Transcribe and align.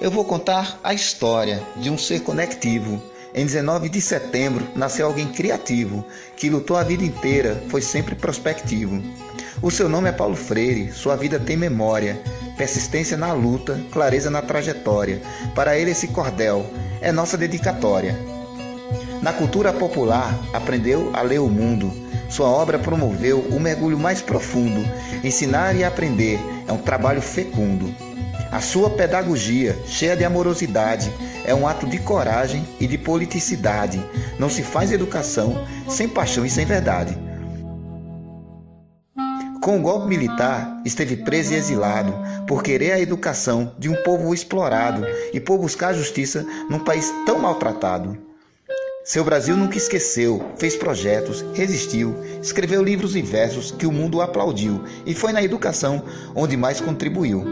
Eu 0.00 0.10
vou 0.10 0.24
contar 0.24 0.78
a 0.84 0.94
história 0.94 1.60
de 1.76 1.90
um 1.90 1.98
ser 1.98 2.20
conectivo. 2.20 3.02
Em 3.34 3.44
19 3.44 3.88
de 3.88 4.00
setembro 4.00 4.68
nasceu 4.76 5.04
alguém 5.04 5.26
criativo, 5.26 6.06
que 6.36 6.48
lutou 6.48 6.76
a 6.76 6.84
vida 6.84 7.02
inteira, 7.02 7.60
foi 7.68 7.82
sempre 7.82 8.14
prospectivo. 8.14 9.02
O 9.60 9.68
seu 9.68 9.88
nome 9.88 10.08
é 10.08 10.12
Paulo 10.12 10.36
Freire, 10.36 10.92
sua 10.92 11.16
vida 11.16 11.40
tem 11.40 11.56
memória, 11.56 12.22
persistência 12.56 13.16
na 13.16 13.32
luta, 13.32 13.80
clareza 13.90 14.30
na 14.30 14.42
trajetória. 14.42 15.20
Para 15.56 15.76
ele, 15.76 15.90
esse 15.90 16.06
cordel 16.06 16.64
é 17.00 17.10
nossa 17.10 17.36
dedicatória. 17.36 18.16
Na 19.22 19.32
cultura 19.32 19.72
popular, 19.72 20.38
aprendeu 20.52 21.10
a 21.14 21.22
ler 21.22 21.40
o 21.40 21.48
mundo. 21.48 22.05
Sua 22.28 22.48
obra 22.48 22.78
promoveu 22.78 23.40
o 23.40 23.60
mergulho 23.60 23.98
mais 23.98 24.20
profundo. 24.20 24.80
Ensinar 25.22 25.74
e 25.76 25.84
aprender 25.84 26.38
é 26.66 26.72
um 26.72 26.78
trabalho 26.78 27.22
fecundo. 27.22 27.94
A 28.50 28.60
sua 28.60 28.90
pedagogia, 28.90 29.76
cheia 29.86 30.16
de 30.16 30.24
amorosidade, 30.24 31.12
é 31.44 31.54
um 31.54 31.66
ato 31.66 31.86
de 31.86 31.98
coragem 31.98 32.66
e 32.80 32.86
de 32.86 32.98
politicidade. 32.98 34.02
Não 34.38 34.48
se 34.48 34.62
faz 34.62 34.92
educação 34.92 35.64
sem 35.88 36.08
paixão 36.08 36.44
e 36.44 36.50
sem 36.50 36.64
verdade. 36.64 37.16
Com 39.62 39.78
o 39.78 39.82
golpe 39.82 40.06
militar, 40.06 40.80
esteve 40.84 41.16
preso 41.16 41.52
e 41.52 41.56
exilado 41.56 42.14
por 42.46 42.62
querer 42.62 42.92
a 42.92 43.00
educação 43.00 43.74
de 43.78 43.88
um 43.88 43.96
povo 44.04 44.32
explorado 44.32 45.04
e 45.32 45.40
por 45.40 45.58
buscar 45.58 45.92
justiça 45.92 46.46
num 46.70 46.78
país 46.78 47.12
tão 47.26 47.40
maltratado. 47.40 48.25
Seu 49.06 49.22
Brasil 49.22 49.56
nunca 49.56 49.76
esqueceu, 49.76 50.50
fez 50.58 50.74
projetos, 50.74 51.44
resistiu, 51.54 52.16
escreveu 52.42 52.82
livros 52.82 53.14
e 53.14 53.22
versos 53.22 53.70
que 53.70 53.86
o 53.86 53.92
mundo 53.92 54.20
aplaudiu 54.20 54.82
e 55.06 55.14
foi 55.14 55.32
na 55.32 55.40
educação 55.40 56.02
onde 56.34 56.56
mais 56.56 56.80
contribuiu. 56.80 57.44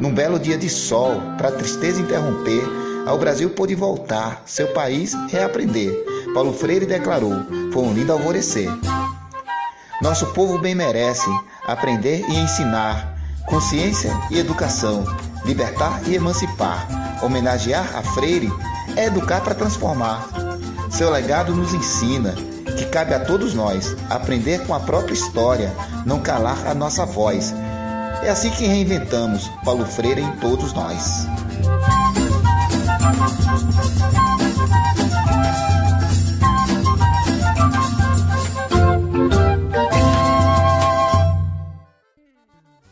Num 0.00 0.10
belo 0.10 0.38
dia 0.38 0.56
de 0.56 0.70
sol, 0.70 1.20
para 1.36 1.52
tristeza 1.52 2.00
interromper, 2.00 2.62
ao 3.06 3.18
Brasil 3.18 3.50
pôde 3.50 3.74
voltar, 3.74 4.42
seu 4.46 4.68
país 4.68 5.12
reaprender. 5.28 5.92
Paulo 6.32 6.54
Freire 6.54 6.86
declarou: 6.86 7.34
foi 7.70 7.82
um 7.82 7.92
lindo 7.92 8.14
alvorecer. 8.14 8.70
Nosso 10.00 10.32
povo 10.32 10.58
bem 10.58 10.74
merece 10.74 11.28
aprender 11.66 12.24
e 12.26 12.38
ensinar, 12.38 13.18
consciência 13.44 14.10
e 14.30 14.38
educação, 14.38 15.04
libertar 15.44 16.00
e 16.08 16.14
emancipar, 16.14 16.88
homenagear 17.22 17.94
a 17.94 18.02
Freire 18.02 18.50
é 18.98 19.06
educar 19.06 19.40
para 19.40 19.54
transformar. 19.54 20.28
Seu 20.90 21.10
legado 21.10 21.54
nos 21.54 21.72
ensina 21.72 22.34
que 22.76 22.84
cabe 22.86 23.14
a 23.14 23.20
todos 23.20 23.54
nós 23.54 23.96
aprender 24.10 24.66
com 24.66 24.74
a 24.74 24.80
própria 24.80 25.14
história, 25.14 25.72
não 26.04 26.20
calar 26.20 26.66
a 26.66 26.74
nossa 26.74 27.06
voz 27.06 27.54
é 28.22 28.30
assim 28.30 28.50
que 28.50 28.66
reinventamos 28.66 29.48
Paulo 29.64 29.86
Freire 29.86 30.20
em 30.20 30.32
todos 30.36 30.72
nós. 30.72 31.26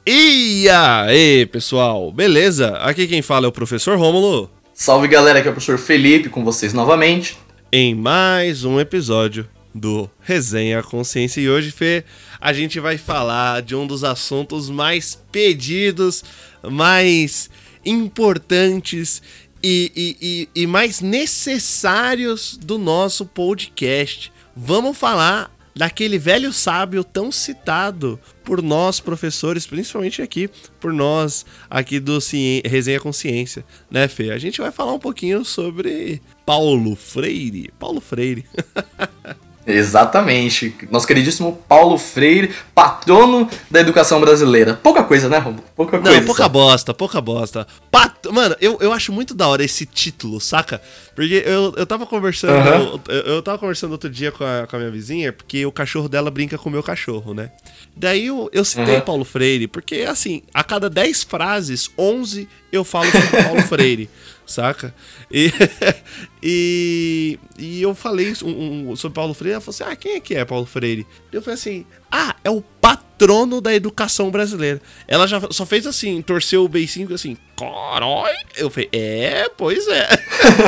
E 0.07 0.69
aí, 0.69 1.47
pessoal, 1.47 2.13
beleza? 2.13 2.77
Aqui 2.79 3.07
quem 3.07 3.21
fala 3.21 3.47
é 3.47 3.49
o 3.49 3.53
professor 3.53 3.99
Rômulo. 3.99 4.56
Salve 4.79 5.09
galera, 5.09 5.39
aqui 5.39 5.49
é 5.49 5.51
o 5.51 5.55
professor 5.55 5.79
Felipe 5.79 6.29
com 6.29 6.45
vocês 6.45 6.75
novamente. 6.75 7.39
Em 7.73 7.95
mais 7.95 8.63
um 8.63 8.79
episódio 8.79 9.49
do 9.75 10.09
Resenha 10.21 10.83
Consciência. 10.83 11.41
E 11.41 11.49
hoje, 11.49 11.71
Fê, 11.71 12.05
a 12.39 12.53
gente 12.53 12.79
vai 12.79 12.99
falar 12.99 13.63
de 13.63 13.75
um 13.75 13.87
dos 13.87 14.05
assuntos 14.05 14.69
mais 14.69 15.19
pedidos, 15.33 16.23
mais 16.63 17.49
importantes 17.87 19.23
e, 19.63 19.91
e, 19.97 20.17
e, 20.55 20.63
e 20.63 20.67
mais 20.67 21.01
necessários 21.01 22.59
do 22.59 22.77
nosso 22.77 23.25
podcast. 23.25 24.31
Vamos 24.55 24.99
falar 24.99 25.56
daquele 25.77 26.19
velho 26.19 26.53
sábio 26.55 27.05
tão 27.05 27.31
citado 27.31 28.19
por 28.43 28.63
nós 28.63 28.99
professores, 28.99 29.67
principalmente 29.67 30.23
aqui 30.23 30.49
por 30.81 30.91
nós 30.91 31.45
aqui 31.69 32.01
do 32.01 32.19
Resenha 32.65 32.99
Consciência, 32.99 33.63
né, 33.91 34.09
Fê? 34.09 34.31
A 34.31 34.39
gente 34.39 34.61
vai 34.61 34.73
falar 34.73 34.95
um 34.95 34.99
pouquinho 34.99 35.45
sobre 35.45 36.23
Paulo 36.47 36.97
Freire. 36.97 37.71
Paulo 37.79 38.01
Freire. 38.01 38.47
Exatamente. 39.67 40.77
Nosso 40.91 41.07
queridíssimo 41.07 41.61
Paulo 41.69 41.99
Freire, 41.99 42.55
patrono 42.73 43.49
da 43.69 43.81
educação 43.81 44.21
brasileira. 44.21 44.75
Pouca 44.75 45.03
coisa, 45.03 45.29
né, 45.29 45.39
Romulo? 45.39 45.65
Pouca 45.75 45.99
coisa. 45.99 46.21
Não, 46.21 46.25
pouca 46.25 46.45
sabe? 46.45 46.53
bosta, 46.53 46.95
pouca 46.95 47.21
bosta. 47.21 47.67
Pat... 47.91 48.15
Mano, 48.31 48.55
eu, 48.61 48.79
eu 48.81 48.93
acho 48.93 49.13
muito 49.13 49.35
da 49.35 49.49
hora 49.49 49.65
esse 49.65 49.85
título, 49.85 50.41
saca? 50.41 50.81
Porque 51.15 51.43
eu, 51.45 51.75
eu 51.77 51.87
tava 51.87 52.07
conversando. 52.07 52.53
Uhum. 52.53 53.01
Eu, 53.09 53.21
eu 53.23 53.43
tava 53.43 53.59
conversando 53.59 53.93
outro 53.93 54.09
dia 54.09 54.31
com 54.31 54.45
a, 54.45 54.67
com 54.69 54.77
a 54.77 54.79
minha 54.79 54.91
vizinha, 54.91 55.33
porque 55.33 55.67
o 55.67 55.73
cachorro 55.73 56.09
dela 56.09 56.31
brinca 56.31 56.57
com 56.57 56.69
o 56.69 56.73
meu 56.73 56.83
cachorro, 56.83 57.35
né? 57.35 57.51
Daí 57.97 58.27
eu, 58.27 58.49
eu 58.53 58.65
citei 58.65 58.97
uhum. 58.97 59.01
Paulo 59.01 59.25
Freire, 59.25 59.67
porque 59.67 60.03
assim, 60.03 60.43
a 60.55 60.63
cada 60.63 60.89
10 60.89 61.25
frases, 61.25 61.91
11 61.99 62.49
eu 62.71 62.85
falo 62.85 63.11
sobre 63.11 63.43
Paulo 63.43 63.63
Freire 63.67 64.09
saca? 64.47 64.95
E, 65.31 65.53
e, 66.43 67.39
e 67.59 67.83
eu 67.83 67.95
falei 67.95 68.33
um, 68.43 68.91
um, 68.91 68.97
sobre 68.97 69.17
Paulo 69.17 69.35
Freire, 69.35 69.55
ela 69.55 69.61
falou 69.61 69.75
assim, 69.75 69.85
ah, 69.93 69.97
quem 69.97 70.13
é 70.13 70.21
que 70.21 70.35
é 70.35 70.45
Paulo 70.45 70.65
Freire? 70.65 71.07
Eu 71.33 71.43
falei 71.43 71.55
assim, 71.55 71.85
ah, 72.11 72.35
é 72.45 72.51
o 72.51 72.63
patrono 72.81 73.61
da 73.61 73.75
educação 73.75 74.31
brasileira. 74.31 74.81
Ela 75.09 75.27
já 75.27 75.41
só 75.51 75.67
fez 75.67 75.87
assim, 75.87 76.23
torceu 76.23 76.65
o 76.65 76.69
beicinho 76.69 77.13
assim, 77.13 77.37
corói. 77.57 78.33
Eu 78.57 78.71
falei, 78.71 78.89
é, 78.93 79.51
pois 79.57 79.87
é. 79.89 80.09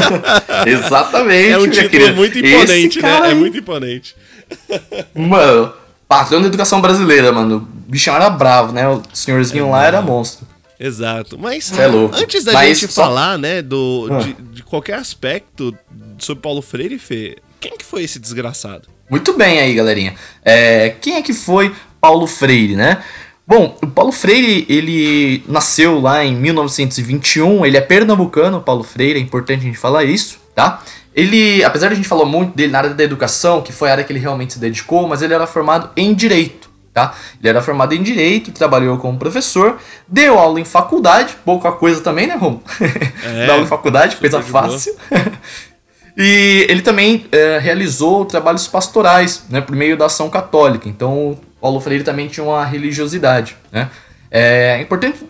Exatamente. 0.67 1.51
É 1.51 1.59
um 1.59 1.71
título 1.71 2.17
muito 2.17 2.39
imponente, 2.39 3.01
né? 3.01 3.21
Aí... 3.23 3.31
É 3.31 3.35
muito 3.35 3.57
imponente. 3.57 4.17
Mano, 5.15 5.73
patrono 6.09 6.43
da 6.43 6.49
educação 6.49 6.81
brasileira, 6.81 7.31
mano. 7.31 7.57
O 7.57 7.91
bichão 7.91 8.17
era 8.17 8.29
bravo, 8.29 8.73
né? 8.73 8.89
O 8.89 9.03
senhorzinho 9.13 9.69
é, 9.69 9.71
lá 9.71 9.87
era 9.87 10.03
monstro. 10.03 10.47
Exato. 10.79 11.39
Mas 11.39 11.77
é 11.77 11.87
antes 11.87 12.45
da 12.45 12.53
Mas 12.53 12.79
gente 12.79 12.93
só... 12.93 13.05
falar, 13.05 13.37
né, 13.37 13.61
do, 13.61 14.09
ah. 14.11 14.19
de, 14.19 14.33
de, 14.35 14.63
qualquer 14.63 14.95
aspecto 14.95 15.77
sobre 16.19 16.43
Paulo 16.43 16.63
Freire, 16.63 16.99
Fê, 16.99 17.37
quem 17.61 17.77
que 17.77 17.85
foi 17.85 18.05
esse 18.05 18.19
desgraçado? 18.19 18.89
Muito 19.11 19.33
bem 19.33 19.59
aí, 19.59 19.75
galerinha. 19.75 20.15
É, 20.45 20.91
quem 21.01 21.17
é 21.17 21.23
que 21.23 21.33
foi 21.33 21.75
Paulo 22.01 22.27
Freire, 22.27 22.77
né? 22.77 23.03
Bom, 23.47 23.77
o 23.83 23.87
Paulo 23.87 24.13
Freire, 24.13 24.67
ele 24.69 25.43
nasceu 25.49 25.99
lá 25.99 26.23
em 26.23 26.37
1921, 26.37 27.65
ele 27.65 27.79
é 27.79 27.81
pernambucano, 27.81 28.61
Paulo 28.61 28.85
Freire, 28.85 29.19
é 29.19 29.23
importante 29.23 29.61
a 29.61 29.65
gente 29.65 29.79
falar 29.79 30.05
isso, 30.05 30.39
tá? 30.55 30.83
Ele, 31.15 31.65
apesar 31.65 31.89
de 31.89 31.95
a 31.95 31.97
gente 31.97 32.07
falar 32.07 32.27
muito 32.27 32.55
dele 32.55 32.71
na 32.71 32.79
área 32.79 32.91
da 32.91 33.03
educação, 33.03 33.63
que 33.63 33.73
foi 33.73 33.89
a 33.89 33.93
área 33.93 34.05
que 34.05 34.13
ele 34.13 34.21
realmente 34.21 34.53
se 34.53 34.59
dedicou, 34.59 35.09
mas 35.09 35.23
ele 35.23 35.33
era 35.33 35.47
formado 35.47 35.91
em 35.97 36.15
Direito. 36.15 36.68
Tá? 36.99 37.15
Ele 37.39 37.49
era 37.49 37.63
formado 37.63 37.95
em 37.95 38.03
Direito, 38.03 38.51
trabalhou 38.51 38.99
como 38.99 39.17
professor, 39.17 39.79
deu 40.09 40.37
aula 40.37 40.59
em 40.59 40.65
faculdade, 40.65 41.37
pouca 41.45 41.71
coisa 41.71 42.01
também, 42.01 42.27
né, 42.27 42.35
Romo? 42.35 42.61
É, 43.23 43.47
Dá 43.47 43.53
aula 43.53 43.65
em 43.65 43.69
faculdade, 43.69 44.17
coisa 44.17 44.43
fácil. 44.43 44.97
e 46.19 46.67
ele 46.69 46.83
também 46.83 47.25
é, 47.31 47.61
realizou 47.61 48.25
trabalhos 48.25 48.67
pastorais, 48.67 49.45
né, 49.49 49.61
por 49.61 49.77
meio 49.77 49.97
da 49.97 50.07
ação 50.07 50.29
católica. 50.29 50.89
Então, 50.89 51.39
Paulo 51.61 51.79
Freire 51.79 52.03
também 52.03 52.27
tinha 52.27 52.43
uma 52.43 52.65
religiosidade, 52.65 53.57
né? 53.71 53.89
É 54.29 54.79
importante 54.83 55.25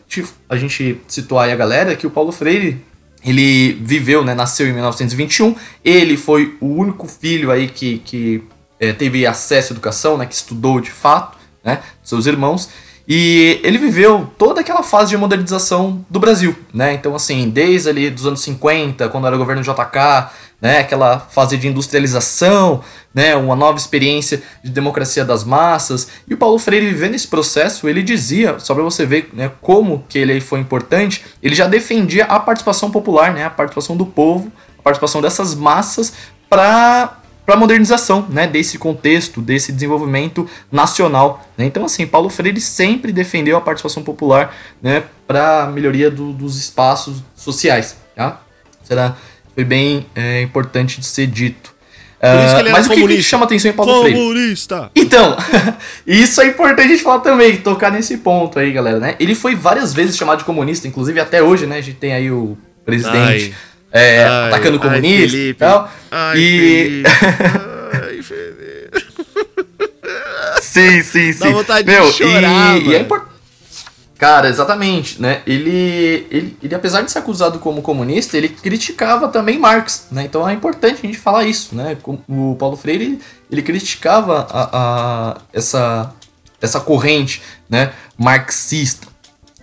a 0.49 0.57
gente 0.57 1.01
situar 1.07 1.45
aí 1.45 1.53
a 1.53 1.57
galera 1.57 1.95
que 1.95 2.07
o 2.07 2.11
Paulo 2.11 2.33
Freire 2.33 2.83
ele 3.23 3.75
viveu, 3.75 4.25
né, 4.25 4.35
nasceu 4.35 4.67
em 4.67 4.73
1921. 4.73 5.55
Ele 5.85 6.17
foi 6.17 6.57
o 6.61 6.67
único 6.67 7.07
filho 7.07 7.53
aí 7.53 7.69
que, 7.69 7.99
que 7.99 8.43
é, 8.81 8.93
teve 8.93 9.25
acesso 9.25 9.73
à 9.73 9.75
educação, 9.75 10.17
né, 10.17 10.27
que 10.27 10.35
estudou 10.35 10.81
de 10.81 10.91
fato 10.91 11.38
né, 11.65 11.81
seus 12.03 12.27
irmãos. 12.27 12.69
E 13.11 13.59
ele 13.65 13.79
viveu 13.79 14.31
toda 14.37 14.61
aquela 14.61 14.83
fase 14.83 15.09
de 15.09 15.17
modernização 15.17 16.05
do 16.11 16.21
Brasil, 16.21 16.55
né? 16.75 16.93
Então, 16.93 17.15
assim, 17.15 17.49
desde 17.49 17.89
ali 17.89 18.11
dos 18.11 18.27
anos 18.27 18.43
50, 18.43 19.09
quando 19.09 19.27
era 19.27 19.35
o 19.35 19.39
governo 19.39 19.63
JK, 19.63 20.29
né? 20.61 20.81
Aquela 20.81 21.19
fase 21.19 21.57
de 21.57 21.67
industrialização, 21.69 22.83
né? 23.15 23.35
Uma 23.35 23.57
nova 23.57 23.79
experiência 23.79 24.43
de 24.63 24.71
democracia 24.71 25.25
das 25.25 25.43
massas. 25.43 26.09
E 26.29 26.35
o 26.35 26.37
Paulo 26.37 26.59
Freire, 26.59 26.87
vivendo 26.87 27.15
esse 27.15 27.27
processo, 27.27 27.89
ele 27.89 28.03
dizia, 28.03 28.59
só 28.59 28.75
para 28.75 28.83
você 28.83 29.07
ver 29.07 29.31
né, 29.33 29.51
como 29.63 30.05
que 30.07 30.19
ele 30.19 30.39
foi 30.39 30.61
importante, 30.61 31.25
ele 31.43 31.55
já 31.55 31.67
defendia 31.67 32.27
a 32.27 32.39
participação 32.39 32.91
popular, 32.91 33.33
né? 33.33 33.47
A 33.47 33.51
participação 33.51 33.97
do 33.97 34.05
povo, 34.05 34.53
a 34.79 34.83
participação 34.83 35.23
dessas 35.23 35.55
massas 35.55 36.13
para 36.51 37.18
para 37.49 37.55
a 37.55 37.59
modernização 37.59 38.27
né, 38.29 38.47
desse 38.47 38.77
contexto, 38.77 39.41
desse 39.41 39.73
desenvolvimento 39.73 40.47
nacional. 40.71 41.49
Né? 41.57 41.65
Então, 41.65 41.83
assim, 41.83 42.07
Paulo 42.07 42.29
Freire 42.29 42.61
sempre 42.61 43.11
defendeu 43.11 43.57
a 43.57 43.61
participação 43.63 44.03
popular 44.03 44.55
né, 44.83 45.05
para 45.27 45.63
a 45.63 45.67
melhoria 45.67 46.11
do, 46.11 46.35
dos 46.35 46.59
espaços 46.59 47.23
sociais. 47.35 47.97
Tá? 48.15 48.43
Será, 48.85 49.17
foi 49.55 49.65
bem 49.65 50.05
é, 50.15 50.43
importante 50.43 51.01
de 51.01 51.07
ser 51.07 51.27
dito. 51.27 51.75
Uh, 52.19 52.71
mas 52.71 52.87
o 52.87 52.91
que, 52.91 53.09
que, 53.09 53.23
chama 53.23 53.47
atenção 53.47 53.71
em 53.71 53.75
Paulo 53.75 54.03
comunista. 54.03 54.91
Freire? 54.93 55.09
Então, 55.09 55.35
isso 56.07 56.43
é 56.43 56.49
importante 56.49 56.85
a 56.85 56.89
gente 56.89 57.03
falar 57.03 57.21
também, 57.21 57.57
tocar 57.57 57.91
nesse 57.91 58.19
ponto 58.19 58.59
aí, 58.59 58.71
galera, 58.73 59.01
né? 59.01 59.17
Ele 59.19 59.35
foi 59.35 59.55
várias 59.55 59.95
vezes 59.95 60.19
chamado 60.19 60.41
de 60.41 60.45
comunista, 60.45 60.87
inclusive 60.87 61.19
até 61.19 61.43
hoje, 61.43 61.65
né? 61.65 61.79
A 61.79 61.81
gente 61.81 61.97
tem 61.97 62.13
aí 62.13 62.31
o 62.31 62.59
presidente 62.85 63.55
é, 63.93 64.25
ai, 64.25 64.49
atacando 64.49 64.77
o 64.77 64.81
comunista 64.81 65.37
ai, 65.37 65.43
e 65.43 65.55
tal. 65.55 65.91
Ai, 66.11 66.39
e. 66.39 67.03
ai, 67.95 68.23
sim, 70.61 71.03
sim, 71.03 71.33
sim. 71.33 71.39
Dá 71.39 71.51
vontade 71.51 71.87
Meu, 71.87 72.11
de 72.11 72.13
chorar, 72.13 72.79
e, 72.79 72.89
e 72.89 72.95
é 72.95 73.01
importante. 73.01 73.39
Cara, 74.19 74.49
exatamente, 74.49 75.23
né? 75.23 75.43
Ele, 75.47 76.27
ele, 76.29 76.57
ele, 76.61 76.75
apesar 76.75 77.03
de 77.03 77.13
ser 77.13 77.21
acusado 77.21 77.61
como 77.61 77.81
comunista, 77.81 78.37
ele 78.37 78.49
criticava 78.49 79.29
também 79.29 79.57
Marx, 79.57 80.09
né? 80.11 80.25
Então 80.25 80.47
é 80.47 80.53
importante 80.53 80.99
a 81.05 81.07
gente 81.07 81.17
falar 81.17 81.45
isso, 81.45 81.77
né? 81.77 81.97
O 82.29 82.57
Paulo 82.59 82.77
Freire, 82.77 83.21
ele 83.49 83.63
criticava 83.63 84.45
a, 84.51 84.69
a 84.73 85.37
essa, 85.53 86.13
essa 86.61 86.81
corrente, 86.81 87.41
né? 87.71 87.93
Marxista, 88.19 89.07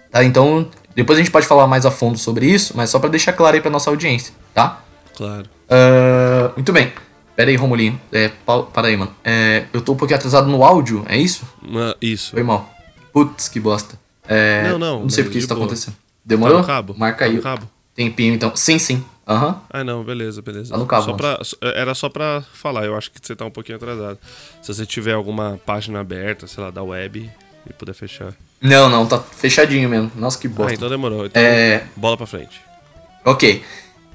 tá? 0.10 0.24
Então, 0.24 0.70
depois 0.96 1.18
a 1.18 1.22
gente 1.22 1.32
pode 1.32 1.46
falar 1.46 1.68
mais 1.68 1.86
a 1.86 1.92
fundo 1.92 2.18
sobre 2.18 2.46
isso, 2.46 2.74
mas 2.76 2.90
só 2.90 3.00
para 3.00 3.10
deixar 3.10 3.34
claro 3.34 3.56
aí 3.56 3.62
pra 3.62 3.70
nossa 3.70 3.90
audiência, 3.90 4.34
tá? 4.54 4.82
Claro. 5.16 5.46
Uh, 5.66 6.54
muito 6.56 6.72
bem. 6.72 6.92
Pera 7.36 7.50
aí, 7.50 7.56
Romulinho. 7.56 8.00
É, 8.12 8.32
para 8.74 8.88
aí, 8.88 8.96
mano. 8.96 9.14
É, 9.24 9.66
eu 9.74 9.82
tô 9.82 9.92
um 9.92 9.96
pouquinho 9.98 10.18
atrasado 10.18 10.48
no 10.48 10.64
áudio, 10.64 11.04
é 11.08 11.18
isso? 11.18 11.44
Uh, 11.64 11.96
isso. 12.02 12.32
Foi 12.32 12.44
mal. 12.44 12.74
Putz, 13.12 13.50
que 13.50 13.60
bosta. 13.60 14.00
É, 14.28 14.70
não, 14.70 14.80
não. 14.80 15.02
Não 15.02 15.10
sei 15.10 15.24
porque 15.24 15.38
isso 15.38 15.48
tá 15.48 15.54
boa. 15.54 15.66
acontecendo. 15.66 15.96
Demorou? 16.24 16.56
Tá 16.56 16.62
no 16.62 16.68
cabo. 16.68 16.96
Marca 16.98 17.26
aí. 17.26 17.38
Tá 17.38 17.44
cabo. 17.56 17.70
Tempinho, 17.94 18.34
então. 18.34 18.56
Sim, 18.56 18.80
sim. 18.80 19.04
Aham. 19.28 19.48
Uhum. 19.48 19.56
Ah, 19.70 19.84
não, 19.84 20.04
beleza, 20.04 20.42
beleza. 20.42 20.72
Tá 20.72 20.78
no 20.78 20.86
cabo. 20.86 21.04
Só 21.04 21.14
pra, 21.14 21.40
era 21.62 21.94
só 21.96 22.10
pra 22.10 22.44
falar, 22.54 22.86
eu 22.86 22.96
acho 22.96 23.12
que 23.12 23.20
você 23.22 23.36
tá 23.36 23.44
um 23.46 23.52
pouquinho 23.52 23.78
atrasado. 23.78 24.18
Se 24.62 24.74
você 24.74 24.86
tiver 24.86 25.14
alguma 25.14 25.60
página 25.66 26.00
aberta, 26.00 26.48
sei 26.48 26.64
lá, 26.64 26.70
da 26.70 26.84
web, 26.84 27.30
e 27.70 27.74
puder 27.74 27.94
fechar. 27.94 28.34
Não, 28.62 28.90
não, 28.90 29.06
tá 29.06 29.20
fechadinho 29.20 29.90
mesmo. 29.90 30.12
Nossa, 30.16 30.38
que 30.40 30.48
bosta. 30.48 30.72
Ah, 30.72 30.76
então 30.76 30.90
demorou. 30.90 31.26
Então, 31.26 31.42
é... 31.42 31.84
bola 31.96 32.18
pra 32.18 32.26
frente. 32.26 32.62
Ok. 33.24 33.64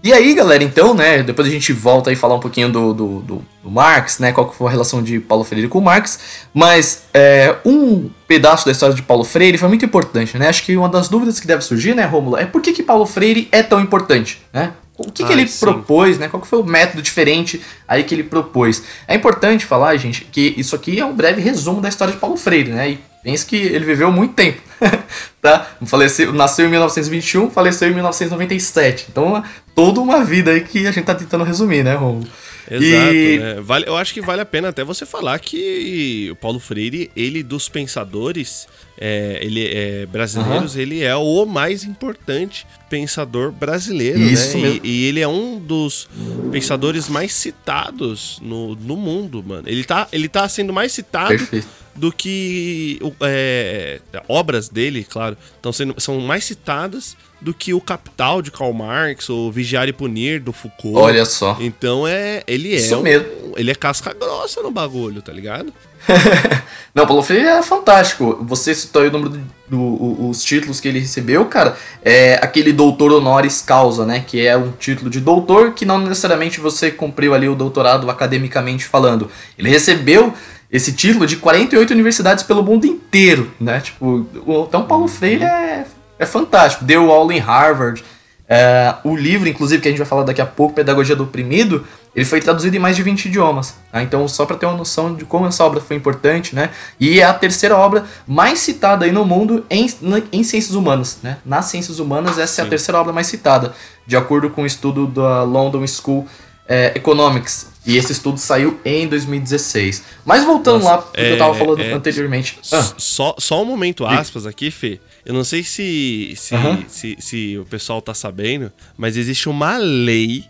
E 0.02 0.14
aí, 0.14 0.32
galera, 0.32 0.64
então, 0.64 0.94
né, 0.94 1.22
depois 1.22 1.46
a 1.46 1.50
gente 1.50 1.74
volta 1.74 2.10
e 2.10 2.16
falar 2.16 2.34
um 2.34 2.40
pouquinho 2.40 2.72
do, 2.72 2.94
do, 2.94 3.20
do, 3.20 3.44
do, 3.62 3.70
Marx, 3.70 4.18
né, 4.18 4.32
qual 4.32 4.48
que 4.48 4.56
foi 4.56 4.68
a 4.68 4.70
relação 4.70 5.02
de 5.02 5.20
Paulo 5.20 5.44
Freire 5.44 5.68
com 5.68 5.78
Marx, 5.78 6.46
mas 6.54 7.02
é, 7.12 7.54
um 7.66 8.08
pedaço 8.26 8.64
da 8.64 8.72
história 8.72 8.94
de 8.94 9.02
Paulo 9.02 9.24
Freire 9.24 9.58
foi 9.58 9.68
muito 9.68 9.84
importante, 9.84 10.38
né, 10.38 10.48
acho 10.48 10.62
que 10.62 10.74
uma 10.74 10.88
das 10.88 11.10
dúvidas 11.10 11.38
que 11.38 11.46
deve 11.46 11.60
surgir, 11.60 11.94
né, 11.94 12.06
Rômulo, 12.06 12.38
é 12.38 12.46
por 12.46 12.62
que, 12.62 12.72
que 12.72 12.82
Paulo 12.82 13.04
Freire 13.04 13.46
é 13.52 13.62
tão 13.62 13.78
importante, 13.78 14.40
né? 14.54 14.72
O 15.06 15.10
que, 15.10 15.24
que 15.24 15.32
ele 15.32 15.48
sim. 15.48 15.60
propôs, 15.60 16.18
né? 16.18 16.28
Qual 16.28 16.42
que 16.42 16.46
foi 16.46 16.58
o 16.58 16.64
método 16.64 17.00
diferente 17.00 17.60
aí 17.88 18.04
que 18.04 18.14
ele 18.14 18.22
propôs? 18.22 18.82
É 19.08 19.14
importante 19.14 19.64
falar, 19.64 19.96
gente, 19.96 20.26
que 20.26 20.54
isso 20.58 20.76
aqui 20.76 21.00
é 21.00 21.04
um 21.04 21.14
breve 21.14 21.40
resumo 21.40 21.80
da 21.80 21.88
história 21.88 22.12
de 22.12 22.20
Paulo 22.20 22.36
Freire, 22.36 22.70
né? 22.70 22.90
E 22.90 22.98
pense 23.22 23.46
que 23.46 23.56
ele 23.56 23.84
viveu 23.84 24.12
muito 24.12 24.34
tempo, 24.34 24.60
tá? 25.40 25.70
Faleceu, 25.86 26.34
nasceu 26.34 26.66
em 26.66 26.70
1921, 26.70 27.50
faleceu 27.50 27.88
em 27.88 27.94
1997. 27.94 29.06
Então, 29.10 29.42
toda 29.74 30.00
uma 30.00 30.22
vida 30.22 30.50
aí 30.50 30.60
que 30.60 30.86
a 30.86 30.92
gente 30.92 31.04
tá 31.04 31.14
tentando 31.14 31.44
resumir, 31.44 31.82
né, 31.82 31.94
Romulo? 31.94 32.28
Exato, 32.70 33.14
e... 33.14 33.38
né? 33.38 33.60
Vale, 33.62 33.88
eu 33.88 33.96
acho 33.96 34.12
que 34.12 34.20
vale 34.20 34.42
a 34.42 34.46
pena 34.46 34.68
até 34.68 34.84
você 34.84 35.06
falar 35.06 35.38
que 35.38 36.28
o 36.30 36.36
Paulo 36.36 36.60
Freire, 36.60 37.10
ele 37.16 37.42
dos 37.42 37.68
pensadores, 37.68 38.68
é, 39.00 39.38
ele 39.40 39.66
é, 39.66 40.04
brasileiros, 40.04 40.74
uhum. 40.74 40.80
ele 40.80 41.02
é 41.02 41.16
o 41.16 41.46
mais 41.46 41.84
importante 41.84 42.66
pensador 42.90 43.50
brasileiro, 43.50 44.20
Isso 44.20 44.58
né? 44.58 44.64
Mesmo. 44.64 44.80
E, 44.84 44.88
e, 44.88 45.04
ele 45.06 45.20
é 45.20 45.28
um 45.28 45.58
dos 45.58 46.06
pensadores 46.52 47.08
mais 47.08 47.32
citados 47.32 48.38
no, 48.42 48.74
no 48.74 48.96
mundo, 48.96 49.42
mano. 49.42 49.66
Ele 49.66 49.84
tá, 49.84 50.06
ele 50.12 50.28
tá 50.28 50.46
sendo 50.50 50.70
mais 50.70 50.92
citado 50.92 51.28
Perfeito. 51.28 51.66
do 51.96 52.12
que 52.12 53.00
é, 53.22 54.00
obras 54.28 54.68
dele, 54.68 55.02
claro, 55.02 55.34
estão 55.56 55.72
sendo 55.72 55.94
são 55.98 56.20
mais 56.20 56.44
citadas 56.44 57.16
do 57.40 57.54
que 57.54 57.72
o 57.72 57.80
Capital 57.80 58.42
de 58.42 58.50
Karl 58.50 58.72
Marx 58.74 59.30
ou 59.30 59.50
Vigiar 59.50 59.88
e 59.88 59.94
Punir 59.94 60.40
do 60.40 60.52
Foucault. 60.52 60.98
Olha 60.98 61.24
só. 61.24 61.56
Então 61.58 62.06
é, 62.06 62.42
ele 62.46 62.74
é 62.74 62.76
Isso 62.76 62.96
um, 62.98 63.02
mesmo. 63.02 63.54
ele 63.56 63.70
é 63.70 63.74
casca 63.74 64.12
grossa 64.12 64.60
no 64.60 64.70
bagulho, 64.70 65.22
tá 65.22 65.32
ligado? 65.32 65.72
Não, 66.94 67.06
Paulo 67.06 67.22
Freire 67.22 67.46
é 67.46 67.62
fantástico. 67.62 68.38
Você 68.42 68.74
citou 68.74 69.02
aí 69.02 69.08
o 69.08 69.12
número 69.12 69.40
dos 69.68 70.42
títulos 70.42 70.80
que 70.80 70.88
ele 70.88 70.98
recebeu, 70.98 71.44
cara. 71.44 71.76
É 72.02 72.34
aquele 72.42 72.72
doutor 72.72 73.12
honoris 73.12 73.62
causa, 73.62 74.04
né? 74.04 74.24
Que 74.26 74.44
é 74.44 74.56
um 74.56 74.72
título 74.72 75.08
de 75.08 75.20
doutor 75.20 75.72
que 75.72 75.84
não 75.84 75.98
necessariamente 75.98 76.58
você 76.58 76.90
cumpriu 76.90 77.32
ali 77.32 77.48
o 77.48 77.54
doutorado 77.54 78.10
academicamente 78.10 78.84
falando. 78.84 79.30
Ele 79.56 79.68
recebeu 79.68 80.34
esse 80.70 80.92
título 80.92 81.26
de 81.26 81.36
48 81.36 81.92
universidades 81.92 82.42
pelo 82.42 82.64
mundo 82.64 82.86
inteiro, 82.86 83.52
né? 83.60 83.80
Tipo, 83.80 84.26
então 84.68 84.84
Paulo 84.84 85.06
Freire 85.06 85.44
é 85.44 85.86
é 86.20 86.26
fantástico. 86.26 86.84
Deu 86.84 87.10
aula 87.10 87.32
em 87.32 87.38
Harvard. 87.38 88.04
É, 88.46 88.94
o 89.04 89.16
livro, 89.16 89.48
inclusive, 89.48 89.80
que 89.80 89.88
a 89.88 89.90
gente 89.90 89.98
vai 89.98 90.06
falar 90.06 90.24
daqui 90.24 90.42
a 90.42 90.46
pouco, 90.46 90.74
Pedagogia 90.74 91.16
do 91.16 91.24
Oprimido, 91.24 91.86
ele 92.14 92.24
foi 92.24 92.40
traduzido 92.40 92.76
em 92.76 92.78
mais 92.78 92.96
de 92.96 93.02
20 93.02 93.26
idiomas. 93.26 93.74
Tá? 93.92 94.02
Então, 94.02 94.26
só 94.26 94.44
para 94.44 94.56
ter 94.56 94.66
uma 94.66 94.76
noção 94.76 95.14
de 95.14 95.24
como 95.24 95.46
essa 95.46 95.64
obra 95.64 95.80
foi 95.80 95.96
importante, 95.96 96.54
né? 96.54 96.70
E 96.98 97.20
é 97.20 97.24
a 97.24 97.32
terceira 97.32 97.76
obra 97.76 98.04
mais 98.26 98.58
citada 98.58 99.04
aí 99.04 99.12
no 99.12 99.24
mundo 99.24 99.64
em, 99.70 99.86
em 100.32 100.42
ciências 100.42 100.74
humanas, 100.74 101.18
né? 101.22 101.38
Nas 101.44 101.66
ciências 101.66 101.98
humanas, 101.98 102.38
essa 102.38 102.54
Sim. 102.54 102.62
é 102.62 102.64
a 102.64 102.68
terceira 102.68 103.00
obra 103.00 103.12
mais 103.12 103.26
citada, 103.26 103.74
de 104.06 104.16
acordo 104.16 104.50
com 104.50 104.62
o 104.62 104.64
um 104.64 104.66
estudo 104.66 105.06
da 105.06 105.42
London 105.44 105.86
School 105.86 106.26
é, 106.68 106.92
Economics. 106.94 107.68
E 107.84 107.96
esse 107.96 108.12
estudo 108.12 108.38
saiu 108.38 108.78
em 108.84 109.08
2016. 109.08 110.04
Mas 110.24 110.44
voltando 110.44 110.82
Nossa, 110.82 110.96
lá, 110.96 111.02
porque 111.02 111.20
é, 111.20 111.32
eu 111.32 111.38
tava 111.38 111.54
falando 111.54 111.80
é, 111.80 111.92
anteriormente. 111.92 112.58
Ah. 112.70 112.82
Só, 112.98 113.34
só 113.38 113.62
um 113.62 113.64
momento 113.64 114.06
aspas 114.06 114.46
aqui, 114.46 114.70
Fê. 114.70 115.00
Eu 115.24 115.34
não 115.34 115.44
sei 115.44 115.62
se, 115.62 116.34
se, 116.36 116.54
uhum. 116.54 116.84
se, 116.86 117.16
se, 117.18 117.58
o 117.58 117.64
pessoal 117.64 118.00
tá 118.00 118.14
sabendo, 118.14 118.70
mas 118.96 119.16
existe 119.16 119.48
uma 119.48 119.76
lei, 119.78 120.44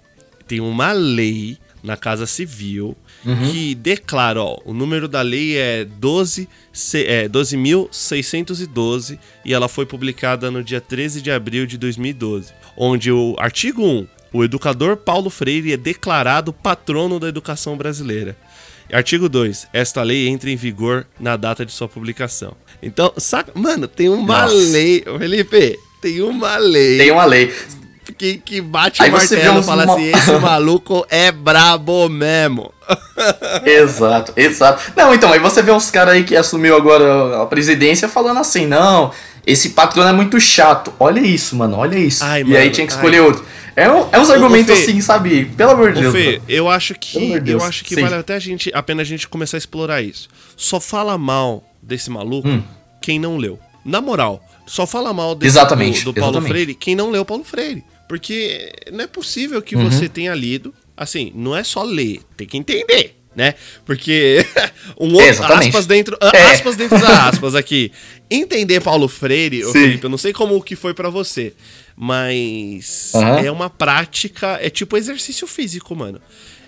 tem 0.51 0.59
uma 0.59 0.91
lei 0.91 1.57
na 1.81 1.97
Casa 1.97 2.27
Civil 2.27 2.97
uhum. 3.25 3.53
que 3.53 3.73
declara, 3.77 4.43
ó, 4.43 4.59
o 4.65 4.75
número 4.75 5.07
da 5.07 5.23
lei 5.23 5.57
é 5.57 5.85
12 5.85 6.49
é 6.95 7.29
12.612 7.29 9.17
e 9.45 9.55
ela 9.55 9.69
foi 9.69 9.87
publicada 9.87 10.51
no 10.51 10.65
dia 10.65 10.81
13 10.81 11.23
de 11.23 11.31
abril 11.31 11.67
de 11.67 11.79
2012, 11.79 12.53
onde 12.77 13.13
o 13.13 13.37
artigo 13.39 13.87
1, 13.87 14.09
o 14.33 14.43
educador 14.43 14.97
Paulo 14.97 15.31
Freire 15.31 15.73
é 15.73 15.77
declarado 15.77 16.53
patrono 16.53 17.21
da 17.21 17.29
educação 17.29 17.77
brasileira. 17.77 18.37
Artigo 18.93 19.29
2. 19.29 19.69
Esta 19.73 20.03
lei 20.03 20.27
entra 20.27 20.51
em 20.51 20.57
vigor 20.57 21.07
na 21.21 21.37
data 21.37 21.65
de 21.65 21.71
sua 21.71 21.89
publicação. 21.89 22.57
Então, 22.83 23.13
saca. 23.19 23.53
Mano, 23.55 23.87
tem 23.87 24.09
uma 24.09 24.43
Nossa. 24.43 24.53
lei. 24.57 25.05
Felipe, 25.17 25.79
tem 26.03 26.21
uma 26.23 26.57
lei. 26.57 26.99
Tem 26.99 27.13
uma 27.13 27.25
lei. 27.25 27.55
Que, 28.21 28.37
que 28.37 28.61
bate 28.61 29.03
Aí 29.03 29.09
o 29.09 29.13
martelo 29.15 29.61
e 29.61 29.63
fala 29.63 29.85
uma... 29.85 29.95
assim: 29.95 30.13
esse 30.13 30.33
maluco 30.39 31.07
é 31.09 31.33
brabo 31.33 32.07
mesmo. 32.11 32.71
exato, 33.65 34.35
exato. 34.37 34.93
Não, 34.95 35.15
então, 35.15 35.33
aí 35.33 35.39
você 35.39 35.63
vê 35.63 35.73
uns 35.73 35.91
caras 35.91 36.13
aí 36.13 36.25
que 36.25 36.37
assumiu 36.37 36.77
agora 36.77 37.41
a 37.41 37.47
presidência 37.47 38.11
falando 38.11 38.39
assim: 38.39 38.67
não, 38.67 39.11
esse 39.47 39.71
patrão 39.71 40.07
é 40.07 40.13
muito 40.13 40.39
chato. 40.39 40.93
Olha 41.01 41.21
isso, 41.21 41.57
mano, 41.57 41.79
olha 41.79 41.99
isso. 41.99 42.23
Ai, 42.23 42.43
e 42.43 42.45
mano, 42.45 42.59
aí 42.59 42.69
tinha 42.69 42.87
que 42.87 42.93
escolher 42.93 43.21
ai. 43.21 43.23
outro. 43.23 43.43
É, 43.75 43.91
um, 43.91 44.07
é 44.13 44.21
uns 44.21 44.29
argumentos 44.29 44.77
Fê, 44.77 44.83
assim, 44.83 45.01
sabe? 45.01 45.47
Pelo 45.57 45.71
amor 45.71 45.95
de 45.95 46.03
Deus. 46.03 46.13
Fê, 46.13 46.43
eu 46.47 46.69
acho 46.69 46.93
que, 46.93 47.41
eu 47.47 47.65
acho 47.65 47.83
que 47.83 47.99
vale 48.03 48.17
até 48.17 48.35
a, 48.35 48.39
gente, 48.39 48.71
a 48.75 48.83
pena 48.83 49.01
a 49.01 49.05
gente 49.05 49.27
começar 49.29 49.57
a 49.57 49.61
explorar 49.61 50.03
isso. 50.03 50.29
Só 50.59 50.79
fala 50.79 51.17
mal 51.17 51.65
desse 51.83 52.11
maluco 52.11 52.47
hum. 52.47 52.63
quem 53.01 53.19
não 53.19 53.39
leu. 53.39 53.59
Na 53.83 54.03
moral, 54.03 54.45
só 54.67 54.87
fala 54.87 55.15
mal 55.15 55.35
desse, 55.35 55.57
exatamente, 55.57 56.05
do, 56.05 56.13
do 56.13 56.21
Paulo 56.21 56.37
exatamente. 56.37 56.53
Freire 56.53 56.75
quem 56.75 56.95
não 56.95 57.11
leu 57.11 57.25
Paulo 57.25 57.45
Freire. 57.45 57.83
Porque 58.11 58.73
não 58.91 59.05
é 59.05 59.07
possível 59.07 59.63
que 59.63 59.77
uhum. 59.77 59.89
você 59.89 60.09
tenha 60.09 60.35
lido. 60.35 60.75
Assim, 60.97 61.31
não 61.33 61.57
é 61.57 61.63
só 61.63 61.85
ler, 61.85 62.21
tem 62.37 62.45
que 62.45 62.57
entender 62.57 63.15
né? 63.37 63.55
Porque 63.85 64.45
um 64.99 65.13
outro 65.13 65.29
Exatamente. 65.29 65.69
aspas 65.69 65.87
dentro, 65.87 66.19
é. 66.21 66.43
aspas 66.47 66.75
dentro 66.75 66.99
da 66.99 67.29
aspas 67.29 67.55
aqui. 67.55 67.93
Entender 68.29 68.81
Paulo 68.81 69.07
Freire, 69.07 69.65
ô 69.65 69.73
Felipe, 69.73 70.03
eu 70.03 70.11
não 70.11 70.19
sei 70.19 70.33
como 70.33 70.61
que 70.61 70.75
foi 70.75 70.93
para 70.93 71.09
você, 71.09 71.53
mas 71.97 73.13
uhum. 73.15 73.39
é 73.39 73.51
uma 73.53 73.71
prática, 73.71 74.59
é 74.61 74.69
tipo 74.69 74.97
exercício 74.97 75.47
físico, 75.47 75.95
mano. 75.95 76.21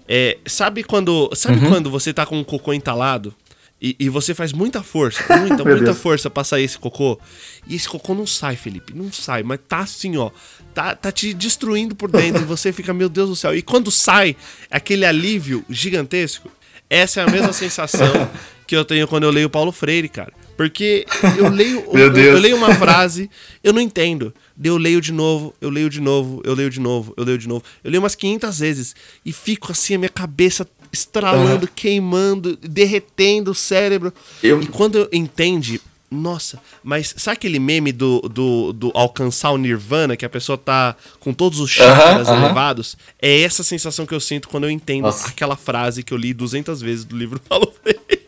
É, 0.09 0.39
sabe 0.47 0.85
quando, 0.85 1.29
sabe 1.35 1.59
uhum. 1.59 1.69
quando 1.69 1.91
você 1.91 2.13
tá 2.13 2.25
com 2.25 2.39
um 2.39 2.45
cocô 2.45 2.73
entalado 2.73 3.35
e, 3.83 3.97
e 3.99 4.09
você 4.09 4.33
faz 4.33 4.53
muita 4.53 4.81
força, 4.81 5.25
muita, 5.37 5.65
muita 5.65 5.85
Deus. 5.87 5.99
força 5.99 6.31
pra 6.31 6.45
sair 6.45 6.63
esse 6.63 6.79
cocô, 6.79 7.19
e 7.67 7.75
esse 7.75 7.89
cocô 7.89 8.15
não 8.15 8.27
sai, 8.27 8.55
Felipe, 8.55 8.95
não 8.95 9.13
sai, 9.13 9.43
mas 9.43 9.59
tá 9.69 9.81
assim, 9.81 10.17
ó, 10.17 10.31
tá, 10.75 10.95
tá 10.95 11.13
te 11.13 11.33
destruindo 11.35 11.95
por 11.95 12.11
dentro 12.11 12.43
e 12.43 12.45
você 12.45 12.73
fica, 12.73 12.93
meu 12.93 13.09
Deus 13.09 13.29
do 13.29 13.37
céu. 13.37 13.55
E 13.55 13.63
quando 13.63 13.91
sai, 13.91 14.37
aquele 14.71 15.05
alívio 15.05 15.65
gigantesco, 15.69 16.51
essa 16.89 17.21
é 17.21 17.25
a 17.25 17.31
mesma 17.31 17.53
sensação 17.53 18.31
que 18.67 18.77
eu 18.77 18.85
tenho 18.85 19.07
quando 19.07 19.25
eu 19.25 19.31
leio 19.31 19.51
Paulo 19.51 19.73
Freire, 19.73 20.09
cara. 20.09 20.33
Porque 20.57 21.07
eu 21.39 21.49
leio, 21.49 21.85
eu, 21.93 22.15
eu, 22.15 22.39
leio 22.39 22.57
uma 22.57 22.75
frase, 22.75 23.31
eu 23.63 23.73
não 23.73 23.81
entendo. 23.81 24.33
Eu 24.63 24.77
leio 24.77 25.01
de 25.01 25.13
novo, 25.13 25.55
eu 25.61 25.71
leio 25.71 25.89
de 25.89 26.01
novo, 26.01 26.43
eu 26.45 26.55
leio 26.55 26.71
de 26.71 26.81
novo, 26.81 27.15
eu 27.17 27.25
leio 27.25 27.39
de 27.39 27.49
novo. 27.49 27.65
Eu 27.83 27.91
leio 27.91 28.03
umas 28.03 28.15
500 28.15 28.59
vezes 28.59 28.97
e 29.25 29.33
fico 29.33 29.73
assim, 29.73 29.95
a 29.95 29.99
minha 29.99 30.09
cabeça 30.09 30.69
estralando, 30.93 31.67
uhum. 31.67 31.73
queimando, 31.75 32.57
derretendo 32.57 33.51
o 33.51 33.55
cérebro. 33.55 34.13
Eu... 34.43 34.61
E 34.61 34.67
quando 34.67 35.09
entende, 35.11 35.81
nossa, 36.13 36.59
mas 36.85 37.15
sabe 37.17 37.37
aquele 37.37 37.59
meme 37.59 37.91
do, 37.91 38.21
do, 38.21 38.73
do, 38.73 38.93
alcançar 38.95 39.51
o 39.51 39.57
nirvana, 39.57 40.17
que 40.17 40.27
a 40.27 40.29
pessoa 40.29 40.59
tá 40.59 40.95
com 41.19 41.33
todos 41.33 41.59
os 41.59 41.71
chakras 41.71 42.29
uh 42.29 42.33
-huh, 42.33 42.37
elevados? 42.37 42.93
Uh 42.93 42.97
-huh. 42.97 43.01
É 43.23 43.41
essa 43.41 43.63
sensação 43.63 44.05
que 44.05 44.15
eu 44.15 44.21
sinto 44.21 44.49
quando 44.49 44.65
eu 44.65 44.71
entendo 44.71 45.05
nossa. 45.05 45.29
aquela 45.29 45.57
frase 45.57 46.03
que 46.03 46.13
eu 46.13 46.19
li 46.19 46.35
200 46.35 46.83
vezes 46.83 47.05
do 47.05 47.17
livro 47.17 47.41
Paulo 47.41 47.73
Freire. 47.83 48.23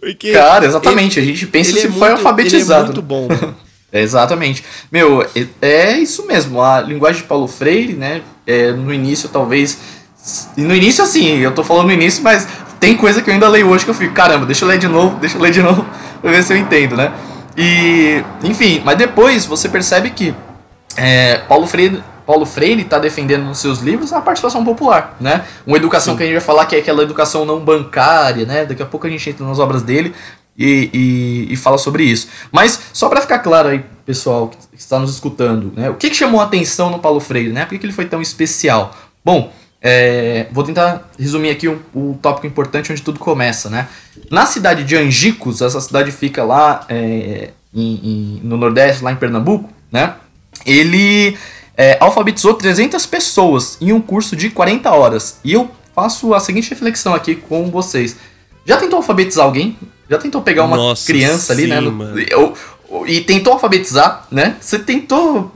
Porque 0.00 0.32
Cara, 0.32 0.64
exatamente, 0.64 1.18
ele, 1.18 1.30
a 1.30 1.34
gente 1.34 1.46
pensa 1.46 1.72
se 1.72 1.86
é 1.86 1.90
foi 1.90 2.08
muito, 2.08 2.18
alfabetizado. 2.18 2.92
Ele 2.92 2.98
é 2.98 3.02
muito 3.02 3.02
bom. 3.02 3.28
é, 3.92 4.00
exatamente. 4.00 4.64
Meu, 4.90 5.22
é, 5.22 5.46
é, 5.60 5.98
isso 5.98 6.26
mesmo, 6.26 6.62
a 6.62 6.80
linguagem 6.80 7.22
de 7.22 7.28
Paulo 7.28 7.46
Freire, 7.46 7.92
né, 7.92 8.22
é, 8.46 8.72
no 8.72 8.92
início 8.92 9.28
talvez... 9.28 9.78
No 10.56 10.74
início, 10.74 11.04
assim, 11.04 11.36
eu 11.36 11.52
tô 11.52 11.62
falando 11.62 11.88
no 11.88 11.92
início, 11.92 12.22
mas 12.22 12.48
tem 12.80 12.96
coisa 12.96 13.20
que 13.20 13.28
eu 13.28 13.34
ainda 13.34 13.46
leio 13.46 13.68
hoje 13.68 13.84
que 13.84 13.90
eu 13.90 13.94
fico, 13.94 14.14
caramba, 14.14 14.46
deixa 14.46 14.64
eu 14.64 14.68
ler 14.68 14.78
de 14.78 14.88
novo, 14.88 15.18
deixa 15.18 15.36
eu 15.36 15.40
ler 15.42 15.50
de 15.50 15.60
novo 15.60 15.84
pra 16.24 16.32
ver 16.32 16.42
se 16.42 16.54
eu 16.54 16.56
entendo, 16.56 16.96
né? 16.96 17.12
E, 17.54 18.24
enfim, 18.42 18.80
mas 18.82 18.96
depois 18.96 19.44
você 19.44 19.68
percebe 19.68 20.08
que 20.08 20.34
é, 20.96 21.36
Paulo 21.46 21.66
Freire 21.66 22.02
Paulo 22.24 22.46
Freire 22.46 22.80
está 22.80 22.98
defendendo 22.98 23.42
nos 23.42 23.58
seus 23.58 23.80
livros 23.80 24.10
a 24.10 24.22
participação 24.22 24.64
popular, 24.64 25.14
né? 25.20 25.44
Uma 25.66 25.76
educação 25.76 26.14
Sim. 26.14 26.16
que 26.16 26.22
a 26.22 26.26
gente 26.26 26.36
vai 26.36 26.44
falar 26.44 26.64
que 26.64 26.74
é 26.74 26.78
aquela 26.78 27.02
educação 27.02 27.44
não 27.44 27.60
bancária, 27.60 28.46
né? 28.46 28.64
Daqui 28.64 28.82
a 28.82 28.86
pouco 28.86 29.06
a 29.06 29.10
gente 29.10 29.28
entra 29.28 29.46
nas 29.46 29.58
obras 29.58 29.82
dele 29.82 30.14
e, 30.56 30.88
e, 30.94 31.52
e 31.52 31.56
fala 31.56 31.76
sobre 31.76 32.04
isso. 32.04 32.28
Mas 32.50 32.80
só 32.94 33.10
para 33.10 33.20
ficar 33.20 33.40
claro 33.40 33.68
aí, 33.68 33.84
pessoal 34.06 34.48
que 34.48 34.56
está 34.72 34.98
nos 34.98 35.10
escutando, 35.10 35.74
né? 35.76 35.90
O 35.90 35.96
que, 35.96 36.08
que 36.08 36.16
chamou 36.16 36.40
a 36.40 36.44
atenção 36.44 36.88
no 36.88 36.98
Paulo 36.98 37.20
Freire, 37.20 37.52
né? 37.52 37.66
Por 37.66 37.72
que, 37.72 37.80
que 37.80 37.84
ele 37.84 37.92
foi 37.92 38.06
tão 38.06 38.22
especial? 38.22 38.96
Bom, 39.22 39.52
é, 39.86 40.46
vou 40.50 40.64
tentar 40.64 41.10
resumir 41.18 41.50
aqui 41.50 41.68
o, 41.68 41.78
o, 41.94 42.18
tópico 42.22 42.46
importante 42.46 42.90
onde 42.90 43.02
tudo 43.02 43.20
começa, 43.20 43.68
né? 43.68 43.86
Na 44.30 44.46
cidade 44.46 44.82
de 44.82 44.96
Angicos, 44.96 45.60
essa 45.60 45.78
cidade 45.78 46.10
fica 46.10 46.42
lá 46.42 46.86
é, 46.88 47.50
em, 47.74 47.94
em, 48.02 48.40
no 48.42 48.56
Nordeste, 48.56 49.04
lá 49.04 49.12
em 49.12 49.16
Pernambuco, 49.16 49.68
né? 49.92 50.14
Ele 50.64 51.36
é, 51.76 51.98
alfabetizou 52.00 52.54
300 52.54 53.04
pessoas 53.04 53.76
em 53.78 53.92
um 53.92 54.00
curso 54.00 54.34
de 54.34 54.48
40 54.48 54.90
horas. 54.90 55.38
E 55.44 55.52
eu 55.52 55.70
faço 55.94 56.32
a 56.32 56.40
seguinte 56.40 56.70
reflexão 56.70 57.14
aqui 57.14 57.34
com 57.34 57.70
vocês. 57.70 58.16
Já 58.64 58.78
tentou 58.78 58.96
alfabetizar 58.96 59.44
alguém? 59.44 59.76
Já 60.08 60.16
tentou 60.16 60.40
pegar 60.40 60.64
uma 60.64 60.78
Nossa, 60.78 61.04
criança 61.04 61.52
ali, 61.52 61.66
né? 61.66 61.80
sim, 61.80 61.90
né? 61.90 62.24
No, 62.30 63.06
e 63.06 63.20
tentou 63.20 63.52
alfabetizar, 63.52 64.26
né? 64.30 64.56
Você 64.60 64.78
tentou 64.78 65.52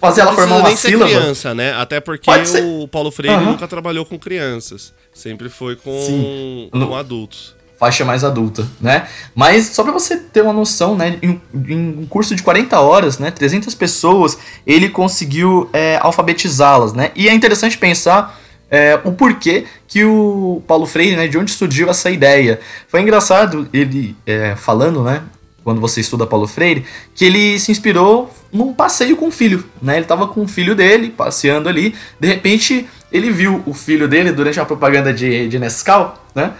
fazer 0.00 0.20
ela 0.22 0.32
formar 0.32 0.56
uma 0.56 0.68
nem 0.68 0.76
sílaba. 0.76 1.10
Ser 1.10 1.18
criança, 1.18 1.54
né? 1.54 1.72
Até 1.74 2.00
porque 2.00 2.30
o 2.62 2.88
Paulo 2.88 3.10
Freire 3.10 3.36
uhum. 3.36 3.52
nunca 3.52 3.66
trabalhou 3.66 4.04
com 4.04 4.18
crianças. 4.18 4.92
Sempre 5.12 5.48
foi 5.48 5.76
com, 5.76 6.68
com 6.70 6.94
adultos. 6.94 7.56
Faixa 7.78 8.04
mais 8.04 8.24
adulta, 8.24 8.66
né? 8.80 9.08
Mas 9.34 9.66
só 9.66 9.84
para 9.84 9.92
você 9.92 10.16
ter 10.16 10.42
uma 10.42 10.52
noção, 10.52 10.96
né? 10.96 11.16
Em, 11.22 11.40
em, 11.54 11.98
um 12.00 12.06
curso 12.06 12.34
de 12.34 12.42
40 12.42 12.80
horas, 12.80 13.18
né? 13.18 13.30
300 13.30 13.72
pessoas, 13.74 14.36
ele 14.66 14.88
conseguiu 14.88 15.70
é, 15.72 15.96
alfabetizá-las, 16.02 16.92
né? 16.92 17.12
E 17.14 17.28
é 17.28 17.32
interessante 17.32 17.78
pensar 17.78 18.36
é, 18.68 19.00
o 19.04 19.12
porquê 19.12 19.64
que 19.86 20.04
o 20.04 20.60
Paulo 20.66 20.86
Freire, 20.86 21.16
né? 21.16 21.28
De 21.28 21.38
onde 21.38 21.52
surgiu 21.52 21.88
essa 21.88 22.10
ideia. 22.10 22.58
Foi 22.88 23.00
engraçado 23.00 23.68
ele 23.72 24.16
é, 24.26 24.56
falando, 24.56 25.04
né? 25.04 25.22
Quando 25.68 25.82
você 25.82 26.00
estuda 26.00 26.26
Paulo 26.26 26.48
Freire, 26.48 26.86
que 27.14 27.26
ele 27.26 27.60
se 27.60 27.70
inspirou 27.70 28.32
num 28.50 28.72
passeio 28.72 29.14
com 29.18 29.28
o 29.28 29.30
filho, 29.30 29.62
né? 29.82 29.96
Ele 29.96 30.06
estava 30.06 30.26
com 30.26 30.42
o 30.42 30.48
filho 30.48 30.74
dele, 30.74 31.10
passeando 31.10 31.68
ali, 31.68 31.94
de 32.18 32.26
repente 32.26 32.88
ele 33.12 33.30
viu 33.30 33.62
o 33.66 33.74
filho 33.74 34.08
dele 34.08 34.32
durante 34.32 34.58
a 34.58 34.64
propaganda 34.64 35.12
de, 35.12 35.46
de 35.46 35.58
Nescau, 35.58 36.24
né? 36.34 36.54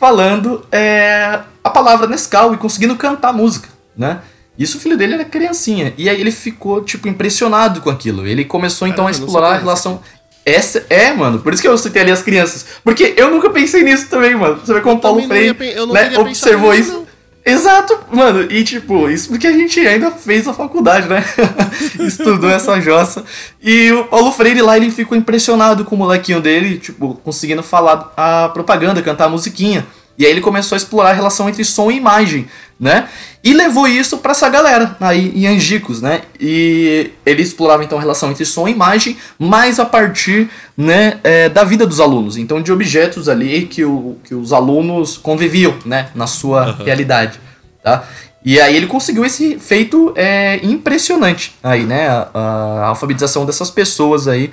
Falando 0.00 0.64
é, 0.72 1.40
a 1.62 1.68
palavra 1.68 2.06
Nescau 2.06 2.54
e 2.54 2.56
conseguindo 2.56 2.96
cantar 2.96 3.34
música, 3.34 3.68
né? 3.94 4.20
Isso 4.58 4.78
o 4.78 4.80
filho 4.80 4.96
dele 4.96 5.12
era 5.12 5.26
criancinha. 5.26 5.92
E 5.98 6.08
aí 6.08 6.18
ele 6.18 6.30
ficou, 6.30 6.82
tipo, 6.82 7.06
impressionado 7.06 7.82
com 7.82 7.90
aquilo. 7.90 8.26
Ele 8.26 8.46
começou 8.46 8.88
então 8.88 9.06
a 9.06 9.10
explorar 9.10 9.48
a 9.48 9.58
relação. 9.58 10.00
Essa 10.46 10.86
é, 10.88 11.12
mano, 11.12 11.40
por 11.40 11.52
isso 11.52 11.60
que 11.60 11.68
eu 11.68 11.76
citei 11.76 12.00
ali 12.00 12.12
as 12.12 12.22
crianças. 12.22 12.64
Porque 12.82 13.12
eu 13.14 13.30
nunca 13.30 13.50
pensei 13.50 13.82
nisso 13.82 14.08
também, 14.08 14.34
mano. 14.34 14.56
Você 14.64 14.72
vê 14.72 14.80
como 14.80 14.96
o 14.96 15.00
Paulo 15.00 15.20
Freire 15.26 15.54
né, 15.92 16.16
observou 16.18 16.72
isso. 16.72 16.92
Não. 16.92 17.03
Exato, 17.46 17.98
mano, 18.10 18.50
e 18.50 18.64
tipo, 18.64 19.10
isso 19.10 19.28
porque 19.28 19.46
a 19.46 19.52
gente 19.52 19.78
ainda 19.80 20.10
fez 20.10 20.48
a 20.48 20.54
faculdade, 20.54 21.06
né? 21.06 21.22
Estudou 22.00 22.48
essa 22.48 22.80
jossa. 22.80 23.22
E 23.62 23.92
o 23.92 24.04
Paulo 24.04 24.32
Freire 24.32 24.62
lá, 24.62 24.78
ele 24.78 24.90
ficou 24.90 25.16
impressionado 25.16 25.84
com 25.84 25.94
o 25.94 25.98
molequinho 25.98 26.40
dele, 26.40 26.78
tipo, 26.78 27.20
conseguindo 27.22 27.62
falar 27.62 28.12
a 28.16 28.48
propaganda, 28.48 29.02
cantar 29.02 29.26
a 29.26 29.28
musiquinha. 29.28 29.86
E 30.16 30.24
aí 30.24 30.30
ele 30.30 30.40
começou 30.40 30.74
a 30.74 30.78
explorar 30.78 31.10
a 31.10 31.14
relação 31.14 31.48
entre 31.48 31.64
som 31.64 31.90
e 31.90 31.96
imagem, 31.96 32.48
né? 32.80 33.08
E 33.42 33.52
levou 33.52 33.86
isso 33.86 34.18
para 34.18 34.30
essa 34.30 34.48
galera 34.48 34.96
aí 35.00 35.32
em 35.34 35.46
Angicos, 35.46 36.00
né? 36.00 36.22
E 36.40 37.10
ele 37.26 37.42
explorava 37.42 37.84
então 37.84 37.98
a 37.98 38.00
relação 38.00 38.30
entre 38.30 38.44
som 38.46 38.66
e 38.66 38.70
imagem, 38.70 39.18
mas 39.38 39.78
a 39.78 39.84
partir 39.84 40.48
né, 40.76 41.20
é, 41.22 41.48
da 41.48 41.64
vida 41.64 41.86
dos 41.86 42.00
alunos, 42.00 42.36
então 42.36 42.60
de 42.60 42.72
objetos 42.72 43.28
ali 43.28 43.66
que, 43.66 43.84
o, 43.84 44.16
que 44.24 44.34
os 44.34 44.52
alunos 44.52 45.16
conviviam, 45.16 45.74
né, 45.84 46.10
na 46.14 46.26
sua 46.26 46.70
uhum. 46.70 46.84
realidade, 46.84 47.38
tá? 47.82 48.04
E 48.44 48.60
aí 48.60 48.76
ele 48.76 48.86
conseguiu 48.86 49.24
esse 49.24 49.58
feito 49.58 50.12
é, 50.14 50.64
impressionante 50.64 51.54
aí, 51.62 51.84
né? 51.84 52.08
A, 52.08 52.28
a 52.34 52.86
alfabetização 52.88 53.46
dessas 53.46 53.70
pessoas 53.70 54.28
aí 54.28 54.52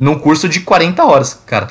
num 0.00 0.18
curso 0.18 0.48
de 0.48 0.60
40 0.60 1.04
horas, 1.04 1.38
cara. 1.44 1.68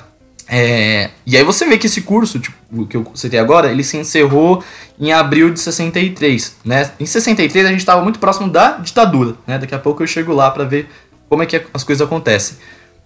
É, 0.48 1.10
e 1.26 1.36
aí 1.36 1.44
você 1.44 1.66
vê 1.66 1.76
que 1.76 1.88
esse 1.88 2.02
curso, 2.02 2.38
tipo, 2.38 2.86
que 2.86 2.96
eu 2.96 3.12
citei 3.16 3.40
agora, 3.40 3.72
ele 3.72 3.84
se 3.84 3.98
encerrou 3.98 4.64
em 5.00 5.12
abril 5.12 5.50
de 5.50 5.60
63, 5.60 6.58
né? 6.64 6.92
Em 7.00 7.06
63 7.06 7.66
a 7.66 7.70
gente 7.70 7.80
estava 7.80 8.04
muito 8.04 8.20
próximo 8.20 8.48
da 8.48 8.78
ditadura, 8.78 9.36
né? 9.48 9.58
Daqui 9.58 9.74
a 9.74 9.80
pouco 9.80 10.04
eu 10.04 10.08
chego 10.08 10.34
lá 10.34 10.52
para 10.52 10.66
ver 10.66 10.88
como 11.28 11.42
é 11.42 11.48
que 11.48 11.60
as 11.74 11.84
coisas 11.84 12.06
acontecem. 12.06 12.58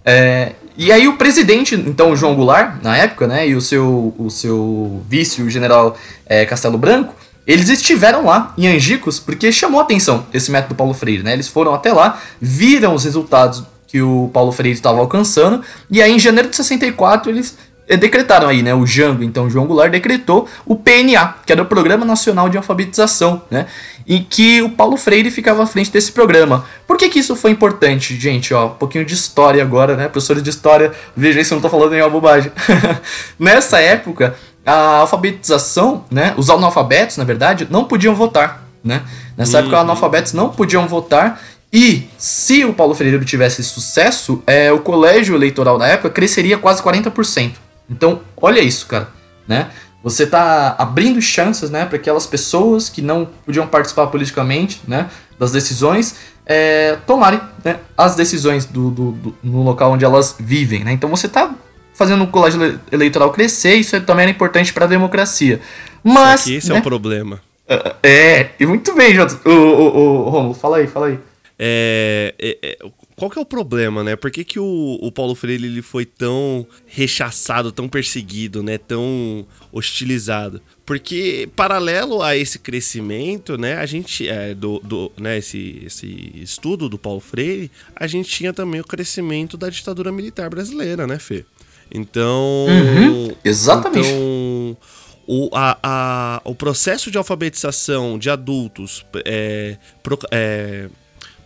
É, 0.04 0.54
e 0.82 0.94
aí 0.94 1.10
o 1.10 1.18
presidente, 1.18 1.76
então 1.76 2.16
João 2.16 2.36
Goulart, 2.36 2.82
na 2.82 2.96
época, 2.96 3.28
né, 3.28 3.46
e 3.46 3.54
o 3.54 3.60
seu, 3.60 4.16
o 4.18 4.30
seu 4.30 5.04
vice, 5.10 5.42
o 5.42 5.50
general 5.50 5.98
é, 6.26 6.46
Castelo 6.46 6.78
Branco, 6.78 7.14
eles 7.46 7.68
estiveram 7.68 8.24
lá 8.24 8.54
em 8.58 8.66
Angicos 8.66 9.20
porque 9.20 9.52
chamou 9.52 9.82
atenção 9.82 10.26
esse 10.34 10.50
método 10.50 10.76
Paulo 10.76 10.94
Freire, 10.94 11.22
né? 11.22 11.34
Eles 11.34 11.50
foram 11.50 11.74
até 11.74 11.92
lá, 11.92 12.22
viram 12.40 12.94
os 12.94 13.04
resultados 13.04 13.62
que 13.88 14.02
o 14.02 14.30
Paulo 14.32 14.54
Freire 14.54 14.78
estava 14.78 15.00
alcançando. 15.00 15.62
E 15.92 16.02
aí, 16.02 16.14
em 16.14 16.20
janeiro 16.20 16.50
de 16.50 16.56
64, 16.56 17.30
eles 17.30 17.58
decretaram 17.98 18.48
aí, 18.48 18.62
né? 18.62 18.74
O 18.74 18.86
Jango, 18.86 19.24
então, 19.24 19.50
João 19.50 19.66
Goulart, 19.66 19.92
decretou 19.92 20.48
o 20.66 20.76
PNA, 20.76 21.36
que 21.46 21.52
era 21.52 21.62
o 21.62 21.66
Programa 21.66 22.06
Nacional 22.06 22.50
de 22.50 22.58
Alfabetização, 22.58 23.42
né? 23.50 23.66
Em 24.08 24.24
que 24.24 24.62
o 24.62 24.70
Paulo 24.70 24.98
Freire 24.98 25.32
ficava 25.32 25.64
à 25.64 25.66
frente 25.66 25.92
desse 25.92 26.12
programa. 26.12 26.66
Por 26.88 26.98
que, 26.98 27.10
que 27.10 27.20
isso 27.20 27.36
foi 27.36 27.52
importante, 27.52 28.16
gente? 28.16 28.54
Ó, 28.54 28.68
um 28.68 28.76
pouquinho 28.76 29.06
de 29.06 29.14
história 29.14 29.62
agora, 29.62 29.96
né? 29.96 30.08
Professores 30.08 30.44
de 30.44 30.50
história, 30.50 30.92
veja 31.16 31.44
se 31.44 31.52
eu 31.52 31.56
não 31.56 31.62
tô 31.62 31.70
falando 31.70 31.92
nenhuma 31.92 32.10
bobagem. 32.10 32.52
Nessa 33.40 33.80
época, 33.80 34.36
a 34.66 34.98
alfabetização, 34.98 36.06
né? 36.12 36.34
Os 36.38 36.50
analfabetos, 36.50 37.18
na 37.18 37.24
verdade, 37.24 37.68
não 37.70 37.86
podiam 37.86 38.14
votar, 38.14 38.66
né? 38.84 39.02
Nessa 39.38 39.58
uhum. 39.58 39.64
época, 39.64 39.78
os 39.78 39.82
analfabetos 39.82 40.34
não 40.34 40.50
podiam 40.50 40.88
votar 40.88 41.42
e 41.72 42.10
se 42.18 42.66
o 42.66 42.74
Paulo 42.74 42.96
Freire 42.96 43.24
tivesse 43.24 43.64
sucesso, 43.64 44.42
é, 44.48 44.72
o 44.72 44.80
colégio 44.80 45.36
eleitoral 45.36 45.78
da 45.78 45.88
época 45.88 46.10
cresceria 46.10 46.58
quase 46.58 46.82
40%. 46.82 47.54
Então, 47.90 48.22
olha 48.38 48.60
isso, 48.60 48.86
cara, 48.86 49.10
né? 49.48 49.70
Você 50.04 50.24
está 50.24 50.76
abrindo 50.78 51.22
chances, 51.22 51.70
né, 51.70 51.86
para 51.86 51.98
aquelas 51.98 52.26
pessoas 52.26 52.88
que 52.88 53.02
não 53.02 53.28
podiam 53.46 53.68
participar 53.68 54.08
politicamente, 54.08 54.80
né, 54.88 55.10
das 55.38 55.52
decisões, 55.52 56.16
é, 56.46 56.98
tomarem 57.06 57.42
né, 57.64 57.80
as 57.98 58.16
decisões 58.16 58.66
do, 58.66 58.90
do, 58.90 59.12
do, 59.12 59.36
no 59.44 59.62
local 59.62 59.92
onde 59.92 60.06
elas 60.06 60.36
vivem, 60.40 60.84
né? 60.84 60.94
Então 60.94 61.10
você 61.10 61.28
está 61.28 61.54
fazendo 61.94 62.24
o 62.24 62.28
colégio 62.28 62.80
eleitoral 62.92 63.30
crescer, 63.32 63.76
isso 63.76 63.96
é 63.96 64.00
também 64.00 64.26
é 64.26 64.30
importante 64.30 64.72
para 64.72 64.86
a 64.86 64.88
democracia. 64.88 65.60
Mas 66.02 66.48
esse 66.48 66.70
né, 66.70 66.78
é 66.78 66.80
o 66.80 66.82
problema. 66.82 67.42
É, 67.68 67.96
é, 68.02 68.50
e 68.60 68.66
muito 68.66 68.96
bem, 68.96 69.14
Jota. 69.14 69.38
O, 69.48 69.52
o, 69.52 70.26
o, 70.26 70.30
Romulo, 70.30 70.54
fala 70.56 70.78
aí, 70.78 70.88
fala 70.88 71.08
aí. 71.08 71.20
É, 71.60 72.34
é, 72.40 72.58
é, 72.64 72.78
qual 73.20 73.30
que 73.30 73.38
é 73.38 73.42
o 73.42 73.46
problema, 73.46 74.02
né? 74.02 74.16
Por 74.16 74.32
que, 74.32 74.46
que 74.46 74.58
o, 74.58 74.98
o 75.02 75.12
Paulo 75.12 75.36
Freire 75.36 75.66
ele 75.66 75.82
foi 75.82 76.06
tão 76.06 76.66
rechaçado, 76.88 77.70
tão 77.70 77.90
perseguido, 77.90 78.64
né? 78.64 78.78
Tão 78.78 79.46
hostilizado? 79.74 80.62
Porque 80.86 81.50
paralelo 81.54 82.24
a 82.24 82.38
esse 82.38 82.58
crescimento, 82.58 83.58
né? 83.58 83.76
A 83.76 83.86
gente 83.86 84.26
é, 84.26 84.56
do, 84.56 84.80
do 84.80 85.12
né? 85.20 85.38
Esse, 85.38 85.84
esse 85.86 86.32
estudo 86.36 86.88
do 86.88 86.98
Paulo 86.98 87.20
Freire, 87.20 87.70
a 87.94 88.08
gente 88.08 88.30
tinha 88.30 88.54
também 88.54 88.80
o 88.80 88.86
crescimento 88.86 89.58
da 89.58 89.70
ditadura 89.70 90.14
militar 90.14 90.50
brasileira, 90.50 91.06
né, 91.06 91.20
Fê? 91.20 91.44
Então, 91.92 92.68
uhum, 92.70 93.36
exatamente. 93.44 94.08
Então, 94.08 94.78
o, 95.28 95.50
a, 95.54 95.78
a, 95.84 96.42
o 96.46 96.56
processo 96.56 97.12
de 97.12 97.18
alfabetização 97.18 98.18
de 98.18 98.30
adultos 98.30 99.06
é, 99.26 99.78
pro, 100.02 100.18
é, 100.32 100.90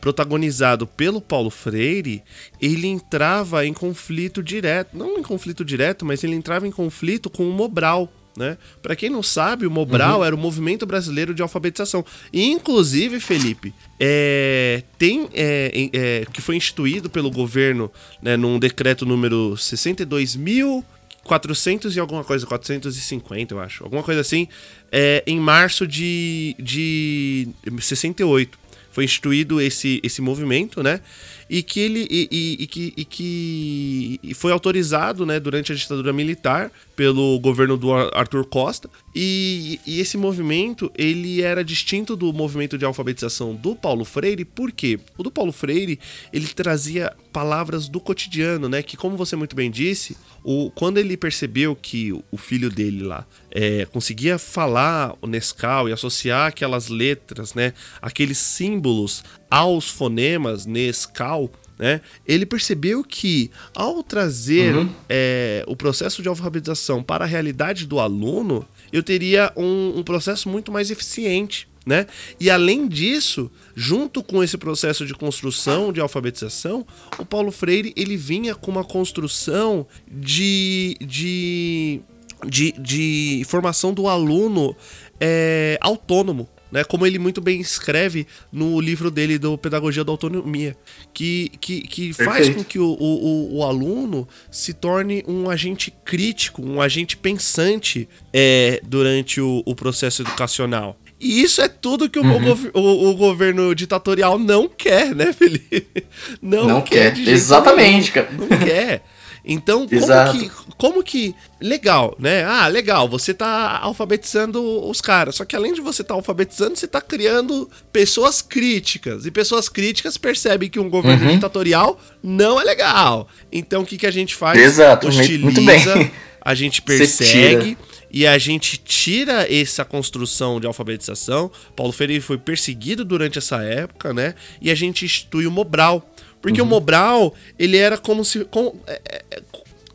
protagonizado 0.03 0.85
pelo 0.85 1.21
Paulo 1.21 1.49
Freire, 1.49 2.21
ele 2.61 2.87
entrava 2.87 3.65
em 3.65 3.73
conflito 3.73 4.43
direto, 4.43 4.97
não 4.97 5.17
em 5.17 5.23
conflito 5.23 5.63
direto, 5.63 6.05
mas 6.05 6.25
ele 6.25 6.35
entrava 6.35 6.67
em 6.67 6.71
conflito 6.71 7.29
com 7.29 7.47
o 7.47 7.53
Mobral, 7.53 8.11
né? 8.35 8.57
Para 8.81 8.97
quem 8.97 9.09
não 9.09 9.23
sabe, 9.23 9.65
o 9.65 9.71
Mobral 9.71 10.19
uhum. 10.19 10.25
era 10.25 10.35
o 10.35 10.37
Movimento 10.37 10.85
Brasileiro 10.85 11.33
de 11.33 11.41
Alfabetização. 11.41 12.03
E, 12.33 12.43
inclusive, 12.43 13.21
Felipe, 13.21 13.73
é, 13.97 14.83
tem 14.97 15.29
é, 15.33 15.89
é, 15.93 16.25
que 16.33 16.41
foi 16.41 16.57
instituído 16.57 17.09
pelo 17.09 17.31
governo 17.31 17.89
né, 18.21 18.35
num 18.35 18.59
decreto 18.59 19.05
número 19.05 19.53
62.400 19.55 21.95
e 21.95 21.99
alguma 22.01 22.25
coisa, 22.25 22.45
450, 22.45 23.53
eu 23.53 23.59
acho, 23.61 23.85
alguma 23.85 24.03
coisa 24.03 24.19
assim, 24.19 24.49
é, 24.91 25.23
em 25.25 25.39
março 25.39 25.87
de, 25.87 26.57
de 26.59 27.47
68 27.79 28.62
foi 28.93 29.05
instituído 29.05 29.59
esse, 29.59 29.99
esse 30.03 30.21
movimento, 30.21 30.83
né? 30.83 31.01
E 31.49 31.61
que 31.61 31.79
ele 31.79 32.07
e, 32.09 32.27
e, 32.31 32.63
e 32.63 32.67
que, 32.67 32.93
e 32.97 33.05
que 33.05 34.33
foi 34.35 34.51
autorizado 34.51 35.25
né, 35.25 35.39
durante 35.39 35.71
a 35.71 35.75
ditadura 35.75 36.13
militar 36.13 36.71
pelo 36.95 37.39
governo 37.39 37.77
do 37.77 37.93
Arthur 37.93 38.45
Costa. 38.45 38.89
E, 39.15 39.79
e, 39.85 39.99
esse 39.99 40.17
movimento 40.17 40.91
ele 40.97 41.41
era 41.41 41.63
distinto 41.63 42.15
do 42.15 42.31
movimento 42.33 42.77
de 42.77 42.85
alfabetização 42.85 43.53
do 43.53 43.75
Paulo 43.75 44.05
Freire. 44.05 44.45
Porque 44.45 44.99
o 45.17 45.23
do 45.23 45.31
Paulo 45.31 45.51
Freire 45.51 45.99
ele 46.31 46.47
trazia 46.47 47.13
palavras 47.33 47.89
do 47.89 47.99
cotidiano 47.99 48.69
né 48.69 48.83
que 48.83 48.95
como 48.95 49.17
você 49.17 49.35
muito 49.35 49.55
bem 49.55 49.71
disse 49.71 50.15
o, 50.43 50.69
quando 50.69 50.99
ele 50.99 51.17
percebeu 51.17 51.75
que 51.75 52.13
o 52.13 52.37
filho 52.37 52.69
dele 52.69 53.03
lá 53.03 53.25
é, 53.49 53.85
conseguia 53.85 54.37
falar 54.37 55.15
o 55.19 55.25
Nescau 55.25 55.89
e 55.89 55.91
associar 55.91 56.47
aquelas 56.47 56.89
letras 56.89 57.55
né 57.55 57.73
aqueles 57.99 58.37
símbolos 58.37 59.23
aos 59.53 59.87
fonemas 59.87 60.65
Nescau, 60.65 61.51
né, 61.77 62.01
ele 62.27 62.43
percebeu 62.43 63.03
que 63.03 63.51
ao 63.75 64.01
trazer 64.01 64.75
uhum. 64.75 64.89
é, 65.07 65.63
o 65.67 65.75
processo 65.75 66.23
de 66.23 66.27
alfabetização 66.27 67.03
para 67.03 67.23
a 67.23 67.27
realidade 67.27 67.85
do 67.85 67.99
aluno, 67.99 68.65
eu 68.91 69.03
teria 69.03 69.53
um, 69.55 69.99
um 69.99 70.03
processo 70.03 70.49
muito 70.49 70.71
mais 70.71 70.89
eficiente. 70.89 71.67
Né? 71.85 72.07
E 72.39 72.49
além 72.49 72.87
disso, 72.87 73.51
junto 73.75 74.23
com 74.23 74.41
esse 74.41 74.57
processo 74.57 75.05
de 75.05 75.13
construção 75.13 75.93
de 75.93 75.99
alfabetização, 75.99 76.87
o 77.19 77.25
Paulo 77.25 77.51
Freire 77.51 77.93
ele 77.95 78.17
vinha 78.17 78.55
com 78.55 78.71
uma 78.71 78.85
construção 78.85 79.85
de, 80.09 80.95
de, 80.99 82.01
de, 82.47 82.71
de 82.71 83.43
formação 83.45 83.93
do 83.93 84.07
aluno 84.07 84.75
é, 85.19 85.77
autônomo 85.79 86.49
né? 86.73 86.83
Como 86.83 87.05
ele 87.05 87.19
muito 87.19 87.39
bem 87.39 87.61
escreve 87.61 88.25
no 88.51 88.81
livro 88.81 89.11
dele 89.11 89.37
do 89.37 89.55
Pedagogia 89.55 90.03
da 90.03 90.11
Autonomia, 90.11 90.75
que, 91.13 91.51
que, 91.61 91.81
que 91.81 92.13
faz 92.13 92.49
com 92.49 92.63
que 92.63 92.79
o, 92.79 92.97
o, 92.99 93.57
o, 93.59 93.63
aluno 93.63 94.27
se 94.49 94.73
torne 94.73 95.23
um 95.27 95.51
agente 95.51 95.93
crítico, 96.03 96.63
um 96.65 96.81
agente 96.81 97.15
pensante 97.15 98.09
é, 98.33 98.81
durante 98.83 99.39
o, 99.39 99.61
o 99.67 99.75
processo 99.75 100.23
educacional. 100.23 100.97
E 101.19 101.43
isso 101.43 101.61
é 101.61 101.69
tudo 101.69 102.09
que 102.09 102.17
o, 102.17 102.23
uhum. 102.23 102.71
o, 102.73 103.09
o, 103.11 103.15
governo 103.15 103.75
ditatorial 103.75 104.39
não 104.39 104.67
quer, 104.67 105.13
né, 105.15 105.31
Felipe? 105.31 106.03
Não, 106.41 106.67
não 106.67 106.81
quer. 106.81 107.13
quer 107.13 107.29
Exatamente, 107.29 108.11
cara. 108.11 108.29
Não 108.31 108.47
quer. 108.47 109.03
Então, 109.45 109.85
como 109.87 110.31
que, 110.31 110.51
como 110.77 111.03
que. 111.03 111.35
Legal, 111.59 112.15
né? 112.19 112.43
Ah, 112.43 112.67
legal, 112.67 113.07
você 113.07 113.33
tá 113.33 113.77
alfabetizando 113.81 114.61
os 114.87 115.01
caras. 115.01 115.35
Só 115.35 115.45
que 115.45 115.55
além 115.55 115.73
de 115.73 115.81
você 115.81 116.01
estar 116.01 116.13
tá 116.13 116.17
alfabetizando, 116.17 116.77
você 116.77 116.87
tá 116.87 117.01
criando 117.01 117.69
pessoas 117.91 118.41
críticas. 118.41 119.25
E 119.25 119.31
pessoas 119.31 119.67
críticas 119.67 120.17
percebem 120.17 120.69
que 120.69 120.79
um 120.79 120.89
governo 120.89 121.25
uhum. 121.25 121.35
ditatorial 121.35 121.99
não 122.21 122.59
é 122.59 122.63
legal. 122.63 123.27
Então, 123.51 123.81
o 123.83 123.85
que, 123.85 123.97
que 123.97 124.07
a 124.07 124.11
gente 124.11 124.35
faz? 124.35 124.59
Exato, 124.59 125.07
Utiliza, 125.07 125.43
muito 125.43 125.61
bem. 125.61 126.11
a 126.41 126.53
gente 126.53 126.81
persegue 126.83 127.77
e 128.13 128.27
a 128.27 128.37
gente 128.37 128.77
tira 128.77 129.51
essa 129.51 129.83
construção 129.83 130.59
de 130.59 130.67
alfabetização. 130.67 131.51
Paulo 131.75 131.91
Freire 131.91 132.21
foi 132.21 132.37
perseguido 132.37 133.03
durante 133.03 133.39
essa 133.39 133.63
época, 133.63 134.13
né? 134.13 134.35
E 134.61 134.69
a 134.69 134.75
gente 134.75 135.03
institui 135.03 135.47
o 135.47 135.51
Mobral 135.51 136.07
porque 136.43 136.59
uhum. 136.59 136.67
o 136.67 136.69
Mobral, 136.69 137.33
ele 137.57 137.77
era 137.77 137.97
como 137.97 138.25
se. 138.25 138.43
Como, 138.43 138.75
é, 138.85 139.01
é, 139.31 139.41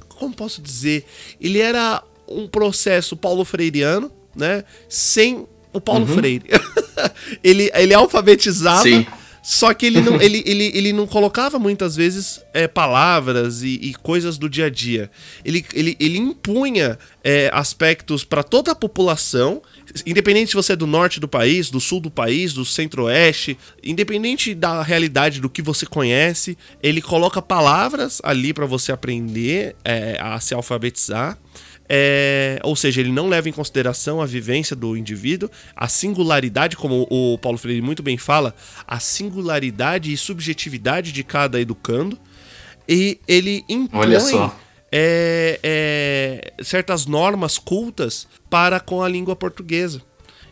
como 0.08 0.34
posso 0.34 0.62
dizer? 0.62 1.04
Ele 1.38 1.58
era 1.58 2.02
um 2.26 2.48
processo 2.48 3.14
paulo 3.18 3.44
freiriano, 3.44 4.10
né? 4.34 4.64
Sem 4.88 5.46
o 5.74 5.80
Paulo 5.80 6.06
uhum. 6.06 6.14
Freire. 6.14 6.46
ele, 7.44 7.70
ele 7.74 7.92
alfabetizava. 7.92 8.82
Sim. 8.82 9.06
Só 9.48 9.72
que 9.72 9.86
ele 9.86 10.02
não, 10.02 10.20
ele, 10.20 10.42
ele, 10.44 10.70
ele 10.74 10.92
não 10.92 11.06
colocava 11.06 11.58
muitas 11.58 11.96
vezes 11.96 12.38
é, 12.52 12.68
palavras 12.68 13.62
e, 13.62 13.80
e, 13.80 13.94
coisas 13.94 14.36
do 14.36 14.46
dia 14.46 14.66
a 14.66 14.70
dia. 14.70 15.10
Ele, 15.42 15.64
ele, 15.72 15.96
ele 15.98 16.18
impunha 16.18 16.98
é, 17.24 17.50
aspectos 17.50 18.24
para 18.24 18.42
toda 18.42 18.72
a 18.72 18.74
população 18.74 19.62
independente 20.04 20.50
se 20.50 20.54
você 20.54 20.74
é 20.74 20.76
do 20.76 20.86
norte 20.86 21.18
do 21.18 21.26
país, 21.26 21.70
do 21.70 21.80
sul 21.80 21.98
do 21.98 22.10
país, 22.10 22.52
do 22.52 22.62
centro-oeste, 22.62 23.56
independente 23.82 24.54
da 24.54 24.82
realidade 24.82 25.40
do 25.40 25.48
que 25.48 25.62
você 25.62 25.86
conhece, 25.86 26.58
ele 26.82 27.00
coloca 27.00 27.40
palavras 27.40 28.20
ali 28.22 28.52
para 28.52 28.66
você 28.66 28.92
aprender 28.92 29.74
é, 29.82 30.18
a 30.20 30.38
se 30.40 30.52
alfabetizar. 30.52 31.38
É, 31.88 32.60
ou 32.62 32.76
seja, 32.76 33.00
ele 33.00 33.10
não 33.10 33.28
leva 33.28 33.48
em 33.48 33.52
consideração 33.52 34.20
a 34.20 34.26
vivência 34.26 34.76
do 34.76 34.96
indivíduo, 34.96 35.50
a 35.74 35.88
singularidade, 35.88 36.76
como 36.76 37.06
o 37.10 37.38
Paulo 37.38 37.56
Freire 37.56 37.80
muito 37.80 38.02
bem 38.02 38.18
fala, 38.18 38.54
a 38.86 39.00
singularidade 39.00 40.12
e 40.12 40.16
subjetividade 40.16 41.12
de 41.12 41.24
cada 41.24 41.60
educando, 41.60 42.18
e 42.86 43.18
ele 43.26 43.64
impõe 43.68 44.06
é, 44.90 45.60
é, 45.62 46.52
certas 46.62 47.06
normas 47.06 47.58
cultas 47.58 48.26
para 48.50 48.80
com 48.80 49.02
a 49.02 49.08
língua 49.08 49.36
portuguesa. 49.36 50.02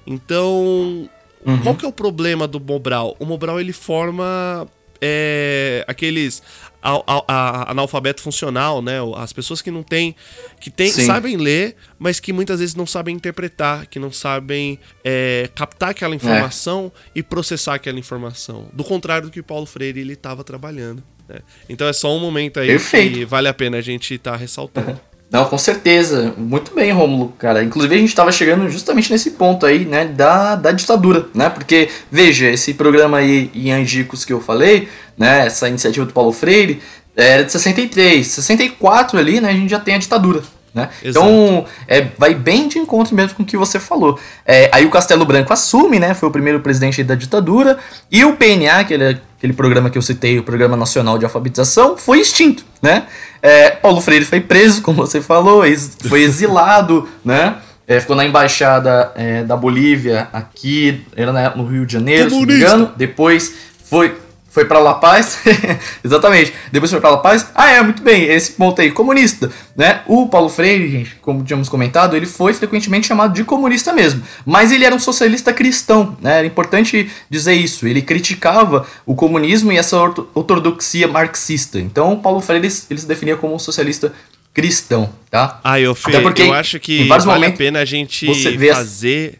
Então, 0.06 1.08
uhum. 1.44 1.58
qual 1.62 1.74
que 1.74 1.84
é 1.84 1.88
o 1.88 1.92
problema 1.92 2.46
do 2.46 2.60
Mobral? 2.60 3.16
O 3.18 3.24
Mobral 3.24 3.60
ele 3.60 3.72
forma 3.72 4.68
é, 5.00 5.84
aqueles 5.88 6.42
a, 6.86 7.02
a, 7.06 7.24
a, 7.26 7.70
analfabeto 7.72 8.22
funcional, 8.22 8.80
né? 8.80 8.98
As 9.16 9.32
pessoas 9.32 9.60
que 9.60 9.70
não 9.72 9.82
têm, 9.82 10.14
que 10.60 10.70
tem, 10.70 10.90
sabem 10.90 11.36
ler, 11.36 11.74
mas 11.98 12.20
que 12.20 12.32
muitas 12.32 12.60
vezes 12.60 12.76
não 12.76 12.86
sabem 12.86 13.16
interpretar, 13.16 13.86
que 13.86 13.98
não 13.98 14.12
sabem 14.12 14.78
é, 15.04 15.50
captar 15.54 15.90
aquela 15.90 16.14
é. 16.14 16.16
informação 16.16 16.92
e 17.14 17.22
processar 17.22 17.74
aquela 17.74 17.98
informação. 17.98 18.68
Do 18.72 18.84
contrário 18.84 19.28
do 19.28 19.32
que 19.32 19.42
Paulo 19.42 19.66
Freire 19.66 20.00
ele 20.00 20.12
estava 20.12 20.44
trabalhando. 20.44 21.02
Né? 21.28 21.40
Então 21.68 21.88
é 21.88 21.92
só 21.92 22.14
um 22.14 22.20
momento 22.20 22.60
aí 22.60 22.68
Perfeito. 22.68 23.14
que 23.14 23.24
vale 23.24 23.48
a 23.48 23.54
pena 23.54 23.78
a 23.78 23.82
gente 23.82 24.14
estar 24.14 24.32
tá 24.32 24.36
ressaltando. 24.36 25.00
Não, 25.30 25.44
com 25.44 25.58
certeza. 25.58 26.32
Muito 26.36 26.74
bem, 26.74 26.92
Rômulo, 26.92 27.34
cara. 27.38 27.62
Inclusive 27.62 27.94
a 27.94 27.98
gente 27.98 28.08
estava 28.08 28.30
chegando 28.30 28.68
justamente 28.70 29.10
nesse 29.10 29.32
ponto 29.32 29.66
aí, 29.66 29.84
né, 29.84 30.04
da, 30.04 30.54
da 30.54 30.72
ditadura, 30.72 31.26
né? 31.34 31.50
Porque, 31.50 31.88
veja, 32.10 32.48
esse 32.48 32.74
programa 32.74 33.18
aí 33.18 33.50
em 33.54 33.72
Angicos 33.72 34.24
que 34.24 34.32
eu 34.32 34.40
falei, 34.40 34.88
né, 35.18 35.46
essa 35.46 35.68
iniciativa 35.68 36.06
do 36.06 36.12
Paulo 36.12 36.32
Freire, 36.32 36.80
era 37.16 37.44
de 37.44 37.50
63. 37.50 38.26
64 38.26 39.18
ali, 39.18 39.40
né, 39.40 39.50
a 39.50 39.52
gente 39.52 39.70
já 39.70 39.80
tem 39.80 39.94
a 39.94 39.98
ditadura, 39.98 40.42
né? 40.76 40.90
Então, 41.02 41.64
é, 41.88 42.08
vai 42.18 42.34
bem 42.34 42.68
de 42.68 42.78
encontro 42.78 43.16
mesmo 43.16 43.34
com 43.34 43.42
o 43.42 43.46
que 43.46 43.56
você 43.56 43.80
falou. 43.80 44.20
É, 44.44 44.68
aí 44.70 44.84
o 44.84 44.90
Castelo 44.90 45.24
Branco 45.24 45.50
assume, 45.50 45.98
né? 45.98 46.12
Foi 46.12 46.28
o 46.28 46.32
primeiro 46.32 46.60
presidente 46.60 47.02
da 47.02 47.14
ditadura. 47.14 47.78
E 48.12 48.22
o 48.26 48.36
PNA, 48.36 48.80
aquele, 48.80 49.18
aquele 49.38 49.54
programa 49.54 49.88
que 49.88 49.96
eu 49.96 50.02
citei, 50.02 50.38
o 50.38 50.42
Programa 50.42 50.76
Nacional 50.76 51.16
de 51.16 51.24
Alfabetização, 51.24 51.96
foi 51.96 52.20
extinto, 52.20 52.62
né? 52.82 53.04
É, 53.40 53.70
Paulo 53.70 54.02
Freire 54.02 54.26
foi 54.26 54.40
preso, 54.40 54.82
como 54.84 54.98
você 54.98 55.22
falou, 55.22 55.62
foi 56.06 56.20
exilado, 56.20 57.08
né? 57.24 57.56
É, 57.88 57.98
ficou 57.98 58.14
na 58.14 58.26
embaixada 58.26 59.12
é, 59.14 59.44
da 59.44 59.56
Bolívia 59.56 60.28
aqui, 60.32 61.06
era 61.16 61.54
no 61.54 61.64
Rio 61.64 61.86
de 61.86 61.94
Janeiro, 61.94 62.28
Comunista. 62.28 62.52
se 62.52 62.62
não 62.62 62.78
me 62.78 62.80
engano. 62.82 62.94
Depois 62.98 63.54
foi 63.84 64.14
foi 64.56 64.64
para 64.64 64.78
La 64.78 64.94
Paz, 64.94 65.40
exatamente. 66.02 66.50
Depois 66.72 66.90
foi 66.90 66.98
para 66.98 67.10
La 67.10 67.18
Paz. 67.18 67.48
Ah, 67.54 67.72
é, 67.72 67.82
muito 67.82 68.02
bem, 68.02 68.24
esse 68.24 68.52
ponto 68.52 68.80
aí, 68.80 68.90
comunista, 68.90 69.52
né? 69.76 70.00
O 70.06 70.30
Paulo 70.30 70.48
Freire, 70.48 70.90
gente, 70.90 71.16
como 71.16 71.44
tínhamos 71.44 71.68
comentado, 71.68 72.16
ele 72.16 72.24
foi 72.24 72.54
frequentemente 72.54 73.06
chamado 73.06 73.34
de 73.34 73.44
comunista 73.44 73.92
mesmo, 73.92 74.22
mas 74.46 74.72
ele 74.72 74.86
era 74.86 74.94
um 74.94 74.98
socialista 74.98 75.52
cristão, 75.52 76.16
né? 76.22 76.38
Era 76.38 76.46
importante 76.46 77.10
dizer 77.28 77.52
isso. 77.52 77.86
Ele 77.86 78.00
criticava 78.00 78.86
o 79.04 79.14
comunismo 79.14 79.70
e 79.72 79.76
essa 79.76 79.98
ortodoxia 79.98 81.06
marxista. 81.06 81.78
Então, 81.78 82.14
o 82.14 82.16
Paulo 82.16 82.40
Freire 82.40 82.66
ele, 82.88 82.98
se 82.98 83.06
definia 83.06 83.36
como 83.36 83.54
um 83.54 83.58
socialista 83.58 84.10
cristão, 84.54 85.12
tá? 85.30 85.60
Ah, 85.62 85.78
eu, 85.78 85.94
Fê, 85.94 86.12
eu 86.38 86.54
acho 86.54 86.80
que 86.80 87.04
vale 87.04 87.44
a 87.44 87.52
pena 87.52 87.80
a 87.80 87.84
gente 87.84 88.26
fazer 88.72 89.38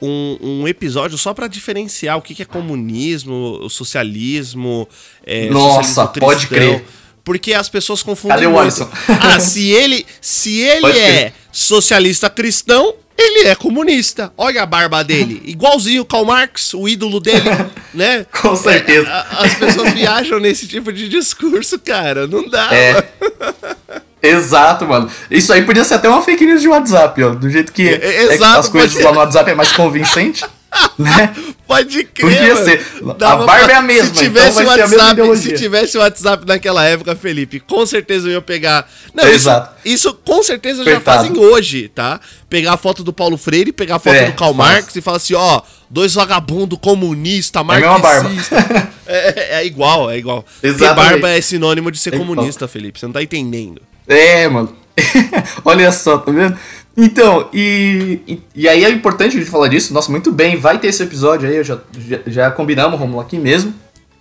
um, 0.00 0.38
um 0.42 0.68
episódio 0.68 1.16
só 1.18 1.32
para 1.34 1.48
diferenciar 1.48 2.16
o 2.16 2.22
que, 2.22 2.34
que 2.34 2.42
é 2.42 2.44
comunismo, 2.44 3.60
o 3.62 3.70
socialismo. 3.70 4.88
É, 5.24 5.48
Nossa, 5.50 5.88
socialismo 5.88 6.20
pode 6.20 6.46
crer. 6.46 6.84
Porque 7.24 7.52
as 7.54 7.68
pessoas 7.68 8.02
confundem 8.04 8.36
Cadê 8.36 8.46
o 8.46 8.52
muito. 8.52 8.88
Ah, 9.20 9.40
se 9.40 9.70
ele, 9.70 10.06
se 10.20 10.60
ele 10.60 10.96
é 10.96 11.32
socialista 11.50 12.30
cristão, 12.30 12.94
ele 13.18 13.48
é 13.48 13.54
comunista. 13.54 14.32
Olha 14.36 14.62
a 14.62 14.66
barba 14.66 15.02
dele. 15.02 15.42
Igualzinho 15.46 16.02
o 16.02 16.04
Karl 16.04 16.24
Marx, 16.24 16.74
o 16.74 16.88
ídolo 16.88 17.18
dele, 17.18 17.50
né? 17.94 18.26
Com 18.40 18.54
certeza. 18.54 19.08
É, 19.08 19.44
as 19.44 19.54
pessoas 19.54 19.92
viajam 19.92 20.38
nesse 20.38 20.68
tipo 20.68 20.92
de 20.92 21.08
discurso, 21.08 21.78
cara. 21.78 22.26
Não 22.26 22.48
dá. 22.48 22.72
É. 22.72 23.08
Exato, 24.28 24.86
mano. 24.86 25.08
Isso 25.30 25.52
aí 25.52 25.62
podia 25.62 25.84
ser 25.84 25.94
até 25.94 26.08
uma 26.08 26.22
fake 26.22 26.44
news 26.44 26.60
de 26.60 26.68
WhatsApp, 26.68 27.22
ó. 27.22 27.30
Do 27.30 27.48
jeito 27.48 27.72
que 27.72 27.88
é, 27.88 27.94
é, 27.94 28.34
exato, 28.34 28.60
as 28.60 28.68
coisas 28.68 29.02
lá 29.02 29.12
no 29.12 29.18
WhatsApp 29.18 29.50
é 29.50 29.54
mais 29.54 29.72
convincente. 29.72 30.44
né? 30.98 31.34
Pode 31.66 32.04
crer. 32.04 32.38
Podia 32.38 32.56
ser. 32.64 32.86
Dava 33.18 33.44
a 33.44 33.46
barba 33.46 33.64
pra... 33.64 33.72
é 33.72 33.76
a 33.76 33.82
mesma, 33.82 34.14
se 34.14 34.24
tivesse 34.24 34.62
então 34.62 34.76
WhatsApp, 34.76 35.36
Se 35.38 35.52
tivesse 35.54 35.98
WhatsApp 35.98 36.46
naquela 36.46 36.84
época, 36.84 37.16
Felipe, 37.16 37.60
com 37.60 37.84
certeza 37.84 38.28
eu 38.28 38.32
ia 38.32 38.42
pegar. 38.42 38.88
Não, 39.12 39.26
Exato. 39.26 39.74
Isso, 39.84 40.08
isso 40.08 40.14
com 40.24 40.42
certeza 40.42 40.84
Coitado. 40.84 41.04
já 41.04 41.12
fazem 41.12 41.38
hoje, 41.38 41.88
tá? 41.88 42.20
Pegar 42.48 42.74
a 42.74 42.76
foto 42.76 43.02
do 43.02 43.12
Paulo 43.12 43.36
Freire, 43.36 43.72
pegar 43.72 43.96
a 43.96 43.98
foto 43.98 44.14
é, 44.14 44.26
do 44.26 44.32
Karl 44.34 44.54
Marx 44.54 44.94
e 44.94 45.00
falar 45.00 45.16
assim, 45.16 45.34
ó, 45.34 45.60
dois 45.90 46.14
vagabundos 46.14 46.78
comunista, 46.80 47.62
marxista. 47.62 48.56
É, 49.08 49.58
é, 49.58 49.60
é, 49.60 49.64
igual, 49.64 50.10
é 50.10 50.18
igual. 50.18 50.44
Exatamente. 50.60 50.94
Porque 50.96 51.20
barba 51.20 51.30
é 51.30 51.40
sinônimo 51.40 51.92
de 51.92 51.98
ser 51.98 52.12
é 52.12 52.18
comunista. 52.18 52.66
Felipe. 52.66 52.98
Você 52.98 53.06
não 53.06 53.12
tá 53.12 53.22
entendendo. 53.22 53.80
É, 54.08 54.48
mano. 54.48 54.76
Olha 55.64 55.92
só, 55.92 56.18
tá 56.18 56.32
vendo? 56.32 56.58
Então, 56.96 57.48
e, 57.52 58.40
e, 58.54 58.66
aí 58.66 58.84
é 58.84 58.90
importante 58.90 59.36
a 59.36 59.38
gente 59.38 59.50
falar 59.50 59.68
disso. 59.68 59.92
Nossa, 59.92 60.10
muito 60.10 60.32
bem, 60.32 60.56
vai 60.56 60.78
ter 60.78 60.88
esse 60.88 61.02
episódio 61.02 61.48
aí, 61.48 61.62
já, 61.62 61.78
já, 61.98 62.18
já 62.26 62.50
combinamos, 62.50 62.98
Romulo, 62.98 63.20
aqui 63.20 63.38
mesmo. 63.38 63.74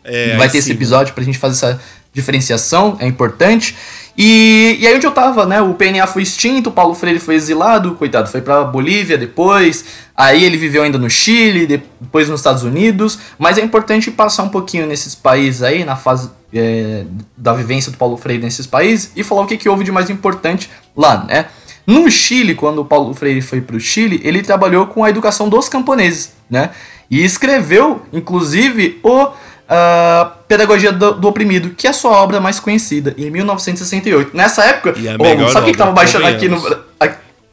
É, 0.03 0.35
vai 0.35 0.47
ter 0.47 0.53
sim. 0.53 0.57
esse 0.59 0.71
episódio 0.71 1.13
pra 1.13 1.23
gente 1.23 1.37
fazer 1.37 1.53
essa 1.53 1.81
diferenciação, 2.13 2.97
é 2.99 3.07
importante. 3.07 3.75
E, 4.17 4.77
e 4.79 4.87
aí 4.87 4.95
onde 4.95 5.05
eu 5.05 5.11
tava, 5.11 5.45
né? 5.45 5.61
O 5.61 5.73
PNA 5.73 6.07
foi 6.07 6.21
extinto, 6.21 6.69
o 6.69 6.71
Paulo 6.71 6.93
Freire 6.93 7.19
foi 7.19 7.35
exilado, 7.35 7.95
coitado, 7.95 8.29
foi 8.29 8.41
pra 8.41 8.63
Bolívia 8.63 9.17
depois. 9.17 9.85
Aí 10.15 10.43
ele 10.45 10.57
viveu 10.57 10.83
ainda 10.83 10.97
no 10.97 11.09
Chile, 11.09 11.67
depois 11.67 12.29
nos 12.29 12.39
Estados 12.39 12.63
Unidos. 12.63 13.19
Mas 13.37 13.57
é 13.57 13.61
importante 13.61 14.09
passar 14.11 14.43
um 14.43 14.49
pouquinho 14.49 14.85
nesses 14.85 15.15
países 15.15 15.61
aí, 15.61 15.83
na 15.83 15.97
fase 15.97 16.29
é, 16.53 17.03
da 17.35 17.53
vivência 17.53 17.91
do 17.91 17.97
Paulo 17.97 18.15
Freire 18.15 18.41
nesses 18.41 18.65
países, 18.65 19.11
e 19.15 19.23
falar 19.23 19.41
o 19.41 19.45
que, 19.45 19.57
que 19.57 19.67
houve 19.67 19.83
de 19.83 19.91
mais 19.91 20.09
importante 20.09 20.69
lá, 20.95 21.25
né? 21.25 21.47
No 21.85 22.09
Chile, 22.09 22.55
quando 22.55 22.79
o 22.79 22.85
Paulo 22.85 23.13
Freire 23.13 23.41
foi 23.41 23.61
para 23.61 23.75
o 23.75 23.79
Chile, 23.79 24.19
ele 24.23 24.41
trabalhou 24.41 24.87
com 24.87 25.03
a 25.03 25.09
educação 25.09 25.47
dos 25.47 25.69
camponeses, 25.69 26.33
né? 26.49 26.71
E 27.09 27.23
escreveu, 27.23 28.01
inclusive, 28.11 28.99
o 29.03 29.25
uh, 29.25 30.31
Pedagogia 30.47 30.91
do, 30.91 31.13
do, 31.13 31.27
Oprimido, 31.27 31.71
que 31.71 31.85
é 31.85 31.91
a 31.91 31.93
sua 31.93 32.11
obra 32.11 32.39
mais 32.39 32.59
conhecida, 32.59 33.13
em 33.17 33.29
1968. 33.29 34.35
Nessa 34.35 34.63
época, 34.63 34.95
oh, 34.97 35.49
sabe 35.49 35.63
o 35.63 35.65
que 35.65 35.71
estava 35.71 35.91
baixando 35.91 36.25
aqui 36.25 36.47
no 36.47 36.57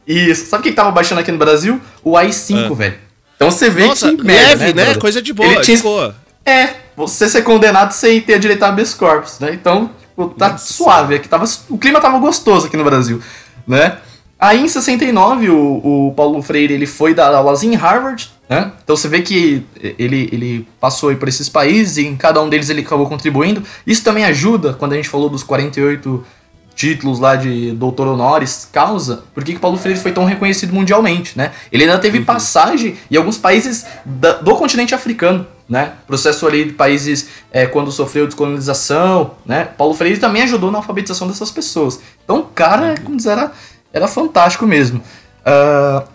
Isso, 0.07 0.47
sabe 0.47 0.61
o 0.61 0.63
que 0.63 0.71
estava 0.71 0.91
baixando 0.91 1.21
aqui 1.21 1.31
no 1.31 1.39
Brasil? 1.39 1.81
O 2.03 2.13
AI5, 2.13 2.71
ah. 2.71 2.75
velho. 2.75 2.95
Então 3.37 3.51
você 3.51 3.69
vê 3.69 3.87
Nossa, 3.87 4.15
que 4.15 4.23
merda, 4.23 4.65
leve, 4.65 4.75
né? 4.75 4.85
né? 4.87 4.95
Coisa 4.95 5.21
de 5.21 5.33
boa, 5.33 5.49
Ele 5.49 5.61
tinha... 5.61 5.77
de 5.77 5.83
boa. 5.83 6.15
É, 6.45 6.69
você 6.97 7.29
ser 7.29 7.43
condenado 7.43 7.93
sem 7.93 8.21
ter 8.21 8.39
direito 8.39 8.63
a 8.63 8.69
habeas 8.69 8.95
corpus, 8.95 9.39
né? 9.39 9.51
Então, 9.53 9.91
tipo, 10.09 10.29
tá 10.31 10.51
Nossa. 10.51 10.73
suave 10.73 11.17
aqui, 11.17 11.29
tava, 11.29 11.45
o 11.69 11.79
clima 11.79 12.01
tava 12.01 12.19
gostoso 12.19 12.67
aqui 12.67 12.77
no 12.77 12.85
Brasil, 12.85 13.21
né? 13.67 13.99
Aí 14.43 14.61
em 14.61 14.67
69 14.67 15.51
o, 15.51 16.09
o 16.09 16.15
Paulo 16.17 16.43
Freire 16.43 16.75
ele 16.75 16.85
foi 16.85 17.15
dar 17.15 17.33
aulas 17.33 17.63
em 17.63 17.77
Harvard, 17.77 18.29
né? 18.49 18.73
Então 18.83 18.97
você 18.97 19.07
vê 19.07 19.23
que 19.23 19.65
ele, 19.81 20.29
ele 20.33 20.69
passou 20.81 21.15
por 21.15 21.29
esses 21.29 21.49
países 21.49 21.97
e 21.99 22.09
em 22.09 22.17
cada 22.17 22.43
um 22.43 22.49
deles 22.49 22.69
ele 22.69 22.81
acabou 22.81 23.07
contribuindo. 23.07 23.63
Isso 23.87 24.03
também 24.03 24.25
ajuda 24.25 24.73
quando 24.73 24.95
a 24.95 24.97
gente 24.97 25.09
falou 25.09 25.29
dos 25.29 25.45
48 25.45 26.27
títulos 26.75 27.21
lá 27.21 27.37
de 27.37 27.71
doutor 27.71 28.09
honoris 28.09 28.69
causa, 28.73 29.23
por 29.33 29.45
que 29.45 29.57
Paulo 29.57 29.77
Freire 29.79 30.01
foi 30.01 30.11
tão 30.11 30.25
reconhecido 30.25 30.75
mundialmente, 30.75 31.39
né? 31.39 31.53
Ele 31.71 31.85
ainda 31.85 31.99
teve 32.01 32.19
uhum. 32.19 32.25
passagem 32.25 32.97
em 33.09 33.17
alguns 33.17 33.39
países 33.39 33.87
da, 34.05 34.33
do 34.33 34.57
continente 34.57 34.93
africano, 34.93 35.47
né? 35.69 35.93
Processo 36.05 36.45
ali 36.49 36.65
de 36.65 36.73
países 36.73 37.29
é, 37.53 37.67
quando 37.67 37.93
sofreu 37.93 38.27
descolonização, 38.27 39.35
né? 39.47 39.65
Paulo 39.65 39.95
Freire 39.95 40.19
também 40.19 40.43
ajudou 40.43 40.73
na 40.73 40.79
alfabetização 40.79 41.29
dessas 41.29 41.53
pessoas. 41.53 42.01
Então 42.25 42.41
o 42.41 42.45
cara, 42.45 42.89
uhum. 42.89 43.05
como 43.05 43.17
dizer, 43.17 43.31
era 43.31 43.53
era 43.93 44.09
fantástico 44.09 44.67
mesmo. 44.67 45.01
Uh, 45.45 46.07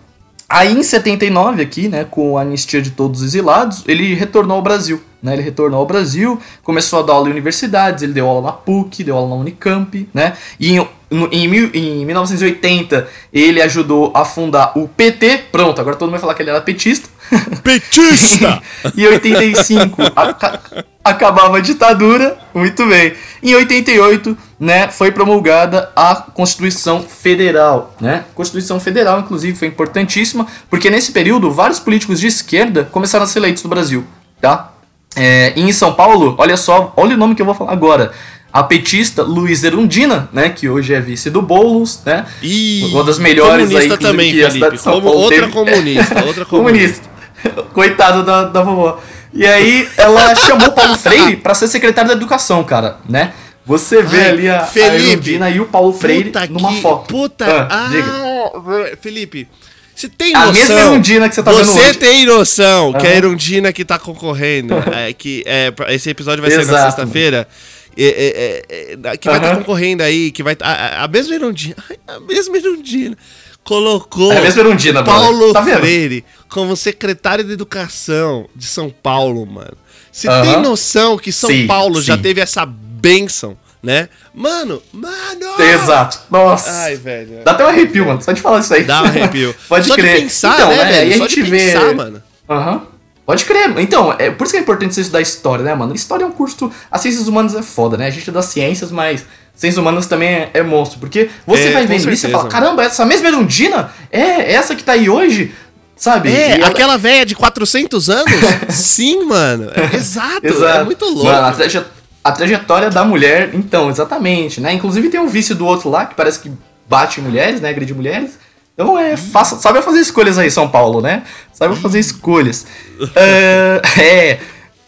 aí 0.48 0.76
em 0.76 0.82
79, 0.82 1.62
aqui, 1.62 1.88
né, 1.88 2.04
com 2.04 2.36
a 2.36 2.42
anistia 2.42 2.82
de 2.82 2.90
todos 2.90 3.20
os 3.20 3.26
exilados, 3.26 3.84
ele 3.86 4.14
retornou 4.14 4.56
ao 4.56 4.62
Brasil. 4.62 5.02
Né, 5.22 5.32
ele 5.32 5.42
retornou 5.42 5.80
ao 5.80 5.86
Brasil, 5.86 6.40
começou 6.62 7.00
a 7.00 7.02
dar 7.02 7.14
aula 7.14 7.28
em 7.28 7.32
universidades, 7.32 8.02
ele 8.02 8.12
deu 8.12 8.28
aula 8.28 8.46
na 8.46 8.52
PUC, 8.52 9.02
deu 9.02 9.16
aula 9.16 9.30
na 9.30 9.34
Unicamp, 9.34 10.08
né? 10.14 10.36
E 10.60 10.72
em, 10.72 10.88
em, 11.10 11.46
em 11.74 12.04
1980 12.04 13.08
ele 13.32 13.62
ajudou 13.62 14.12
a 14.14 14.24
fundar 14.24 14.72
o 14.76 14.86
PT. 14.88 15.44
Pronto, 15.50 15.80
agora 15.80 15.96
todo 15.96 16.08
mundo 16.08 16.12
vai 16.12 16.20
falar 16.20 16.34
que 16.34 16.42
ele 16.42 16.50
era 16.50 16.60
petista. 16.60 17.08
Petista! 17.62 18.62
em 18.96 19.06
85 19.06 20.02
a, 20.16 20.58
acabava 21.04 21.58
a 21.58 21.60
ditadura, 21.60 22.38
muito 22.54 22.86
bem. 22.86 23.14
Em 23.42 23.54
88, 23.54 24.36
né, 24.58 24.88
foi 24.88 25.10
promulgada 25.10 25.90
a 25.94 26.14
Constituição 26.14 27.02
Federal, 27.02 27.94
né? 28.00 28.24
Constituição 28.34 28.80
Federal, 28.80 29.20
inclusive, 29.20 29.56
foi 29.56 29.68
importantíssima, 29.68 30.46
porque 30.68 30.90
nesse 30.90 31.12
período 31.12 31.50
vários 31.50 31.78
políticos 31.78 32.20
de 32.20 32.26
esquerda 32.26 32.84
começaram 32.90 33.24
a 33.24 33.28
ser 33.28 33.38
eleitos 33.38 33.62
no 33.62 33.70
Brasil, 33.70 34.04
tá? 34.40 34.72
É, 35.16 35.52
em 35.56 35.72
São 35.72 35.94
Paulo, 35.94 36.34
olha 36.38 36.56
só, 36.56 36.92
olha 36.96 37.14
o 37.14 37.18
nome 37.18 37.34
que 37.34 37.42
eu 37.42 37.46
vou 37.46 37.54
falar 37.54 37.72
agora. 37.72 38.12
A 38.52 38.62
petista 38.62 39.22
Luiz 39.22 39.62
Erundina, 39.62 40.28
né, 40.32 40.48
que 40.48 40.68
hoje 40.68 40.94
é 40.94 41.00
vice 41.00 41.30
do 41.30 41.42
Boulos, 41.42 42.00
né? 42.04 42.24
E 42.42 42.88
uma 42.90 43.04
das 43.04 43.18
melhores 43.18 43.66
comunista 43.68 43.94
aí 43.94 44.00
também, 44.00 44.32
que 44.32 44.42
Felipe, 44.42 44.66
a 44.66 44.78
Como, 44.78 45.08
outra 45.08 45.40
teve. 45.40 45.52
comunista, 45.52 46.24
outra 46.24 46.44
comunista. 46.46 47.08
Coitado 47.72 48.24
da, 48.24 48.44
da 48.44 48.62
vovó. 48.62 49.00
E 49.32 49.46
aí 49.46 49.88
ela 49.96 50.34
chamou 50.36 50.72
Paulo 50.72 50.96
Freire 50.96 51.36
para 51.36 51.54
ser 51.54 51.68
secretário 51.68 52.08
da 52.08 52.16
educação, 52.16 52.64
cara, 52.64 52.98
né? 53.08 53.32
Você 53.66 54.02
vê 54.02 54.20
Ai, 54.20 54.28
ali 54.30 54.48
a, 54.48 54.60
Felipe, 54.64 55.42
a 55.42 55.50
e 55.50 55.60
o 55.60 55.66
Paulo 55.66 55.92
Freire 55.92 56.32
numa 56.48 56.72
que, 56.72 56.80
foto. 56.80 57.06
Puta, 57.06 57.68
ah, 57.70 57.90
ah 57.90 58.96
Felipe, 58.98 59.46
você 59.94 60.08
tem 60.08 60.32
noção? 60.32 60.48
A 60.48 60.52
mesma 60.52 60.80
Erundina 60.80 61.28
que 61.28 61.34
você 61.34 61.42
tá 61.42 61.50
você 61.50 61.64
vendo 61.64 61.82
Você 61.82 61.94
tem 61.94 62.24
noção 62.24 62.86
uhum. 62.86 62.92
que 62.94 63.06
a 63.06 63.14
Erundina 63.14 63.72
que 63.72 63.84
tá 63.84 63.98
concorrendo, 63.98 64.74
é, 64.96 65.12
que 65.12 65.42
é, 65.44 65.72
esse 65.88 66.08
episódio 66.08 66.40
vai 66.40 66.50
ser 66.50 66.64
na 66.64 66.84
sexta-feira, 66.84 67.46
é, 67.96 68.04
é, 68.04 68.94
é, 69.12 69.16
que 69.16 69.28
vai 69.28 69.36
estar 69.36 69.48
uhum. 69.48 69.54
tá 69.54 69.56
concorrendo 69.56 70.02
aí, 70.02 70.30
que 70.30 70.42
vai 70.42 70.56
a, 70.60 71.04
a 71.04 71.08
mesma 71.08 71.34
Erundina, 71.34 71.76
a 72.06 72.20
mesma 72.20 72.56
Erundina 72.56 73.16
colocou 73.64 74.32
é 74.32 74.46
Erundina, 74.46 75.04
Paulo 75.04 75.52
tá 75.52 75.62
Freire 75.62 76.24
como 76.48 76.74
secretário 76.74 77.44
de 77.44 77.52
Educação 77.52 78.48
de 78.56 78.66
São 78.66 78.88
Paulo, 78.88 79.44
mano. 79.44 79.76
Você 80.10 80.28
uhum. 80.28 80.42
tem 80.42 80.62
noção 80.62 81.18
que 81.18 81.30
São 81.30 81.50
sim, 81.50 81.66
Paulo 81.66 81.96
sim. 81.96 82.06
já 82.06 82.16
teve 82.16 82.40
essa 82.40 82.64
bênção, 82.64 83.56
né? 83.82 84.08
Mano, 84.34 84.82
mano! 84.90 85.60
Exato. 85.60 86.20
Nossa. 86.30 86.70
Ai, 86.70 86.96
velho. 86.96 87.44
Dá 87.44 87.52
até 87.52 87.64
um 87.64 87.68
arrepio, 87.68 88.06
mano. 88.06 88.22
Só 88.22 88.32
de 88.32 88.40
falar 88.40 88.60
isso 88.60 88.72
aí. 88.72 88.84
Dá 88.84 89.02
um 89.02 89.06
arrepio. 89.06 89.54
Pode 89.68 89.86
Só 89.86 89.94
crer. 89.94 90.14
De 90.14 90.20
pensar, 90.22 90.54
então, 90.54 90.68
né, 90.70 90.84
velho? 90.84 91.18
Só 91.18 91.24
a 91.24 91.28
gente 91.28 91.44
de 91.44 91.50
pensar, 91.50 91.88
vê... 91.88 91.94
mano. 91.94 92.22
Aham. 92.48 92.72
Uhum. 92.74 92.97
Pode 93.28 93.44
crer. 93.44 93.78
Então, 93.78 94.14
é 94.18 94.30
por 94.30 94.44
isso 94.44 94.54
que 94.54 94.56
é 94.56 94.62
importante 94.62 94.94
você 94.94 95.02
estudar 95.02 95.20
história, 95.20 95.62
né, 95.62 95.74
mano? 95.74 95.94
História 95.94 96.24
é 96.24 96.26
um 96.26 96.32
curso. 96.32 96.72
As 96.90 97.02
ciências 97.02 97.28
humanas 97.28 97.54
é 97.54 97.60
foda, 97.60 97.94
né? 97.94 98.06
A 98.06 98.10
gente 98.10 98.30
é 98.30 98.32
das 98.32 98.46
ciências, 98.46 98.90
mas 98.90 99.22
ciências 99.54 99.76
humanas 99.76 100.06
também 100.06 100.30
é, 100.30 100.50
é 100.54 100.62
monstro. 100.62 100.98
Porque 100.98 101.28
você 101.46 101.68
é, 101.68 101.72
vai 101.72 101.86
vendo 101.86 102.10
isso 102.10 102.26
e 102.26 102.30
fala: 102.30 102.48
caramba, 102.48 102.84
essa 102.84 103.04
mesma 103.04 103.28
Erundina 103.28 103.92
é 104.10 104.54
essa 104.54 104.74
que 104.74 104.82
tá 104.82 104.92
aí 104.92 105.10
hoje? 105.10 105.54
Sabe? 105.94 106.32
É, 106.32 106.52
ela... 106.52 106.68
aquela 106.68 106.96
velha 106.96 107.26
de 107.26 107.34
400 107.34 108.08
anos? 108.08 108.32
Sim, 108.74 109.26
mano. 109.26 109.72
É, 109.74 109.94
exato, 109.94 110.46
é 110.46 110.48
exato. 110.48 110.78
É 110.78 110.84
muito 110.84 111.04
louco. 111.04 111.24
Mano, 111.24 111.48
a, 111.48 111.52
traje... 111.52 111.84
a, 112.24 112.32
trajetória 112.32 112.88
da 112.88 113.04
mulher, 113.04 113.50
então, 113.52 113.90
exatamente, 113.90 114.58
né? 114.58 114.72
Inclusive 114.72 115.10
tem 115.10 115.20
um 115.20 115.28
vício 115.28 115.54
do 115.54 115.66
outro 115.66 115.90
lá 115.90 116.06
que 116.06 116.14
parece 116.14 116.38
que 116.40 116.50
bate 116.88 117.20
mulheres, 117.20 117.60
né? 117.60 117.68
Agride 117.68 117.92
mulheres. 117.92 118.38
Então 118.78 118.96
é, 118.96 119.16
faça, 119.16 119.58
fazer 119.58 119.98
escolhas 119.98 120.38
aí, 120.38 120.48
São 120.52 120.68
Paulo, 120.68 121.00
né? 121.00 121.24
Sabe 121.52 121.74
fazer 121.74 121.98
escolhas. 121.98 122.64
uh, 123.00 123.82
é. 124.00 124.38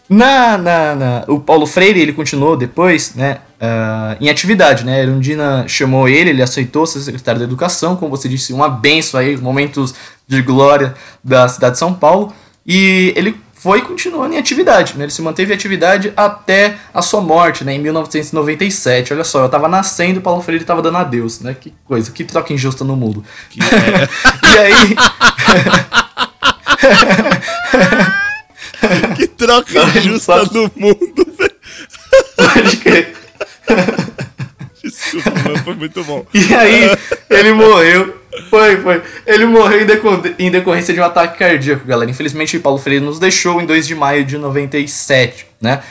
Na, 0.09 0.57
na, 0.57 0.95
na, 0.95 1.25
o 1.27 1.41
Paulo 1.41 1.67
Freire, 1.67 2.01
ele 2.01 2.13
continuou 2.13 2.57
depois, 2.57 3.15
né, 3.15 3.39
uh, 3.61 4.17
em 4.21 4.29
atividade, 4.29 4.85
né, 4.85 5.01
Erundina 5.03 5.65
chamou 5.69 6.09
ele, 6.09 6.31
ele 6.31 6.43
aceitou 6.43 6.85
ser 6.85 6.99
secretário 6.99 7.39
da 7.39 7.45
Educação, 7.45 7.95
como 7.95 8.11
você 8.11 8.29
disse, 8.29 8.53
uma 8.53 8.69
benção 8.69 9.21
aí, 9.21 9.37
momentos 9.37 9.95
de 10.27 10.43
glória 10.43 10.97
da 11.23 11.47
cidade 11.47 11.75
de 11.75 11.79
São 11.79 11.95
Paulo, 11.95 12.35
e 12.67 13.15
ele 13.17 13.37
foi 13.63 13.83
continuando 13.83 14.35
em 14.35 14.39
atividade, 14.39 14.97
né, 14.97 15.05
ele 15.05 15.13
se 15.13 15.21
manteve 15.21 15.53
em 15.53 15.55
atividade 15.55 16.15
até 16.17 16.79
a 16.95 17.03
sua 17.03 17.21
morte, 17.21 17.63
né, 17.63 17.75
em 17.75 17.79
1997, 17.79 19.13
olha 19.13 19.23
só, 19.23 19.45
eu 19.45 19.51
tava 19.51 19.69
nascendo 19.69 20.15
e 20.15 20.19
o 20.19 20.23
Paulo 20.23 20.41
Freire 20.41 20.65
tava 20.65 20.81
dando 20.81 20.97
adeus, 20.97 21.41
né, 21.41 21.55
que 21.61 21.75
coisa, 21.85 22.11
que 22.11 22.25
troca 22.25 22.55
injusta 22.55 22.85
no 22.85 22.97
mundo. 22.97 23.23
É. 23.61 24.09
e 24.49 24.59
aí... 24.59 24.97
que 29.15 29.27
troca 29.27 29.99
injusta 29.99 30.43
no 30.45 30.73
mundo, 30.75 31.27
velho. 31.39 31.55
Pode 32.37 32.77
crer. 32.79 33.15
Desculpa, 34.83 35.33
mas 35.49 35.61
foi 35.63 35.75
muito 35.75 36.05
bom. 36.05 36.25
E 36.35 36.55
aí, 36.55 36.97
ele 37.29 37.53
morreu. 37.53 38.17
Foi, 38.49 38.77
foi. 38.77 39.03
Ele 39.27 39.45
morreu 39.45 39.81
em, 40.39 40.51
decorrência 40.51 40.95
de 40.95 41.01
um 41.01 41.05
ataque 41.05 41.39
cardíaco, 41.39 41.85
galera. 41.85 42.11
Infelizmente, 42.11 42.59
Paulo 42.59 42.79
Freire 42.79 43.05
nos 43.05 43.19
deixou 43.19 43.61
em 43.61 43.67
2 43.67 43.87
de 43.87 43.95
maio 43.95 44.25
de 44.25 44.39
97, 44.39 45.47
né? 45.61 45.83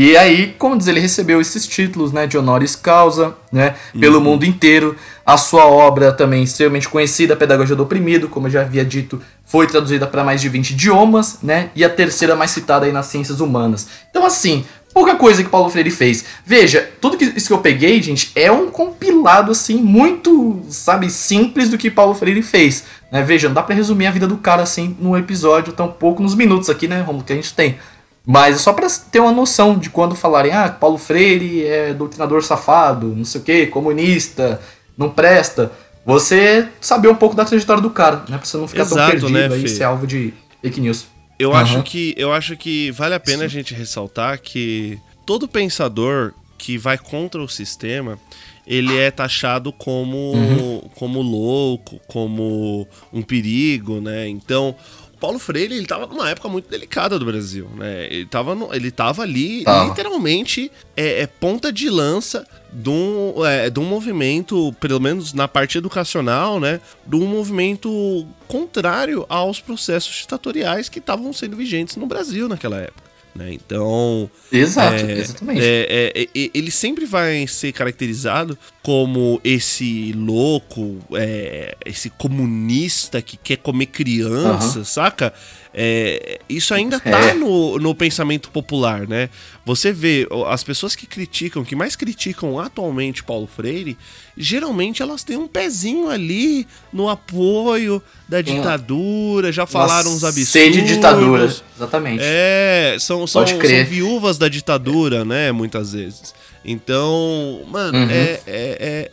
E 0.00 0.16
aí, 0.16 0.54
como 0.56 0.78
diz, 0.78 0.86
ele 0.86 1.00
recebeu 1.00 1.40
esses 1.40 1.66
títulos, 1.66 2.12
né, 2.12 2.24
de 2.24 2.38
honoris 2.38 2.76
causa, 2.76 3.34
né, 3.50 3.74
pelo 3.98 4.18
uhum. 4.18 4.24
mundo 4.24 4.44
inteiro. 4.44 4.94
A 5.26 5.36
sua 5.36 5.66
obra 5.66 6.12
também 6.12 6.44
extremamente 6.44 6.88
conhecida, 6.88 7.34
Pedagogia 7.34 7.74
do 7.74 7.82
Oprimido, 7.82 8.28
como 8.28 8.46
eu 8.46 8.50
já 8.52 8.60
havia 8.60 8.84
dito, 8.84 9.20
foi 9.44 9.66
traduzida 9.66 10.06
para 10.06 10.22
mais 10.22 10.40
de 10.40 10.48
20 10.48 10.70
idiomas, 10.70 11.38
né, 11.42 11.70
e 11.74 11.84
a 11.84 11.88
terceira 11.90 12.36
mais 12.36 12.52
citada 12.52 12.86
aí 12.86 12.92
nas 12.92 13.06
ciências 13.06 13.40
humanas. 13.40 13.88
Então, 14.08 14.24
assim, 14.24 14.64
pouca 14.98 15.14
coisa 15.14 15.44
que 15.44 15.48
Paulo 15.48 15.70
Freire 15.70 15.92
fez. 15.92 16.24
Veja, 16.44 16.90
tudo 17.00 17.16
que, 17.16 17.24
isso 17.24 17.46
que 17.46 17.52
eu 17.52 17.60
peguei, 17.60 18.02
gente, 18.02 18.32
é 18.34 18.50
um 18.50 18.68
compilado, 18.68 19.52
assim, 19.52 19.76
muito, 19.76 20.60
sabe, 20.70 21.08
simples 21.08 21.70
do 21.70 21.78
que 21.78 21.88
Paulo 21.88 22.16
Freire 22.16 22.42
fez. 22.42 22.82
Né? 23.12 23.22
Veja, 23.22 23.46
não 23.46 23.54
dá 23.54 23.62
para 23.62 23.76
resumir 23.76 24.08
a 24.08 24.10
vida 24.10 24.26
do 24.26 24.36
cara, 24.38 24.60
assim, 24.60 24.96
num 24.98 25.16
episódio, 25.16 25.72
tão 25.72 25.86
pouco 25.86 26.20
nos 26.20 26.34
minutos 26.34 26.68
aqui, 26.68 26.88
né, 26.88 27.00
Romulo, 27.00 27.24
que 27.24 27.32
a 27.32 27.36
gente 27.36 27.54
tem. 27.54 27.78
Mas 28.26 28.56
é 28.56 28.58
só 28.58 28.72
para 28.72 28.88
ter 28.90 29.20
uma 29.20 29.30
noção 29.30 29.78
de 29.78 29.88
quando 29.88 30.16
falarem, 30.16 30.50
ah, 30.50 30.68
Paulo 30.68 30.98
Freire 30.98 31.64
é 31.64 31.94
doutrinador 31.94 32.42
safado, 32.42 33.14
não 33.14 33.24
sei 33.24 33.40
o 33.40 33.44
que, 33.44 33.66
comunista, 33.66 34.60
não 34.96 35.08
presta. 35.08 35.70
Você 36.04 36.66
saber 36.80 37.06
um 37.06 37.14
pouco 37.14 37.36
da 37.36 37.44
trajetória 37.44 37.80
do 37.80 37.90
cara, 37.90 38.24
né? 38.28 38.36
Pra 38.36 38.44
você 38.44 38.56
não 38.56 38.66
ficar 38.66 38.82
Exato, 38.82 38.96
tão 38.96 39.10
perdido 39.10 39.30
né, 39.30 39.46
aí, 39.54 39.68
ser 39.68 39.84
alvo 39.84 40.08
de 40.08 40.34
fake 40.60 40.80
news. 40.80 41.06
Eu, 41.38 41.50
uhum. 41.50 41.56
acho 41.56 41.82
que, 41.82 42.14
eu 42.16 42.32
acho 42.32 42.56
que 42.56 42.90
vale 42.90 43.14
a 43.14 43.20
pena 43.20 43.40
Sim. 43.40 43.44
a 43.44 43.48
gente 43.48 43.74
ressaltar 43.74 44.40
que 44.40 44.98
todo 45.24 45.46
pensador 45.46 46.34
que 46.56 46.76
vai 46.76 46.98
contra 46.98 47.40
o 47.40 47.48
sistema, 47.48 48.18
ele 48.66 48.96
é 48.96 49.10
taxado 49.10 49.72
como, 49.72 50.32
uhum. 50.32 50.80
como 50.96 51.22
louco, 51.22 52.00
como 52.08 52.86
um 53.12 53.22
perigo, 53.22 54.00
né? 54.00 54.28
Então, 54.28 54.74
Paulo 55.20 55.38
Freire, 55.38 55.74
ele 55.74 55.86
tava 55.86 56.06
numa 56.06 56.30
época 56.30 56.48
muito 56.48 56.68
delicada 56.68 57.18
do 57.18 57.24
Brasil, 57.24 57.68
né? 57.76 58.06
Ele 58.06 58.26
tava, 58.26 58.54
no, 58.54 58.72
ele 58.72 58.90
tava 58.90 59.22
ali, 59.22 59.62
ah. 59.66 59.86
literalmente, 59.88 60.70
é, 60.96 61.22
é, 61.22 61.26
ponta 61.26 61.72
de 61.72 61.90
lança 61.90 62.46
de 62.72 62.88
um, 62.88 63.44
é, 63.44 63.70
de 63.70 63.80
um 63.80 63.84
movimento, 63.84 64.72
pelo 64.80 65.00
menos 65.00 65.32
na 65.32 65.48
parte 65.48 65.78
educacional, 65.78 66.60
né? 66.60 66.80
De 67.06 67.16
um 67.16 67.26
movimento 67.26 68.26
contrário 68.46 69.26
aos 69.28 69.60
processos 69.60 70.16
ditatoriais 70.16 70.88
que 70.88 70.98
estavam 70.98 71.32
sendo 71.32 71.56
vigentes 71.56 71.96
no 71.96 72.06
Brasil 72.06 72.48
naquela 72.48 72.78
época. 72.78 73.08
Né? 73.38 73.52
Então. 73.52 74.28
Exato, 74.50 75.04
é, 75.04 75.12
exatamente. 75.12 75.60
É, 75.62 76.12
é, 76.14 76.22
é, 76.22 76.50
ele 76.52 76.70
sempre 76.72 77.06
vai 77.06 77.46
ser 77.46 77.72
caracterizado 77.72 78.58
como 78.88 79.38
esse 79.44 80.14
louco, 80.14 80.96
é, 81.12 81.76
esse 81.84 82.08
comunista 82.08 83.20
que 83.20 83.36
quer 83.36 83.58
comer 83.58 83.84
criança, 83.84 84.78
uhum. 84.78 84.84
saca? 84.86 85.34
É, 85.74 86.40
isso 86.48 86.72
ainda 86.72 86.98
tá 86.98 87.10
é. 87.10 87.34
no, 87.34 87.78
no 87.78 87.94
pensamento 87.94 88.50
popular, 88.50 89.06
né? 89.06 89.28
Você 89.66 89.92
vê 89.92 90.26
as 90.46 90.64
pessoas 90.64 90.96
que 90.96 91.06
criticam, 91.06 91.62
que 91.66 91.76
mais 91.76 91.96
criticam 91.96 92.58
atualmente 92.58 93.22
Paulo 93.22 93.46
Freire, 93.46 93.98
geralmente 94.34 95.02
elas 95.02 95.22
têm 95.22 95.36
um 95.36 95.46
pezinho 95.46 96.08
ali 96.08 96.66
no 96.90 97.10
apoio 97.10 98.02
da 98.26 98.40
ditadura, 98.40 99.52
já 99.52 99.66
falaram 99.66 100.10
uns 100.10 100.24
absurdos. 100.24 100.48
Sede 100.48 100.80
ditadura, 100.80 101.54
exatamente. 101.76 102.22
É, 102.24 102.96
são, 102.98 103.26
são, 103.26 103.46
são, 103.46 103.58
viúvas 103.86 104.38
da 104.38 104.48
ditadura, 104.48 105.26
né? 105.26 105.52
Muitas 105.52 105.92
vezes. 105.92 106.32
Então, 106.64 107.62
mano, 107.68 107.98
uhum. 107.98 108.10
é, 108.10 108.40
é, 108.46 108.46
é 108.46 109.10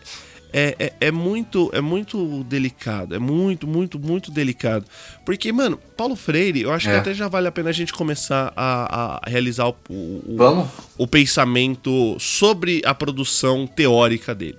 é, 0.58 0.74
é, 0.80 0.94
é, 1.02 1.12
muito 1.12 1.70
é 1.74 1.82
muito 1.82 2.42
delicado, 2.46 3.14
é 3.14 3.20
muito, 3.20 3.68
muito, 3.68 4.00
muito 4.00 4.32
delicado. 4.32 4.86
Porque, 5.26 5.52
mano, 5.52 5.78
Paulo 5.98 6.16
Freire, 6.16 6.62
eu 6.62 6.72
acho 6.72 6.88
é. 6.88 6.94
que 6.94 6.98
até 6.98 7.14
já 7.14 7.28
vale 7.28 7.50
a 7.50 7.52
pena 7.52 7.72
a 7.72 7.74
gente 7.74 7.92
começar 7.92 8.54
a, 8.56 9.20
a 9.22 9.30
realizar 9.30 9.68
o, 9.68 9.76
o, 9.90 10.68
o, 10.98 11.06
pensamento 11.06 12.16
sobre 12.22 12.82
a 12.86 12.96
produção 12.96 13.68
teórica 13.68 14.34
dele. 14.34 14.58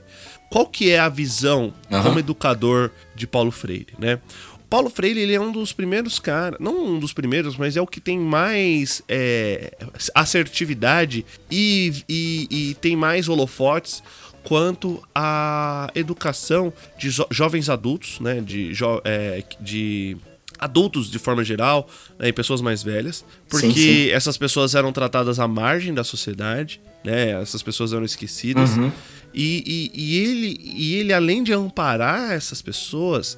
Qual 0.51 0.67
que 0.67 0.91
é 0.91 0.99
a 0.99 1.09
visão 1.09 1.73
uhum. 1.91 2.03
como 2.03 2.19
educador 2.19 2.91
de 3.15 3.27
Paulo 3.27 3.51
Freire, 3.51 3.95
né? 3.99 4.21
Paulo 4.69 4.91
Freire 4.91 5.21
ele 5.21 5.35
é 5.35 5.41
um 5.41 5.53
dos 5.53 5.73
primeiros 5.73 6.19
caras, 6.19 6.59
não 6.61 6.95
um 6.95 6.99
dos 6.99 7.13
primeiros, 7.13 7.57
mas 7.57 7.77
é 7.77 7.81
o 7.81 7.87
que 7.87 8.01
tem 8.01 8.19
mais 8.19 9.03
é, 9.09 9.77
assertividade 10.15 11.25
e, 11.51 11.93
e, 12.09 12.49
e 12.51 12.75
tem 12.75 12.97
mais 12.97 13.29
holofotes 13.29 14.03
quanto 14.43 15.03
à 15.15 15.91
educação 15.95 16.73
de 16.99 17.11
jo 17.11 17.27
jovens 17.31 17.69
adultos, 17.69 18.21
né, 18.21 18.41
de, 18.41 18.73
jo 18.73 19.01
é, 19.05 19.43
de 19.61 20.17
adultos 20.59 21.11
de 21.11 21.19
forma 21.19 21.45
geral 21.45 21.89
né, 22.19 22.29
e 22.29 22.33
pessoas 22.33 22.61
mais 22.61 22.83
velhas, 22.83 23.25
porque 23.49 23.73
sim, 23.73 23.75
sim. 23.75 24.11
essas 24.11 24.39
pessoas 24.39 24.75
eram 24.75 24.93
tratadas 24.93 25.39
à 25.39 25.47
margem 25.47 25.93
da 25.93 26.05
sociedade, 26.05 26.81
né, 27.05 27.41
essas 27.41 27.63
pessoas 27.63 27.93
eram 27.93 28.05
esquecidas. 28.05 28.77
Uhum. 28.77 28.91
E, 29.35 29.91
e, 29.95 30.01
e, 30.01 30.19
ele, 30.19 30.61
e 30.63 30.95
ele, 30.95 31.13
além 31.13 31.43
de 31.43 31.53
amparar 31.53 32.33
essas 32.33 32.63
pessoas, 32.63 33.37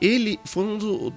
ele 0.00 0.40
foi 0.44 0.64
um, 0.64 0.78
do, 0.78 1.14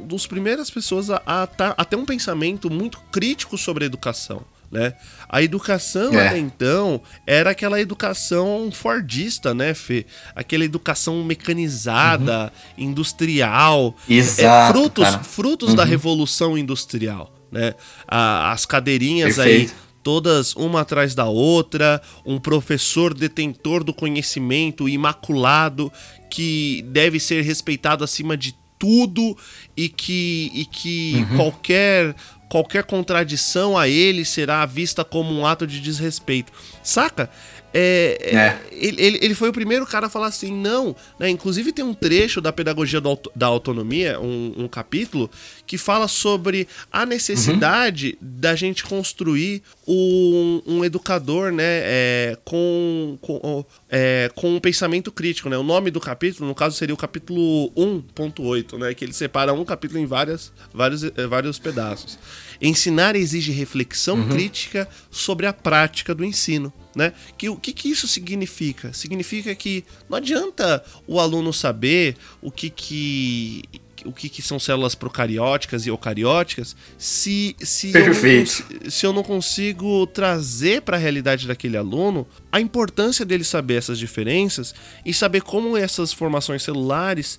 um 0.00 0.06
dos 0.06 0.26
primeiras 0.26 0.70
pessoas 0.70 1.10
a, 1.10 1.22
a, 1.26 1.42
a 1.76 1.84
ter 1.84 1.96
um 1.96 2.04
pensamento 2.04 2.70
muito 2.70 2.98
crítico 3.10 3.58
sobre 3.58 3.84
a 3.84 3.86
educação 3.86 4.44
né? 4.72 4.94
A 5.28 5.42
educação 5.42 6.18
é. 6.18 6.28
até 6.28 6.38
então 6.38 7.02
era 7.26 7.50
aquela 7.50 7.78
educação 7.78 8.70
fordista, 8.72 9.52
né, 9.52 9.74
Fê? 9.74 10.06
Aquela 10.34 10.64
educação 10.64 11.22
mecanizada, 11.22 12.50
uhum. 12.78 12.84
industrial. 12.84 13.94
É, 14.08 14.14
Exato, 14.14 14.70
é, 14.70 14.72
frutos 14.72 15.14
frutos 15.26 15.68
uhum. 15.70 15.74
da 15.76 15.84
revolução 15.84 16.56
industrial, 16.56 17.30
né? 17.50 17.74
as 18.08 18.64
cadeirinhas 18.64 19.36
Perfeito. 19.36 19.74
aí 19.74 19.81
todas 20.02 20.54
uma 20.56 20.80
atrás 20.80 21.14
da 21.14 21.26
outra, 21.26 22.00
um 22.24 22.38
professor 22.38 23.14
detentor 23.14 23.84
do 23.84 23.94
conhecimento 23.94 24.88
imaculado 24.88 25.92
que 26.30 26.84
deve 26.88 27.20
ser 27.20 27.42
respeitado 27.42 28.02
acima 28.02 28.36
de 28.36 28.54
tudo 28.78 29.36
e 29.76 29.88
que, 29.88 30.50
e 30.54 30.64
que 30.64 31.14
uhum. 31.30 31.36
qualquer 31.36 32.16
qualquer 32.48 32.84
contradição 32.84 33.78
a 33.78 33.88
ele 33.88 34.26
será 34.26 34.66
vista 34.66 35.02
como 35.02 35.32
um 35.32 35.46
ato 35.46 35.66
de 35.66 35.80
desrespeito. 35.80 36.52
Saca? 36.82 37.30
É, 37.74 38.18
é. 38.20 38.36
é. 38.36 38.60
Ele, 38.70 39.18
ele 39.22 39.34
foi 39.34 39.48
o 39.48 39.52
primeiro 39.52 39.86
cara 39.86 40.06
a 40.06 40.10
falar 40.10 40.26
assim, 40.26 40.52
não. 40.52 40.94
Né? 41.18 41.30
Inclusive 41.30 41.72
tem 41.72 41.84
um 41.84 41.94
trecho 41.94 42.40
da 42.40 42.52
pedagogia 42.52 43.00
do, 43.00 43.18
da 43.34 43.46
autonomia, 43.46 44.18
um, 44.20 44.54
um, 44.58 44.68
capítulo, 44.68 45.30
que 45.66 45.78
fala 45.78 46.08
sobre 46.08 46.66
a 46.90 47.06
necessidade 47.06 48.18
uhum. 48.20 48.28
da 48.40 48.54
gente 48.54 48.84
construir 48.84 49.62
um, 49.86 50.62
um 50.66 50.84
educador 50.84 51.52
né, 51.52 51.64
é, 51.64 52.38
com, 52.44 53.18
com, 53.20 53.64
é, 53.88 54.30
com 54.34 54.54
um 54.54 54.60
pensamento 54.60 55.10
crítico. 55.12 55.48
Né? 55.48 55.56
O 55.56 55.62
nome 55.62 55.90
do 55.90 56.00
capítulo, 56.00 56.48
no 56.48 56.54
caso, 56.54 56.76
seria 56.76 56.94
o 56.94 56.98
capítulo 56.98 57.70
1.8, 57.72 58.78
né? 58.78 58.94
que 58.94 59.04
ele 59.04 59.12
separa 59.12 59.52
um 59.52 59.64
capítulo 59.64 60.00
em 60.00 60.06
várias, 60.06 60.52
vários, 60.74 61.04
é, 61.04 61.26
vários 61.26 61.58
pedaços. 61.58 62.18
Ensinar 62.60 63.16
exige 63.16 63.50
reflexão 63.52 64.16
uhum. 64.16 64.28
crítica 64.28 64.88
sobre 65.10 65.46
a 65.46 65.52
prática 65.52 66.14
do 66.14 66.24
ensino. 66.24 66.72
Né? 66.94 67.12
Que, 67.38 67.48
o 67.48 67.56
que, 67.56 67.72
que 67.72 67.90
isso 67.90 68.06
significa? 68.06 68.92
Significa 68.92 69.54
que 69.54 69.84
não 70.08 70.18
adianta 70.18 70.84
o 71.06 71.18
aluno 71.18 71.52
saber 71.52 72.16
o 72.40 72.50
que, 72.50 72.68
que 72.68 73.62
o 74.04 74.12
que, 74.12 74.28
que, 74.28 74.42
são 74.42 74.58
células 74.58 74.94
procarióticas 74.94 75.86
e 75.86 75.88
eucarióticas 75.88 76.76
se, 76.98 77.54
se, 77.60 77.92
eu 77.94 78.06
não, 78.06 78.90
se 78.90 79.06
eu 79.06 79.12
não 79.12 79.22
consigo 79.22 80.06
trazer 80.06 80.82
para 80.82 80.96
a 80.96 81.00
realidade 81.00 81.46
daquele 81.46 81.76
aluno 81.76 82.26
a 82.50 82.60
importância 82.60 83.24
dele 83.24 83.44
saber 83.44 83.74
essas 83.74 83.98
diferenças 83.98 84.74
e 85.04 85.14
saber 85.14 85.42
como 85.42 85.76
essas 85.76 86.12
formações 86.12 86.62
celulares 86.62 87.38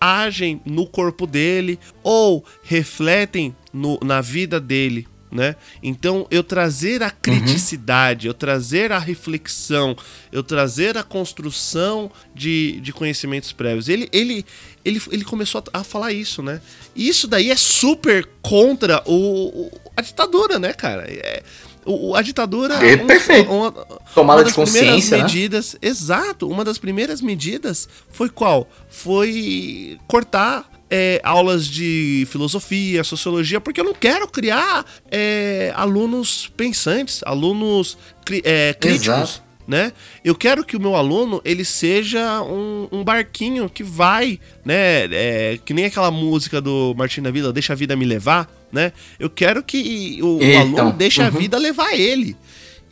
agem 0.00 0.60
no 0.64 0.86
corpo 0.86 1.26
dele 1.26 1.78
ou 2.02 2.44
refletem 2.62 3.54
no, 3.72 3.98
na 4.02 4.20
vida 4.20 4.60
dele 4.60 5.06
né? 5.32 5.56
Então, 5.82 6.26
eu 6.30 6.44
trazer 6.44 7.02
a 7.02 7.10
criticidade, 7.10 8.26
uhum. 8.26 8.30
eu 8.30 8.34
trazer 8.34 8.92
a 8.92 8.98
reflexão, 8.98 9.96
eu 10.30 10.42
trazer 10.42 10.98
a 10.98 11.02
construção 11.02 12.10
de, 12.34 12.78
de 12.80 12.92
conhecimentos 12.92 13.50
prévios. 13.50 13.88
Ele, 13.88 14.08
ele, 14.12 14.44
ele, 14.84 15.00
ele 15.10 15.24
começou 15.24 15.64
a, 15.72 15.80
a 15.80 15.84
falar 15.84 16.12
isso, 16.12 16.42
né? 16.42 16.60
E 16.94 17.08
isso 17.08 17.26
daí 17.26 17.50
é 17.50 17.56
super 17.56 18.28
contra 18.42 19.02
o, 19.06 19.66
o 19.66 19.72
a 19.96 20.02
ditadura, 20.02 20.58
né, 20.58 20.72
cara? 20.74 21.04
É, 21.08 21.42
o, 21.84 22.14
a 22.14 22.22
ditadura. 22.22 22.74
É 22.74 22.96
perfeito. 22.96 23.50
Uma, 23.50 23.72
Tomada 24.14 24.40
uma 24.40 24.44
das 24.44 24.48
de 24.48 24.54
consciência. 24.54 25.16
Né? 25.16 25.24
medidas, 25.24 25.76
exato. 25.80 26.48
Uma 26.48 26.64
das 26.64 26.78
primeiras 26.78 27.20
medidas 27.20 27.88
foi 28.10 28.28
qual? 28.28 28.68
Foi 28.88 29.98
cortar 30.06 30.70
é, 30.94 31.22
aulas 31.24 31.66
de 31.66 32.28
filosofia, 32.30 33.02
sociologia, 33.02 33.58
porque 33.58 33.80
eu 33.80 33.84
não 33.84 33.94
quero 33.94 34.28
criar 34.28 34.84
é, 35.10 35.72
alunos 35.74 36.52
pensantes, 36.54 37.22
alunos 37.24 37.96
é, 38.44 38.74
críticos. 38.74 39.06
Exato. 39.06 39.42
né? 39.66 39.90
Eu 40.22 40.34
quero 40.34 40.62
que 40.62 40.76
o 40.76 40.80
meu 40.80 40.94
aluno 40.94 41.40
ele 41.46 41.64
seja 41.64 42.42
um, 42.42 42.88
um 42.92 43.02
barquinho 43.02 43.70
que 43.70 43.82
vai, 43.82 44.38
né? 44.62 45.04
É, 45.10 45.58
que 45.64 45.72
nem 45.72 45.86
aquela 45.86 46.10
música 46.10 46.60
do 46.60 46.94
Martin 46.94 47.22
da 47.22 47.30
Vila, 47.30 47.54
deixa 47.54 47.72
a 47.72 47.76
vida 47.76 47.96
me 47.96 48.04
levar, 48.04 48.46
né? 48.70 48.92
Eu 49.18 49.30
quero 49.30 49.62
que 49.62 50.18
o, 50.20 50.40
o 50.40 50.58
aluno 50.58 50.92
deixe 50.92 51.22
uhum. 51.22 51.26
a 51.26 51.30
vida 51.30 51.56
levar 51.56 51.94
ele. 51.94 52.36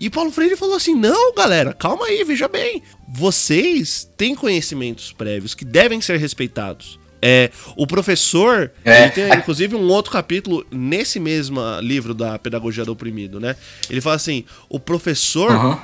E 0.01 0.09
Paulo 0.09 0.31
Freire 0.31 0.57
falou 0.57 0.77
assim: 0.77 0.95
não, 0.95 1.35
galera, 1.35 1.75
calma 1.75 2.07
aí, 2.07 2.25
veja 2.25 2.49
bem. 2.49 2.83
Vocês 3.07 4.11
têm 4.17 4.35
conhecimentos 4.35 5.13
prévios 5.13 5.55
que 5.55 5.67
devem 5.67 6.01
ser 6.01 6.19
respeitados. 6.19 6.99
É, 7.23 7.51
o 7.77 7.87
professor, 7.87 8.71
é. 8.85 9.03
ele 9.03 9.11
tem 9.11 9.33
inclusive 9.35 9.75
um 9.75 9.89
outro 9.89 10.11
capítulo 10.11 10.65
nesse 10.71 11.21
mesmo 11.21 11.61
livro 11.81 12.15
da 12.15 12.39
Pedagogia 12.39 12.85
do 12.85 12.93
Oprimido, 12.93 13.39
né? 13.39 13.57
Ele 13.89 14.01
fala 14.01 14.17
assim: 14.17 14.45
o 14.69 14.81
professor, 14.81 15.51
uhum. 15.51 15.79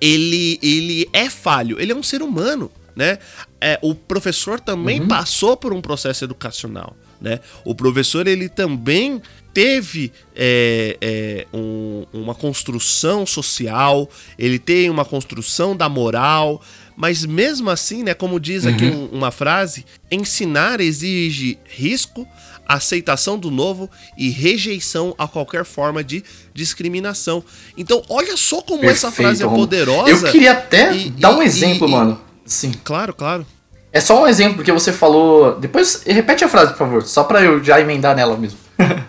ele, 0.00 0.58
ele 0.62 1.08
é 1.12 1.28
falho, 1.28 1.78
ele 1.78 1.92
é 1.92 1.94
um 1.94 2.02
ser 2.02 2.22
humano, 2.22 2.70
né? 2.96 3.18
É, 3.60 3.78
o 3.82 3.94
professor 3.94 4.60
também 4.60 5.00
uhum. 5.00 5.08
passou 5.08 5.56
por 5.56 5.72
um 5.72 5.80
processo 5.80 6.24
educacional, 6.24 6.96
né? 7.20 7.40
O 7.64 7.74
professor, 7.74 8.26
ele 8.26 8.48
também 8.48 9.20
teve 9.52 10.12
é, 10.36 10.96
é, 11.00 11.46
um, 11.52 12.06
uma 12.12 12.34
construção 12.34 13.26
social, 13.26 14.08
ele 14.38 14.58
tem 14.58 14.88
uma 14.88 15.04
construção 15.04 15.76
da 15.76 15.88
moral, 15.88 16.62
mas 16.98 17.24
mesmo 17.24 17.70
assim, 17.70 18.02
né, 18.02 18.12
como 18.12 18.40
diz 18.40 18.66
aqui 18.66 18.86
uhum. 18.86 19.08
um, 19.12 19.18
uma 19.18 19.30
frase, 19.30 19.86
ensinar 20.10 20.80
exige 20.80 21.56
risco, 21.64 22.26
aceitação 22.66 23.38
do 23.38 23.52
novo 23.52 23.88
e 24.16 24.30
rejeição 24.30 25.14
a 25.16 25.28
qualquer 25.28 25.64
forma 25.64 26.02
de 26.02 26.24
discriminação. 26.52 27.44
Então, 27.76 28.02
olha 28.08 28.36
só 28.36 28.60
como 28.62 28.80
Perfeito, 28.80 28.96
essa 28.96 29.12
frase 29.12 29.44
é 29.44 29.46
poderosa. 29.46 30.26
Eu 30.26 30.32
queria 30.32 30.50
até 30.50 30.92
e, 30.92 31.10
dar 31.10 31.36
um 31.36 31.40
e, 31.40 31.46
exemplo, 31.46 31.86
e, 31.86 31.90
mano. 31.92 32.20
Sim. 32.44 32.72
Claro, 32.82 33.14
claro. 33.14 33.46
É 33.92 34.00
só 34.00 34.20
um 34.20 34.26
exemplo 34.26 34.64
que 34.64 34.72
você 34.72 34.92
falou. 34.92 35.56
Depois 35.56 36.02
repete 36.04 36.42
a 36.42 36.48
frase, 36.48 36.72
por 36.72 36.78
favor, 36.78 37.02
só 37.04 37.22
para 37.22 37.44
eu 37.44 37.62
já 37.62 37.80
emendar 37.80 38.16
nela 38.16 38.36
mesmo. 38.36 38.58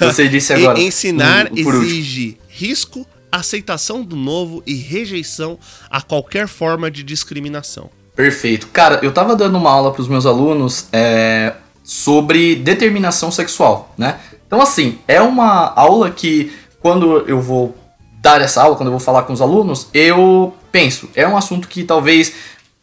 Você 0.00 0.26
disse 0.26 0.54
agora. 0.54 0.80
Ensinar 0.80 1.50
um, 1.52 1.56
exige 1.58 2.38
risco, 2.48 3.06
aceitação 3.30 4.02
do 4.02 4.16
novo 4.16 4.62
e 4.66 4.74
rejeição 4.74 5.58
a 5.90 6.00
qualquer 6.00 6.48
forma 6.48 6.90
de 6.90 7.02
discriminação. 7.02 7.90
Perfeito. 8.14 8.68
Cara, 8.68 9.00
eu 9.02 9.12
tava 9.12 9.36
dando 9.36 9.58
uma 9.58 9.70
aula 9.70 9.92
para 9.92 10.00
os 10.00 10.08
meus 10.08 10.24
alunos 10.24 10.86
é, 10.92 11.52
sobre 11.84 12.56
determinação 12.56 13.30
sexual, 13.30 13.92
né? 13.96 14.18
Então, 14.46 14.60
assim, 14.60 14.98
é 15.06 15.20
uma 15.20 15.72
aula 15.74 16.10
que 16.10 16.52
quando 16.80 17.28
eu 17.28 17.40
vou 17.40 17.76
dar 18.20 18.40
essa 18.40 18.62
aula, 18.62 18.76
quando 18.76 18.88
eu 18.88 18.92
vou 18.92 19.00
falar 19.00 19.22
com 19.24 19.32
os 19.32 19.40
alunos, 19.40 19.88
eu 19.92 20.54
penso, 20.72 21.08
é 21.14 21.26
um 21.28 21.36
assunto 21.36 21.68
que 21.68 21.84
talvez 21.84 22.32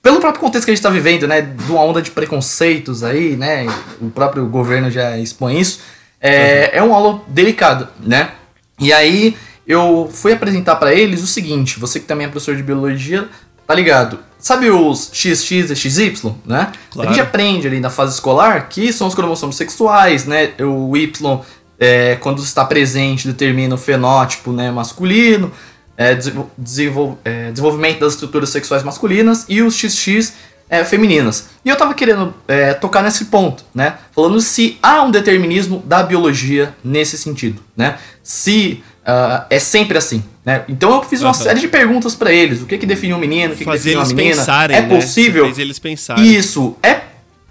pelo 0.01 0.19
próprio 0.19 0.41
contexto 0.41 0.65
que 0.65 0.71
a 0.71 0.73
gente 0.73 0.79
está 0.79 0.89
vivendo, 0.89 1.27
né, 1.27 1.41
de 1.41 1.71
uma 1.71 1.82
onda 1.82 2.01
de 2.01 2.12
preconceitos 2.12 3.03
aí, 3.03 3.38
né, 3.38 3.65
o 4.01 4.10
próprio 4.10 4.45
governo 4.47 4.91
já 4.91 5.17
expõe 5.17 5.60
isso, 5.60 5.79
é, 6.19 6.71
uhum. 6.73 6.79
é 6.79 6.84
um 6.84 6.93
aula 6.93 7.21
delicado, 7.27 7.88
né? 7.99 8.32
E 8.79 8.91
aí 8.91 9.36
eu 9.67 10.10
fui 10.12 10.34
apresentar 10.34 10.76
para 10.76 10.93
eles 10.93 11.21
o 11.23 11.28
seguinte: 11.28 11.80
você 11.80 11.99
que 11.99 12.06
também 12.06 12.26
é 12.26 12.30
professor 12.30 12.56
de 12.56 12.63
biologia, 12.63 13.28
tá 13.65 13.73
ligado? 13.73 14.19
Sabe 14.38 14.69
os 14.69 15.10
XX 15.13 15.71
e 15.71 15.76
XY, 15.76 16.36
né? 16.45 16.71
Claro. 16.91 17.10
A 17.10 17.13
gente 17.13 17.21
aprende 17.21 17.65
ali 17.65 17.80
na 17.80 17.89
fase 17.89 18.13
escolar 18.13 18.67
que 18.67 18.91
são 18.91 19.08
os 19.08 19.15
cromossomos 19.15 19.56
sexuais, 19.56 20.26
né? 20.26 20.52
O 20.60 20.97
Y, 20.97 21.39
é, 21.80 22.17
quando 22.17 22.43
está 22.43 22.65
presente, 22.65 23.26
determina 23.28 23.76
o 23.76 23.78
fenótipo 23.78 24.52
né, 24.52 24.69
masculino, 24.69 25.49
é, 25.95 26.17
desenvol 26.58 27.17
é, 27.23 27.52
desenvolvimento 27.52 27.99
das 27.99 28.13
estruturas 28.13 28.49
sexuais 28.49 28.84
masculinas, 28.84 29.45
e 29.47 29.62
os 29.62 29.76
XX 29.76 30.34
é, 30.69 30.84
femininas. 30.84 31.49
E 31.63 31.69
eu 31.69 31.76
tava 31.78 31.93
querendo 31.93 32.34
é, 32.47 32.73
tocar 32.73 33.02
nesse 33.02 33.26
ponto, 33.26 33.63
né? 33.73 33.95
Falando 34.12 34.41
se 34.41 34.78
há 34.84 35.04
um 35.04 35.12
determinismo 35.12 35.82
da 35.86 36.04
biologia 36.04 36.76
nesse 36.84 37.17
sentido, 37.17 37.62
né? 37.78 37.97
Se 38.21 38.84
uh, 39.03 39.45
é 39.49 39.59
sempre 39.59 39.97
assim, 39.97 40.23
né? 40.45 40.63
Então 40.67 40.93
eu 40.93 41.03
fiz 41.03 41.21
uma 41.21 41.29
uhum. 41.29 41.33
série 41.33 41.59
de 41.59 41.67
perguntas 41.67 42.15
para 42.15 42.31
eles. 42.31 42.61
O 42.61 42.65
que 42.65 42.77
que 42.77 42.85
define 42.85 43.13
um 43.13 43.17
menino? 43.17 43.53
O 43.53 43.57
que, 43.57 43.63
Fazer 43.63 43.91
que 43.91 43.95
uma 43.97 44.05
menina? 44.05 44.35
Pensarem, 44.35 44.77
é 44.77 44.81
né? 44.81 44.95
possível? 44.95 45.45
Fez 45.45 45.59
eles 45.59 45.79
pensarem. 45.79 46.25
Isso. 46.25 46.75
É 46.81 47.01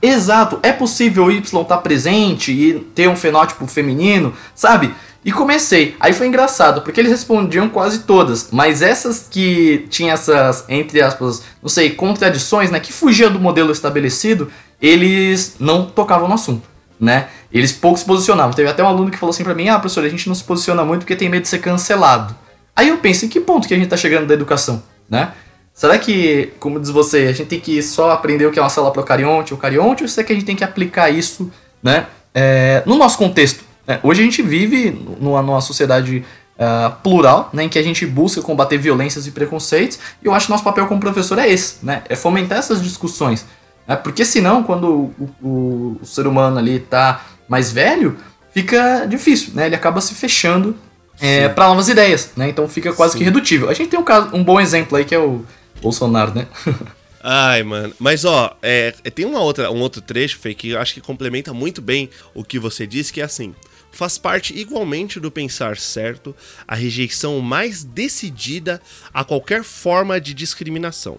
exato. 0.00 0.58
É 0.62 0.72
possível 0.72 1.26
o 1.26 1.30
Y 1.30 1.38
estar 1.40 1.64
tá 1.64 1.78
presente 1.78 2.52
e 2.52 2.80
ter 2.94 3.08
um 3.08 3.16
fenótipo 3.16 3.66
feminino, 3.66 4.34
sabe? 4.54 4.92
E 5.24 5.30
comecei. 5.30 5.94
Aí 6.00 6.12
foi 6.12 6.26
engraçado, 6.26 6.82
porque 6.82 6.98
eles 6.98 7.12
respondiam 7.12 7.68
quase 7.68 8.00
todas. 8.00 8.48
Mas 8.50 8.82
essas 8.82 9.28
que 9.30 9.86
tinham 9.88 10.12
essas, 10.12 10.64
entre 10.68 11.00
aspas, 11.00 11.42
não 11.62 11.68
sei, 11.68 11.90
contradições, 11.90 12.72
né? 12.72 12.80
Que 12.80 12.92
fugiam 12.92 13.30
do 13.30 13.38
modelo 13.38 13.70
estabelecido, 13.70 14.50
eles 14.80 15.54
não 15.60 15.86
tocavam 15.86 16.26
no 16.26 16.34
assunto, 16.34 16.68
né? 17.02 17.26
Eles 17.52 17.72
pouco 17.72 17.98
se 17.98 18.04
posicionavam. 18.04 18.52
Teve 18.52 18.70
até 18.70 18.82
um 18.82 18.86
aluno 18.86 19.10
que 19.10 19.18
falou 19.18 19.32
assim 19.32 19.42
pra 19.42 19.54
mim: 19.54 19.68
Ah, 19.68 19.78
professor, 19.80 20.04
a 20.04 20.08
gente 20.08 20.28
não 20.28 20.34
se 20.36 20.44
posiciona 20.44 20.84
muito 20.84 21.00
porque 21.00 21.16
tem 21.16 21.28
medo 21.28 21.42
de 21.42 21.48
ser 21.48 21.58
cancelado. 21.58 22.32
Aí 22.76 22.88
eu 22.88 22.98
penso, 22.98 23.26
em 23.26 23.28
que 23.28 23.40
ponto 23.40 23.66
que 23.66 23.74
a 23.74 23.76
gente 23.76 23.88
tá 23.88 23.96
chegando 23.96 24.26
da 24.26 24.34
educação, 24.34 24.80
né? 25.10 25.32
Será 25.74 25.98
que, 25.98 26.52
como 26.60 26.78
diz 26.78 26.90
você, 26.90 27.26
a 27.28 27.32
gente 27.32 27.48
tem 27.48 27.58
que 27.58 27.82
só 27.82 28.12
aprender 28.12 28.46
o 28.46 28.52
que 28.52 28.58
é 28.58 28.62
uma 28.62 28.68
célula 28.68 28.92
procarionte 28.92 29.52
ou 29.52 29.58
carionte, 29.58 30.02
ou 30.02 30.08
será 30.08 30.24
que 30.26 30.32
a 30.32 30.36
gente 30.36 30.44
tem 30.44 30.54
que 30.54 30.62
aplicar 30.62 31.10
isso, 31.10 31.50
né? 31.82 32.06
É, 32.34 32.82
no 32.86 32.96
nosso 32.96 33.18
contexto, 33.18 33.64
é, 33.86 33.98
hoje 34.02 34.20
a 34.20 34.24
gente 34.24 34.40
vive 34.40 34.90
numa, 35.20 35.42
numa 35.42 35.60
sociedade 35.60 36.24
uh, 36.56 36.94
plural, 37.02 37.50
né, 37.52 37.64
em 37.64 37.68
que 37.68 37.78
a 37.78 37.82
gente 37.82 38.06
busca 38.06 38.40
combater 38.40 38.78
violências 38.78 39.26
e 39.26 39.30
preconceitos, 39.30 39.98
e 40.22 40.26
eu 40.26 40.32
acho 40.32 40.46
que 40.46 40.52
nosso 40.52 40.64
papel 40.64 40.86
como 40.86 41.00
professor 41.00 41.38
é 41.38 41.48
esse, 41.48 41.84
né, 41.84 42.02
é 42.08 42.14
fomentar 42.14 42.58
essas 42.58 42.82
discussões. 42.82 43.44
Né, 43.92 43.96
porque 43.96 44.24
senão, 44.24 44.62
quando 44.62 45.12
o, 45.18 45.30
o, 45.42 45.98
o 46.00 46.06
ser 46.06 46.26
humano 46.26 46.58
ali 46.58 46.76
está 46.76 47.26
mais 47.48 47.70
velho, 47.70 48.16
fica 48.52 49.04
difícil, 49.06 49.52
né, 49.54 49.66
ele 49.66 49.74
acaba 49.74 50.00
se 50.00 50.14
fechando 50.14 50.74
é, 51.20 51.48
para 51.48 51.68
novas 51.68 51.88
ideias, 51.88 52.30
né, 52.36 52.48
então 52.48 52.66
fica 52.68 52.92
quase 52.92 53.12
Sim. 53.12 53.18
que 53.18 53.24
redutível. 53.24 53.68
A 53.68 53.74
gente 53.74 53.90
tem 53.90 54.00
um, 54.00 54.04
caso, 54.04 54.34
um 54.34 54.42
bom 54.42 54.60
exemplo 54.60 54.96
aí 54.96 55.04
que 55.04 55.14
é 55.14 55.18
o 55.18 55.44
Bolsonaro, 55.80 56.34
né? 56.34 56.46
Ai, 57.24 57.62
mano. 57.62 57.94
Mas 58.00 58.24
ó, 58.24 58.56
é, 58.60 58.90
tem 59.14 59.24
uma 59.24 59.38
outra, 59.38 59.70
um 59.70 59.80
outro 59.80 60.00
trecho, 60.00 60.38
Fê, 60.40 60.54
que 60.54 60.70
eu 60.70 60.80
acho 60.80 60.92
que 60.92 61.00
complementa 61.00 61.52
muito 61.54 61.80
bem 61.80 62.10
o 62.34 62.42
que 62.42 62.58
você 62.58 62.84
disse, 62.84 63.12
que 63.12 63.20
é 63.20 63.24
assim 63.24 63.54
faz 63.92 64.16
parte 64.16 64.58
igualmente 64.58 65.20
do 65.20 65.30
pensar 65.30 65.76
certo 65.76 66.34
a 66.66 66.74
rejeição 66.74 67.38
mais 67.40 67.84
decidida 67.84 68.80
a 69.12 69.22
qualquer 69.22 69.62
forma 69.62 70.18
de 70.18 70.32
discriminação. 70.32 71.18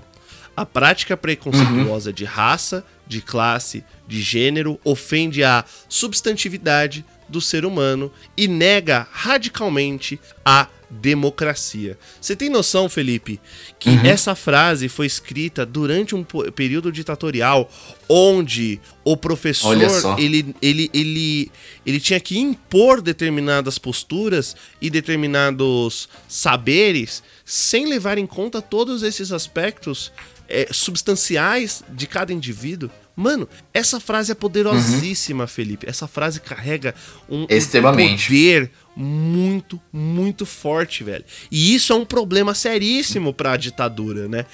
A 0.56 0.66
prática 0.66 1.18
preconceituosa 1.18 2.10
uhum. 2.10 2.16
de 2.16 2.26
raça, 2.26 2.86
de 3.08 3.22
classe, 3.22 3.84
de 4.08 4.22
gênero 4.22 4.80
ofende 4.84 5.44
a 5.44 5.66
substantividade 5.90 7.04
do 7.28 7.42
ser 7.42 7.66
humano 7.66 8.12
e 8.38 8.48
nega 8.48 9.08
radicalmente 9.12 10.20
a 10.46 10.68
democracia. 11.02 11.98
Você 12.22 12.36
tem 12.36 12.50
noção, 12.50 12.88
Felipe, 12.88 13.40
que 13.80 13.90
uhum. 13.90 14.06
essa 14.06 14.36
frase 14.36 14.88
foi 14.88 15.08
escrita 15.08 15.66
durante 15.66 16.14
um 16.14 16.24
período 16.24 16.92
ditatorial 16.92 17.70
onde 18.08 18.80
o 19.04 19.18
professor 19.18 19.76
ele, 20.20 20.56
ele, 20.62 20.90
ele, 20.94 21.52
ele 21.86 22.00
tinha 22.00 22.20
que 22.20 22.38
impor 22.38 23.02
determinadas 23.02 23.80
posturas 23.80 24.56
e 24.80 24.90
determinados 24.90 26.08
saberes 26.28 27.24
sem 27.44 27.88
levar 27.88 28.18
em 28.18 28.28
conta 28.28 28.62
todos 28.62 29.02
esses 29.02 29.32
aspectos 29.32 30.12
é, 30.48 30.68
substanciais 30.72 31.84
de 31.90 32.08
cada 32.08 32.34
indivíduo. 32.34 32.90
Mano, 33.16 33.48
essa 33.72 34.00
frase 34.00 34.32
é 34.32 34.36
poderosíssima, 34.36 35.44
uhum. 35.44 35.48
Felipe. 35.48 35.88
Essa 35.88 36.08
frase 36.08 36.40
carrega 36.40 36.96
um, 37.30 37.44
um 37.44 37.48
poder 37.48 38.72
muito, 38.96 39.80
muito 39.92 40.46
forte, 40.46 41.04
velho. 41.04 41.24
E 41.52 41.76
isso 41.76 41.94
é 41.94 41.96
um 41.96 42.06
problema 42.06 42.56
seríssimo 42.56 43.32
pra 43.32 43.56
ditadura, 43.56 44.28
né? 44.28 44.46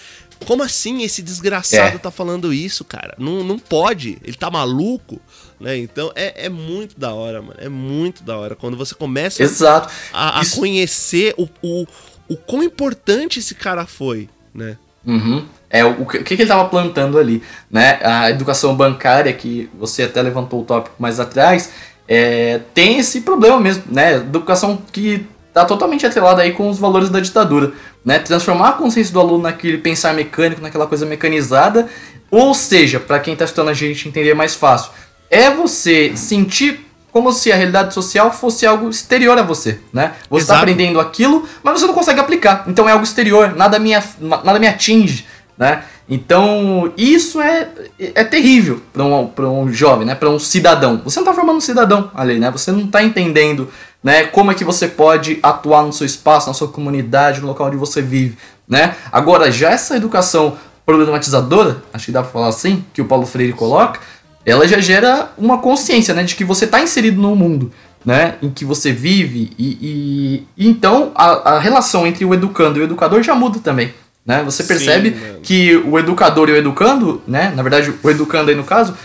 Como 0.45 0.63
assim 0.63 1.04
esse 1.04 1.21
desgraçado 1.21 1.95
é. 1.95 1.99
tá 1.99 2.12
falando 2.12 2.54
isso, 2.54 2.84
cara? 2.84 3.15
Não, 3.17 3.43
não 3.43 3.60
pode. 3.60 4.17
Ele 4.23 4.38
tá 4.38 4.49
maluco, 4.49 5.21
né? 5.60 5.78
Então 5.78 6.12
é, 6.15 6.45
é 6.45 6.49
muito 6.49 6.99
da 6.99 7.13
hora, 7.13 7.41
mano. 7.41 7.58
É 7.58 7.69
muito 7.69 8.23
da 8.23 8.38
hora. 8.38 8.56
Quando 8.56 8.78
você 8.78 8.95
começa 8.95 9.43
Exato. 9.43 9.93
a, 10.13 10.41
a 10.41 10.45
conhecer 10.49 11.34
o, 11.38 11.47
o, 11.62 11.86
o 12.28 12.38
quão 12.38 12.63
importante 12.63 13.39
esse 13.39 13.56
cara 13.56 13.86
foi, 13.86 14.30
né? 14.54 14.78
Uhum. 15.05 15.45
É, 15.69 15.86
o, 15.86 16.01
o 16.01 16.05
que, 16.05 16.24
que 16.24 16.34
ele 16.34 16.43
estava 16.43 16.65
plantando 16.65 17.19
ali, 17.19 17.43
né? 17.69 17.99
A 18.01 18.30
educação 18.30 18.76
bancária, 18.76 19.32
que 19.32 19.69
você 19.78 20.03
até 20.03 20.21
levantou 20.21 20.61
o 20.61 20.65
tópico 20.65 20.95
mais 20.97 21.19
atrás, 21.19 21.71
é, 22.07 22.61
tem 22.74 22.97
esse 22.97 23.21
problema 23.21 23.59
mesmo, 23.59 23.84
né? 23.88 24.15
Educação 24.15 24.82
que 24.91 25.26
está 25.47 25.65
totalmente 25.65 26.05
atrelada 26.05 26.41
aí 26.41 26.53
com 26.53 26.69
os 26.69 26.80
valores 26.80 27.09
da 27.09 27.19
ditadura, 27.19 27.71
né? 28.03 28.17
Transformar 28.17 28.69
a 28.69 28.74
consciência 28.74 29.13
do 29.13 29.19
aluno 29.19 29.43
naquele 29.43 29.78
pensar 29.78 30.13
mecânico, 30.13 30.61
naquela 30.61 30.88
coisa 30.88 31.05
mecanizada, 31.05 31.88
ou 32.32 32.53
seja, 32.53 32.99
para 32.99 33.19
quem 33.19 33.34
está 33.34 33.45
estudando 33.45 33.69
a 33.69 33.74
gente 33.74 34.07
entender 34.07 34.34
mais 34.34 34.55
fácil, 34.55 34.91
é 35.30 35.51
você 35.51 36.15
sentir 36.15 36.88
como 37.12 37.32
se 37.32 37.51
a 37.51 37.55
realidade 37.55 37.93
social 37.93 38.32
fosse 38.32 38.66
algo 38.66 38.89
exterior 38.89 39.38
a 39.38 39.41
você, 39.41 39.80
né? 39.91 40.14
Você 40.30 40.43
está 40.43 40.57
aprendendo 40.60 40.99
aquilo, 40.99 41.47
mas 41.64 41.80
você 41.80 41.88
não 41.88 41.93
consegue 41.93 42.20
aplicar. 42.20 42.66
Então 42.68 42.88
é 42.88 42.91
algo 42.91 43.03
exterior, 43.03 43.55
nada 43.55 43.80
me, 43.80 43.91
nada 44.22 44.60
me 44.60 44.68
atinge, 44.68 45.26
né? 45.57 45.84
Então, 46.10 46.91
isso 46.97 47.39
é, 47.39 47.68
é 47.99 48.24
terrível 48.24 48.82
para 48.91 49.03
um, 49.05 49.32
um 49.62 49.72
jovem, 49.72 50.07
né? 50.07 50.16
para 50.16 50.28
um 50.28 50.39
cidadão. 50.39 50.99
Você 51.03 51.20
não 51.20 51.24
está 51.24 51.34
formando 51.36 51.57
um 51.57 51.62
cidadão 51.62 52.10
ali, 52.16 52.39
né? 52.39 52.49
Você 52.49 52.72
não 52.72 52.86
está 52.86 53.03
entendendo 53.03 53.70
né? 54.03 54.24
como 54.24 54.51
é 54.51 54.55
que 54.55 54.64
você 54.64 54.88
pode 54.88 55.38
atuar 55.43 55.84
no 55.84 55.93
seu 55.93 56.07
espaço, 56.07 56.47
na 56.47 56.53
sua 56.55 56.68
comunidade, 56.68 57.41
no 57.41 57.47
local 57.47 57.68
onde 57.68 57.78
você 57.78 58.01
vive. 58.01 58.39
Né? 58.68 58.95
Agora, 59.12 59.51
já 59.51 59.70
essa 59.70 59.95
educação 59.95 60.57
problematizadora, 60.84 61.84
acho 61.93 62.07
que 62.07 62.12
dá 62.12 62.24
para 62.24 62.32
falar 62.32 62.47
assim, 62.47 62.84
que 62.91 63.03
o 63.03 63.05
Paulo 63.05 63.28
Freire 63.28 63.53
coloca, 63.53 63.99
ela 64.45 64.67
já 64.67 64.79
gera 64.79 65.31
uma 65.37 65.57
consciência 65.57 66.13
né? 66.13 66.23
de 66.23 66.35
que 66.35 66.43
você 66.43 66.65
está 66.65 66.81
inserido 66.81 67.21
no 67.21 67.35
mundo. 67.35 67.71
Né, 68.05 68.35
em 68.41 68.49
que 68.49 68.63
você 68.63 68.93
vive, 68.93 69.51
e, 69.59 69.67
e, 69.81 70.47
e 70.57 70.69
então 70.69 71.11
a, 71.13 71.55
a 71.55 71.59
relação 71.59 72.07
entre 72.07 72.23
o 72.23 72.33
educando 72.33 72.79
e 72.79 72.81
o 72.81 72.85
educador 72.85 73.21
já 73.21 73.35
muda 73.35 73.59
também. 73.59 73.93
Né? 74.25 74.41
Você 74.43 74.63
percebe 74.63 75.09
Sim, 75.09 75.39
que 75.43 75.75
o 75.75 75.99
educador 75.99 76.47
e 76.47 76.53
o 76.53 76.55
educando, 76.55 77.21
né? 77.27 77.51
na 77.53 77.61
verdade, 77.61 77.93
o 78.01 78.09
educando 78.09 78.49
aí 78.49 78.55
no 78.55 78.63
caso, 78.63 78.95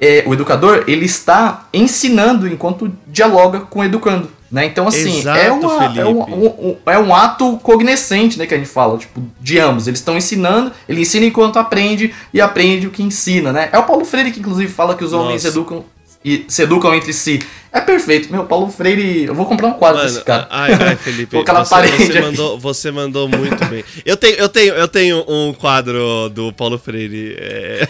é, 0.00 0.24
o 0.26 0.32
educador 0.32 0.84
ele 0.86 1.04
está 1.04 1.68
ensinando 1.74 2.48
enquanto 2.48 2.90
dialoga 3.06 3.60
com 3.60 3.80
o 3.80 3.84
educando. 3.84 4.30
Né? 4.50 4.64
Então, 4.64 4.88
assim, 4.88 5.18
Exato, 5.18 5.38
é, 5.38 5.52
uma, 5.52 5.84
é, 6.00 6.04
um, 6.06 6.46
um, 6.46 6.76
é 6.86 6.98
um 6.98 7.14
ato 7.14 7.58
cognoscente 7.58 8.38
né, 8.38 8.46
que 8.46 8.54
a 8.54 8.56
gente 8.56 8.68
fala, 8.68 8.96
tipo, 8.96 9.22
de 9.40 9.58
ambos. 9.58 9.86
Eles 9.86 10.00
estão 10.00 10.16
ensinando, 10.16 10.72
ele 10.88 11.02
ensina 11.02 11.26
enquanto 11.26 11.58
aprende 11.58 12.14
e 12.32 12.40
aprende 12.40 12.86
o 12.86 12.90
que 12.90 13.02
ensina. 13.02 13.52
Né? 13.52 13.68
É 13.72 13.78
o 13.78 13.82
Paulo 13.82 14.04
Freire 14.06 14.30
que, 14.30 14.40
inclusive, 14.40 14.72
fala 14.72 14.94
que 14.94 15.04
os 15.04 15.12
homens 15.12 15.44
educam 15.44 15.84
e 16.24 16.44
se 16.48 16.62
educam 16.62 16.94
entre 16.94 17.12
si. 17.12 17.40
É 17.70 17.80
perfeito. 17.80 18.30
Meu, 18.32 18.44
Paulo 18.44 18.70
Freire. 18.70 19.24
Eu 19.24 19.34
vou 19.34 19.44
comprar 19.44 19.68
um 19.68 19.74
quadro 19.74 19.98
Mano, 19.98 20.10
desse 20.10 20.24
cara. 20.24 20.46
Ai, 20.50 20.72
ai, 20.72 20.96
Felipe. 20.96 21.36
Vou 21.36 21.44
você, 21.44 21.70
parede 21.70 22.06
você 22.06 22.20
mandou, 22.20 22.58
você 22.58 22.90
mandou 22.90 23.28
muito 23.28 23.62
bem. 23.66 23.84
Eu 24.04 24.16
tenho, 24.16 24.36
eu, 24.36 24.48
tenho, 24.48 24.74
eu 24.74 24.88
tenho 24.88 25.24
um 25.28 25.52
quadro 25.52 26.30
do 26.30 26.52
Paulo 26.52 26.78
Freire. 26.78 27.36
É... 27.38 27.86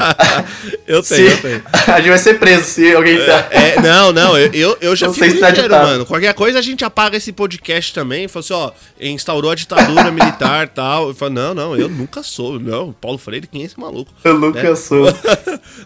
eu 0.86 1.02
tenho, 1.02 1.30
se, 1.30 1.36
eu 1.36 1.42
tenho. 1.42 1.62
A 1.92 1.98
gente 1.98 2.08
vai 2.08 2.18
ser 2.18 2.38
preso 2.38 2.64
se 2.64 2.94
alguém 2.94 3.18
tá. 3.18 3.48
É, 3.50 3.80
não, 3.80 4.12
não, 4.12 4.38
eu, 4.38 4.76
eu 4.80 4.96
já 4.96 5.06
não 5.06 5.14
fico 5.14 5.26
ligeiro, 5.26 5.70
mano. 5.70 6.06
Qualquer 6.06 6.32
coisa 6.34 6.58
a 6.58 6.62
gente 6.62 6.84
apaga 6.84 7.16
esse 7.16 7.32
podcast 7.32 7.92
também. 7.92 8.28
Fala 8.28 8.44
assim, 8.44 8.54
ó, 8.54 8.72
instaurou 9.00 9.50
a 9.50 9.54
ditadura 9.54 10.10
militar 10.10 10.66
e 10.66 10.70
tal. 10.70 11.08
Eu 11.08 11.14
falo, 11.14 11.32
não, 11.32 11.54
não, 11.54 11.76
eu 11.76 11.88
nunca 11.88 12.22
sou. 12.22 12.58
Não, 12.58 12.92
Paulo 12.92 13.18
Freire, 13.18 13.46
quem 13.46 13.62
é 13.62 13.64
esse 13.66 13.78
maluco? 13.78 14.10
Eu 14.24 14.38
nunca 14.38 14.62
né? 14.62 14.74
sou. 14.74 15.04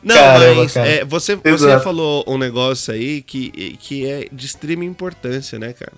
não, 0.03 0.15
Caramba, 0.15 0.63
mas 0.63 0.77
é, 0.77 1.05
você, 1.05 1.37
você 1.37 1.81
falou 1.81 2.25
um 2.27 2.39
negócio 2.39 2.95
aí 2.95 3.00
aí 3.01 3.23
que, 3.23 3.51
que 3.79 4.07
é 4.07 4.29
de 4.31 4.47
extrema 4.47 4.85
importância, 4.85 5.59
né, 5.59 5.73
cara? 5.73 5.93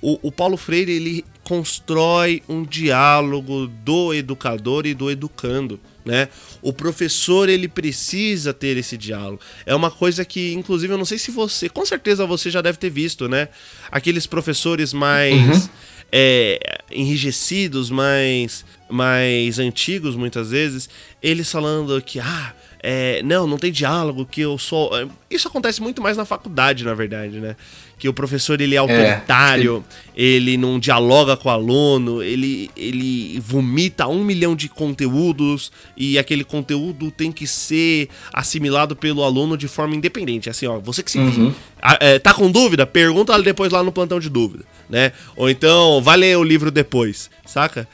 O, 0.00 0.28
o 0.28 0.32
Paulo 0.32 0.56
Freire 0.56 0.92
ele 0.92 1.24
constrói 1.42 2.42
um 2.48 2.64
diálogo 2.64 3.66
do 3.66 4.12
educador 4.12 4.86
e 4.86 4.94
do 4.94 5.10
educando. 5.10 5.80
Né? 6.04 6.28
O 6.62 6.72
professor 6.72 7.48
ele 7.48 7.66
precisa 7.66 8.54
ter 8.54 8.76
esse 8.76 8.96
diálogo. 8.96 9.40
É 9.64 9.74
uma 9.74 9.90
coisa 9.90 10.24
que, 10.24 10.52
inclusive, 10.52 10.92
eu 10.92 10.98
não 10.98 11.04
sei 11.04 11.18
se 11.18 11.32
você, 11.32 11.68
com 11.68 11.84
certeza 11.84 12.24
você 12.24 12.48
já 12.50 12.60
deve 12.60 12.78
ter 12.78 12.90
visto, 12.90 13.28
né? 13.28 13.48
Aqueles 13.90 14.24
professores 14.24 14.92
mais 14.92 15.34
uhum. 15.64 15.68
é, 16.12 16.80
enrijecidos, 16.92 17.90
mais, 17.90 18.64
mais 18.88 19.58
antigos, 19.58 20.14
muitas 20.14 20.50
vezes, 20.50 20.88
eles 21.20 21.50
falando 21.50 22.00
que 22.00 22.20
ah, 22.20 22.54
é, 22.88 23.20
não, 23.24 23.48
não 23.48 23.58
tem 23.58 23.72
diálogo, 23.72 24.24
que 24.24 24.40
eu 24.40 24.56
sou. 24.56 24.96
É, 24.96 25.08
isso 25.28 25.48
acontece 25.48 25.82
muito 25.82 26.00
mais 26.00 26.16
na 26.16 26.24
faculdade, 26.24 26.84
na 26.84 26.94
verdade, 26.94 27.40
né? 27.40 27.56
Que 27.98 28.08
o 28.08 28.12
professor 28.12 28.60
ele 28.60 28.76
é, 28.76 28.78
é 28.78 28.78
autoritário, 28.78 29.84
é, 30.16 30.22
ele 30.22 30.56
não 30.56 30.78
dialoga 30.78 31.36
com 31.36 31.48
o 31.48 31.52
aluno, 31.52 32.22
ele, 32.22 32.70
ele 32.76 33.40
vomita 33.40 34.06
um 34.06 34.22
milhão 34.22 34.54
de 34.54 34.68
conteúdos 34.68 35.72
e 35.96 36.16
aquele 36.16 36.44
conteúdo 36.44 37.10
tem 37.10 37.32
que 37.32 37.44
ser 37.44 38.08
assimilado 38.32 38.94
pelo 38.94 39.24
aluno 39.24 39.56
de 39.56 39.66
forma 39.66 39.96
independente. 39.96 40.48
Assim, 40.48 40.68
ó, 40.68 40.78
você 40.78 41.02
que 41.02 41.10
se 41.10 41.18
uhum. 41.18 41.52
é, 41.98 42.20
tá 42.20 42.32
com 42.32 42.48
dúvida, 42.48 42.86
pergunta 42.86 43.36
depois 43.42 43.72
lá 43.72 43.82
no 43.82 43.90
plantão 43.90 44.20
de 44.20 44.30
dúvida, 44.30 44.64
né? 44.88 45.10
Ou 45.34 45.50
então, 45.50 46.00
vai 46.00 46.16
ler 46.16 46.38
o 46.38 46.44
livro 46.44 46.70
depois, 46.70 47.28
saca? 47.44 47.88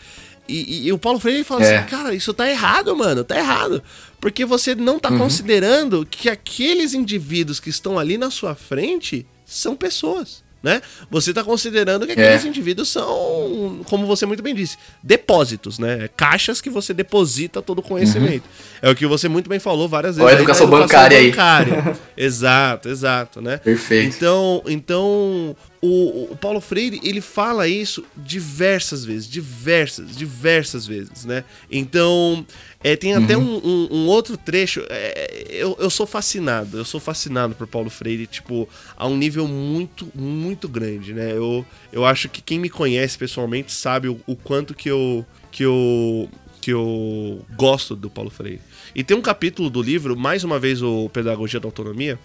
E, 0.49 0.55
e, 0.55 0.87
e, 0.89 0.93
o 0.93 0.99
Paulo 0.99 1.21
Freire 1.21 1.45
fala 1.45 1.65
é. 1.65 1.79
assim, 1.79 1.87
cara, 1.89 2.15
isso 2.15 2.35
tá 2.35 2.49
errado, 2.51 2.95
mano, 2.97 3.23
tá 3.23 3.37
errado. 3.37 3.83
Porque 4.21 4.45
você 4.45 4.75
não 4.75 4.99
tá 4.99 5.11
uhum. 5.11 5.19
considerando 5.19 6.07
que 6.09 6.29
aqueles 6.29 6.95
indivíduos 6.95 7.61
que 7.61 7.71
estão 7.71 7.99
ali 7.99 8.19
na 8.19 8.31
sua 8.31 8.55
frente 8.55 9.27
são 9.45 9.77
pessoas. 9.77 10.43
Né? 10.63 10.81
Você 11.11 11.31
está 11.31 11.43
considerando 11.43 12.07
que 12.07 12.13
aqueles 12.13 12.45
é. 12.45 12.49
indivíduos 12.49 12.89
são, 12.89 13.81
como 13.87 14.07
você 14.07 14.25
muito 14.25 14.45
bem 14.45 14.55
disse, 14.55 14.79
depósitos, 15.03 15.77
né? 15.77 16.09
Caixas 16.17 16.61
que 16.61 16.71
você 16.71 16.95
deposita 16.95 17.61
todo 17.61 17.81
o 17.81 17.83
conhecimento. 17.83 18.45
Uhum. 18.45 18.89
É 18.89 18.91
o 18.91 18.95
que 18.95 19.05
você 19.05 19.29
muito 19.29 19.51
bem 19.51 19.59
falou 19.59 19.89
várias 19.89 20.15
vezes. 20.15 20.23
Ou 20.23 20.29
a 20.29 20.39
educação, 20.39 20.69
educação 20.69 20.87
bancária, 20.87 21.21
bancária 21.21 21.91
aí. 21.91 21.97
exato, 22.25 22.89
exato, 22.89 23.41
né? 23.41 23.57
Perfeito. 23.57 24.15
Então, 24.15 24.63
então 24.69 25.57
o, 25.85 26.29
o, 26.31 26.37
Paulo 26.37 26.61
Freire, 26.61 27.01
ele 27.03 27.21
fala 27.21 27.67
isso 27.67 28.05
diversas 28.17 29.05
vezes, 29.05 29.29
diversas, 29.29 30.17
diversas 30.17 30.87
vezes, 30.87 31.25
né? 31.25 31.43
Então, 31.69 32.47
é, 32.85 32.95
tem 32.95 33.15
até 33.15 33.37
uhum. 33.37 33.57
um, 33.57 33.69
um, 33.69 33.97
um, 33.97 34.07
outro 34.07 34.37
trecho. 34.37 34.85
É, 34.89 35.49
eu, 35.51 35.77
eu 35.81 35.91
sou 35.91 36.07
fascinado, 36.07 36.79
eu 36.79 36.85
sou 36.85 37.01
fascinado 37.01 37.57
por 37.57 37.67
Paulo 37.67 37.91
Freire, 37.91 38.29
tipo, 38.29 38.69
a 38.97 39.09
um 39.09 39.17
nível 39.17 39.49
muito, 39.49 40.09
muito 40.15 40.69
grande, 40.69 41.13
né? 41.13 41.33
Eu, 41.33 41.67
eu 41.93 42.05
acho 42.05 42.29
que 42.29 42.41
quem 42.41 42.61
me 42.61 42.71
conhece 42.71 43.19
pessoalmente 43.19 43.73
sabe 43.73 44.09
o, 44.09 44.21
o 44.25 44.37
quanto 44.37 44.75
que 44.75 44.89
eu, 44.89 45.27
que 45.51 45.65
eu 45.65 46.31
que 46.61 46.73
eu 46.73 47.45
gosto 47.57 47.97
do 47.97 48.09
Paulo 48.09 48.31
Freire. 48.31 48.61
E 48.95 49.03
tem 49.03 49.17
um 49.17 49.21
capítulo 49.21 49.69
do 49.69 49.83
livro, 49.83 50.17
mais 50.17 50.45
uma 50.45 50.61
vez 50.61 50.81
o 50.81 51.09
Pedagogia 51.09 51.59
da 51.59 51.67
Autonomia, 51.67 52.21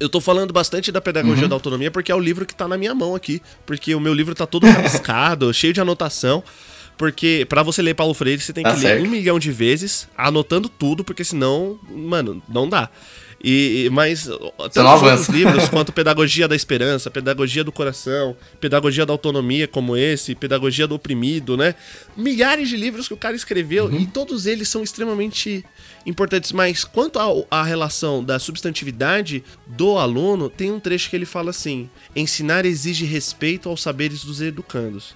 eu 0.00 0.08
tô 0.08 0.20
falando 0.20 0.52
bastante 0.52 0.90
da 0.90 1.00
pedagogia 1.00 1.44
uhum. 1.44 1.48
da 1.48 1.56
autonomia 1.56 1.90
porque 1.90 2.10
é 2.10 2.14
o 2.14 2.20
livro 2.20 2.44
que 2.44 2.54
tá 2.54 2.66
na 2.66 2.76
minha 2.76 2.94
mão 2.94 3.14
aqui. 3.14 3.40
Porque 3.64 3.94
o 3.94 4.00
meu 4.00 4.12
livro 4.12 4.34
tá 4.34 4.46
todo 4.46 4.66
rabiscado, 4.66 5.52
cheio 5.54 5.72
de 5.72 5.80
anotação. 5.80 6.42
Porque 6.96 7.46
para 7.48 7.62
você 7.62 7.82
ler 7.82 7.94
Paulo 7.94 8.14
Freire, 8.14 8.40
você 8.40 8.52
tem 8.52 8.62
tá 8.62 8.72
que 8.72 8.80
certo. 8.80 9.00
ler 9.00 9.06
um 9.06 9.10
milhão 9.10 9.38
de 9.38 9.50
vezes, 9.50 10.08
anotando 10.16 10.68
tudo, 10.68 11.02
porque 11.02 11.24
senão, 11.24 11.78
mano, 11.90 12.42
não 12.48 12.68
dá. 12.68 12.88
E, 13.46 13.90
mas 13.92 14.26
tanto 14.72 15.04
os 15.04 15.28
livros 15.28 15.68
quanto 15.68 15.92
Pedagogia 15.92 16.48
da 16.48 16.56
Esperança, 16.56 17.10
Pedagogia 17.10 17.62
do 17.62 17.70
Coração, 17.70 18.34
Pedagogia 18.58 19.04
da 19.04 19.12
Autonomia 19.12 19.68
como 19.68 19.94
esse, 19.94 20.34
Pedagogia 20.34 20.86
do 20.86 20.94
Oprimido, 20.94 21.54
né? 21.54 21.74
Milhares 22.16 22.70
de 22.70 22.76
livros 22.78 23.06
que 23.06 23.12
o 23.12 23.18
cara 23.18 23.36
escreveu 23.36 23.84
uhum. 23.84 24.00
e 24.00 24.06
todos 24.06 24.46
eles 24.46 24.70
são 24.70 24.82
extremamente 24.82 25.62
importantes. 26.06 26.52
Mas 26.52 26.84
quanto 26.84 27.18
à 27.50 27.62
relação 27.62 28.24
da 28.24 28.38
substantividade 28.38 29.44
do 29.66 29.98
aluno, 29.98 30.48
tem 30.48 30.72
um 30.72 30.80
trecho 30.80 31.10
que 31.10 31.16
ele 31.16 31.26
fala 31.26 31.50
assim: 31.50 31.90
ensinar 32.16 32.64
exige 32.64 33.04
respeito 33.04 33.68
aos 33.68 33.82
saberes 33.82 34.24
dos 34.24 34.40
educandos. 34.40 35.14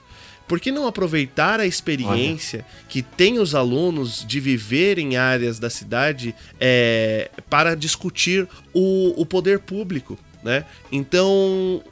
Por 0.48 0.58
que 0.58 0.72
não 0.72 0.86
aproveitar 0.86 1.60
a 1.60 1.66
experiência 1.66 2.64
Olha. 2.66 2.84
que 2.88 3.02
tem 3.02 3.38
os 3.38 3.54
alunos 3.54 4.24
de 4.26 4.40
viver 4.40 4.98
em 4.98 5.16
áreas 5.16 5.58
da 5.58 5.68
cidade 5.68 6.34
é, 6.58 7.30
para 7.50 7.74
discutir 7.74 8.48
o, 8.72 9.20
o 9.20 9.26
poder 9.26 9.58
público? 9.58 10.18
Né? 10.42 10.64
Então, 10.90 11.82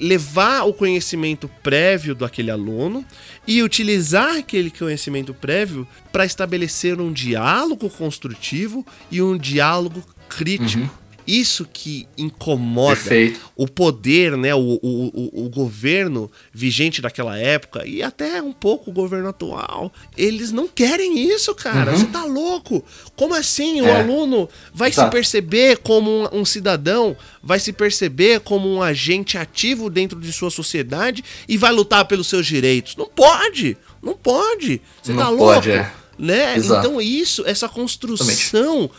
levar 0.00 0.62
o 0.64 0.72
conhecimento 0.72 1.48
prévio 1.62 2.14
daquele 2.14 2.50
aluno 2.50 3.04
e 3.46 3.62
utilizar 3.62 4.36
aquele 4.36 4.70
conhecimento 4.70 5.34
prévio 5.34 5.86
para 6.12 6.24
estabelecer 6.24 7.00
um 7.00 7.12
diálogo 7.12 7.88
construtivo 7.90 8.84
e 9.10 9.20
um 9.22 9.36
diálogo 9.36 10.02
crítico. 10.28 10.82
Uhum. 10.82 11.05
Isso 11.26 11.66
que 11.72 12.06
incomoda 12.16 12.96
Perfeito. 12.96 13.40
o 13.56 13.66
poder, 13.66 14.36
né, 14.36 14.54
o, 14.54 14.58
o, 14.60 14.80
o, 14.82 15.46
o, 15.46 15.50
governo 15.50 16.30
vigente 16.52 17.02
daquela 17.02 17.36
época 17.36 17.84
e 17.84 18.00
até 18.02 18.40
um 18.40 18.52
pouco 18.52 18.90
o 18.90 18.92
governo 18.92 19.28
atual. 19.28 19.92
Eles 20.16 20.52
não 20.52 20.68
querem 20.68 21.18
isso, 21.28 21.52
cara. 21.54 21.90
Uhum. 21.90 21.98
Você 21.98 22.06
tá 22.06 22.24
louco? 22.24 22.84
Como 23.16 23.34
assim? 23.34 23.80
É. 23.80 23.82
O 23.82 23.96
aluno 23.96 24.48
vai 24.72 24.92
tá. 24.92 25.04
se 25.04 25.10
perceber 25.10 25.78
como 25.78 26.10
um, 26.10 26.40
um, 26.40 26.44
cidadão, 26.44 27.16
vai 27.42 27.58
se 27.58 27.72
perceber 27.72 28.40
como 28.40 28.72
um 28.72 28.80
agente 28.80 29.36
ativo 29.36 29.90
dentro 29.90 30.20
de 30.20 30.32
sua 30.32 30.50
sociedade 30.50 31.24
e 31.48 31.56
vai 31.56 31.72
lutar 31.72 32.04
pelos 32.04 32.28
seus 32.28 32.46
direitos. 32.46 32.94
Não 32.94 33.06
pode! 33.06 33.76
Não 34.00 34.14
pode! 34.14 34.80
Você 35.02 35.12
não 35.12 35.22
tá 35.22 35.28
louco? 35.28 35.54
Pode, 35.54 35.72
é. 35.72 35.92
Né? 36.16 36.56
Então, 36.56 37.00
isso, 37.00 37.42
essa 37.46 37.68
construção, 37.68 38.28
Exatamente. 38.28 38.92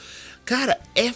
cara, 0.45 0.79
é 0.93 1.11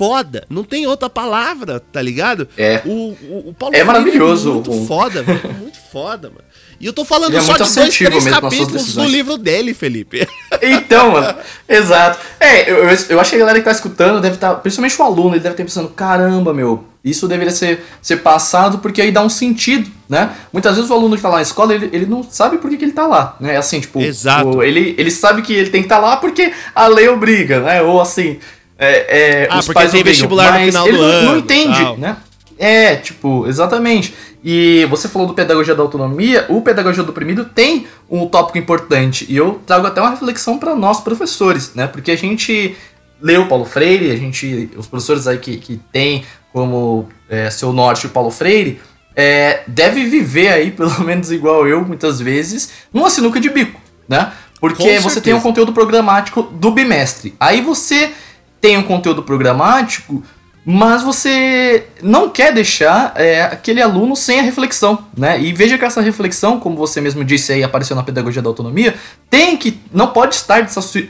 foda. 0.00 0.46
Não 0.48 0.64
tem 0.64 0.86
outra 0.86 1.10
palavra, 1.10 1.78
tá 1.78 2.00
ligado? 2.00 2.48
É. 2.56 2.80
O, 2.86 2.90
o, 2.90 3.48
o 3.50 3.54
Paulo 3.54 3.76
é 3.76 3.84
maravilhoso. 3.84 4.48
É 4.48 4.52
muito 4.54 4.86
foda, 4.86 5.22
velho. 5.22 5.54
Muito 5.60 5.78
foda, 5.92 6.30
mano. 6.30 6.40
E 6.80 6.86
eu 6.86 6.94
tô 6.94 7.04
falando 7.04 7.36
é 7.36 7.40
só 7.42 7.52
de 7.52 7.74
dois, 7.74 7.98
três 7.98 8.24
capítulos 8.24 8.94
do 8.94 9.04
livro 9.04 9.36
dele, 9.36 9.74
Felipe. 9.74 10.26
Então, 10.62 11.12
mano, 11.12 11.38
exato. 11.66 12.18
É, 12.38 12.70
eu, 12.70 12.84
eu, 12.84 12.98
eu 13.10 13.20
acho 13.20 13.30
que 13.30 13.36
a 13.36 13.38
galera 13.38 13.58
que 13.58 13.64
tá 13.64 13.70
escutando 13.70 14.20
deve 14.20 14.34
estar, 14.34 14.50
tá, 14.50 14.54
principalmente 14.56 15.00
o 15.00 15.04
aluno, 15.04 15.30
ele 15.30 15.40
deve 15.40 15.54
estar 15.54 15.64
pensando, 15.64 15.88
caramba, 15.88 16.52
meu, 16.52 16.84
Isso 17.02 17.26
deveria 17.26 17.52
ser, 17.52 17.82
ser 18.02 18.18
passado 18.18 18.78
porque 18.78 19.00
aí 19.00 19.10
dá 19.10 19.22
um 19.22 19.28
sentido, 19.30 19.90
né? 20.06 20.30
Muitas 20.52 20.74
vezes 20.76 20.90
o 20.90 20.94
aluno 20.94 21.12
que 21.12 21.16
está 21.16 21.30
lá 21.30 21.36
na 21.36 21.42
escola, 21.42 21.74
ele, 21.74 21.88
ele 21.92 22.04
não 22.04 22.22
sabe 22.22 22.58
por 22.58 22.68
que, 22.68 22.76
que 22.76 22.84
ele 22.84 22.92
está 22.92 23.06
lá, 23.06 23.36
né? 23.40 23.56
Assim, 23.56 23.80
tipo, 23.80 24.00
Exato. 24.00 24.58
O, 24.58 24.62
ele, 24.62 24.94
ele 24.98 25.10
sabe 25.10 25.40
que 25.40 25.54
ele 25.54 25.70
tem 25.70 25.80
que 25.80 25.86
estar 25.86 26.00
tá 26.00 26.02
lá 26.02 26.16
porque 26.18 26.52
a 26.74 26.86
lei 26.88 27.08
obriga, 27.08 27.60
né? 27.60 27.80
Ou 27.80 28.00
assim, 28.00 28.38
é, 28.80 29.42
é, 29.42 29.48
ah, 29.50 29.58
os 29.58 29.66
porque 29.66 29.78
pais 29.78 29.92
tem 29.92 30.02
vestibular 30.02 30.58
no 30.58 30.64
final 30.64 30.88
ele 30.88 30.96
do 30.96 31.02
não, 31.02 31.10
ano. 31.10 31.30
não 31.32 31.38
entende, 31.38 31.78
tal. 31.78 31.98
né? 31.98 32.16
É, 32.58 32.96
tipo, 32.96 33.46
exatamente. 33.46 34.14
E 34.42 34.86
você 34.88 35.06
falou 35.06 35.28
do 35.28 35.34
pedagogia 35.34 35.74
da 35.74 35.82
autonomia, 35.82 36.46
o 36.48 36.62
pedagogia 36.62 37.02
do 37.02 37.10
oprimido 37.10 37.44
tem 37.44 37.86
um 38.08 38.26
tópico 38.26 38.56
importante. 38.56 39.26
E 39.28 39.36
eu 39.36 39.60
trago 39.66 39.86
até 39.86 40.00
uma 40.00 40.10
reflexão 40.10 40.58
para 40.58 40.74
nós 40.74 41.00
professores, 41.00 41.74
né? 41.74 41.86
Porque 41.86 42.10
a 42.10 42.16
gente 42.16 42.74
leu 43.20 43.46
Paulo 43.46 43.66
Freire, 43.66 44.10
a 44.10 44.16
gente, 44.16 44.70
os 44.74 44.86
professores 44.86 45.26
aí 45.26 45.36
que, 45.36 45.58
que 45.58 45.78
tem 45.92 46.24
como 46.50 47.06
é, 47.28 47.50
seu 47.50 47.72
norte 47.74 48.06
o 48.06 48.10
Paulo 48.10 48.30
Freire, 48.30 48.80
é, 49.14 49.62
deve 49.66 50.04
viver 50.06 50.48
aí, 50.48 50.70
pelo 50.72 51.00
menos 51.04 51.30
igual 51.30 51.68
eu, 51.68 51.84
muitas 51.84 52.18
vezes, 52.18 52.70
numa 52.92 53.10
sinuca 53.10 53.38
de 53.38 53.50
bico, 53.50 53.78
né? 54.08 54.32
Porque 54.58 54.98
você 55.00 55.20
tem 55.20 55.32
um 55.32 55.40
conteúdo 55.40 55.72
programático 55.72 56.42
do 56.42 56.70
bimestre. 56.70 57.34
Aí 57.40 57.62
você 57.62 58.12
tem 58.60 58.76
um 58.76 58.82
conteúdo 58.82 59.22
programático 59.22 60.22
mas 60.64 61.02
você 61.02 61.86
não 62.02 62.28
quer 62.28 62.52
deixar 62.52 63.14
é, 63.16 63.42
aquele 63.42 63.80
aluno 63.80 64.14
sem 64.14 64.40
a 64.40 64.42
reflexão, 64.42 65.06
né? 65.16 65.40
E 65.40 65.52
veja 65.52 65.78
que 65.78 65.84
essa 65.84 66.02
reflexão, 66.02 66.60
como 66.60 66.76
você 66.76 67.00
mesmo 67.00 67.24
disse 67.24 67.52
aí, 67.52 67.64
apareceu 67.64 67.96
na 67.96 68.02
pedagogia 68.02 68.42
da 68.42 68.48
autonomia, 68.48 68.94
tem 69.28 69.56
que 69.56 69.80
não 69.92 70.08
pode 70.08 70.34
estar 70.34 70.60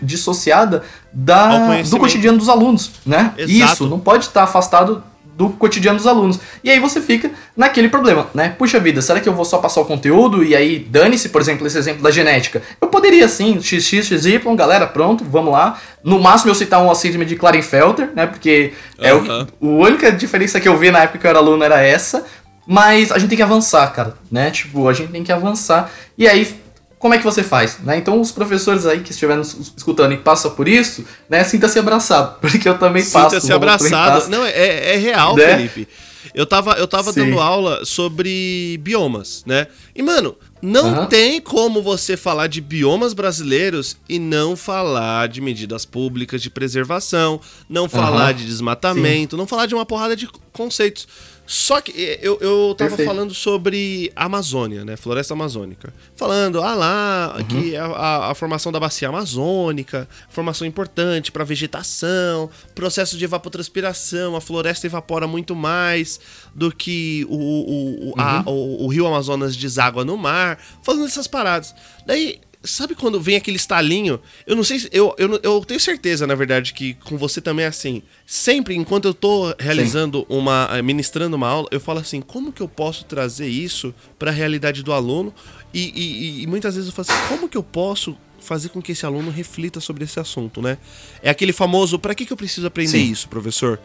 dissociada 0.01 0.85
da, 1.13 1.83
do 1.83 1.99
cotidiano 1.99 2.39
dos 2.39 2.49
alunos, 2.49 2.93
né? 3.05 3.35
Exato. 3.37 3.73
Isso 3.73 3.87
não 3.89 3.99
pode 3.99 4.27
estar 4.27 4.45
afastado 4.45 5.03
do 5.41 5.49
cotidiano 5.49 5.97
dos 5.97 6.07
alunos. 6.07 6.39
E 6.63 6.69
aí 6.71 6.79
você 6.79 7.01
fica 7.01 7.31
naquele 7.57 7.89
problema, 7.89 8.27
né? 8.35 8.55
Puxa 8.59 8.79
vida, 8.79 9.01
será 9.01 9.21
que 9.21 9.29
eu 9.29 9.33
vou 9.33 9.47
só 9.47 9.57
passar 9.57 9.81
o 9.81 9.87
conteúdo 9.87 10.45
e 10.45 10.55
aí 10.55 10.79
dane-se, 10.79 11.31
por 11.31 11.41
exemplo, 11.41 11.67
esse 11.67 11.79
exemplo 11.79 12.03
da 12.03 12.11
genética? 12.11 12.61
Eu 12.79 12.89
poderia 12.89 13.27
sim, 13.27 13.59
x, 13.59 13.83
x, 13.83 14.07
x, 14.07 14.27
y, 14.27 14.55
galera, 14.55 14.87
pronto, 14.87 15.25
vamos 15.25 15.55
lá. 15.55 15.81
No 16.05 16.21
máximo 16.21 16.51
eu 16.51 16.55
citar 16.55 16.83
um 16.83 16.95
síndrome 16.95 17.25
de 17.25 17.37
Klarenfelter, 17.37 18.11
né? 18.15 18.27
Porque 18.27 18.75
é 18.99 19.15
o, 19.15 19.23
a 19.31 19.47
única 19.61 20.13
diferença 20.13 20.61
que 20.61 20.69
eu 20.69 20.77
vi 20.77 20.91
na 20.91 21.05
época 21.05 21.19
que 21.19 21.27
eu 21.27 21.31
era 21.31 21.39
aluno 21.39 21.65
era 21.65 21.81
essa. 21.81 22.23
Mas 22.67 23.11
a 23.11 23.19
gente 23.19 23.31
tem 23.31 23.39
que 23.39 23.43
avançar, 23.43 23.91
cara, 23.95 24.15
né? 24.31 24.51
Tipo, 24.51 24.89
a 24.89 24.93
gente 24.93 25.11
tem 25.11 25.25
que 25.25 25.33
avançar. 25.33 25.91
E 26.19 26.29
aí 26.29 26.60
como 27.01 27.15
é 27.15 27.19
que 27.19 27.25
você 27.25 27.43
faz? 27.43 27.79
Né? 27.79 27.97
Então, 27.97 28.21
os 28.21 28.31
professores 28.31 28.85
aí 28.85 29.01
que 29.01 29.11
estiverem 29.11 29.41
escutando 29.41 30.13
e 30.13 30.19
passam 30.19 30.51
por 30.51 30.69
isso, 30.69 31.03
né, 31.31 31.43
sinta-se 31.43 31.79
abraçado, 31.79 32.39
porque 32.43 32.69
eu 32.69 32.79
também 32.79 33.03
sinta 33.03 33.21
passo. 33.21 33.35
Sinta-se 33.37 33.53
abraçado. 33.55 34.29
Não, 34.29 34.45
é, 34.45 34.95
é 34.95 34.97
real, 34.97 35.35
né? 35.35 35.57
Felipe. 35.57 35.89
Eu 36.35 36.45
tava, 36.45 36.75
eu 36.75 36.87
tava 36.87 37.11
dando 37.13 37.41
aula 37.41 37.85
sobre 37.87 38.79
biomas, 38.83 39.43
né? 39.47 39.67
E, 39.97 40.03
mano, 40.03 40.37
não 40.61 41.01
uhum. 41.01 41.07
tem 41.07 41.41
como 41.41 41.83
você 41.83 42.19
falar 42.19 42.47
de 42.47 42.61
biomas 42.61 43.15
brasileiros 43.15 43.97
e 44.07 44.19
não 44.19 44.55
falar 44.55 45.27
de 45.29 45.41
medidas 45.41 45.87
públicas 45.87 46.43
de 46.43 46.51
preservação, 46.51 47.41
não 47.67 47.89
falar 47.89 48.33
uhum. 48.33 48.37
de 48.37 48.47
desmatamento, 48.47 49.37
Sim. 49.37 49.39
não 49.39 49.47
falar 49.47 49.65
de 49.65 49.75
uma 49.75 49.87
porrada 49.87 50.15
de 50.15 50.29
conceitos. 50.53 51.09
Só 51.51 51.81
que 51.81 51.91
eh, 51.91 52.21
eu, 52.23 52.39
eu 52.41 52.77
tava 52.77 52.91
Perfeito. 52.91 53.09
falando 53.09 53.35
sobre 53.35 54.13
Amazônia, 54.15 54.85
né? 54.85 54.97
Floresta 54.97 55.35
amazônica. 55.35 55.93
Falando, 56.15 56.63
ah 56.63 56.77
lá, 56.77 57.37
uhum. 57.39 57.45
que 57.45 57.77
a, 57.77 57.87
a, 57.87 58.31
a, 58.31 58.35
formação 58.37 58.71
da 58.71 58.79
bacia 58.79 59.09
amazônica, 59.09 60.09
formação 60.29 60.65
importante 60.65 61.33
para 61.33 61.43
vegetação, 61.43 62.49
processo 62.73 63.19
de 63.19 63.25
evapotranspiração, 63.25 64.37
a 64.37 64.41
floresta 64.41 64.87
evapora 64.87 65.27
muito 65.27 65.57
mais 65.57 66.21
do 66.55 66.71
que 66.71 67.27
o, 67.29 67.35
o, 67.35 67.41
o, 67.41 68.07
uhum. 68.11 68.15
a, 68.17 68.43
o, 68.47 68.85
o 68.85 68.87
rio 68.87 69.05
Amazonas 69.09 69.57
deságua 69.57 70.05
no 70.05 70.17
mar. 70.17 70.57
Falando 70.85 71.03
dessas 71.03 71.27
paradas. 71.27 71.75
Daí 72.07 72.39
Sabe 72.63 72.95
quando 72.95 73.19
vem 73.19 73.37
aquele 73.37 73.57
estalinho? 73.57 74.21
Eu 74.47 74.55
não 74.55 74.63
sei 74.63 74.81
se. 74.81 74.91
Eu, 74.93 75.15
eu, 75.17 75.41
eu 75.43 75.65
tenho 75.65 75.81
certeza, 75.81 76.27
na 76.27 76.35
verdade, 76.35 76.75
que 76.75 76.93
com 76.95 77.17
você 77.17 77.41
também 77.41 77.65
é 77.65 77.69
assim. 77.69 78.03
Sempre, 78.27 78.77
enquanto 78.77 79.07
eu 79.07 79.15
tô 79.15 79.55
realizando 79.59 80.21
Sim. 80.21 80.27
uma. 80.29 80.69
Eh, 80.73 80.83
ministrando 80.83 81.37
uma 81.37 81.49
aula, 81.49 81.69
eu 81.71 81.81
falo 81.81 82.01
assim: 82.01 82.21
como 82.21 82.53
que 82.53 82.61
eu 82.61 82.69
posso 82.69 83.07
trazer 83.07 83.49
isso 83.49 83.95
para 84.19 84.31
a 84.31 84.35
realidade 84.35 84.83
do 84.83 84.93
aluno? 84.93 85.35
E, 85.73 85.91
e, 85.95 86.43
e, 86.43 86.47
muitas 86.47 86.75
vezes 86.75 86.91
eu 86.91 86.95
falo 86.95 87.07
assim: 87.11 87.29
como 87.29 87.49
que 87.49 87.57
eu 87.57 87.63
posso 87.63 88.15
fazer 88.39 88.69
com 88.69 88.83
que 88.83 88.93
esse 88.93 89.07
aluno 89.07 89.31
reflita 89.31 89.81
sobre 89.81 90.05
esse 90.05 90.21
assunto, 90.21 90.61
né? 90.61 90.77
É 91.23 91.31
aquele 91.31 91.55
famoso: 91.55 91.99
para 91.99 92.15
que, 92.15 92.27
que 92.27 92.33
eu 92.33 92.37
preciso 92.37 92.67
aprender 92.67 92.99
Sim. 92.99 93.11
isso, 93.11 93.27
professor? 93.27 93.81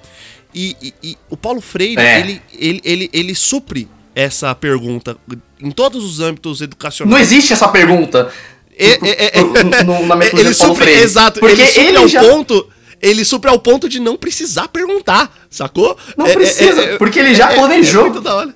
E, 0.54 0.76
e, 0.82 0.94
e, 1.02 1.18
o 1.30 1.38
Paulo 1.38 1.62
Freire, 1.62 2.02
é. 2.02 2.20
ele, 2.20 2.42
ele, 2.52 2.82
ele, 2.84 3.10
ele 3.14 3.36
supre 3.36 3.88
essa 4.14 4.56
pergunta 4.56 5.18
em 5.60 5.72
todos 5.72 6.04
os 6.04 6.20
âmbitos 6.22 6.62
educacionais. 6.62 7.12
Não 7.12 7.20
existe 7.20 7.52
essa 7.52 7.68
pergunta. 7.68 8.32
É, 8.78 8.94
é, 9.10 9.40
é, 9.40 9.84
no, 9.84 10.06
na 10.06 10.26
ele 10.26 10.54
supre, 10.54 10.92
exato, 10.92 11.40
porque 11.40 11.62
ele 11.62 11.68
supre 11.68 11.88
ele 11.88 11.98
ao 11.98 12.08
já... 12.08 12.22
ponto 12.22 12.70
ele 13.02 13.24
supre 13.24 13.50
ao 13.50 13.60
ponto 13.60 13.88
de 13.88 14.00
não 14.00 14.18
precisar 14.18 14.68
perguntar, 14.68 15.32
sacou? 15.50 15.98
Não 16.18 16.26
é, 16.26 16.34
precisa, 16.34 16.82
é, 16.82 16.94
é, 16.94 16.98
porque 16.98 17.20
ele 17.20 17.36
já 17.36 17.48
planejou. 17.54 18.06
muito 18.06 18.22
da 18.22 18.36
hora. 18.36 18.56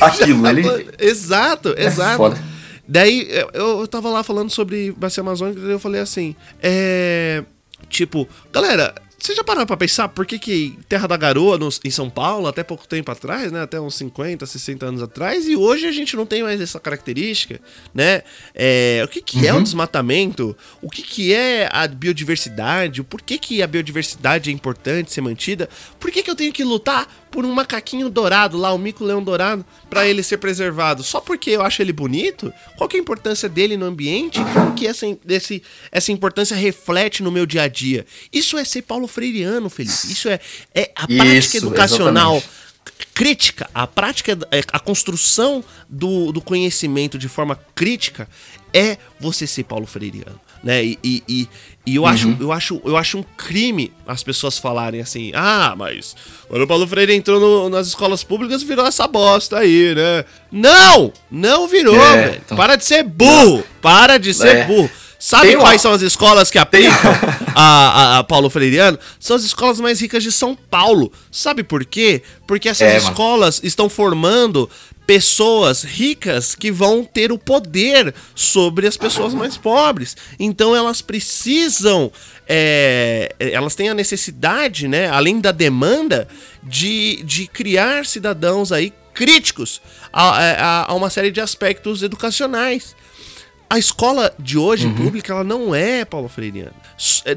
Aquilo, 0.00 0.46
ele... 0.46 0.88
Exato, 0.98 1.74
exato. 1.76 2.16
Foda. 2.16 2.38
Daí 2.86 3.28
eu, 3.52 3.80
eu 3.80 3.88
tava 3.88 4.08
lá 4.08 4.22
falando 4.22 4.50
sobre 4.50 4.92
Bacia 4.92 5.20
Amazônica 5.20 5.60
e 5.60 5.70
eu 5.70 5.78
falei 5.78 6.00
assim, 6.00 6.34
é. 6.62 7.42
Tipo, 7.88 8.28
galera, 8.52 8.94
você 9.18 9.34
já 9.34 9.42
parou 9.42 9.66
pra 9.66 9.76
pensar 9.76 10.08
por 10.08 10.24
que, 10.24 10.38
que 10.38 10.78
Terra 10.88 11.08
da 11.08 11.16
Garoa 11.16 11.58
no, 11.58 11.68
em 11.84 11.90
São 11.90 12.08
Paulo, 12.08 12.46
até 12.46 12.62
pouco 12.62 12.86
tempo 12.86 13.10
atrás, 13.10 13.50
né? 13.50 13.62
Até 13.62 13.80
uns 13.80 13.96
50, 13.96 14.46
60 14.46 14.86
anos 14.86 15.02
atrás, 15.02 15.48
e 15.48 15.56
hoje 15.56 15.86
a 15.86 15.92
gente 15.92 16.16
não 16.16 16.24
tem 16.24 16.42
mais 16.42 16.60
essa 16.60 16.78
característica, 16.78 17.60
né? 17.92 18.22
É, 18.54 19.02
o 19.04 19.08
que, 19.08 19.20
que 19.20 19.38
uhum. 19.38 19.44
é 19.44 19.54
o 19.54 19.62
desmatamento? 19.62 20.56
O 20.80 20.88
que, 20.88 21.02
que 21.02 21.34
é 21.34 21.68
a 21.72 21.86
biodiversidade? 21.88 23.00
O 23.00 23.04
porquê 23.04 23.38
que 23.38 23.60
a 23.60 23.66
biodiversidade 23.66 24.50
é 24.50 24.52
importante 24.52 25.12
ser 25.12 25.20
mantida? 25.20 25.68
Por 25.98 26.12
que, 26.12 26.22
que 26.22 26.30
eu 26.30 26.36
tenho 26.36 26.52
que 26.52 26.62
lutar 26.62 27.08
por 27.30 27.44
um 27.44 27.52
macaquinho 27.52 28.08
dourado 28.08 28.56
lá, 28.56 28.72
o 28.72 28.78
mico-leão 28.78 29.22
dourado, 29.22 29.64
para 29.88 30.06
ele 30.06 30.22
ser 30.22 30.38
preservado? 30.38 31.02
Só 31.02 31.20
porque 31.20 31.50
eu 31.50 31.62
acho 31.62 31.82
ele 31.82 31.92
bonito? 31.92 32.52
Qual 32.76 32.88
que 32.88 32.96
é 32.96 33.00
a 33.00 33.02
importância 33.02 33.48
dele 33.48 33.76
no 33.76 33.86
ambiente? 33.86 34.40
Como 34.52 34.74
que 34.74 34.86
essa, 34.86 35.06
esse, 35.28 35.62
essa 35.90 36.12
importância 36.12 36.56
reflete 36.56 37.22
no 37.22 37.30
meu 37.30 37.46
dia 37.46 37.62
a 37.62 37.68
dia? 37.68 38.06
Isso 38.32 38.56
é 38.58 38.64
ser 38.64 38.82
Paulo 38.82 39.06
Freireano, 39.06 39.68
Felipe. 39.68 40.12
Isso 40.12 40.28
é, 40.28 40.40
é 40.74 40.90
a 40.94 41.06
prática 41.06 41.38
Isso, 41.38 41.56
educacional. 41.58 42.36
Exatamente 42.36 42.68
crítica, 43.14 43.68
a 43.74 43.86
prática, 43.86 44.38
é, 44.50 44.60
a 44.72 44.78
construção 44.78 45.62
do, 45.88 46.32
do 46.32 46.40
conhecimento 46.40 47.18
de 47.18 47.28
forma 47.28 47.58
crítica 47.74 48.28
é 48.72 48.96
você 49.20 49.46
ser 49.46 49.64
Paulo 49.64 49.86
Freireano 49.86 50.40
né? 50.62 50.84
E, 50.84 50.98
e, 51.02 51.22
e, 51.28 51.48
e 51.86 51.96
eu, 51.96 52.02
uhum. 52.02 52.08
acho, 52.08 52.36
eu, 52.40 52.52
acho, 52.52 52.80
eu 52.84 52.96
acho 52.96 53.18
um 53.18 53.24
crime 53.36 53.92
as 54.06 54.22
pessoas 54.22 54.58
falarem 54.58 55.00
assim: 55.00 55.32
ah, 55.34 55.74
mas 55.76 56.14
quando 56.48 56.62
o 56.62 56.66
Paulo 56.66 56.86
Freire 56.86 57.14
entrou 57.14 57.40
no, 57.40 57.68
nas 57.68 57.86
escolas 57.86 58.24
públicas 58.24 58.62
virou 58.62 58.86
essa 58.86 59.06
bosta 59.06 59.58
aí, 59.58 59.94
né? 59.94 60.24
Não! 60.50 61.12
Não 61.30 61.66
virou, 61.68 61.96
é, 61.96 62.16
velho. 62.16 62.42
Então... 62.44 62.56
Para 62.56 62.76
de 62.76 62.84
ser 62.84 63.02
burro! 63.02 63.64
Para 63.80 64.18
de 64.18 64.34
ser 64.34 64.56
é. 64.56 64.64
burro. 64.64 64.90
Sabe 65.18 65.48
Tem 65.48 65.58
quais 65.58 65.74
uma... 65.74 65.78
são 65.78 65.92
as 65.92 66.02
escolas 66.02 66.48
que 66.48 66.58
aplicam 66.58 66.92
a, 67.54 67.62
a, 67.62 68.18
a, 68.18 68.24
Paulo 68.24 68.48
Freireano? 68.48 68.98
São 69.18 69.34
as 69.34 69.42
escolas 69.42 69.80
mais 69.80 70.00
ricas 70.00 70.22
de 70.22 70.30
São 70.30 70.54
Paulo. 70.54 71.12
Sabe 71.30 71.64
por 71.64 71.84
quê? 71.84 72.22
Porque 72.46 72.68
essas 72.68 72.88
é, 72.88 72.96
escolas 72.96 73.56
mano. 73.56 73.66
estão 73.66 73.88
formando 73.88 74.70
pessoas 75.08 75.84
ricas 75.84 76.54
que 76.54 76.70
vão 76.70 77.02
ter 77.02 77.32
o 77.32 77.38
poder 77.38 78.14
sobre 78.34 78.86
as 78.86 78.94
pessoas 78.94 79.32
mais 79.32 79.56
pobres. 79.56 80.14
Então 80.38 80.76
elas 80.76 81.00
precisam, 81.00 82.12
é, 82.46 83.34
elas 83.38 83.74
têm 83.74 83.88
a 83.88 83.94
necessidade, 83.94 84.86
né, 84.86 85.08
além 85.08 85.40
da 85.40 85.50
demanda, 85.50 86.28
de, 86.62 87.22
de 87.22 87.46
criar 87.46 88.04
cidadãos 88.04 88.70
aí 88.70 88.92
críticos 89.14 89.80
a, 90.12 90.28
a, 90.28 90.92
a 90.92 90.94
uma 90.94 91.08
série 91.08 91.30
de 91.30 91.40
aspectos 91.40 92.02
educacionais. 92.02 92.94
A 93.70 93.78
escola 93.78 94.34
de 94.38 94.58
hoje, 94.58 94.86
uhum. 94.86 94.94
pública, 94.94 95.32
ela 95.32 95.44
não 95.44 95.74
é 95.74 96.04
Paulo 96.04 96.28
Freireana. 96.28 96.72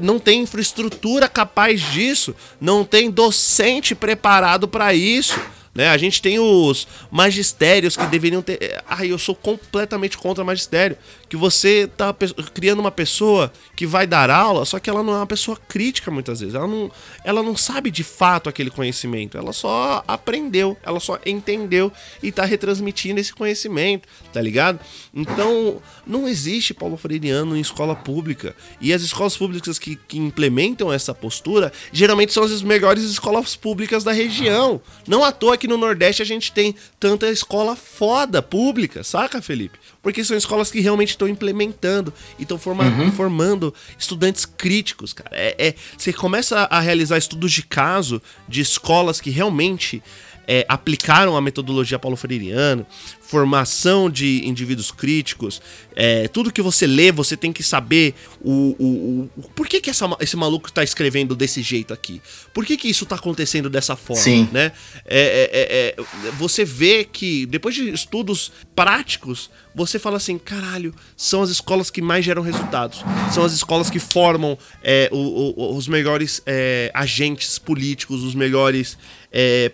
Não 0.02 0.18
tem 0.18 0.42
infraestrutura 0.42 1.26
capaz 1.26 1.80
disso. 1.80 2.34
Não 2.60 2.84
tem 2.84 3.10
docente 3.10 3.94
preparado 3.94 4.66
para 4.66 4.94
isso. 4.94 5.38
Né? 5.74 5.88
A 5.88 5.96
gente 5.96 6.20
tem 6.20 6.38
os 6.38 6.86
magistérios 7.10 7.96
que 7.96 8.06
deveriam 8.06 8.42
ter. 8.42 8.82
Ai, 8.86 9.10
eu 9.10 9.18
sou 9.18 9.34
completamente 9.34 10.18
contra 10.18 10.44
magistério. 10.44 10.96
Que 11.32 11.36
você 11.38 11.86
tá 11.96 12.14
criando 12.52 12.80
uma 12.80 12.90
pessoa 12.90 13.50
que 13.74 13.86
vai 13.86 14.06
dar 14.06 14.28
aula, 14.28 14.66
só 14.66 14.78
que 14.78 14.90
ela 14.90 15.02
não 15.02 15.14
é 15.14 15.16
uma 15.16 15.26
pessoa 15.26 15.56
crítica 15.56 16.10
muitas 16.10 16.40
vezes. 16.40 16.54
Ela 16.54 16.66
não, 16.66 16.92
ela 17.24 17.42
não 17.42 17.56
sabe 17.56 17.90
de 17.90 18.04
fato 18.04 18.50
aquele 18.50 18.68
conhecimento. 18.68 19.38
Ela 19.38 19.54
só 19.54 20.04
aprendeu, 20.06 20.76
ela 20.82 21.00
só 21.00 21.18
entendeu 21.24 21.90
e 22.22 22.30
tá 22.30 22.44
retransmitindo 22.44 23.18
esse 23.18 23.32
conhecimento, 23.32 24.06
tá 24.30 24.42
ligado? 24.42 24.78
Então, 25.14 25.80
não 26.06 26.28
existe 26.28 26.74
Paulo 26.74 26.98
Freireano 26.98 27.56
em 27.56 27.60
escola 27.60 27.96
pública. 27.96 28.54
E 28.78 28.92
as 28.92 29.00
escolas 29.00 29.34
públicas 29.34 29.78
que, 29.78 29.96
que 29.96 30.18
implementam 30.18 30.92
essa 30.92 31.14
postura 31.14 31.72
geralmente 31.94 32.34
são 32.34 32.44
as 32.44 32.60
melhores 32.60 33.04
escolas 33.04 33.56
públicas 33.56 34.04
da 34.04 34.12
região. 34.12 34.82
Não 35.08 35.24
à 35.24 35.32
toa 35.32 35.56
que 35.56 35.66
no 35.66 35.78
Nordeste 35.78 36.20
a 36.20 36.26
gente 36.26 36.52
tem 36.52 36.74
tanta 37.00 37.30
escola 37.30 37.74
foda 37.74 38.42
pública, 38.42 39.02
saca, 39.02 39.40
Felipe? 39.40 39.78
Porque 40.02 40.22
são 40.22 40.36
escolas 40.36 40.70
que 40.70 40.80
realmente 40.80 41.16
estão 41.22 41.28
implementando 41.28 42.12
e 42.38 42.42
estão 42.42 42.58
forma 42.58 42.84
uhum. 42.84 43.12
formando 43.12 43.74
estudantes 43.98 44.44
críticos, 44.44 45.12
cara. 45.12 45.30
É, 45.32 45.54
é, 45.58 45.74
você 45.96 46.12
começa 46.12 46.60
a 46.70 46.80
realizar 46.80 47.18
estudos 47.18 47.52
de 47.52 47.62
caso 47.62 48.20
de 48.48 48.60
escolas 48.60 49.20
que 49.20 49.30
realmente 49.30 50.02
é, 50.46 50.66
aplicaram 50.68 51.36
a 51.36 51.40
metodologia 51.40 51.98
paulo 51.98 52.16
freiriana, 52.16 52.86
formação 53.32 54.10
de 54.10 54.46
indivíduos 54.46 54.90
críticos, 54.90 55.62
é, 55.96 56.28
tudo 56.28 56.52
que 56.52 56.60
você 56.60 56.86
lê, 56.86 57.10
você 57.10 57.34
tem 57.34 57.50
que 57.50 57.62
saber 57.62 58.14
o, 58.42 58.76
o, 58.78 59.30
o 59.38 59.42
por 59.54 59.66
que, 59.66 59.80
que 59.80 59.88
essa, 59.88 60.04
esse 60.20 60.36
maluco 60.36 60.68
está 60.68 60.84
escrevendo 60.84 61.34
desse 61.34 61.62
jeito 61.62 61.94
aqui? 61.94 62.20
Por 62.52 62.66
que, 62.66 62.76
que 62.76 62.88
isso 62.88 63.04
está 63.04 63.16
acontecendo 63.16 63.70
dessa 63.70 63.96
forma? 63.96 64.22
Sim. 64.22 64.50
Né? 64.52 64.70
É, 65.06 65.96
é, 65.96 66.02
é, 66.02 66.32
você 66.32 66.62
vê 66.62 67.04
que 67.10 67.46
depois 67.46 67.74
de 67.74 67.88
estudos 67.88 68.52
práticos, 68.76 69.50
você 69.74 69.98
fala 69.98 70.18
assim, 70.18 70.36
caralho, 70.36 70.94
são 71.16 71.40
as 71.40 71.48
escolas 71.48 71.90
que 71.90 72.02
mais 72.02 72.22
geram 72.22 72.42
resultados, 72.42 73.02
são 73.32 73.42
as 73.42 73.54
escolas 73.54 73.88
que 73.88 73.98
formam 73.98 74.58
é, 74.82 75.08
o, 75.10 75.74
os 75.74 75.88
melhores 75.88 76.42
é, 76.44 76.90
agentes 76.92 77.58
políticos, 77.58 78.22
os 78.22 78.34
melhores 78.34 78.98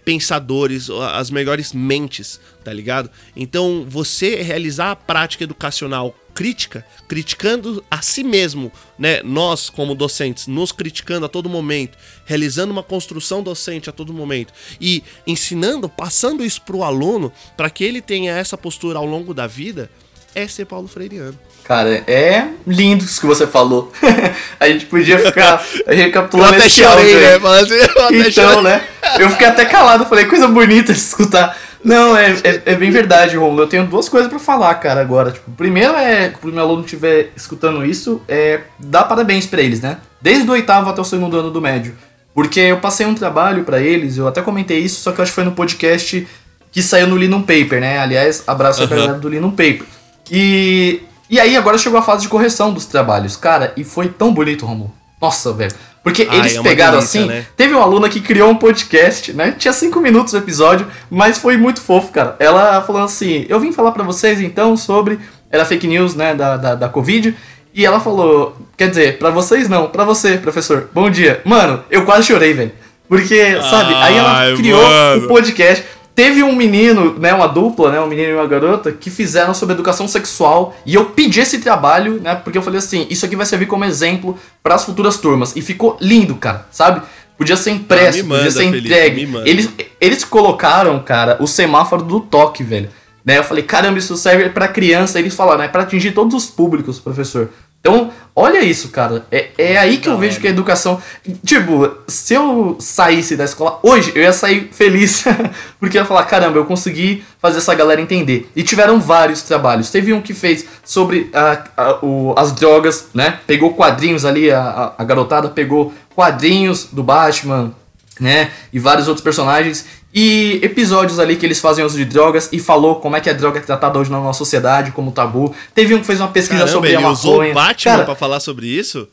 pensadores, 0.04 0.88
as 0.88 1.32
melhores 1.32 1.72
mentes, 1.72 2.38
tá 2.68 2.74
ligado? 2.74 3.10
Então, 3.34 3.86
você 3.88 4.42
realizar 4.42 4.90
a 4.90 4.96
prática 4.96 5.42
educacional 5.42 6.14
crítica, 6.34 6.84
criticando 7.08 7.82
a 7.90 8.02
si 8.02 8.22
mesmo, 8.22 8.70
né? 8.98 9.22
Nós, 9.24 9.70
como 9.70 9.94
docentes, 9.94 10.46
nos 10.46 10.70
criticando 10.70 11.24
a 11.24 11.30
todo 11.30 11.48
momento, 11.48 11.96
realizando 12.26 12.70
uma 12.70 12.82
construção 12.82 13.42
docente 13.42 13.88
a 13.88 13.92
todo 13.92 14.12
momento 14.12 14.52
e 14.78 15.02
ensinando, 15.26 15.88
passando 15.88 16.44
isso 16.44 16.60
pro 16.60 16.82
aluno, 16.82 17.32
para 17.56 17.70
que 17.70 17.82
ele 17.82 18.02
tenha 18.02 18.36
essa 18.36 18.58
postura 18.58 18.98
ao 18.98 19.06
longo 19.06 19.32
da 19.32 19.46
vida, 19.46 19.90
é 20.34 20.46
ser 20.46 20.66
Paulo 20.66 20.88
Freireano. 20.88 21.38
Cara, 21.64 22.04
é 22.06 22.48
lindo 22.66 23.02
isso 23.02 23.18
que 23.18 23.26
você 23.26 23.46
falou. 23.46 23.90
a 24.60 24.68
gente 24.68 24.84
podia 24.84 25.18
ficar 25.18 25.64
recapitulando 25.88 26.52
eu 26.52 26.58
até 26.58 26.66
esse 26.66 26.82
chorei, 26.82 27.14
áudio, 27.14 27.20
né? 27.20 27.38
Mas 27.38 27.70
eu 27.70 28.04
até 28.04 28.28
então, 28.28 28.54
chorei. 28.54 28.62
né? 28.62 28.88
Eu 29.18 29.30
fiquei 29.30 29.46
até 29.46 29.64
calado, 29.64 30.04
falei, 30.04 30.26
coisa 30.26 30.46
bonita 30.46 30.92
de 30.92 30.98
escutar. 30.98 31.56
Não, 31.84 32.16
é, 32.16 32.32
é, 32.42 32.62
é, 32.66 32.74
bem 32.74 32.90
verdade, 32.90 33.36
Romulo. 33.36 33.62
Eu 33.62 33.68
tenho 33.68 33.86
duas 33.86 34.08
coisas 34.08 34.28
para 34.28 34.38
falar, 34.38 34.74
cara, 34.76 35.00
agora. 35.00 35.30
Tipo, 35.30 35.50
primeiro 35.52 35.94
é, 35.94 36.30
se 36.30 36.46
o 36.46 36.48
meu 36.48 36.62
aluno 36.62 36.84
estiver 36.84 37.30
escutando 37.36 37.84
isso, 37.84 38.20
é 38.28 38.60
dar 38.78 39.04
parabéns 39.04 39.46
para 39.46 39.62
eles, 39.62 39.80
né? 39.80 39.98
Desde 40.20 40.48
o 40.48 40.52
oitavo 40.52 40.90
até 40.90 41.00
o 41.00 41.04
segundo 41.04 41.38
ano 41.38 41.50
do 41.50 41.60
médio. 41.60 41.96
Porque 42.34 42.60
eu 42.60 42.78
passei 42.78 43.06
um 43.06 43.14
trabalho 43.14 43.64
para 43.64 43.80
eles, 43.80 44.16
eu 44.16 44.28
até 44.28 44.42
comentei 44.42 44.78
isso, 44.78 45.00
só 45.00 45.12
que 45.12 45.20
eu 45.20 45.22
acho 45.22 45.32
que 45.32 45.36
foi 45.36 45.44
no 45.44 45.52
podcast 45.52 46.26
que 46.70 46.82
saiu 46.82 47.06
no 47.06 47.16
Linum 47.16 47.42
Paper, 47.42 47.80
né? 47.80 47.98
Aliás, 47.98 48.42
abraço 48.46 48.82
uhum. 48.82 48.88
galera 48.88 49.14
do 49.14 49.28
Linum 49.28 49.50
Paper. 49.50 49.84
E, 50.30 51.02
e 51.30 51.40
aí 51.40 51.56
agora 51.56 51.78
chegou 51.78 51.98
a 51.98 52.02
fase 52.02 52.22
de 52.22 52.28
correção 52.28 52.72
dos 52.72 52.86
trabalhos, 52.86 53.36
cara, 53.36 53.72
e 53.76 53.84
foi 53.84 54.08
tão 54.08 54.32
bonito, 54.32 54.66
Romulo. 54.66 54.92
Nossa, 55.20 55.52
velho. 55.52 55.72
Porque 56.08 56.26
Ai, 56.30 56.38
eles 56.38 56.56
é 56.56 56.62
pegaram 56.62 56.98
delícia, 56.98 57.20
assim. 57.20 57.28
Né? 57.28 57.44
Teve 57.54 57.74
uma 57.74 57.82
aluna 57.82 58.08
que 58.08 58.18
criou 58.18 58.48
um 58.48 58.54
podcast, 58.54 59.30
né? 59.34 59.54
Tinha 59.58 59.74
cinco 59.74 60.00
minutos 60.00 60.32
o 60.32 60.38
episódio, 60.38 60.86
mas 61.10 61.36
foi 61.36 61.58
muito 61.58 61.82
fofo, 61.82 62.10
cara. 62.10 62.34
Ela 62.38 62.80
falou 62.80 63.02
assim: 63.02 63.44
Eu 63.46 63.60
vim 63.60 63.72
falar 63.72 63.92
para 63.92 64.02
vocês 64.02 64.40
então 64.40 64.74
sobre. 64.74 65.18
Era 65.50 65.66
fake 65.66 65.86
news, 65.86 66.14
né? 66.14 66.34
Da, 66.34 66.56
da, 66.56 66.74
da 66.74 66.88
Covid. 66.88 67.36
E 67.74 67.84
ela 67.84 68.00
falou: 68.00 68.56
Quer 68.74 68.88
dizer, 68.88 69.18
para 69.18 69.28
vocês 69.28 69.68
não, 69.68 69.88
para 69.88 70.02
você, 70.02 70.38
professor. 70.38 70.88
Bom 70.94 71.10
dia. 71.10 71.42
Mano, 71.44 71.84
eu 71.90 72.06
quase 72.06 72.26
chorei, 72.26 72.54
velho. 72.54 72.72
Porque, 73.06 73.60
sabe, 73.68 73.92
aí 73.94 74.16
ela 74.16 74.56
criou 74.56 74.82
o 74.82 75.24
um 75.24 75.28
podcast. 75.28 75.84
Teve 76.18 76.42
um 76.42 76.52
menino, 76.52 77.16
né, 77.16 77.32
uma 77.32 77.46
dupla, 77.46 77.92
né, 77.92 78.00
um 78.00 78.08
menino 78.08 78.30
e 78.30 78.34
uma 78.34 78.46
garota, 78.48 78.90
que 78.90 79.08
fizeram 79.08 79.54
sobre 79.54 79.76
educação 79.76 80.08
sexual 80.08 80.76
e 80.84 80.96
eu 80.96 81.04
pedi 81.10 81.38
esse 81.38 81.60
trabalho, 81.60 82.20
né, 82.20 82.34
porque 82.34 82.58
eu 82.58 82.62
falei 82.62 82.80
assim, 82.80 83.06
isso 83.08 83.24
aqui 83.24 83.36
vai 83.36 83.46
servir 83.46 83.66
como 83.66 83.84
exemplo 83.84 84.36
para 84.60 84.74
as 84.74 84.84
futuras 84.84 85.18
turmas. 85.18 85.54
E 85.54 85.62
ficou 85.62 85.96
lindo, 86.00 86.34
cara, 86.34 86.66
sabe? 86.72 87.02
Podia 87.36 87.56
ser 87.56 87.70
impresso, 87.70 88.18
ah, 88.18 88.24
manda, 88.24 88.44
podia 88.46 88.50
ser 88.50 88.64
entregue. 88.64 89.26
Felipe, 89.26 89.48
eles, 89.48 89.70
eles 90.00 90.24
colocaram, 90.24 90.98
cara, 90.98 91.36
o 91.38 91.46
semáforo 91.46 92.02
do 92.02 92.18
toque, 92.18 92.64
velho. 92.64 92.90
Né, 93.24 93.38
eu 93.38 93.44
falei, 93.44 93.62
caramba, 93.62 94.00
isso 94.00 94.16
serve 94.16 94.48
para 94.48 94.66
criança. 94.66 95.20
Eles 95.20 95.36
falaram, 95.36 95.62
é 95.62 95.68
para 95.68 95.84
atingir 95.84 96.10
todos 96.10 96.34
os 96.34 96.50
públicos, 96.50 96.98
professor. 96.98 97.48
Então, 97.88 98.10
olha 98.36 98.62
isso, 98.62 98.90
cara. 98.90 99.24
É, 99.32 99.48
é 99.56 99.78
aí 99.78 99.96
que 99.96 100.10
eu 100.10 100.18
vejo 100.18 100.38
que 100.40 100.46
a 100.46 100.50
educação. 100.50 101.00
Tipo, 101.42 101.90
se 102.06 102.34
eu 102.34 102.76
saísse 102.78 103.34
da 103.34 103.44
escola 103.44 103.80
hoje, 103.82 104.12
eu 104.14 104.22
ia 104.22 104.32
sair 104.32 104.68
feliz. 104.70 105.24
porque 105.80 105.96
eu 105.96 106.02
ia 106.02 106.06
falar: 106.06 106.24
caramba, 106.24 106.58
eu 106.58 106.66
consegui 106.66 107.24
fazer 107.40 107.58
essa 107.58 107.74
galera 107.74 107.98
entender. 107.98 108.50
E 108.54 108.62
tiveram 108.62 109.00
vários 109.00 109.40
trabalhos. 109.40 109.90
Teve 109.90 110.12
um 110.12 110.20
que 110.20 110.34
fez 110.34 110.66
sobre 110.84 111.30
a, 111.32 111.64
a, 111.74 112.04
o, 112.04 112.34
as 112.36 112.52
drogas, 112.52 113.08
né? 113.14 113.38
Pegou 113.46 113.72
quadrinhos 113.72 114.26
ali, 114.26 114.50
a, 114.50 114.92
a 114.98 115.04
garotada 115.04 115.48
pegou 115.48 115.94
quadrinhos 116.14 116.88
do 116.92 117.02
Batman, 117.02 117.72
né? 118.20 118.50
E 118.70 118.78
vários 118.78 119.08
outros 119.08 119.24
personagens 119.24 119.86
e 120.12 120.58
episódios 120.62 121.18
ali 121.18 121.36
que 121.36 121.44
eles 121.44 121.60
fazem 121.60 121.84
uso 121.84 121.96
de 121.96 122.04
drogas 122.04 122.48
e 122.50 122.58
falou 122.58 122.96
como 122.96 123.16
é 123.16 123.20
que 123.20 123.28
a 123.28 123.32
droga 123.32 123.58
é 123.58 123.62
tratada 123.62 123.98
hoje 123.98 124.10
na 124.10 124.18
nossa 124.18 124.38
sociedade, 124.38 124.90
como 124.92 125.12
tabu. 125.12 125.54
Teve 125.74 125.94
um 125.94 126.00
que 126.00 126.06
fez 126.06 126.18
uma 126.18 126.28
pesquisa 126.28 126.60
Caramba, 126.60 126.72
sobre 126.72 126.88
ele 126.88 126.96
a 126.96 127.00
maconha. 127.00 127.12
usou 127.12 127.42
o 127.42 127.54
Batman 127.54 127.92
Cara, 127.92 128.04
pra 128.04 128.14
falar 128.14 128.40
sobre 128.40 128.66
isso? 128.66 129.08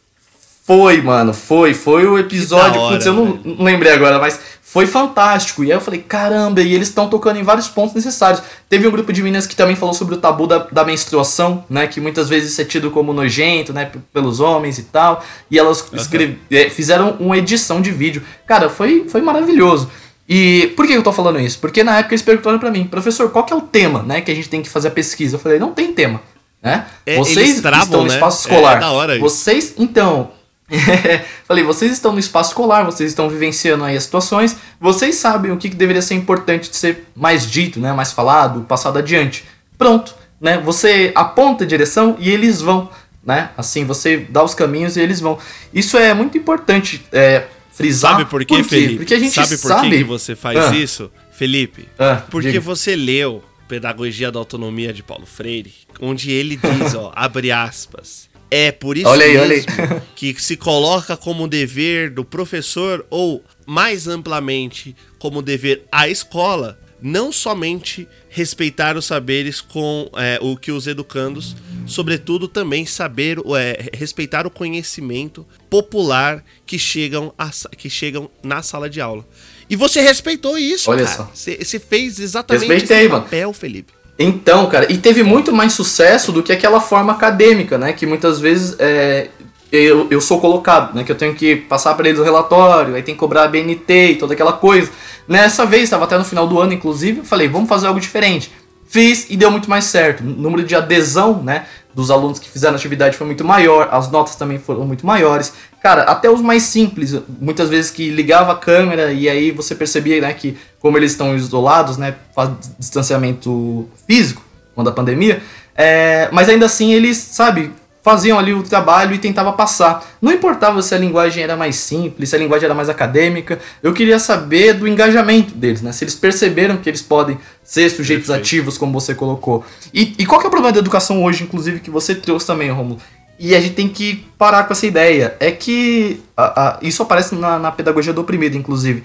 Foi, 0.65 0.99
mano, 0.99 1.31
foi. 1.31 1.75
Foi 1.75 2.07
o 2.07 2.17
episódio. 2.17 2.81
Hora, 2.81 2.93
putz, 2.95 3.05
eu 3.05 3.13
não, 3.13 3.39
não, 3.43 3.63
lembrei 3.63 3.91
agora, 3.91 4.17
mas 4.17 4.39
foi 4.63 4.87
fantástico. 4.87 5.63
E 5.63 5.67
aí 5.67 5.77
eu 5.77 5.81
falei, 5.81 6.01
caramba, 6.01 6.59
e 6.59 6.73
eles 6.73 6.87
estão 6.87 7.07
tocando 7.07 7.37
em 7.37 7.43
vários 7.43 7.67
pontos 7.67 7.93
necessários. 7.93 8.41
Teve 8.67 8.87
um 8.87 8.91
grupo 8.91 9.13
de 9.13 9.21
meninas 9.21 9.45
que 9.45 9.55
também 9.55 9.75
falou 9.75 9.93
sobre 9.93 10.15
o 10.15 10.17
tabu 10.17 10.47
da, 10.47 10.59
da 10.71 10.83
menstruação, 10.83 11.63
né? 11.69 11.85
Que 11.85 12.01
muitas 12.01 12.29
vezes 12.29 12.57
é 12.57 12.65
tido 12.65 12.89
como 12.89 13.13
nojento, 13.13 13.73
né? 13.73 13.91
Pelos 14.11 14.39
homens 14.39 14.79
e 14.79 14.83
tal. 14.83 15.23
E 15.51 15.59
elas 15.59 15.81
uhum. 15.81 16.69
fizeram 16.71 17.15
uma 17.19 17.37
edição 17.37 17.79
de 17.79 17.91
vídeo. 17.91 18.23
Cara, 18.47 18.67
foi, 18.67 19.07
foi 19.07 19.21
maravilhoso. 19.21 19.91
E 20.27 20.73
por 20.75 20.87
que 20.87 20.93
eu 20.93 21.03
tô 21.03 21.13
falando 21.13 21.39
isso? 21.39 21.59
Porque 21.59 21.83
na 21.83 21.99
época 21.99 22.15
eles 22.15 22.23
perguntaram 22.23 22.57
para 22.57 22.71
mim, 22.71 22.85
professor, 22.85 23.29
qual 23.29 23.45
que 23.45 23.53
é 23.53 23.55
o 23.55 23.61
tema, 23.61 24.01
né, 24.01 24.21
que 24.21 24.31
a 24.31 24.35
gente 24.35 24.49
tem 24.49 24.61
que 24.61 24.69
fazer 24.69 24.87
a 24.87 24.91
pesquisa? 24.91 25.35
Eu 25.35 25.39
falei, 25.39 25.59
não 25.59 25.71
tem 25.71 25.93
tema, 25.93 26.21
né? 26.61 26.85
É, 27.05 27.17
vocês 27.17 27.61
travam, 27.61 27.83
estão 27.83 28.01
no 28.01 28.07
né? 28.07 28.13
espaço 28.15 28.47
escolar. 28.47 28.73
É, 28.73 28.77
é 28.77 28.79
da 28.79 28.91
hora 28.91 29.19
vocês, 29.19 29.75
então, 29.77 30.31
falei, 31.47 31.63
vocês 31.63 31.91
estão 31.91 32.11
no 32.11 32.19
espaço 32.19 32.51
escolar, 32.51 32.83
vocês 32.83 33.11
estão 33.11 33.29
vivenciando 33.29 33.83
aí 33.83 33.95
as 33.95 34.03
situações, 34.03 34.57
vocês 34.79 35.15
sabem 35.15 35.51
o 35.51 35.57
que, 35.57 35.69
que 35.69 35.75
deveria 35.75 36.01
ser 36.01 36.15
importante 36.15 36.71
de 36.71 36.75
ser 36.75 37.07
mais 37.15 37.49
dito, 37.49 37.79
né, 37.79 37.93
mais 37.93 38.11
falado, 38.11 38.61
passado 38.61 38.97
adiante. 38.97 39.45
Pronto, 39.77 40.15
né? 40.39 40.57
Você 40.59 41.11
aponta 41.15 41.63
a 41.63 41.67
direção 41.67 42.15
e 42.19 42.29
eles 42.31 42.61
vão, 42.61 42.89
né? 43.23 43.49
Assim, 43.57 43.85
você 43.85 44.17
dá 44.29 44.43
os 44.43 44.53
caminhos 44.53 44.97
e 44.97 45.01
eles 45.01 45.19
vão. 45.19 45.37
Isso 45.73 45.97
é 45.97 46.13
muito 46.13 46.37
importante 46.37 47.05
é, 47.11 47.43
frisar. 47.75 48.11
Sabe 48.13 48.25
por 48.25 48.43
quê, 48.45 48.55
por 48.55 48.63
quê? 48.63 48.69
Felipe? 48.69 48.95
Porque 48.97 49.13
a 49.13 49.19
gente 49.19 49.33
sabe 49.33 49.57
por 49.57 49.67
sabe... 49.67 49.89
que 49.89 50.03
você 50.03 50.35
faz 50.35 50.57
ah. 50.57 50.75
isso, 50.75 51.11
Felipe? 51.31 51.87
Ah, 51.99 52.23
Porque 52.29 52.47
diga. 52.47 52.61
você 52.61 52.95
leu 52.95 53.43
Pedagogia 53.67 54.31
da 54.31 54.39
Autonomia 54.39 54.93
de 54.93 55.03
Paulo 55.03 55.25
Freire, 55.25 55.73
onde 55.99 56.31
ele 56.31 56.55
diz, 56.55 56.95
ó, 56.95 57.11
abre 57.15 57.51
aspas. 57.51 58.29
É 58.49 58.71
por 58.71 58.95
isso 58.95 59.09
mesmo 59.17 60.01
que 60.15 60.35
se 60.39 60.55
coloca 60.55 61.17
como 61.17 61.47
dever 61.47 62.11
do 62.11 62.23
professor 62.23 63.05
ou 63.09 63.43
mais 63.65 64.07
amplamente 64.07 64.95
como 65.17 65.41
dever 65.41 65.83
à 65.91 66.07
escola 66.07 66.79
não 67.05 67.31
somente 67.31 68.07
respeitar 68.27 68.97
os 68.97 69.05
saberes 69.05 69.61
com 69.61 70.09
é, 70.17 70.39
o 70.41 70.57
que 70.57 70.71
os 70.71 70.87
educandos, 70.87 71.55
sobretudo 71.85 72.47
também 72.47 72.83
saber 72.83 73.37
é, 73.55 73.91
respeitar 73.93 74.47
o 74.47 74.49
conhecimento 74.49 75.45
popular 75.69 76.43
que 76.65 76.79
chegam, 76.79 77.31
a, 77.37 77.51
que 77.77 77.91
chegam 77.91 78.27
na 78.41 78.63
sala 78.63 78.89
de 78.89 78.99
aula. 78.99 79.23
E 79.69 79.75
você 79.75 80.01
respeitou 80.01 80.57
isso, 80.57 80.89
Olha 80.89 81.05
cara. 81.05 81.15
só. 81.15 81.31
Você 81.31 81.79
fez 81.79 82.19
exatamente 82.19 82.67
Respeitei, 82.67 83.01
esse 83.01 83.09
papel, 83.09 83.49
mano. 83.49 83.53
Felipe. 83.53 83.93
Então, 84.17 84.67
cara, 84.67 84.91
e 84.91 84.97
teve 84.97 85.21
muito 85.21 85.53
mais 85.53 85.73
sucesso 85.73 86.31
do 86.31 86.41
que 86.41 86.51
aquela 86.51 86.81
forma 86.81 87.13
acadêmica, 87.13 87.77
né? 87.77 87.93
Que 87.93 88.07
muitas 88.07 88.39
vezes 88.39 88.75
é, 88.79 89.29
eu, 89.75 90.07
eu 90.09 90.21
sou 90.21 90.39
colocado, 90.39 90.95
né? 90.95 91.03
Que 91.03 91.11
eu 91.11 91.15
tenho 91.15 91.35
que 91.35 91.55
passar 91.55 91.93
para 91.95 92.07
eles 92.07 92.19
o 92.19 92.23
relatório, 92.23 92.95
aí 92.95 93.03
tem 93.03 93.15
que 93.15 93.19
cobrar 93.19 93.43
a 93.43 93.47
BNT 93.47 94.11
e 94.11 94.15
toda 94.15 94.33
aquela 94.33 94.53
coisa. 94.53 94.91
Nessa 95.27 95.65
vez, 95.65 95.83
estava 95.83 96.05
até 96.05 96.17
no 96.17 96.25
final 96.25 96.47
do 96.47 96.59
ano, 96.59 96.73
inclusive, 96.73 97.19
eu 97.19 97.25
falei, 97.25 97.47
vamos 97.47 97.69
fazer 97.69 97.87
algo 97.87 97.99
diferente. 97.99 98.51
Fiz 98.87 99.27
e 99.29 99.35
deu 99.35 99.49
muito 99.49 99.69
mais 99.69 99.85
certo. 99.85 100.21
O 100.21 100.25
número 100.25 100.63
de 100.63 100.75
adesão, 100.75 101.41
né? 101.41 101.65
dos 101.95 102.11
alunos 102.11 102.37
que 102.37 102.49
fizeram 102.49 102.75
atividade 102.75 103.15
foi 103.15 103.25
muito 103.25 103.45
maior, 103.45 103.87
as 103.89 104.11
notas 104.11 104.35
também 104.35 104.59
foram 104.59 104.85
muito 104.85 105.07
maiores. 105.07 105.53
Cara, 105.81 106.03
até 106.03 106.29
os 106.29 106.41
mais 106.41 106.63
simples, 106.63 107.15
muitas 107.39 107.69
vezes 107.69 107.89
que 107.89 108.09
ligava 108.09 108.51
a 108.51 108.55
câmera 108.55 109.13
e 109.13 109.29
aí 109.29 109.49
você 109.51 109.73
percebia, 109.73 110.19
né, 110.19 110.33
que 110.33 110.57
como 110.79 110.97
eles 110.97 111.11
estão 111.11 111.33
isolados, 111.33 111.95
né, 111.95 112.15
faz 112.35 112.51
distanciamento 112.77 113.87
físico, 114.05 114.43
quando 114.75 114.89
a 114.89 114.91
pandemia, 114.91 115.41
é, 115.73 116.27
mas 116.33 116.49
ainda 116.49 116.65
assim 116.65 116.91
eles, 116.91 117.17
sabe, 117.17 117.71
faziam 118.05 118.37
ali 118.37 118.53
o 118.53 118.61
trabalho 118.61 119.15
e 119.15 119.17
tentava 119.17 119.51
passar. 119.51 120.05
Não 120.21 120.31
importava 120.31 120.79
se 120.83 120.93
a 120.93 120.97
linguagem 120.99 121.43
era 121.43 121.55
mais 121.55 121.75
simples, 121.77 122.29
se 122.29 122.35
a 122.35 122.37
linguagem 122.37 122.65
era 122.65 122.75
mais 122.75 122.87
acadêmica, 122.87 123.57
eu 123.81 123.93
queria 123.93 124.19
saber 124.19 124.73
do 124.73 124.87
engajamento 124.87 125.55
deles, 125.55 125.81
né? 125.81 125.91
Se 125.91 126.03
eles 126.03 126.13
perceberam 126.13 126.77
que 126.77 126.87
eles 126.87 127.01
podem 127.01 127.39
ser 127.63 127.89
sujeitos 127.89 128.27
Perfeito. 128.27 128.45
ativos, 128.45 128.77
como 128.77 128.93
você 128.93 129.15
colocou. 129.15 129.65
E, 129.91 130.13
e 130.19 130.25
qual 130.27 130.39
que 130.39 130.45
é 130.45 130.49
o 130.49 130.51
problema 130.51 130.71
da 130.71 130.77
educação 130.77 131.23
hoje, 131.23 131.45
inclusive, 131.45 131.79
que 131.79 131.89
você 131.89 132.13
trouxe 132.13 132.45
também, 132.45 132.69
Romulo? 132.69 133.01
E 133.39 133.55
a 133.55 133.59
gente 133.59 133.73
tem 133.73 133.89
que 133.89 134.23
parar 134.37 134.65
com 134.65 134.73
essa 134.73 134.85
ideia. 134.85 135.35
É 135.39 135.49
que 135.49 136.21
a, 136.37 136.43
a, 136.61 136.79
isso 136.83 137.01
aparece 137.01 137.33
na, 137.33 137.57
na, 137.57 137.71
pedagogia 137.71 138.13
do 138.13 138.21
oprimido, 138.21 138.55
inclusive. 138.55 139.01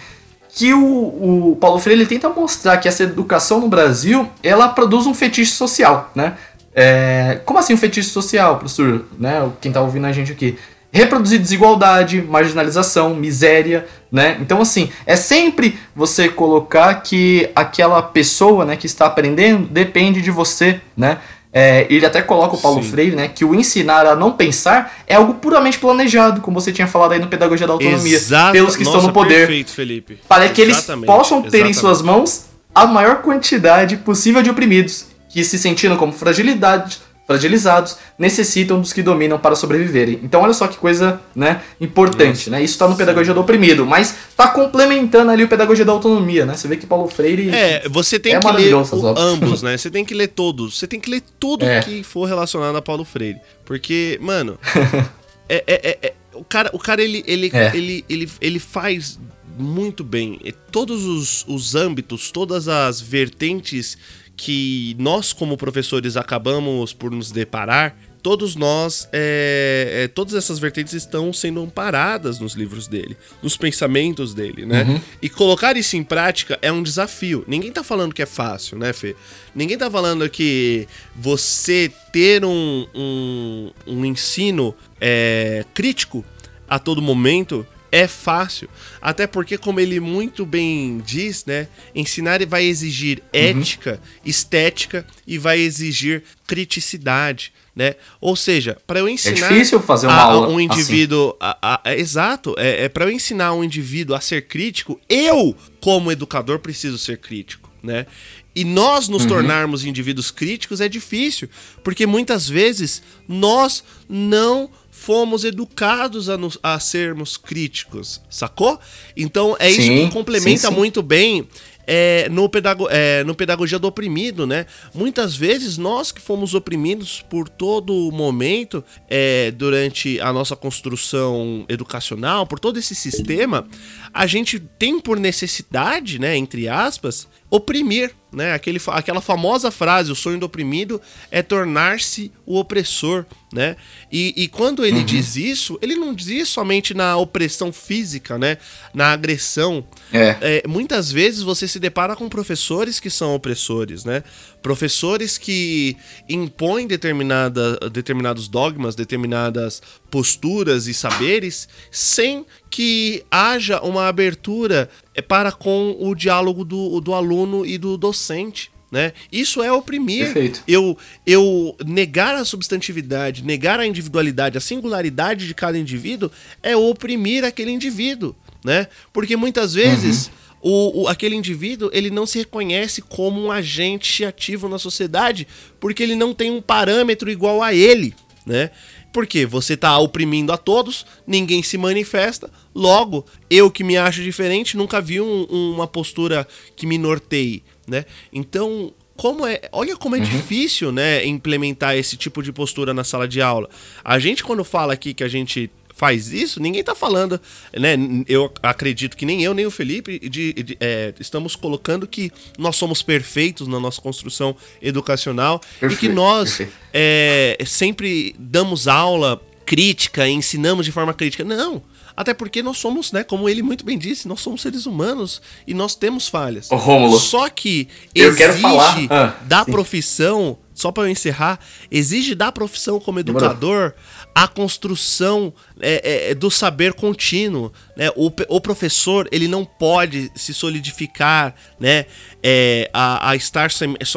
Que 0.50 0.74
o, 0.74 1.52
o 1.52 1.56
Paulo 1.58 1.78
Freire 1.78 2.02
ele 2.02 2.08
tenta 2.08 2.28
mostrar 2.28 2.76
que 2.76 2.86
essa 2.86 3.04
educação 3.04 3.60
no 3.60 3.68
Brasil 3.68 4.28
ela 4.42 4.68
produz 4.68 5.06
um 5.06 5.14
fetiche 5.14 5.52
social, 5.52 6.10
né? 6.14 6.36
É, 6.74 7.40
como 7.44 7.58
assim 7.58 7.74
um 7.74 7.76
fetiche 7.76 8.08
social, 8.08 8.56
professor? 8.56 9.04
Né, 9.18 9.48
quem 9.60 9.70
está 9.70 9.80
ouvindo 9.80 10.06
a 10.06 10.12
gente 10.12 10.32
aqui. 10.32 10.56
Reproduzir 10.92 11.38
desigualdade, 11.38 12.20
marginalização, 12.20 13.14
miséria, 13.14 13.86
né? 14.10 14.36
Então, 14.40 14.60
assim, 14.60 14.90
é 15.06 15.14
sempre 15.14 15.78
você 15.94 16.28
colocar 16.28 16.92
que 16.94 17.48
aquela 17.54 18.02
pessoa 18.02 18.64
né, 18.64 18.76
que 18.76 18.86
está 18.86 19.06
aprendendo 19.06 19.68
depende 19.68 20.20
de 20.20 20.32
você, 20.32 20.80
né? 20.96 21.18
É, 21.52 21.86
ele 21.90 22.06
até 22.06 22.22
coloca 22.22 22.56
o 22.56 22.60
Paulo 22.60 22.82
Sim. 22.82 22.90
Freire, 22.90 23.14
né? 23.14 23.28
Que 23.28 23.44
o 23.44 23.54
ensinar 23.54 24.04
a 24.04 24.16
não 24.16 24.32
pensar 24.32 24.92
é 25.06 25.14
algo 25.14 25.34
puramente 25.34 25.78
planejado, 25.78 26.40
como 26.40 26.60
você 26.60 26.72
tinha 26.72 26.88
falado 26.88 27.12
aí 27.12 27.20
no 27.20 27.28
Pedagogia 27.28 27.68
da 27.68 27.72
Autonomia. 27.72 28.14
Exato. 28.14 28.52
Pelos 28.52 28.74
que 28.74 28.82
Nossa, 28.82 28.96
estão 28.96 29.08
no 29.08 29.12
poder. 29.12 29.46
Perfeito, 29.46 29.70
Felipe. 29.70 30.18
Para 30.28 30.48
que 30.48 30.60
eles 30.60 30.80
possam 31.06 31.40
ter 31.40 31.48
Exatamente. 31.48 31.70
em 31.70 31.80
suas 31.80 32.02
mãos 32.02 32.46
a 32.74 32.86
maior 32.86 33.16
quantidade 33.22 33.96
possível 33.96 34.42
de 34.42 34.50
oprimidos 34.50 35.09
que 35.30 35.42
se 35.44 35.58
sentindo 35.58 35.96
como 35.96 36.12
fragilidade, 36.12 36.98
fragilizados, 37.30 37.96
necessitam 38.18 38.80
dos 38.80 38.92
que 38.92 39.02
dominam 39.02 39.38
para 39.38 39.54
sobreviverem. 39.54 40.18
Então 40.20 40.42
olha 40.42 40.52
só 40.52 40.66
que 40.66 40.76
coisa, 40.76 41.20
né, 41.32 41.62
importante, 41.80 42.50
né? 42.50 42.60
Isso 42.60 42.74
está 42.74 42.88
no 42.88 42.96
pedagogia 42.96 43.32
do 43.32 43.40
oprimido, 43.40 43.86
mas 43.86 44.12
está 44.30 44.48
complementando 44.48 45.30
ali 45.30 45.44
o 45.44 45.48
pedagogia 45.48 45.84
da 45.84 45.92
autonomia, 45.92 46.44
né? 46.44 46.56
Você 46.56 46.66
vê 46.66 46.76
que 46.76 46.86
Paulo 46.86 47.06
Freire 47.06 47.48
É, 47.50 47.88
você 47.88 48.18
tem 48.18 48.34
é 48.34 48.40
que 48.40 48.50
ler 48.50 48.74
o, 48.74 48.84
ambos, 49.16 49.62
né? 49.62 49.78
Você 49.78 49.88
tem 49.88 50.04
que 50.04 50.12
ler 50.12 50.26
todos, 50.26 50.76
você 50.76 50.88
tem 50.88 50.98
que 50.98 51.08
ler 51.08 51.22
tudo 51.38 51.64
é. 51.64 51.80
que 51.80 52.02
for 52.02 52.24
relacionado 52.24 52.74
a 52.74 52.82
Paulo 52.82 53.04
Freire, 53.04 53.38
porque, 53.64 54.18
mano, 54.20 54.58
é, 55.48 55.62
é, 55.68 55.90
é, 55.90 55.98
é, 56.02 56.14
o 56.34 56.42
cara, 56.42 56.70
o 56.72 56.80
cara 56.80 57.00
ele 57.00 57.22
ele, 57.28 57.48
é. 57.52 57.70
ele, 57.76 58.04
ele, 58.08 58.28
ele 58.40 58.58
faz 58.58 59.20
muito 59.56 60.02
bem 60.02 60.40
todos 60.72 61.04
os, 61.04 61.44
os 61.46 61.76
âmbitos, 61.76 62.32
todas 62.32 62.66
as 62.66 63.00
vertentes 63.00 63.96
que 64.40 64.96
nós, 64.98 65.34
como 65.34 65.54
professores, 65.54 66.16
acabamos 66.16 66.94
por 66.94 67.10
nos 67.10 67.30
deparar, 67.30 67.94
todos 68.22 68.56
nós, 68.56 69.06
é, 69.12 70.04
é, 70.04 70.08
todas 70.08 70.32
essas 70.32 70.58
vertentes 70.58 70.94
estão 70.94 71.30
sendo 71.30 71.60
amparadas 71.60 72.40
nos 72.40 72.54
livros 72.54 72.88
dele, 72.88 73.18
nos 73.42 73.58
pensamentos 73.58 74.32
dele, 74.32 74.64
né? 74.64 74.84
Uhum. 74.84 75.00
E 75.20 75.28
colocar 75.28 75.76
isso 75.76 75.94
em 75.94 76.02
prática 76.02 76.58
é 76.62 76.72
um 76.72 76.82
desafio. 76.82 77.44
Ninguém 77.46 77.70
tá 77.70 77.84
falando 77.84 78.14
que 78.14 78.22
é 78.22 78.26
fácil, 78.26 78.78
né, 78.78 78.94
Fê? 78.94 79.14
Ninguém 79.54 79.76
tá 79.76 79.90
falando 79.90 80.26
que 80.30 80.88
você 81.14 81.92
ter 82.10 82.42
um, 82.42 82.86
um, 82.94 83.70
um 83.86 84.04
ensino 84.06 84.74
é, 84.98 85.66
crítico 85.74 86.24
a 86.66 86.78
todo 86.78 87.02
momento 87.02 87.66
é 87.92 88.06
fácil. 88.06 88.68
Até 89.00 89.26
porque, 89.26 89.58
como 89.58 89.80
ele 89.80 90.00
muito 90.00 90.46
bem 90.46 91.02
diz, 91.04 91.44
né? 91.44 91.68
Ensinar 91.94 92.44
vai 92.46 92.64
exigir 92.64 93.18
uhum. 93.18 93.40
ética, 93.40 93.92
uhum. 93.92 94.20
estética 94.24 95.06
e 95.26 95.38
vai 95.38 95.58
exigir 95.58 96.22
criticidade. 96.46 97.52
Né? 97.74 97.94
Ou 98.20 98.36
seja, 98.36 98.76
para 98.86 98.98
eu 98.98 99.08
ensinar 99.08 99.46
é 99.46 99.48
difícil 99.48 99.80
fazer 99.80 100.06
uma 100.06 100.14
a, 100.14 100.22
aula 100.22 100.48
um 100.48 100.60
indivíduo, 100.60 101.36
assim. 101.40 101.58
a, 101.62 101.80
a, 101.84 101.96
exato, 101.96 102.54
é, 102.58 102.84
é 102.84 102.88
para 102.88 103.04
eu 103.04 103.10
ensinar 103.10 103.54
um 103.54 103.64
indivíduo 103.64 104.14
a 104.14 104.20
ser 104.20 104.42
crítico, 104.42 105.00
eu 105.08 105.56
como 105.80 106.10
educador 106.12 106.58
preciso 106.58 106.98
ser 106.98 107.18
crítico, 107.18 107.70
né? 107.82 108.06
E 108.54 108.64
nós 108.64 109.08
nos 109.08 109.22
uhum. 109.22 109.28
tornarmos 109.28 109.84
indivíduos 109.84 110.30
críticos 110.30 110.80
é 110.80 110.88
difícil, 110.88 111.48
porque 111.84 112.04
muitas 112.06 112.48
vezes 112.48 113.02
nós 113.28 113.84
não 114.08 114.68
fomos 115.00 115.44
educados 115.44 116.28
a, 116.28 116.36
nos, 116.36 116.58
a 116.62 116.78
sermos 116.78 117.38
críticos, 117.38 118.20
sacou? 118.28 118.78
Então 119.16 119.56
é 119.58 119.70
isso 119.70 119.80
sim, 119.80 120.06
que 120.06 120.12
complementa 120.12 120.68
sim, 120.68 120.68
sim. 120.68 120.74
muito 120.74 121.02
bem 121.02 121.48
é, 121.86 122.28
no, 122.28 122.50
pedago 122.50 122.86
é, 122.90 123.24
no 123.24 123.34
Pedagogia 123.34 123.78
do 123.78 123.88
Oprimido, 123.88 124.46
né? 124.46 124.66
Muitas 124.94 125.34
vezes 125.34 125.78
nós 125.78 126.12
que 126.12 126.20
fomos 126.20 126.54
oprimidos 126.54 127.22
por 127.22 127.48
todo 127.48 127.94
o 127.94 128.12
momento 128.12 128.84
é, 129.08 129.50
durante 129.52 130.20
a 130.20 130.34
nossa 130.34 130.54
construção 130.54 131.64
educacional, 131.66 132.46
por 132.46 132.60
todo 132.60 132.78
esse 132.78 132.94
sistema, 132.94 133.66
a 134.12 134.26
gente 134.26 134.60
tem 134.60 135.00
por 135.00 135.18
necessidade, 135.18 136.18
né, 136.18 136.36
entre 136.36 136.68
aspas, 136.68 137.26
oprimir, 137.50 138.14
né? 138.32 138.54
Aquele, 138.54 138.80
aquela 138.88 139.20
famosa 139.20 139.70
frase, 139.70 140.12
o 140.12 140.14
sonho 140.14 140.38
do 140.38 140.46
oprimido 140.46 141.00
é 141.30 141.42
tornar-se 141.42 142.30
o 142.46 142.58
opressor, 142.58 143.26
né? 143.52 143.76
E, 144.10 144.32
e 144.36 144.46
quando 144.46 144.84
ele 144.84 144.98
uhum. 144.98 145.04
diz 145.04 145.34
isso, 145.34 145.76
ele 145.82 145.96
não 145.96 146.14
diz 146.14 146.48
somente 146.48 146.94
na 146.94 147.16
opressão 147.16 147.72
física, 147.72 148.38
né? 148.38 148.56
Na 148.94 149.12
agressão. 149.12 149.84
É. 150.12 150.36
É, 150.40 150.62
muitas 150.68 151.10
vezes 151.10 151.42
você 151.42 151.66
se 151.66 151.80
depara 151.80 152.14
com 152.14 152.28
professores 152.28 153.00
que 153.00 153.10
são 153.10 153.34
opressores, 153.34 154.04
né? 154.04 154.22
Professores 154.62 155.38
que 155.38 155.96
impõem 156.28 156.86
determinada, 156.86 157.78
determinados 157.90 158.46
dogmas, 158.46 158.94
determinadas 158.94 159.82
posturas 160.10 160.86
e 160.86 160.94
saberes, 160.94 161.68
sem 161.90 162.44
que 162.68 163.24
haja 163.30 163.80
uma 163.80 164.06
abertura 164.06 164.88
é, 165.14 165.22
para 165.22 165.50
com 165.50 165.96
o 165.98 166.14
diálogo 166.14 166.64
do, 166.64 167.00
do 167.00 167.14
aluno 167.14 167.64
e 167.64 167.78
do 167.78 167.96
docente. 167.96 168.70
Né? 168.90 169.12
Isso 169.30 169.62
é 169.62 169.70
oprimir. 169.72 170.24
Perfeito. 170.24 170.64
Eu, 170.66 170.98
eu 171.24 171.76
negar 171.86 172.34
a 172.34 172.44
substantividade, 172.44 173.44
negar 173.44 173.78
a 173.78 173.86
individualidade, 173.86 174.58
a 174.58 174.60
singularidade 174.60 175.46
de 175.46 175.54
cada 175.54 175.78
indivíduo 175.78 176.30
é 176.60 176.76
oprimir 176.76 177.44
aquele 177.44 177.70
indivíduo, 177.70 178.34
né? 178.64 178.88
Porque 179.12 179.36
muitas 179.36 179.74
vezes 179.74 180.26
uhum. 180.26 180.32
O, 180.62 181.02
o, 181.02 181.08
aquele 181.08 181.34
indivíduo 181.34 181.90
ele 181.92 182.10
não 182.10 182.26
se 182.26 182.38
reconhece 182.38 183.00
como 183.02 183.40
um 183.42 183.50
agente 183.50 184.24
ativo 184.24 184.68
na 184.68 184.78
sociedade 184.78 185.46
porque 185.78 186.02
ele 186.02 186.14
não 186.14 186.34
tem 186.34 186.50
um 186.50 186.60
parâmetro 186.60 187.30
igual 187.30 187.62
a 187.62 187.72
ele, 187.72 188.14
né? 188.44 188.70
Porque 189.12 189.44
você 189.44 189.74
está 189.74 189.98
oprimindo 189.98 190.52
a 190.52 190.56
todos, 190.56 191.04
ninguém 191.26 191.62
se 191.62 191.76
manifesta, 191.76 192.48
logo, 192.74 193.26
eu 193.48 193.70
que 193.70 193.82
me 193.82 193.96
acho 193.96 194.22
diferente 194.22 194.76
nunca 194.76 195.00
vi 195.00 195.20
um, 195.20 195.44
uma 195.44 195.86
postura 195.86 196.46
que 196.76 196.86
me 196.86 196.96
norteie, 196.96 197.64
né? 197.88 198.04
Então, 198.32 198.92
como 199.16 199.46
é, 199.46 199.60
olha 199.72 199.96
como 199.96 200.16
é 200.16 200.18
uhum. 200.18 200.24
difícil, 200.24 200.92
né, 200.92 201.26
implementar 201.26 201.96
esse 201.96 202.16
tipo 202.16 202.42
de 202.42 202.52
postura 202.52 202.94
na 202.94 203.04
sala 203.04 203.28
de 203.28 203.42
aula. 203.42 203.68
A 204.02 204.18
gente 204.18 204.42
quando 204.42 204.64
fala 204.64 204.92
aqui 204.94 205.12
que 205.12 205.24
a 205.24 205.28
gente 205.28 205.70
faz 206.00 206.32
isso, 206.32 206.62
ninguém 206.62 206.82
tá 206.82 206.94
falando, 206.94 207.38
né? 207.76 207.94
Eu 208.26 208.50
acredito 208.62 209.14
que 209.14 209.26
nem 209.26 209.42
eu, 209.42 209.52
nem 209.52 209.66
o 209.66 209.70
Felipe 209.70 210.18
de, 210.18 210.54
de, 210.54 210.76
é, 210.80 211.12
estamos 211.20 211.54
colocando 211.54 212.06
que 212.06 212.32
nós 212.56 212.76
somos 212.76 213.02
perfeitos 213.02 213.68
na 213.68 213.78
nossa 213.78 214.00
construção 214.00 214.56
educacional 214.80 215.60
perfeito, 215.78 215.92
e 215.92 215.96
que 215.98 216.08
nós 216.08 216.62
é, 216.94 217.58
sempre 217.66 218.34
damos 218.38 218.88
aula 218.88 219.38
crítica, 219.66 220.26
ensinamos 220.26 220.86
de 220.86 220.90
forma 220.90 221.12
crítica. 221.12 221.44
Não. 221.44 221.82
Até 222.16 222.32
porque 222.32 222.62
nós 222.62 222.78
somos, 222.78 223.12
né, 223.12 223.22
como 223.22 223.46
ele 223.46 223.62
muito 223.62 223.84
bem 223.84 223.98
disse, 223.98 224.26
nós 224.26 224.40
somos 224.40 224.62
seres 224.62 224.86
humanos 224.86 225.42
e 225.66 225.74
nós 225.74 225.94
temos 225.94 226.28
falhas. 226.28 226.70
Ô, 226.70 226.76
Rômulo, 226.76 227.18
Só 227.18 227.48
que 227.50 227.88
exige 228.14 228.64
ah, 229.10 229.34
da 229.42 229.66
sim. 229.66 229.70
profissão, 229.70 230.58
só 230.74 230.90
para 230.90 231.04
eu 231.04 231.10
encerrar, 231.10 231.60
exige 231.90 232.34
da 232.34 232.50
profissão 232.50 232.98
como 232.98 233.20
educador 233.20 233.92
a 234.34 234.46
construção 234.48 235.52
é, 235.80 236.30
é, 236.30 236.34
do 236.34 236.50
saber 236.50 236.92
contínuo. 236.92 237.72
Né? 237.96 238.10
O, 238.16 238.32
o, 238.48 238.60
professor 238.60 239.28
ele 239.30 239.46
não 239.46 239.64
pode 239.64 240.30
se 240.34 240.54
solidificar 240.54 241.54
né? 241.78 242.06
É, 242.42 242.88
a, 242.92 243.30
a, 243.30 243.36
estar 243.36 243.70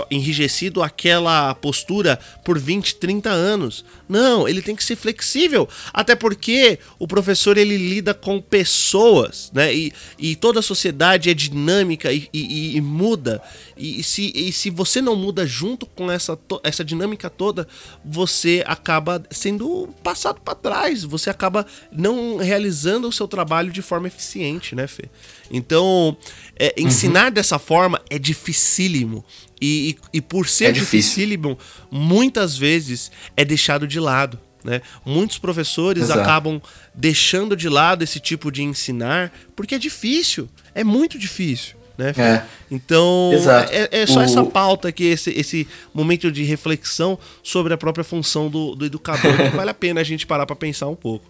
enrijecido 0.09 0.81
aquela 0.81 1.53
postura 1.55 2.17
por 2.45 2.57
20, 2.57 2.95
30 2.95 3.29
anos. 3.29 3.83
Não, 4.07 4.47
ele 4.47 4.61
tem 4.61 4.75
que 4.75 4.83
ser 4.83 4.95
flexível. 4.95 5.67
Até 5.93 6.15
porque 6.15 6.79
o 6.97 7.07
professor 7.07 7.57
ele 7.57 7.77
lida 7.77 8.13
com 8.13 8.39
pessoas 8.39 9.51
né? 9.53 9.73
e, 9.73 9.93
e 10.17 10.35
toda 10.35 10.59
a 10.59 10.63
sociedade 10.63 11.29
é 11.29 11.33
dinâmica 11.33 12.11
e, 12.11 12.29
e, 12.33 12.77
e 12.77 12.81
muda. 12.81 13.41
E, 13.75 13.99
e 13.99 14.03
se, 14.03 14.31
e 14.33 14.51
se 14.51 14.69
você 14.69 15.01
não 15.01 15.15
muda 15.15 15.45
junto 15.45 15.85
com 15.85 16.11
essa, 16.11 16.39
essa 16.63 16.85
dinâmica 16.85 17.29
toda, 17.29 17.67
você 18.03 18.63
acaba 18.65 19.21
sendo 19.29 19.89
passado 20.01 20.39
para 20.41 20.55
trás, 20.55 21.03
você 21.03 21.29
acaba 21.29 21.52
não 21.91 22.37
realizando 22.37 23.07
o 23.07 23.11
seu 23.11 23.27
trabalho 23.27 23.71
de 23.71 23.81
forma 23.81 24.07
eficiente, 24.07 24.75
né, 24.75 24.87
Fê? 24.87 25.03
Então, 25.51 26.17
é, 26.57 26.73
ensinar 26.77 27.27
uhum. 27.27 27.31
dessa 27.31 27.59
forma 27.59 28.01
é 28.09 28.17
dificílimo. 28.17 29.23
E, 29.61 29.97
e, 30.13 30.17
e 30.17 30.21
por 30.21 30.47
ser 30.47 30.65
é 30.65 30.71
dificílimo, 30.71 31.57
muitas 31.91 32.57
vezes 32.57 33.11
é 33.37 33.45
deixado 33.45 33.87
de 33.87 33.99
lado. 33.99 34.39
Né? 34.63 34.81
Muitos 35.05 35.37
professores 35.37 36.03
Exato. 36.03 36.21
acabam 36.21 36.61
deixando 36.95 37.55
de 37.55 37.67
lado 37.67 38.03
esse 38.03 38.19
tipo 38.19 38.51
de 38.51 38.63
ensinar 38.63 39.31
porque 39.55 39.75
é 39.75 39.77
difícil, 39.77 40.49
é 40.73 40.83
muito 40.83 41.19
difícil. 41.19 41.75
Né, 41.95 42.11
é. 42.17 42.43
Então, 42.71 43.31
é, 43.69 44.01
é, 44.01 44.07
só 44.07 44.19
o... 44.19 44.23
essa 44.23 44.43
pauta 44.43 44.87
aqui, 44.87 45.03
esse, 45.03 45.29
esse 45.29 45.67
momento 45.93 46.31
de 46.31 46.43
reflexão 46.43 47.19
sobre 47.43 47.71
a 47.73 47.77
própria 47.77 48.03
função 48.03 48.49
do, 48.49 48.73
do 48.73 48.85
educador, 48.85 49.35
que 49.37 49.55
vale 49.55 49.69
a 49.69 49.75
pena 49.75 50.01
a 50.01 50.03
gente 50.03 50.25
parar 50.25 50.47
para 50.47 50.55
pensar 50.55 50.87
um 50.87 50.95
pouco. 50.95 51.25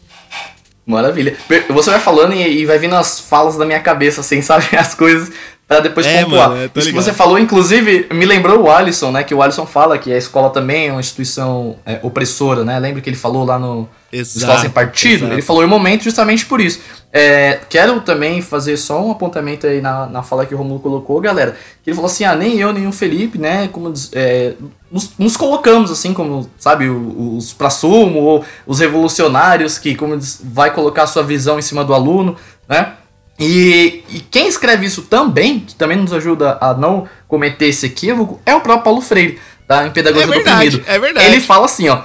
Maravilha. 0.85 1.37
Você 1.69 1.89
vai 1.91 1.99
falando 1.99 2.33
e, 2.33 2.65
vai 2.65 2.77
vindo 2.77 2.95
as 2.95 3.19
falas 3.19 3.55
da 3.55 3.65
minha 3.65 3.79
cabeça, 3.79 4.21
assim, 4.21 4.41
sabe? 4.43 4.65
As 4.77 4.93
coisas 4.93 5.31
para 5.67 5.79
depois 5.79 6.05
é, 6.05 6.23
pontuar. 6.23 6.49
Mano, 6.49 6.71
Isso 6.75 6.89
que 6.89 6.95
você 6.95 7.13
falou, 7.13 7.39
inclusive, 7.39 8.07
me 8.11 8.25
lembrou 8.25 8.63
o 8.63 8.71
Alisson, 8.71 9.11
né? 9.11 9.23
Que 9.23 9.33
o 9.33 9.41
Alisson 9.41 9.65
fala 9.65 9.97
que 9.97 10.11
a 10.11 10.17
escola 10.17 10.49
também 10.49 10.89
é 10.89 10.91
uma 10.91 10.99
instituição 10.99 11.77
é, 11.85 11.99
opressora, 12.03 12.65
né? 12.65 12.77
Lembra 12.79 13.01
que 13.01 13.09
ele 13.09 13.17
falou 13.17 13.45
lá 13.45 13.57
no 13.57 13.87
exato, 14.11 14.39
Escola 14.39 14.59
Sem 14.59 14.69
Partido? 14.69 15.21
Exato. 15.21 15.33
Ele 15.33 15.41
falou 15.41 15.63
em 15.63 15.65
um 15.65 15.69
momento 15.69 16.03
justamente 16.03 16.45
por 16.45 16.59
isso. 16.59 16.81
É, 17.13 17.59
quero 17.69 18.01
também 18.01 18.41
fazer 18.41 18.75
só 18.75 19.03
um 19.03 19.11
apontamento 19.11 19.65
aí 19.65 19.79
na, 19.79 20.05
na 20.05 20.21
fala 20.21 20.45
que 20.45 20.53
o 20.53 20.57
Romulo 20.57 20.81
colocou, 20.81 21.21
galera. 21.21 21.55
Que 21.81 21.89
ele 21.89 21.95
falou 21.95 22.11
assim: 22.11 22.25
ah, 22.25 22.35
nem 22.35 22.59
eu, 22.59 22.73
nem 22.73 22.85
o 22.85 22.91
Felipe, 22.91 23.37
né? 23.37 23.69
Como, 23.69 23.93
é, 24.11 24.53
nos, 24.91 25.11
nos, 25.17 25.37
colocamos 25.37 25.89
assim, 25.89 26.13
como, 26.13 26.49
sabe, 26.59 26.89
os, 26.89 27.45
os 27.45 27.53
pra-sumo, 27.53 28.19
ou 28.19 28.45
os 28.67 28.79
revolucionários 28.79 29.77
que, 29.77 29.95
como 29.95 30.19
vai 30.43 30.71
colocar 30.71 31.03
a 31.03 31.07
sua 31.07 31.23
visão 31.23 31.57
em 31.57 31.61
cima 31.61 31.85
do 31.85 31.93
aluno, 31.93 32.35
né? 32.67 32.93
E, 33.39 34.03
e, 34.09 34.19
quem 34.19 34.47
escreve 34.47 34.85
isso 34.85 35.03
também, 35.03 35.59
que 35.59 35.75
também 35.75 35.97
nos 35.97 36.13
ajuda 36.13 36.57
a 36.61 36.73
não 36.73 37.07
cometer 37.27 37.67
esse 37.67 37.85
equívoco, 37.85 38.39
é 38.45 38.55
o 38.55 38.61
próprio 38.61 38.83
Paulo 38.83 39.01
Freire, 39.01 39.39
tá? 39.67 39.87
Em 39.87 39.91
Pedagogia 39.91 40.25
é 40.25 40.29
verdade, 40.29 40.69
do 40.69 40.77
Oprimido. 40.77 40.83
É 40.87 40.99
verdade. 40.99 41.27
Ele 41.27 41.41
fala 41.41 41.65
assim, 41.65 41.89
ó. 41.89 42.01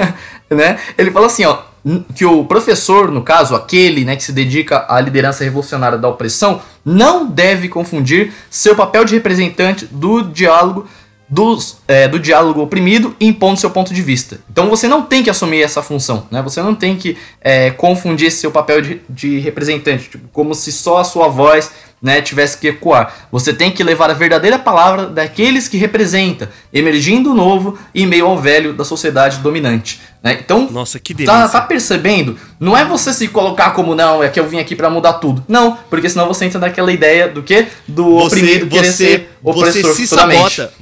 né? 0.50 0.78
Ele 0.98 1.10
fala 1.10 1.26
assim, 1.26 1.44
ó. 1.44 1.58
Que 2.14 2.24
o 2.24 2.44
professor, 2.44 3.10
no 3.10 3.22
caso, 3.22 3.56
aquele 3.56 4.04
né, 4.04 4.14
que 4.14 4.22
se 4.22 4.32
dedica 4.32 4.86
à 4.88 5.00
liderança 5.00 5.42
revolucionária 5.42 5.98
da 5.98 6.08
opressão, 6.08 6.62
não 6.84 7.26
deve 7.26 7.68
confundir 7.68 8.32
seu 8.48 8.76
papel 8.76 9.04
de 9.04 9.14
representante 9.14 9.86
do 9.86 10.22
diálogo 10.22 10.86
do, 11.32 11.58
é, 11.88 12.06
do 12.06 12.18
diálogo 12.18 12.60
oprimido 12.60 13.16
impondo 13.18 13.58
seu 13.58 13.70
ponto 13.70 13.94
de 13.94 14.02
vista. 14.02 14.38
Então 14.50 14.68
você 14.68 14.86
não 14.86 15.00
tem 15.00 15.22
que 15.22 15.30
assumir 15.30 15.62
essa 15.62 15.82
função, 15.82 16.26
né? 16.30 16.42
Você 16.42 16.60
não 16.60 16.74
tem 16.74 16.94
que 16.94 17.16
é, 17.40 17.70
confundir 17.70 18.28
esse 18.28 18.36
seu 18.36 18.50
papel 18.50 18.82
de, 18.82 19.00
de 19.08 19.38
representante, 19.38 20.10
tipo, 20.10 20.28
como 20.30 20.54
se 20.54 20.70
só 20.70 20.98
a 20.98 21.04
sua 21.04 21.28
voz 21.28 21.70
né, 22.02 22.20
tivesse 22.20 22.58
que 22.58 22.68
ecoar. 22.68 23.28
Você 23.32 23.54
tem 23.54 23.70
que 23.70 23.82
levar 23.82 24.10
a 24.10 24.12
verdadeira 24.12 24.58
palavra 24.58 25.06
daqueles 25.06 25.68
que 25.68 25.78
representa, 25.78 26.50
emergindo 26.70 27.30
o 27.30 27.34
novo 27.34 27.78
em 27.94 28.06
meio 28.06 28.26
ao 28.26 28.38
velho 28.38 28.74
da 28.74 28.84
sociedade 28.84 29.38
dominante. 29.38 30.00
Né? 30.22 30.38
Então, 30.38 30.68
Nossa, 30.70 30.98
que 30.98 31.14
delícia. 31.14 31.34
Tá, 31.34 31.48
tá, 31.48 31.60
percebendo? 31.62 32.36
Não 32.60 32.76
é 32.76 32.84
você 32.84 33.10
se 33.14 33.28
colocar 33.28 33.70
como 33.70 33.94
não, 33.94 34.22
é 34.22 34.28
que 34.28 34.38
eu 34.38 34.46
vim 34.46 34.58
aqui 34.58 34.76
para 34.76 34.90
mudar 34.90 35.14
tudo. 35.14 35.42
Não, 35.48 35.78
porque 35.88 36.10
senão 36.10 36.26
você 36.26 36.44
entra 36.44 36.58
naquela 36.58 36.92
ideia 36.92 37.26
do 37.28 37.42
que? 37.42 37.68
Do 37.88 38.18
você, 38.18 38.26
oprimido 38.26 38.66
querer 38.66 38.84
você, 38.84 38.92
ser 38.92 39.30
opressor 39.42 39.82
você 39.82 39.94
se 39.94 40.06
sabota 40.08 40.72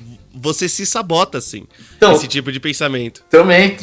você 0.41 0.68
se 0.68 0.86
sabota, 0.86 1.38
assim. 1.38 1.66
Então, 1.97 2.12
esse 2.12 2.26
tipo 2.26 2.51
de 2.51 2.59
pensamento. 2.59 3.22
Também. 3.28 3.76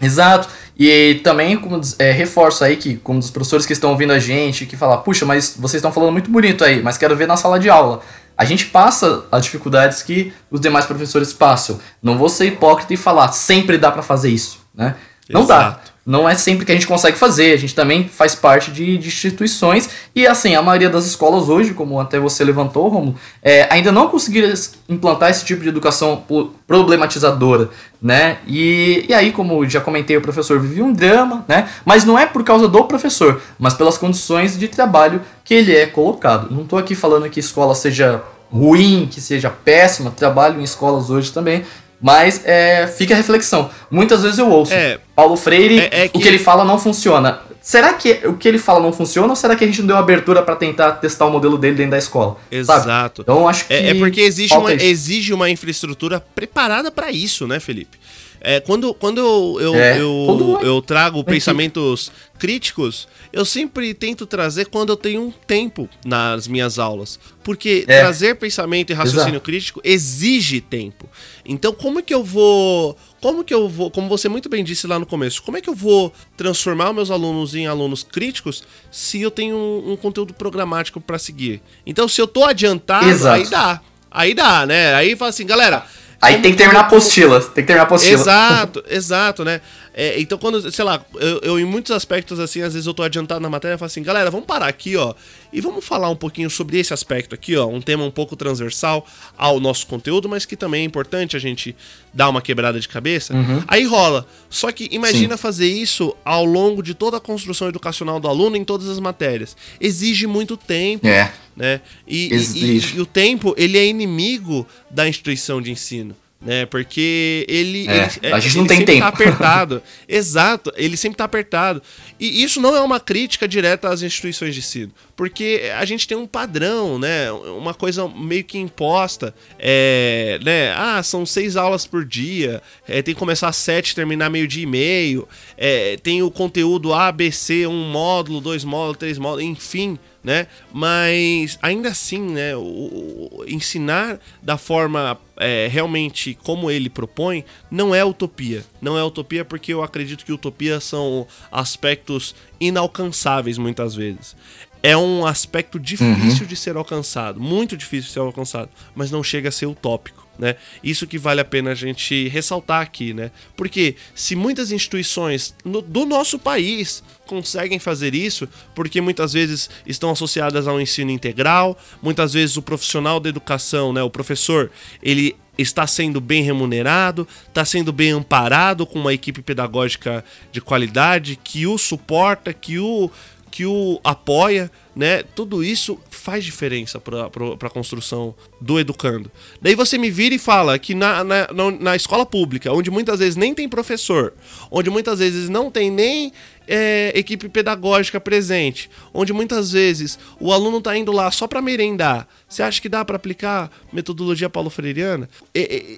Exato. 0.00 0.48
E 0.78 1.20
também, 1.24 1.56
como 1.56 1.80
é, 1.98 2.12
reforço 2.12 2.64
aí 2.64 2.76
que, 2.76 2.96
como 2.96 3.18
dos 3.18 3.30
professores 3.30 3.66
que 3.66 3.72
estão 3.72 3.90
ouvindo 3.90 4.12
a 4.12 4.18
gente, 4.18 4.64
que 4.64 4.76
falam, 4.76 5.02
puxa, 5.02 5.26
mas 5.26 5.56
vocês 5.58 5.80
estão 5.80 5.92
falando 5.92 6.12
muito 6.12 6.30
bonito 6.30 6.64
aí, 6.64 6.82
mas 6.82 6.96
quero 6.96 7.16
ver 7.16 7.26
na 7.26 7.36
sala 7.36 7.58
de 7.58 7.68
aula. 7.68 8.00
A 8.36 8.44
gente 8.44 8.66
passa 8.66 9.24
as 9.32 9.44
dificuldades 9.44 10.02
que 10.02 10.32
os 10.50 10.60
demais 10.60 10.86
professores 10.86 11.32
passam. 11.32 11.80
Não 12.00 12.16
vou 12.16 12.28
ser 12.28 12.46
hipócrita 12.46 12.94
e 12.94 12.96
falar, 12.96 13.32
sempre 13.32 13.76
dá 13.76 13.90
para 13.90 14.02
fazer 14.02 14.30
isso, 14.30 14.60
né? 14.72 14.94
Não 15.28 15.42
Exato. 15.42 15.80
dá 15.84 15.88
não 16.08 16.26
é 16.26 16.34
sempre 16.34 16.64
que 16.64 16.72
a 16.72 16.74
gente 16.74 16.86
consegue 16.86 17.18
fazer, 17.18 17.52
a 17.52 17.58
gente 17.58 17.74
também 17.74 18.08
faz 18.08 18.34
parte 18.34 18.70
de, 18.70 18.96
de 18.96 19.08
instituições 19.08 19.90
e 20.14 20.26
assim, 20.26 20.54
a 20.54 20.62
maioria 20.62 20.88
das 20.88 21.04
escolas 21.04 21.50
hoje, 21.50 21.74
como 21.74 22.00
até 22.00 22.18
você 22.18 22.42
levantou, 22.42 22.88
Romulo, 22.88 23.14
é, 23.42 23.68
ainda 23.70 23.92
não 23.92 24.08
conseguiram 24.08 24.50
implantar 24.88 25.30
esse 25.30 25.44
tipo 25.44 25.62
de 25.62 25.68
educação 25.68 26.24
problematizadora, 26.66 27.68
né? 28.00 28.38
E, 28.46 29.04
e 29.06 29.12
aí, 29.12 29.32
como 29.32 29.68
já 29.68 29.82
comentei, 29.82 30.16
o 30.16 30.22
professor 30.22 30.58
vive 30.58 30.80
um 30.80 30.94
drama, 30.94 31.44
né? 31.46 31.68
Mas 31.84 32.06
não 32.06 32.18
é 32.18 32.24
por 32.24 32.42
causa 32.42 32.66
do 32.66 32.84
professor, 32.84 33.42
mas 33.58 33.74
pelas 33.74 33.98
condições 33.98 34.58
de 34.58 34.66
trabalho 34.66 35.20
que 35.44 35.52
ele 35.52 35.76
é 35.76 35.84
colocado. 35.84 36.50
Não 36.50 36.62
estou 36.62 36.78
aqui 36.78 36.94
falando 36.94 37.28
que 37.28 37.38
escola 37.38 37.74
seja 37.74 38.22
ruim, 38.50 39.06
que 39.10 39.20
seja 39.20 39.50
péssima, 39.50 40.10
trabalho 40.10 40.58
em 40.58 40.64
escolas 40.64 41.10
hoje 41.10 41.30
também, 41.30 41.64
mas 42.00 42.42
é, 42.44 42.86
fica 42.86 43.14
a 43.14 43.16
reflexão. 43.16 43.70
Muitas 43.90 44.22
vezes 44.22 44.38
eu 44.38 44.48
ouço. 44.48 44.72
É, 44.72 44.98
Paulo 45.14 45.36
Freire, 45.36 45.80
é, 45.80 46.04
é 46.04 46.08
que... 46.08 46.18
o 46.18 46.20
que 46.20 46.28
ele 46.28 46.38
fala 46.38 46.64
não 46.64 46.78
funciona. 46.78 47.40
Será 47.60 47.92
que 47.92 48.20
o 48.24 48.34
que 48.34 48.48
ele 48.48 48.58
fala 48.58 48.80
não 48.80 48.92
funciona 48.92 49.28
ou 49.28 49.36
será 49.36 49.54
que 49.54 49.64
a 49.64 49.66
gente 49.66 49.80
não 49.80 49.88
deu 49.88 49.96
abertura 49.96 50.42
para 50.42 50.56
tentar 50.56 50.92
testar 50.92 51.26
o 51.26 51.30
modelo 51.30 51.58
dele 51.58 51.76
dentro 51.76 51.90
da 51.90 51.98
escola? 51.98 52.36
Exato. 52.50 52.86
Sabe? 52.86 53.12
Então 53.18 53.48
acho 53.48 53.66
que. 53.66 53.74
É, 53.74 53.90
é 53.90 53.94
porque 53.94 54.20
exige 54.20 54.54
uma, 54.54 54.72
exige 54.72 55.34
uma 55.34 55.50
infraestrutura 55.50 56.20
preparada 56.34 56.90
para 56.90 57.10
isso, 57.10 57.46
né, 57.46 57.60
Felipe? 57.60 57.98
É, 58.40 58.60
quando 58.60 58.94
quando 58.94 59.18
eu, 59.18 59.58
eu, 59.60 59.74
é, 59.74 60.00
eu, 60.00 60.58
eu, 60.62 60.82
trago 60.82 61.24
pensamentos 61.24 62.12
críticos, 62.38 63.08
eu 63.32 63.44
sempre 63.44 63.92
tento 63.94 64.26
trazer 64.26 64.66
quando 64.66 64.90
eu 64.90 64.96
tenho 64.96 65.22
um 65.22 65.30
tempo 65.30 65.88
nas 66.04 66.46
minhas 66.46 66.78
aulas. 66.78 67.18
Porque 67.42 67.84
é. 67.88 68.00
trazer 68.00 68.36
pensamento 68.36 68.90
e 68.90 68.94
raciocínio 68.94 69.30
Exato. 69.30 69.44
crítico 69.44 69.80
exige 69.82 70.60
tempo. 70.60 71.08
Então, 71.44 71.72
como 71.72 71.98
é 71.98 72.02
que 72.02 72.14
eu 72.14 72.22
vou. 72.22 72.96
Como 73.20 73.42
que 73.42 73.52
eu 73.52 73.68
vou. 73.68 73.90
Como 73.90 74.08
você 74.08 74.28
muito 74.28 74.48
bem 74.48 74.62
disse 74.62 74.86
lá 74.86 74.98
no 74.98 75.06
começo, 75.06 75.42
como 75.42 75.56
é 75.56 75.60
que 75.60 75.68
eu 75.68 75.74
vou 75.74 76.12
transformar 76.36 76.92
meus 76.92 77.10
alunos 77.10 77.54
em 77.54 77.66
alunos 77.66 78.02
críticos 78.04 78.62
se 78.90 79.20
eu 79.20 79.30
tenho 79.30 79.56
um, 79.56 79.92
um 79.92 79.96
conteúdo 79.96 80.32
programático 80.32 81.00
para 81.00 81.18
seguir? 81.18 81.60
Então, 81.84 82.06
se 82.06 82.20
eu 82.20 82.26
tô 82.26 82.44
adiantado, 82.44 83.08
Exato. 83.08 83.36
aí 83.36 83.48
dá. 83.48 83.80
Aí 84.10 84.34
dá, 84.34 84.66
né? 84.66 84.94
Aí 84.94 85.16
fala 85.16 85.30
assim, 85.30 85.46
galera. 85.46 85.86
Aí 86.20 86.42
tem 86.42 86.50
que 86.50 86.58
terminar 86.58 86.80
a 86.80 86.82
apostila. 86.82 87.40
Tem 87.40 87.62
que 87.62 87.68
terminar 87.68 87.82
a 87.82 87.86
apostila. 87.86 88.20
Exato, 88.20 88.84
exato, 88.88 89.44
né? 89.44 89.60
É, 89.94 90.20
então, 90.20 90.38
quando, 90.38 90.70
sei 90.70 90.84
lá, 90.84 91.04
eu, 91.14 91.40
eu, 91.42 91.58
em 91.58 91.64
muitos 91.64 91.90
aspectos, 91.90 92.38
assim, 92.38 92.62
às 92.62 92.72
vezes 92.72 92.86
eu 92.86 92.94
tô 92.94 93.02
adiantado 93.02 93.40
na 93.40 93.50
matéria, 93.50 93.74
eu 93.74 93.78
falo 93.78 93.86
assim, 93.86 94.02
galera, 94.02 94.30
vamos 94.30 94.46
parar 94.46 94.68
aqui, 94.68 94.96
ó, 94.96 95.12
e 95.52 95.60
vamos 95.60 95.84
falar 95.84 96.08
um 96.08 96.14
pouquinho 96.14 96.48
sobre 96.48 96.78
esse 96.78 96.94
aspecto 96.94 97.34
aqui, 97.34 97.56
ó, 97.56 97.66
um 97.66 97.80
tema 97.80 98.04
um 98.04 98.10
pouco 98.10 98.36
transversal 98.36 99.04
ao 99.36 99.58
nosso 99.58 99.88
conteúdo, 99.88 100.28
mas 100.28 100.44
que 100.44 100.56
também 100.56 100.82
é 100.82 100.84
importante 100.84 101.36
a 101.36 101.40
gente 101.40 101.74
dar 102.14 102.28
uma 102.28 102.40
quebrada 102.40 102.78
de 102.78 102.88
cabeça. 102.88 103.34
Uhum. 103.34 103.62
Aí 103.66 103.84
rola. 103.86 104.24
Só 104.48 104.70
que 104.70 104.88
imagina 104.92 105.36
Sim. 105.36 105.42
fazer 105.42 105.66
isso 105.66 106.14
ao 106.24 106.44
longo 106.44 106.80
de 106.80 106.94
toda 106.94 107.16
a 107.16 107.20
construção 107.20 107.68
educacional 107.68 108.20
do 108.20 108.28
aluno 108.28 108.56
em 108.56 108.64
todas 108.64 108.88
as 108.88 109.00
matérias. 109.00 109.56
Exige 109.80 110.28
muito 110.28 110.56
tempo. 110.56 111.06
É. 111.06 111.32
Né? 111.58 111.80
E. 112.06 112.28
E, 112.28 112.96
e, 112.96 113.00
o 113.00 113.04
tempo, 113.04 113.54
ele 113.58 113.76
é 113.76 113.84
inimigo 113.84 114.66
da 114.90 115.08
instituição 115.08 115.60
de 115.60 115.72
ensino 115.72 116.14
né? 116.40 116.66
Porque 116.66 117.44
ele, 117.48 117.88
é, 117.88 118.10
ele 118.22 118.32
a 118.32 118.38
gente 118.38 118.52
ele 118.52 118.60
não 118.60 118.66
tem 118.66 118.84
tempo. 118.84 119.00
Tá 119.00 119.08
apertado. 119.08 119.82
Exato, 120.08 120.72
ele 120.76 120.96
sempre 120.96 121.16
tá 121.16 121.24
apertado. 121.24 121.82
E 122.18 122.42
isso 122.42 122.60
não 122.60 122.76
é 122.76 122.80
uma 122.80 123.00
crítica 123.00 123.48
direta 123.48 123.88
às 123.88 124.02
instituições 124.02 124.54
de 124.54 124.60
ensino, 124.60 124.92
porque 125.16 125.70
a 125.76 125.84
gente 125.84 126.06
tem 126.06 126.16
um 126.16 126.26
padrão, 126.26 126.98
né? 126.98 127.30
Uma 127.32 127.74
coisa 127.74 128.08
meio 128.08 128.44
que 128.44 128.58
imposta, 128.58 129.34
é, 129.58 130.38
né? 130.42 130.72
Ah, 130.76 131.02
são 131.02 131.26
seis 131.26 131.56
aulas 131.56 131.86
por 131.86 132.04
dia, 132.04 132.62
é, 132.86 133.02
tem 133.02 133.14
que 133.14 133.18
começar 133.18 133.48
às 133.48 133.56
sete, 133.56 133.94
terminar 133.94 134.30
meio 134.30 134.46
dia 134.46 134.62
e 134.62 134.66
meio, 134.66 135.28
é, 135.56 135.96
tem 135.96 136.22
o 136.22 136.30
conteúdo 136.30 136.94
A, 136.94 137.10
B, 137.10 137.32
C, 137.32 137.66
um 137.66 137.90
módulo, 137.90 138.40
dois 138.40 138.62
módulos, 138.62 138.96
três 138.96 139.18
módulos, 139.18 139.44
enfim 139.44 139.98
né? 140.28 140.46
Mas 140.70 141.58
ainda 141.62 141.88
assim, 141.88 142.20
né? 142.20 142.54
O, 142.54 142.60
o 142.60 143.44
ensinar 143.48 144.20
da 144.42 144.58
forma 144.58 145.18
é, 145.38 145.66
realmente 145.72 146.36
como 146.44 146.70
ele 146.70 146.90
propõe 146.90 147.46
não 147.70 147.94
é 147.94 148.04
utopia. 148.04 148.62
Não 148.78 148.98
é 148.98 149.02
utopia 149.02 149.42
porque 149.42 149.72
eu 149.72 149.82
acredito 149.82 150.26
que 150.26 150.32
utopia 150.32 150.80
são 150.80 151.26
aspectos 151.50 152.34
inalcançáveis 152.60 153.56
muitas 153.56 153.94
vezes. 153.94 154.36
É 154.82 154.94
um 154.94 155.24
aspecto 155.24 155.80
difícil 155.80 156.42
uhum. 156.42 156.46
de 156.46 156.56
ser 156.56 156.76
alcançado, 156.76 157.40
muito 157.40 157.74
difícil 157.74 158.08
de 158.08 158.12
ser 158.12 158.20
alcançado, 158.20 158.68
mas 158.94 159.10
não 159.10 159.22
chega 159.22 159.48
a 159.48 159.52
ser 159.52 159.64
utópico. 159.64 160.27
Né? 160.38 160.54
Isso 160.84 161.06
que 161.06 161.18
vale 161.18 161.40
a 161.40 161.44
pena 161.44 161.72
a 161.72 161.74
gente 161.74 162.28
ressaltar 162.28 162.80
aqui, 162.80 163.12
né? 163.12 163.32
Porque 163.56 163.96
se 164.14 164.36
muitas 164.36 164.70
instituições 164.70 165.52
no, 165.64 165.82
do 165.82 166.06
nosso 166.06 166.38
país 166.38 167.02
conseguem 167.26 167.78
fazer 167.80 168.14
isso, 168.14 168.48
porque 168.74 169.00
muitas 169.00 169.32
vezes 169.32 169.68
estão 169.84 170.10
associadas 170.10 170.68
ao 170.68 170.80
ensino 170.80 171.10
integral, 171.10 171.76
muitas 172.00 172.34
vezes 172.34 172.56
o 172.56 172.62
profissional 172.62 173.18
da 173.18 173.28
educação, 173.28 173.92
né, 173.92 174.02
o 174.02 174.08
professor, 174.08 174.70
ele 175.02 175.36
está 175.58 175.86
sendo 175.86 176.20
bem 176.20 176.42
remunerado, 176.42 177.26
está 177.48 177.64
sendo 177.64 177.92
bem 177.92 178.12
amparado 178.12 178.86
com 178.86 179.00
uma 179.00 179.12
equipe 179.12 179.42
pedagógica 179.42 180.24
de 180.52 180.60
qualidade 180.60 181.38
que 181.42 181.66
o 181.66 181.76
suporta, 181.76 182.52
que 182.52 182.78
o 182.78 183.10
que 183.50 183.64
o 183.64 183.98
apoia, 184.04 184.70
né? 184.98 185.22
Tudo 185.22 185.62
isso 185.62 185.96
faz 186.10 186.44
diferença 186.44 186.98
para 186.98 187.28
a 187.28 187.70
construção 187.70 188.34
do 188.60 188.80
educando. 188.80 189.30
Daí 189.62 189.76
você 189.76 189.96
me 189.96 190.10
vira 190.10 190.34
e 190.34 190.40
fala 190.40 190.76
que 190.76 190.92
na, 190.92 191.22
na, 191.22 191.46
na, 191.78 191.94
escola 191.94 192.26
pública, 192.26 192.72
onde 192.72 192.90
muitas 192.90 193.20
vezes 193.20 193.36
nem 193.36 193.54
tem 193.54 193.68
professor, 193.68 194.34
onde 194.72 194.90
muitas 194.90 195.20
vezes 195.20 195.48
não 195.48 195.70
tem 195.70 195.88
nem 195.88 196.32
é, 196.68 197.12
equipe 197.14 197.48
pedagógica 197.48 198.20
presente, 198.20 198.90
onde 199.14 199.32
muitas 199.32 199.72
vezes 199.72 200.18
o 200.38 200.52
aluno 200.52 200.78
está 200.78 200.96
indo 200.96 201.10
lá 201.10 201.30
só 201.30 201.46
para 201.46 201.62
merendar. 201.62 202.28
Você 202.46 202.62
acha 202.62 202.80
que 202.80 202.88
dá 202.88 203.04
para 203.04 203.16
aplicar 203.16 203.70
metodologia 203.92 204.50
paulo 204.50 204.68
freiriana? 204.68 205.28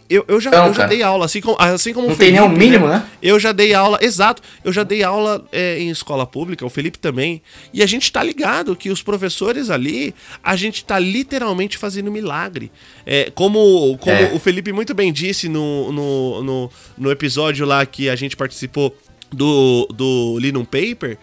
Eu, 0.09 0.25
eu, 0.29 0.41
já, 0.41 0.51
não, 0.51 0.67
eu 0.67 0.75
já 0.75 0.87
dei 0.87 1.03
aula, 1.03 1.25
assim 1.25 1.41
como, 1.41 1.57
assim 1.59 1.93
como 1.93 2.07
não 2.07 2.15
o 2.15 2.17
Felipe, 2.17 2.39
tem 2.39 2.49
nem 2.49 2.57
o 2.57 2.57
mínimo, 2.57 2.89
né? 2.89 3.05
Eu 3.23 3.39
já 3.41 3.51
dei 3.53 3.75
aula, 3.75 3.99
exato, 4.01 4.43
eu 4.65 4.73
já 4.73 4.85
dei 4.85 5.03
aula 5.03 5.45
é, 5.51 5.79
em 5.79 5.91
escola 5.91 6.27
pública, 6.27 6.65
o 6.65 6.71
Felipe 6.71 6.99
também, 6.99 7.43
e 7.73 7.83
a 7.83 7.87
gente 7.87 8.05
está 8.05 8.23
ligado 8.23 8.77
que 8.77 8.90
os 8.93 9.03
professores 9.03 9.71
ali, 9.71 10.15
a 10.43 10.57
gente 10.57 10.77
está 10.77 10.99
literalmente 10.99 11.79
fazendo 11.79 12.11
milagre. 12.11 12.71
É, 13.07 13.31
como 13.35 13.97
como 13.99 14.17
é. 14.17 14.33
o 14.33 14.39
Felipe 14.39 14.73
muito 14.73 14.95
bem 14.95 15.13
disse 15.13 15.49
no, 15.49 15.93
no, 15.93 16.43
no, 16.43 16.71
no 16.99 17.11
episódio 17.11 17.67
lá 17.67 17.85
que 17.85 18.09
a 18.09 18.17
gente 18.17 18.37
participou 18.37 18.97
do, 19.33 19.87
do 19.95 20.39
Linum 20.39 20.65
Paper, 20.65 21.17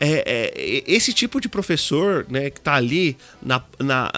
é, 0.00 0.24
é, 0.26 0.82
esse 0.86 1.12
tipo 1.12 1.40
de 1.40 1.48
professor 1.48 2.26
né, 2.28 2.50
que 2.50 2.58
está 2.58 2.74
ali 2.74 3.16
na, 3.42 3.62
na, 3.78 4.10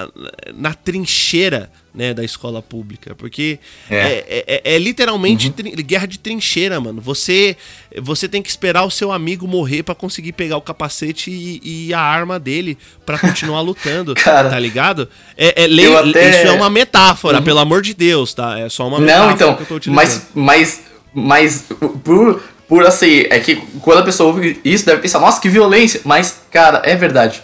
na 0.55 0.75
trincheira 0.75 1.71
né, 1.95 2.13
da 2.13 2.25
escola 2.25 2.61
pública. 2.63 3.15
Porque 3.15 3.59
é, 3.91 3.97
é, 3.97 4.45
é, 4.47 4.75
é 4.75 4.79
literalmente 4.79 5.49
uhum. 5.49 5.73
guerra 5.85 6.07
de 6.07 6.19
trincheira, 6.19 6.81
mano. 6.81 7.01
Você 7.01 7.57
você 8.01 8.29
tem 8.29 8.43
que 8.43 8.49
esperar 8.51 8.85
o 8.85 8.91
seu 8.91 9.11
amigo 9.11 9.47
morrer 9.49 9.83
para 9.83 9.95
conseguir 9.95 10.33
pegar 10.33 10.57
o 10.57 10.61
capacete 10.61 11.31
e, 11.31 11.89
e 11.89 11.95
a 11.95 12.01
arma 12.01 12.39
dele 12.39 12.77
para 13.05 13.19
continuar 13.19 13.61
lutando, 13.63 14.15
Cara, 14.17 14.51
tá 14.51 14.59
ligado? 14.59 15.09
É, 15.37 15.65
até... 15.65 16.31
Isso 16.31 16.47
é 16.47 16.53
uma 16.53 16.69
metáfora, 16.69 17.39
uhum. 17.39 17.45
pelo 17.45 17.59
amor 17.59 17.81
de 17.81 17.95
Deus, 17.95 18.35
tá? 18.35 18.59
É 18.59 18.69
só 18.69 18.87
uma 18.87 19.01
metáfora 19.01 19.27
Não, 19.27 19.35
então, 19.35 19.55
que 19.57 19.63
eu 19.63 19.67
tô 19.67 19.77
utilizando. 19.77 19.97
Mas, 20.05 20.29
mas, 20.35 20.83
mas 21.15 21.65
por 22.05 22.43
por 22.69 22.85
assim, 22.85 23.25
é 23.31 23.39
que 23.39 23.57
quando 23.81 23.99
a 23.99 24.03
pessoa 24.03 24.29
ouve 24.29 24.61
isso, 24.65 24.85
deve 24.85 25.03
pensar, 25.03 25.21
nossa, 25.21 25.41
que 25.41 25.49
violência. 25.49 26.01
Mas, 26.05 26.41
cara, 26.51 26.83
é 26.85 26.97
verdade. 26.97 27.43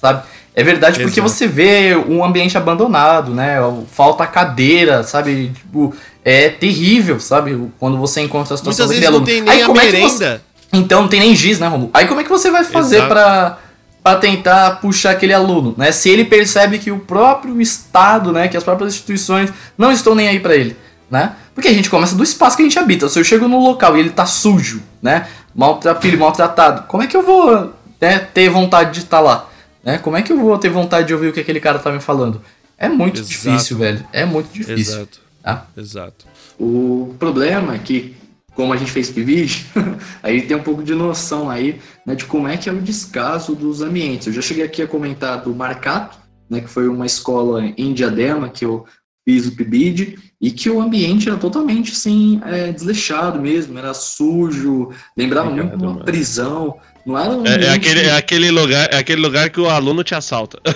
Sabe? 0.00 0.22
É 0.54 0.62
verdade 0.62 1.00
porque 1.00 1.20
Exato. 1.20 1.34
você 1.34 1.46
vê 1.46 1.96
um 1.96 2.22
ambiente 2.22 2.58
abandonado, 2.58 3.32
né? 3.34 3.56
Falta 3.90 4.26
cadeira, 4.26 5.02
sabe? 5.02 5.50
Tipo, 5.54 5.94
é 6.22 6.50
terrível, 6.50 7.18
sabe? 7.18 7.70
Quando 7.78 7.96
você 7.96 8.20
encontra 8.20 8.54
a 8.54 8.56
situação 8.56 8.86
Muitas 8.86 9.00
vezes 9.00 9.18
não 9.18 9.24
tem 9.24 9.40
nem 9.40 9.50
Aí, 9.50 9.62
a 9.62 9.68
merenda. 9.68 9.98
É 9.98 10.08
você... 10.08 10.40
Então 10.74 11.02
não 11.02 11.08
tem 11.08 11.20
nem 11.20 11.34
giz, 11.34 11.58
né, 11.58 11.66
Romulo? 11.68 11.90
Aí 11.94 12.06
como 12.06 12.20
é 12.20 12.24
que 12.24 12.30
você 12.30 12.50
vai 12.50 12.64
fazer 12.64 13.06
para 13.08 13.58
para 14.02 14.18
tentar 14.18 14.80
puxar 14.80 15.12
aquele 15.12 15.32
aluno, 15.32 15.74
né? 15.76 15.92
Se 15.92 16.10
ele 16.10 16.24
percebe 16.24 16.80
que 16.80 16.90
o 16.90 16.98
próprio 16.98 17.60
Estado, 17.60 18.32
né, 18.32 18.48
que 18.48 18.56
as 18.56 18.64
próprias 18.64 18.94
instituições 18.94 19.52
não 19.78 19.92
estão 19.92 20.12
nem 20.12 20.26
aí 20.26 20.40
para 20.40 20.56
ele, 20.56 20.76
né? 21.08 21.36
Porque 21.54 21.68
a 21.68 21.72
gente 21.72 21.90
começa 21.90 22.14
do 22.14 22.22
espaço 22.22 22.56
que 22.56 22.62
a 22.62 22.66
gente 22.66 22.78
habita. 22.78 23.08
Se 23.08 23.18
eu 23.18 23.24
chego 23.24 23.46
no 23.46 23.58
local 23.58 23.96
e 23.96 24.00
ele 24.00 24.10
tá 24.10 24.24
sujo, 24.26 24.82
né? 25.00 25.28
Maltrapilho, 25.54 26.18
maltratado, 26.18 26.84
como 26.88 27.02
é 27.02 27.06
que 27.06 27.16
eu 27.16 27.22
vou 27.22 27.74
né, 28.00 28.18
ter 28.18 28.48
vontade 28.48 28.92
de 28.94 29.00
estar 29.00 29.18
tá 29.18 29.22
lá? 29.22 29.50
Né? 29.84 29.98
Como 29.98 30.16
é 30.16 30.22
que 30.22 30.32
eu 30.32 30.38
vou 30.38 30.56
ter 30.56 30.70
vontade 30.70 31.08
de 31.08 31.14
ouvir 31.14 31.28
o 31.28 31.32
que 31.32 31.40
aquele 31.40 31.60
cara 31.60 31.78
tá 31.78 31.92
me 31.92 32.00
falando? 32.00 32.40
É 32.78 32.88
muito 32.88 33.20
Exato. 33.20 33.28
difícil, 33.28 33.76
velho. 33.76 34.06
É 34.12 34.24
muito 34.24 34.52
difícil. 34.52 34.94
Exato. 34.94 35.20
Tá? 35.42 35.66
Exato. 35.76 36.26
O 36.58 37.14
problema 37.18 37.74
é 37.74 37.78
que, 37.78 38.16
como 38.54 38.72
a 38.72 38.76
gente 38.76 38.90
fez 38.90 39.10
vídeo, 39.10 39.66
aí 40.22 40.42
tem 40.42 40.56
um 40.56 40.62
pouco 40.62 40.82
de 40.82 40.94
noção 40.94 41.50
aí 41.50 41.80
né, 42.06 42.14
de 42.14 42.24
como 42.24 42.48
é 42.48 42.56
que 42.56 42.68
é 42.68 42.72
o 42.72 42.80
descaso 42.80 43.54
dos 43.54 43.82
ambientes. 43.82 44.26
Eu 44.26 44.32
já 44.32 44.42
cheguei 44.42 44.64
aqui 44.64 44.82
a 44.82 44.86
comentar 44.86 45.42
do 45.42 45.54
Marcato, 45.54 46.18
né, 46.48 46.60
que 46.60 46.68
foi 46.68 46.88
uma 46.88 47.06
escola 47.06 47.64
em 47.76 47.92
Diadema 47.92 48.48
que 48.48 48.64
eu 48.64 48.86
fiz 49.24 49.46
o 49.46 49.56
PIBID, 49.56 50.18
e 50.40 50.50
que 50.50 50.68
o 50.68 50.80
ambiente 50.80 51.28
era 51.28 51.38
totalmente 51.38 51.92
assim, 51.92 52.40
é, 52.44 52.72
desleixado 52.72 53.40
mesmo, 53.40 53.78
era 53.78 53.94
sujo, 53.94 54.90
lembrava 55.16 55.48
Obrigado, 55.50 55.78
muito 55.78 55.84
uma 55.84 56.04
prisão. 56.04 56.76
Não 57.06 57.16
era 57.16 57.30
um 57.30 57.46
é, 57.46 57.64
é, 57.64 57.70
aquele, 57.70 58.00
é, 58.00 58.16
aquele 58.16 58.50
lugar, 58.50 58.88
é 58.92 58.98
aquele 58.98 59.20
lugar 59.20 59.50
que 59.50 59.60
o 59.60 59.68
aluno 59.68 60.02
te 60.02 60.14
assalta. 60.14 60.60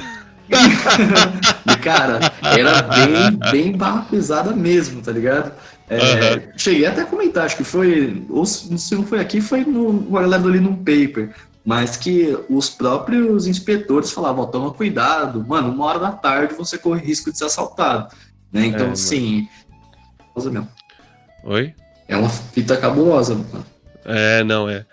e, 0.49 1.77
cara, 1.79 2.33
era 2.43 2.83
bem, 2.83 3.51
bem 3.51 3.73
barra 3.77 4.03
pesada 4.03 4.53
mesmo, 4.53 5.03
tá 5.03 5.11
ligado? 5.11 5.53
É, 5.89 6.35
uhum. 6.35 6.43
Cheguei 6.57 6.87
até 6.87 7.03
a 7.03 7.07
comentar, 7.07 7.45
acho 7.45 7.57
que 7.57 7.65
foi, 7.65 8.25
ou 8.29 8.45
se 8.45 8.95
não 8.95 9.05
foi 9.05 9.21
aqui, 9.21 9.41
foi 9.41 9.65
no 9.65 10.01
galera 10.11 10.43
ali 10.43 10.61
num 10.61 10.77
paper, 10.77 11.33
mas 11.65 11.97
que 11.97 12.37
os 12.49 12.71
próprios 12.71 13.47
inspetores 13.49 14.13
falavam, 14.13 14.45
oh, 14.45 14.47
toma 14.47 14.71
cuidado, 14.73 15.45
mano, 15.47 15.73
uma 15.73 15.85
hora 15.87 15.99
da 15.99 16.13
tarde 16.13 16.55
você 16.55 16.79
corre 16.79 17.05
risco 17.05 17.33
de 17.33 17.39
ser 17.39 17.47
assaltado. 17.47 18.15
Né? 18.57 18.67
Então, 18.67 18.93
é, 18.93 18.97
sim. 18.97 19.49
Mesmo. 20.35 20.69
Oi? 21.45 21.75
É 22.09 22.17
uma 22.17 22.29
fita 22.29 22.77
cabulosa, 22.77 23.35
mano. 23.35 23.67
É, 24.05 24.45
não 24.45 24.69
é. 24.69 24.87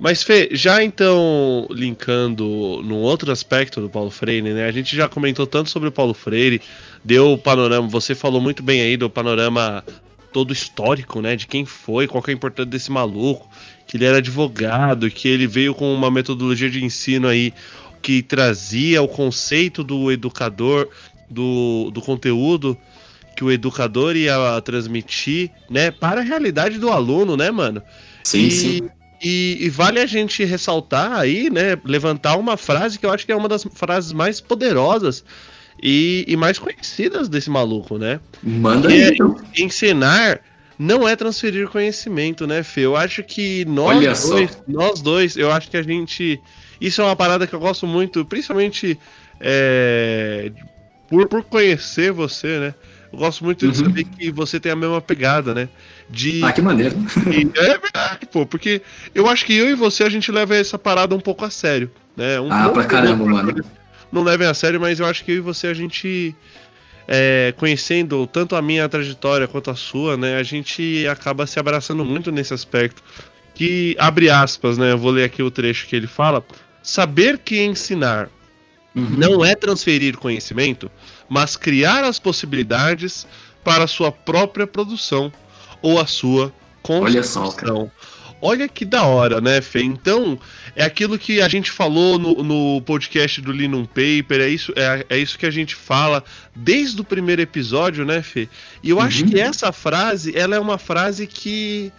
Mas, 0.00 0.22
Fê, 0.22 0.48
já 0.52 0.82
então 0.82 1.68
linkando 1.70 2.82
num 2.82 2.96
outro 2.96 3.30
aspecto 3.30 3.80
do 3.80 3.90
Paulo 3.90 4.10
Freire, 4.10 4.52
né? 4.52 4.66
A 4.66 4.72
gente 4.72 4.96
já 4.96 5.08
comentou 5.08 5.46
tanto 5.46 5.70
sobre 5.70 5.88
o 5.90 5.92
Paulo 5.92 6.14
Freire, 6.14 6.60
deu 7.04 7.32
o 7.32 7.38
panorama, 7.38 7.86
você 7.86 8.14
falou 8.14 8.40
muito 8.40 8.62
bem 8.62 8.80
aí 8.80 8.96
do 8.96 9.08
panorama 9.08 9.84
todo 10.32 10.52
histórico, 10.52 11.20
né? 11.20 11.36
De 11.36 11.46
quem 11.46 11.64
foi, 11.64 12.08
qual 12.08 12.22
que 12.22 12.30
é 12.30 12.34
a 12.34 12.36
importância 12.36 12.70
desse 12.70 12.90
maluco, 12.90 13.48
que 13.86 13.96
ele 13.96 14.06
era 14.06 14.18
advogado, 14.18 15.10
que 15.10 15.28
ele 15.28 15.46
veio 15.46 15.74
com 15.74 15.94
uma 15.94 16.10
metodologia 16.10 16.70
de 16.70 16.82
ensino 16.82 17.28
aí 17.28 17.52
que 18.02 18.22
trazia 18.22 19.02
o 19.02 19.08
conceito 19.08 19.84
do 19.84 20.10
educador, 20.10 20.88
do, 21.30 21.90
do 21.92 22.00
conteúdo 22.00 22.76
que 23.34 23.44
o 23.44 23.50
educador 23.50 24.16
ia 24.16 24.60
transmitir, 24.62 25.50
né, 25.68 25.90
para 25.90 26.20
a 26.20 26.24
realidade 26.24 26.78
do 26.78 26.90
aluno, 26.90 27.36
né, 27.36 27.50
mano? 27.50 27.82
Sim, 28.22 28.46
e, 28.46 28.50
sim. 28.50 28.90
E, 29.22 29.58
e, 29.60 29.68
vale 29.70 30.00
a 30.00 30.06
gente 30.06 30.44
ressaltar 30.44 31.12
aí, 31.12 31.48
né, 31.50 31.78
levantar 31.84 32.36
uma 32.36 32.56
frase 32.56 32.98
que 32.98 33.06
eu 33.06 33.12
acho 33.12 33.24
que 33.24 33.32
é 33.32 33.36
uma 33.36 33.48
das 33.48 33.64
frases 33.74 34.12
mais 34.12 34.40
poderosas 34.40 35.24
e, 35.82 36.24
e 36.28 36.36
mais 36.36 36.58
conhecidas 36.58 37.28
desse 37.28 37.50
maluco, 37.50 37.98
né? 37.98 38.20
Manda 38.42 38.88
aí. 38.88 39.02
É, 39.02 39.08
então. 39.08 39.36
ensinar 39.56 40.40
não 40.78 41.08
é 41.08 41.14
transferir 41.14 41.68
conhecimento, 41.68 42.46
né, 42.46 42.62
Fê? 42.62 42.82
Eu 42.82 42.96
acho 42.96 43.22
que 43.22 43.64
nós 43.64 44.28
dois, 44.28 44.62
nós 44.66 45.00
dois, 45.00 45.36
eu 45.36 45.50
acho 45.50 45.70
que 45.70 45.76
a 45.76 45.82
gente. 45.82 46.40
Isso 46.80 47.00
é 47.00 47.04
uma 47.04 47.16
parada 47.16 47.46
que 47.46 47.54
eu 47.54 47.60
gosto 47.60 47.86
muito, 47.86 48.24
principalmente 48.24 48.98
é, 49.40 50.50
por, 51.08 51.28
por 51.28 51.42
conhecer 51.44 52.12
você, 52.12 52.58
né? 52.58 52.74
Eu 53.14 53.18
gosto 53.18 53.44
muito 53.44 53.70
de 53.70 53.78
uhum. 53.78 53.86
saber 53.86 54.04
que 54.04 54.32
você 54.32 54.58
tem 54.58 54.72
a 54.72 54.76
mesma 54.76 55.00
pegada, 55.00 55.54
né? 55.54 55.68
De... 56.10 56.44
Ah, 56.44 56.52
que 56.52 56.60
maneiro. 56.60 56.96
é 57.54 57.78
verdade, 57.78 58.26
pô, 58.30 58.44
porque 58.44 58.82
eu 59.14 59.28
acho 59.28 59.46
que 59.46 59.54
eu 59.54 59.70
e 59.70 59.74
você 59.74 60.02
a 60.02 60.08
gente 60.08 60.32
leva 60.32 60.56
essa 60.56 60.76
parada 60.76 61.14
um 61.14 61.20
pouco 61.20 61.44
a 61.44 61.50
sério, 61.50 61.88
né? 62.16 62.40
Um 62.40 62.52
ah, 62.52 62.68
pra 62.70 62.84
caramba, 62.84 63.24
mano. 63.24 63.64
Não 64.10 64.24
levem 64.24 64.48
a 64.48 64.52
sério, 64.52 64.80
mas 64.80 64.98
eu 64.98 65.06
acho 65.06 65.24
que 65.24 65.30
eu 65.30 65.36
e 65.36 65.40
você 65.40 65.68
a 65.68 65.74
gente. 65.74 66.34
É, 67.06 67.52
conhecendo 67.56 68.26
tanto 68.26 68.56
a 68.56 68.62
minha 68.62 68.88
trajetória 68.88 69.46
quanto 69.46 69.70
a 69.70 69.74
sua, 69.74 70.16
né, 70.16 70.38
a 70.38 70.42
gente 70.42 71.06
acaba 71.06 71.46
se 71.46 71.60
abraçando 71.60 72.04
muito 72.04 72.32
nesse 72.32 72.52
aspecto. 72.52 73.02
Que 73.54 73.94
abre 73.96 74.28
aspas, 74.28 74.76
né? 74.76 74.90
Eu 74.90 74.98
vou 74.98 75.12
ler 75.12 75.22
aqui 75.22 75.40
o 75.40 75.50
trecho 75.50 75.86
que 75.86 75.94
ele 75.94 76.08
fala. 76.08 76.44
Saber 76.82 77.38
que 77.38 77.62
ensinar 77.62 78.28
uhum. 78.94 79.10
não 79.10 79.44
é 79.44 79.54
transferir 79.54 80.16
conhecimento, 80.16 80.90
mas 81.28 81.56
criar 81.56 82.04
as 82.04 82.18
possibilidades 82.18 83.26
para 83.62 83.84
a 83.84 83.88
sua 83.88 84.12
própria 84.12 84.66
produção 84.66 85.32
ou 85.82 86.00
a 86.00 86.06
sua 86.06 86.52
construção. 86.82 87.42
Olha 87.42 87.50
só, 87.50 87.90
Olha 88.46 88.68
que 88.68 88.84
da 88.84 89.04
hora, 89.04 89.40
né, 89.40 89.62
Fê? 89.62 89.82
Então, 89.82 90.38
é 90.76 90.84
aquilo 90.84 91.18
que 91.18 91.40
a 91.40 91.48
gente 91.48 91.70
falou 91.70 92.18
no, 92.18 92.42
no 92.42 92.82
podcast 92.82 93.40
do 93.40 93.50
Linum 93.50 93.86
Paper, 93.86 94.42
é 94.42 94.48
isso, 94.48 94.70
é, 94.76 95.06
é, 95.08 95.16
isso 95.16 95.38
que 95.38 95.46
a 95.46 95.50
gente 95.50 95.74
fala 95.74 96.22
desde 96.54 97.00
o 97.00 97.04
primeiro 97.04 97.40
episódio, 97.40 98.04
né, 98.04 98.20
Fê? 98.20 98.46
E 98.82 98.90
eu 98.90 98.98
uhum. 98.98 99.02
acho 99.02 99.24
que 99.24 99.40
essa 99.40 99.72
frase, 99.72 100.36
ela 100.36 100.54
é 100.54 100.60
uma 100.60 100.76
frase 100.76 101.26
que, 101.26 101.90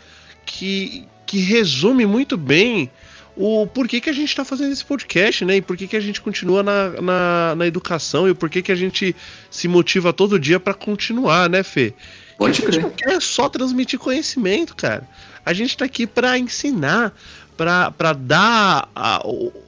que, 0.46 1.08
que 1.26 1.40
resume 1.40 2.06
muito 2.06 2.38
bem 2.38 2.92
o 3.36 3.68
porquê 3.68 4.00
que 4.00 4.10
a 4.10 4.14
gente 4.14 4.30
está 4.30 4.46
fazendo 4.46 4.72
esse 4.72 4.86
podcast, 4.86 5.44
né? 5.44 5.58
E 5.58 5.62
por 5.62 5.76
que, 5.76 5.88
que 5.88 5.96
a 5.96 6.02
gente 6.02 6.22
continua 6.22 6.64
na, 6.64 7.02
na, 7.02 7.56
na 7.56 7.68
educação 7.68 8.30
e 8.30 8.34
por 8.34 8.50
que, 8.50 8.62
que 8.62 8.72
a 8.72 8.76
gente 8.76 9.16
se 9.52 9.68
motiva 9.68 10.14
todo 10.14 10.40
dia 10.40 10.60
para 10.60 10.74
continuar, 10.74 11.50
né, 11.50 11.62
Fê? 11.62 11.94
Pode 12.38 12.62
a 12.62 12.72
gente 12.72 12.82
não 12.82 12.90
quer 12.90 13.22
só 13.22 13.50
transmitir 13.50 14.00
conhecimento, 14.00 14.76
cara. 14.76 15.08
A 15.46 15.54
gente 15.54 15.76
tá 15.76 15.86
aqui 15.86 16.08
para 16.08 16.38
ensinar, 16.38 17.14
para 17.58 18.14
dar 18.14 18.90
a, 18.96 19.22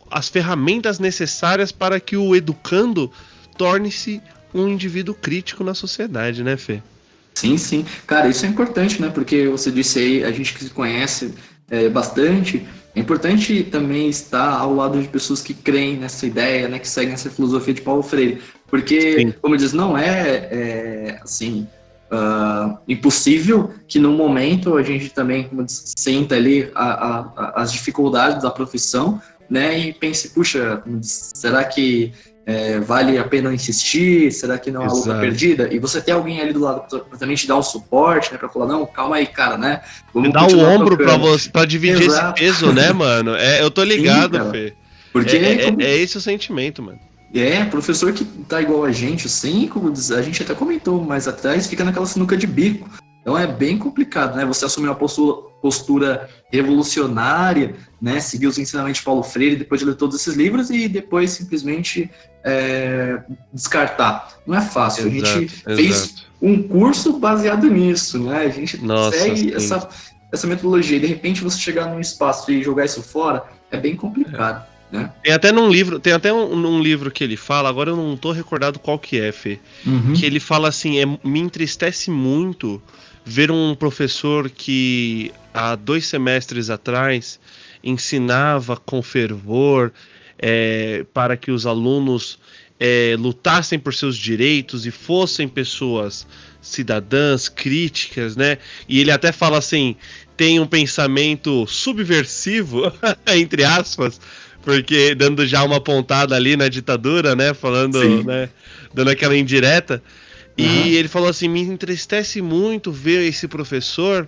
as 0.10 0.30
ferramentas 0.30 1.00
necessárias 1.00 1.72
para 1.72 2.00
que 2.00 2.16
o 2.16 2.36
educando 2.36 3.12
torne-se 3.58 4.22
um 4.54 4.68
indivíduo 4.68 5.14
crítico 5.14 5.64
na 5.64 5.74
sociedade, 5.74 6.44
né, 6.44 6.58
Fê? 6.58 6.82
Sim, 7.36 7.58
sim. 7.58 7.86
Cara, 8.08 8.28
isso 8.28 8.46
é 8.46 8.50
importante, 8.50 9.02
né? 9.02 9.10
Porque 9.10 9.48
você 9.48 9.72
disse 9.72 10.00
aí, 10.00 10.24
a 10.24 10.32
gente 10.32 10.54
que 10.54 10.64
se 10.64 10.70
conhece 10.72 11.36
é, 11.70 11.88
bastante, 11.88 12.66
é 12.98 13.00
importante 13.00 13.64
também 13.64 14.10
estar 14.10 14.58
ao 14.58 14.74
lado 14.74 15.00
de 15.00 15.08
pessoas 15.08 15.44
que 15.44 15.54
creem 15.54 15.98
nessa 15.98 16.26
ideia, 16.26 16.68
né? 16.68 16.80
Que 16.80 16.90
seguem 16.90 17.14
essa 17.14 17.30
filosofia 17.30 17.72
de 17.72 17.82
Paulo 17.82 18.02
Freire. 18.02 18.42
Porque, 18.66 19.20
sim. 19.20 19.34
como 19.40 19.56
diz, 19.56 19.72
não 19.72 19.96
é, 19.96 20.48
é 20.52 21.20
assim, 21.22 21.68
uh, 22.12 22.76
impossível 22.88 23.72
que 23.88 24.00
no 24.00 24.14
momento 24.14 24.76
a 24.76 24.82
gente 24.82 25.12
também, 25.12 25.44
como 25.44 25.64
diz, 25.64 25.94
sinta 25.96 26.34
ali 26.34 26.72
a, 26.74 27.20
a, 27.20 27.62
as 27.62 27.72
dificuldades 27.72 28.42
da 28.42 28.50
profissão, 28.50 29.22
né? 29.48 29.78
E 29.78 29.94
pense, 29.94 30.30
puxa, 30.30 30.82
será 31.04 31.66
que 31.66 32.12
é, 32.48 32.80
vale 32.80 33.18
a 33.18 33.26
pena 33.26 33.54
insistir? 33.54 34.32
Será 34.32 34.58
que 34.58 34.72
não 34.72 34.82
é 34.82 34.86
uma 34.86 34.94
luta 34.94 35.20
perdida? 35.20 35.68
E 35.70 35.80
você 35.80 36.00
tem 36.00 36.14
alguém 36.14 36.40
ali 36.40 36.54
do 36.54 36.62
lado 36.62 36.84
para 36.88 37.18
também 37.20 37.36
te 37.36 37.46
dar 37.46 37.58
um 37.58 37.62
suporte, 37.62 38.32
né? 38.32 38.38
Para 38.38 38.48
falar, 38.48 38.68
não, 38.68 38.86
calma 38.86 39.18
aí, 39.18 39.28
cara, 39.28 39.58
né? 39.58 39.82
Vamos 40.14 40.32
dar 40.32 40.50
o 40.50 40.58
ombro 40.58 40.96
para 40.96 41.18
você, 41.18 41.50
para 41.50 41.66
dividir 41.66 42.04
Exato. 42.04 42.42
esse 42.42 42.54
peso, 42.54 42.72
né, 42.72 42.94
mano? 42.96 43.36
É, 43.36 43.62
eu 43.62 43.70
tô 43.70 43.84
ligado, 43.84 44.42
Sim, 44.42 44.52
Fê. 44.52 44.74
Porque 45.12 45.36
é, 45.36 45.52
é, 45.52 45.66
como... 45.66 45.82
é, 45.82 45.98
esse 45.98 46.16
o 46.16 46.22
sentimento, 46.22 46.82
mano. 46.82 47.00
É, 47.36 47.66
professor 47.66 48.14
que 48.14 48.24
tá 48.24 48.62
igual 48.62 48.86
a 48.86 48.94
gente, 48.94 49.28
assim, 49.28 49.68
como 49.68 49.92
a 49.92 50.22
gente 50.22 50.42
até 50.42 50.56
comentou 50.56 51.04
mais 51.04 51.28
atrás, 51.28 51.68
fica 51.68 51.84
naquela 51.84 52.06
sinuca 52.06 52.38
de 52.38 52.48
bico. 52.48 52.90
Então 53.28 53.38
é 53.38 53.46
bem 53.46 53.78
complicado, 53.78 54.38
né? 54.38 54.46
Você 54.46 54.64
assumir 54.64 54.88
uma 54.88 54.96
postura, 54.96 55.42
postura 55.62 56.30
revolucionária, 56.50 57.76
né? 58.02 58.22
Seguir 58.22 58.48
os 58.48 58.58
ensinamentos 58.58 59.00
de 59.00 59.04
Paulo 59.04 59.22
Freire 59.22 59.58
depois 59.58 59.82
de 59.82 59.86
ler 59.86 59.96
todos 59.96 60.16
esses 60.16 60.34
livros 60.34 60.70
e 60.70 60.88
depois 60.88 61.32
simplesmente 61.32 62.10
é, 62.42 63.22
descartar. 63.52 64.40
Não 64.48 64.58
é 64.58 64.62
fácil. 64.62 65.10
Exato, 65.10 65.26
a 65.26 65.34
gente 65.34 65.54
exato. 65.60 65.76
fez 65.76 66.26
um 66.42 66.64
curso 66.64 67.20
baseado 67.20 67.70
nisso, 67.70 68.18
né? 68.18 68.46
A 68.46 68.50
gente 68.50 68.78
Nossa, 68.78 69.18
segue 69.18 69.54
essa, 69.54 69.90
essa 70.32 70.48
metodologia 70.48 70.96
e 70.96 71.02
de 71.02 71.08
repente 71.08 71.44
você 71.44 71.60
chegar 71.60 71.88
num 71.88 72.00
espaço 72.00 72.50
e 72.50 72.64
jogar 72.64 72.86
isso 72.86 73.04
fora 73.04 73.44
é 73.70 73.78
bem 73.78 73.98
complicado. 73.98 74.66
É. 74.94 75.00
Né? 75.00 75.12
Tem 75.22 75.34
até 75.34 75.52
num 75.52 75.70
livro, 75.70 76.00
tem 76.00 76.14
até 76.14 76.32
um, 76.32 76.54
um, 76.54 76.82
livro 76.82 77.12
que 77.12 77.26
ele 77.26 77.36
fala, 77.36 77.68
agora 77.68 77.90
eu 77.90 77.98
não 77.98 78.16
tô 78.16 78.32
recordado 78.32 78.80
qual 78.80 78.98
que 78.98 79.20
é, 79.20 79.34
Fê, 79.34 79.60
uhum. 79.86 80.14
que 80.14 80.26
ele 80.26 80.40
fala 80.40 80.70
assim, 80.70 80.98
é, 80.98 81.06
me 81.28 81.42
entristece 81.42 82.10
muito 82.10 82.82
ver 83.28 83.52
um 83.52 83.76
professor 83.76 84.50
que 84.50 85.34
há 85.54 85.76
dois 85.76 86.08
semestres 86.08 86.70
atrás 86.70 87.38
ensinava 87.84 88.78
com 88.78 89.02
fervor 89.02 89.92
é, 90.40 91.06
para 91.14 91.36
que 91.36 91.52
os 91.52 91.66
alunos 91.66 92.40
é, 92.80 93.18
lutassem 93.20 93.78
por 93.78 93.94
seus 93.94 94.16
direitos 94.16 94.86
e 94.86 94.92
fossem 94.92 95.46
pessoas 95.46 96.26
cidadãs, 96.62 97.50
críticas, 97.50 98.38
né? 98.38 98.60
E 98.88 99.02
ele 99.02 99.12
até 99.12 99.34
fala 99.34 99.58
assim: 99.58 99.98
tem 100.38 100.58
um 100.62 100.66
pensamento 100.66 101.68
subversivo, 101.68 102.94
entre 103.28 103.66
aspas, 103.66 104.22
porque 104.62 105.14
dando 105.14 105.46
já 105.46 105.64
uma 105.64 105.82
pontada 105.82 106.34
ali 106.34 106.56
na 106.56 106.70
ditadura, 106.70 107.36
né? 107.36 107.54
Falando, 107.54 108.24
né? 108.24 108.48
Dando 108.94 109.10
aquela 109.10 109.36
indireta. 109.36 110.02
Uhum. 110.60 110.66
E 110.66 110.96
ele 110.96 111.08
falou 111.08 111.30
assim: 111.30 111.48
me 111.48 111.62
entristece 111.62 112.42
muito 112.42 112.92
ver 112.92 113.22
esse 113.24 113.48
professor 113.48 114.28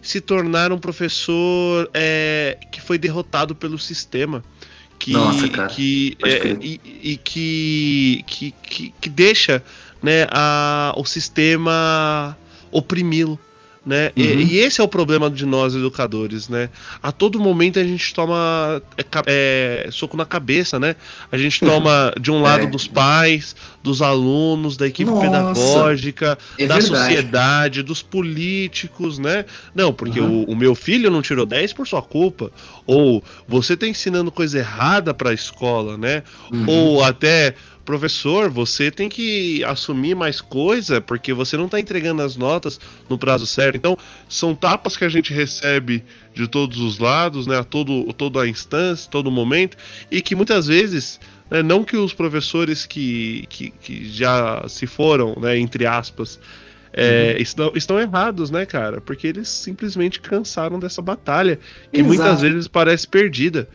se 0.00 0.20
tornar 0.20 0.72
um 0.72 0.78
professor 0.78 1.90
é, 1.92 2.56
que 2.70 2.80
foi 2.80 2.98
derrotado 2.98 3.54
pelo 3.54 3.78
sistema. 3.78 4.42
Que, 4.98 5.12
Nossa, 5.12 5.48
cara. 5.48 5.68
Que, 5.68 6.16
é, 6.24 6.56
e, 6.60 6.80
e 7.12 7.16
que, 7.16 8.24
que, 8.26 8.50
que, 8.50 8.94
que, 9.00 9.08
deixa 9.08 9.62
né, 10.02 10.26
a, 10.30 10.92
o 10.96 11.04
sistema 11.04 12.36
oprimi-lo 12.72 13.38
né? 13.84 14.12
Uhum. 14.16 14.22
E, 14.22 14.54
e, 14.54 14.58
esse 14.58 14.80
é 14.80 14.84
o 14.84 14.88
problema 14.88 15.30
de 15.30 15.46
nós 15.46 15.74
educadores, 15.74 16.48
né? 16.48 16.68
A 17.02 17.10
todo 17.10 17.40
momento 17.40 17.78
a 17.78 17.84
gente 17.84 18.12
toma 18.12 18.82
é, 18.96 19.04
é, 19.26 19.88
soco 19.90 20.16
na 20.16 20.26
cabeça, 20.26 20.78
né? 20.78 20.96
A 21.30 21.38
gente 21.38 21.60
toma 21.60 22.12
de 22.20 22.30
um 22.30 22.42
lado 22.42 22.64
é. 22.64 22.66
dos 22.66 22.86
pais, 22.86 23.56
dos 23.82 24.02
alunos, 24.02 24.76
da 24.76 24.86
equipe 24.86 25.10
Nossa, 25.10 25.22
pedagógica, 25.22 26.38
é 26.58 26.66
da 26.66 26.78
verdade. 26.78 26.86
sociedade, 26.86 27.82
dos 27.82 28.02
políticos, 28.02 29.18
né? 29.18 29.44
Não, 29.74 29.92
porque 29.92 30.20
uhum. 30.20 30.44
o, 30.48 30.52
o, 30.52 30.56
meu 30.56 30.74
filho 30.74 31.10
não 31.10 31.22
tirou 31.22 31.46
10 31.46 31.72
por 31.72 31.86
sua 31.86 32.02
culpa. 32.02 32.50
Ou 32.86 33.22
você 33.46 33.74
está 33.74 33.86
ensinando 33.86 34.30
coisa 34.30 34.58
errada 34.58 35.14
para 35.14 35.30
a 35.30 35.34
escola, 35.34 35.96
né? 35.96 36.22
Uhum. 36.52 36.64
Ou 36.66 37.04
até 37.04 37.54
professor, 37.88 38.50
você 38.50 38.90
tem 38.90 39.08
que 39.08 39.64
assumir 39.64 40.14
mais 40.14 40.42
coisa 40.42 41.00
porque 41.00 41.32
você 41.32 41.56
não 41.56 41.64
está 41.64 41.80
entregando 41.80 42.20
as 42.20 42.36
notas 42.36 42.78
no 43.08 43.16
prazo 43.16 43.46
certo. 43.46 43.76
Então, 43.76 43.96
são 44.28 44.54
tapas 44.54 44.94
que 44.94 45.06
a 45.06 45.08
gente 45.08 45.32
recebe 45.32 46.04
de 46.34 46.46
todos 46.46 46.80
os 46.80 46.98
lados, 46.98 47.46
né, 47.46 47.56
a 47.56 47.64
todo, 47.64 48.12
toda 48.12 48.42
a 48.42 48.46
instância, 48.46 49.10
todo 49.10 49.30
momento, 49.30 49.74
e 50.10 50.20
que 50.20 50.34
muitas 50.34 50.66
vezes, 50.66 51.18
né, 51.50 51.62
não 51.62 51.82
que 51.82 51.96
os 51.96 52.12
professores 52.12 52.84
que, 52.84 53.46
que, 53.48 53.70
que 53.70 54.06
já 54.06 54.62
se 54.68 54.86
foram, 54.86 55.34
né, 55.40 55.58
entre 55.58 55.86
aspas, 55.86 56.38
é, 56.92 57.36
uhum. 57.36 57.42
estão, 57.42 57.72
estão 57.74 57.98
errados, 57.98 58.50
né, 58.50 58.66
cara? 58.66 59.00
Porque 59.00 59.28
eles 59.28 59.48
simplesmente 59.48 60.20
cansaram 60.20 60.78
dessa 60.78 61.00
batalha, 61.00 61.58
que 61.90 62.00
Exato. 62.00 62.06
muitas 62.06 62.42
vezes 62.42 62.68
parece 62.68 63.08
perdida. 63.08 63.66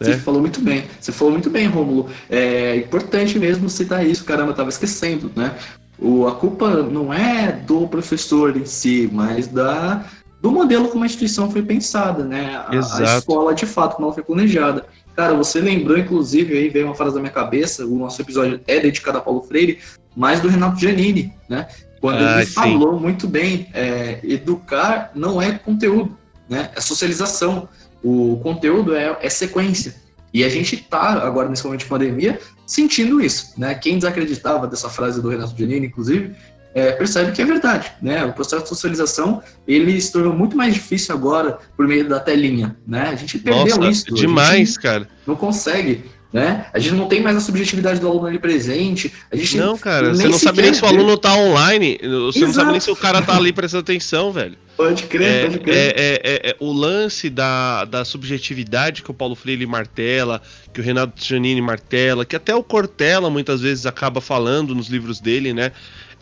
Você 0.00 0.12
é. 0.12 0.18
falou 0.18 0.40
muito 0.40 0.60
bem. 0.60 0.84
Você 1.00 1.12
falou 1.12 1.32
muito 1.32 1.50
bem, 1.50 1.66
Rômulo. 1.66 2.08
É 2.28 2.76
importante 2.76 3.38
mesmo 3.38 3.68
citar 3.68 4.06
isso, 4.06 4.24
caramba, 4.24 4.50
eu 4.50 4.56
tava 4.56 4.68
esquecendo, 4.68 5.30
né? 5.34 5.54
O, 5.98 6.26
a 6.26 6.34
culpa 6.34 6.82
não 6.82 7.12
é 7.12 7.52
do 7.52 7.86
professor 7.86 8.56
em 8.56 8.66
si, 8.66 9.08
mas 9.12 9.46
da, 9.46 10.04
do 10.42 10.50
modelo 10.50 10.88
como 10.88 11.04
a 11.04 11.06
instituição 11.06 11.50
foi 11.50 11.62
pensada, 11.62 12.24
né? 12.24 12.56
A, 12.56 12.70
a 12.70 13.16
escola, 13.18 13.54
de 13.54 13.66
fato, 13.66 13.96
como 13.96 14.08
ela 14.08 14.14
foi 14.14 14.24
planejada. 14.24 14.84
Cara, 15.14 15.34
você 15.34 15.60
lembrou, 15.60 15.96
inclusive, 15.96 16.58
aí 16.58 16.68
veio 16.68 16.86
uma 16.86 16.94
frase 16.94 17.14
da 17.14 17.20
minha 17.20 17.32
cabeça, 17.32 17.86
o 17.86 17.96
nosso 17.96 18.20
episódio 18.20 18.60
é 18.66 18.80
dedicado 18.80 19.18
a 19.18 19.20
Paulo 19.20 19.42
Freire, 19.42 19.78
mas 20.16 20.40
do 20.40 20.48
Renato 20.48 20.78
Giannini, 20.78 21.32
né? 21.48 21.68
Quando 22.00 22.18
ah, 22.18 22.36
ele 22.36 22.46
sim. 22.46 22.52
falou 22.52 22.98
muito 22.98 23.26
bem, 23.26 23.68
é, 23.72 24.18
educar 24.24 25.12
não 25.14 25.40
é 25.40 25.52
conteúdo, 25.52 26.18
né? 26.48 26.70
É 26.74 26.80
socialização. 26.80 27.68
O 28.04 28.38
conteúdo 28.42 28.94
é, 28.94 29.16
é 29.20 29.30
sequência. 29.30 29.94
E 30.32 30.44
a 30.44 30.48
gente 30.48 30.74
está, 30.74 31.24
agora 31.24 31.48
nesse 31.48 31.64
momento 31.64 31.80
de 31.80 31.86
pandemia, 31.86 32.38
sentindo 32.66 33.20
isso. 33.20 33.54
Né? 33.56 33.74
Quem 33.74 33.96
desacreditava 33.96 34.66
dessa 34.66 34.88
frase 34.88 35.22
do 35.22 35.28
Renato 35.28 35.56
Giannini, 35.56 35.86
inclusive, 35.86 36.34
é, 36.74 36.90
percebe 36.92 37.32
que 37.32 37.40
é 37.40 37.44
verdade. 37.44 37.92
Né? 38.02 38.24
O 38.24 38.32
processo 38.32 38.64
de 38.64 38.68
socialização 38.68 39.40
ele 39.66 39.98
se 40.00 40.12
tornou 40.12 40.34
muito 40.34 40.56
mais 40.56 40.74
difícil 40.74 41.14
agora 41.14 41.58
por 41.76 41.86
meio 41.86 42.08
da 42.08 42.18
telinha. 42.18 42.76
Né? 42.86 43.08
A 43.08 43.14
gente 43.14 43.38
perdeu 43.38 43.76
Nossa, 43.76 43.90
isso. 43.90 44.14
Demais, 44.14 44.76
cara. 44.76 45.08
Não 45.26 45.36
consegue. 45.36 46.04
Né? 46.34 46.66
A 46.72 46.80
gente 46.80 46.96
não 46.96 47.06
tem 47.06 47.22
mais 47.22 47.36
a 47.36 47.40
subjetividade 47.40 48.00
do 48.00 48.08
aluno 48.08 48.26
ali 48.26 48.40
presente. 48.40 49.14
A 49.30 49.36
gente 49.36 49.56
não, 49.56 49.78
cara, 49.78 50.12
você 50.12 50.26
não 50.26 50.36
sabe 50.36 50.62
nem 50.62 50.74
se 50.74 50.82
o 50.82 50.86
aluno 50.88 51.16
tá 51.16 51.32
online, 51.32 51.96
você 52.02 52.40
Exato. 52.40 52.46
não 52.46 52.52
sabe 52.52 52.70
nem 52.72 52.80
se 52.80 52.90
o 52.90 52.96
cara 52.96 53.22
tá 53.22 53.36
ali 53.36 53.52
prestando 53.52 53.82
atenção, 53.82 54.32
velho. 54.32 54.58
Pode 54.76 55.04
crer, 55.04 55.28
é, 55.28 55.42
pode 55.42 55.58
crer. 55.60 55.76
É, 55.76 55.80
é, 55.80 56.20
é, 56.24 56.50
é, 56.50 56.56
o 56.58 56.72
lance 56.72 57.30
da, 57.30 57.84
da 57.84 58.04
subjetividade 58.04 59.04
que 59.04 59.10
o 59.12 59.14
Paulo 59.14 59.36
Freire 59.36 59.64
martela, 59.64 60.42
que 60.72 60.80
o 60.80 60.82
Renato 60.82 61.24
Giannini 61.24 61.62
martela, 61.62 62.24
que 62.24 62.34
até 62.34 62.52
o 62.52 62.64
Cortella 62.64 63.30
muitas 63.30 63.60
vezes 63.60 63.86
acaba 63.86 64.20
falando 64.20 64.74
nos 64.74 64.88
livros 64.88 65.20
dele, 65.20 65.54
né? 65.54 65.70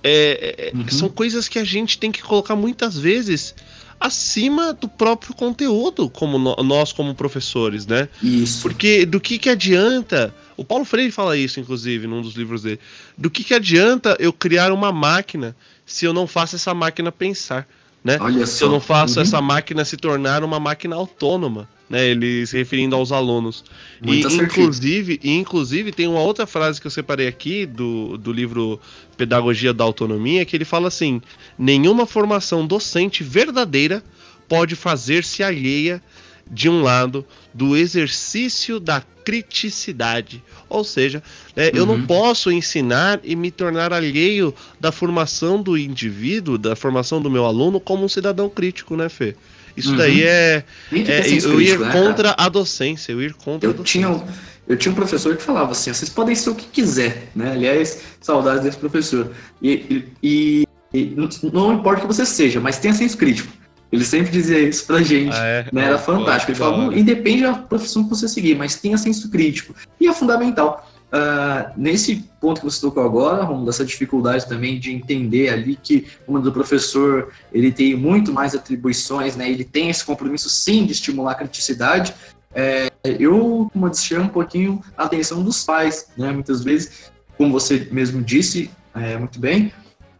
É, 0.05 0.73
é, 0.75 0.77
uhum. 0.77 0.89
São 0.89 1.09
coisas 1.09 1.49
que 1.49 1.59
a 1.59 1.65
gente 1.65 1.97
tem 1.97 2.13
que 2.13 2.23
colocar 2.23 2.55
muitas 2.55 2.99
vezes 2.99 3.55
acima 4.03 4.73
do 4.73 4.89
próprio 4.89 5.33
conteúdo, 5.35 6.11
como 6.11 6.39
no, 6.39 6.57
nós 6.57 6.93
como 6.93 7.15
professores, 7.15 7.87
né? 7.87 8.09
Isso. 8.23 8.63
Porque 8.63 9.07
do 9.07 9.21
que 9.21 9.39
que 9.39 9.49
adianta? 9.49 10.35
O 10.57 10.65
Paulo 10.65 10.85
Freire 10.85 11.13
fala 11.13 11.37
isso, 11.37 11.61
inclusive, 11.61 12.07
num 12.07 12.21
dos 12.21 12.35
livros 12.35 12.63
dele. 12.63 12.81
Do 13.17 13.31
que 13.31 13.45
que 13.45 13.55
adianta 13.55 14.17
eu 14.19 14.33
criar 14.33 14.73
uma 14.73 14.93
máquina 14.93 15.57
se 15.87 16.05
eu 16.05 16.13
não 16.13 16.27
faço 16.27 16.57
essa 16.57 16.75
máquina 16.75 17.13
pensar? 17.13 17.67
Né? 18.05 18.19
Olha 18.21 18.47
se 18.47 18.63
eu 18.63 18.71
não 18.71 18.81
faço 18.81 19.17
uhum. 19.17 19.23
essa 19.23 19.41
máquina 19.41 19.85
se 19.85 19.97
tornar 19.97 20.43
uma 20.43 20.59
máquina 20.59 20.97
autônoma, 20.97 21.69
né? 21.89 22.05
Ele 22.09 22.45
se 22.47 22.57
referindo 22.57 22.97
aos 22.97 23.13
alunos. 23.13 23.65
Muito 24.01 24.29
e 24.29 24.35
inclusive, 24.37 25.21
e 25.23 25.31
inclusive 25.31 25.93
tem 25.93 26.09
uma 26.09 26.21
outra 26.21 26.47
frase 26.47 26.81
que 26.81 26.87
eu 26.87 26.91
separei 26.91 27.29
aqui 27.29 27.65
do, 27.65 28.19
do 28.19 28.33
livro 28.33 28.81
Pedagogia 29.17 29.73
da 29.73 29.85
Autonomia 29.85 30.45
que 30.45 30.57
ele 30.57 30.65
fala 30.65 30.89
assim: 30.89 31.23
nenhuma 31.59 32.07
formação 32.07 32.67
docente 32.67 33.23
verdadeira 33.23 34.03
pode 34.49 34.75
fazer-se 34.75 35.43
alheia 35.43 36.03
de 36.51 36.69
um 36.69 36.83
lado, 36.83 37.25
do 37.53 37.77
exercício 37.77 38.79
da 38.79 39.03
criticidade. 39.25 40.43
Ou 40.69 40.85
seja, 40.85 41.23
é, 41.55 41.67
uhum. 41.67 41.71
eu 41.75 41.87
não 41.87 41.95
uhum. 41.95 42.07
posso 42.07 42.51
ensinar 42.51 43.21
e 43.23 43.37
me 43.37 43.51
tornar 43.51 43.93
alheio 43.93 44.55
da 44.81 44.91
formação 44.91 45.63
do 45.63 45.77
indivíduo, 45.77 46.59
da 46.59 46.75
formação 46.75 47.21
do 47.21 47.31
meu 47.31 47.45
aluno 47.45 47.79
como 47.79 48.05
um 48.05 48.09
cidadão 48.09 48.49
crítico, 48.49 48.97
né, 48.97 49.09
Fê? 49.09 49.37
Isso 49.77 49.91
uhum. 49.91 49.97
daí 49.97 50.23
é, 50.23 50.65
é 50.93 51.29
eu 51.29 51.61
ir 51.61 51.79
né, 51.79 51.93
contra 51.93 52.35
a 52.37 52.49
docência, 52.49 53.13
eu 53.13 53.23
ir 53.23 53.33
contra 53.33 53.69
eu 53.69 53.75
Tinha, 53.85 54.23
eu 54.69 54.77
tinha 54.77 54.93
um 54.93 54.95
professor 54.95 55.37
que 55.37 55.43
falava 55.43 55.73
assim, 55.73 55.93
vocês 55.93 56.11
podem 56.11 56.35
ser 56.35 56.51
o 56.51 56.55
que 56.55 56.67
quiser, 56.67 57.31
né? 57.35 57.53
Aliás, 57.53 58.03
saudades 58.21 58.63
desse 58.63 58.77
professor. 58.77 59.31
E, 59.63 60.05
e, 60.23 60.67
e 60.93 61.17
não 61.53 61.73
importa 61.73 62.01
o 62.01 62.03
que 62.03 62.15
você 62.15 62.27
seja, 62.27 62.61
mas 62.61 62.79
tenha 62.79 62.93
senso 62.93 63.17
crítico. 63.17 63.53
Ele 63.93 64.05
sempre 64.05 64.31
dizia 64.31 64.59
isso 64.59 64.87
pra 64.87 65.03
gente. 65.03 65.37
Ah, 65.37 65.45
é? 65.45 65.67
né? 65.71 65.85
Era 65.85 65.99
fantástico. 65.99 66.51
Ele 66.51 66.59
falava, 66.59 66.99
independe 66.99 67.43
da 67.43 67.53
profissão 67.53 68.05
que 68.05 68.11
você 68.11 68.27
seguir, 68.27 68.57
mas 68.57 68.77
tenha 68.77 68.97
senso 68.97 69.31
crítico. 69.31 69.75
E 70.01 70.09
é 70.09 70.13
fundamental. 70.15 70.89
Uh, 71.13 71.71
nesse 71.77 72.25
ponto 72.41 72.61
que 72.61 72.65
você 72.65 72.81
tocou 72.81 73.05
agora, 73.05 73.45
Romulo, 73.45 73.67
dessa 73.67 73.85
dificuldade 73.85 74.49
também 74.49 74.81
de 74.81 74.91
entender 74.91 75.51
ali 75.51 75.77
que 75.77 76.07
o 76.27 76.39
do 76.39 76.51
professor 76.51 77.31
ele 77.53 77.71
tem 77.71 77.95
muito 77.95 78.33
mais 78.33 78.55
atribuições, 78.55 79.37
né? 79.37 79.51
Ele 79.51 79.63
tem 79.63 79.91
esse 79.91 80.03
compromisso 80.03 80.49
sim 80.49 80.87
de 80.87 80.93
estimular 80.93 81.33
a 81.33 81.35
criticidade. 81.35 82.15
É, 82.55 82.91
eu, 83.05 83.69
como 83.71 83.95
chamo 83.95 84.25
um 84.25 84.29
pouquinho 84.29 84.83
a 84.97 85.05
atenção 85.05 85.43
dos 85.43 85.63
pais, 85.65 86.09
né? 86.17 86.33
Muitas 86.33 86.65
vezes, 86.65 87.13
como 87.37 87.53
você 87.53 87.87
mesmo 87.93 88.23
disse 88.23 88.71
é, 88.95 89.19
muito 89.19 89.39
bem, 89.39 89.71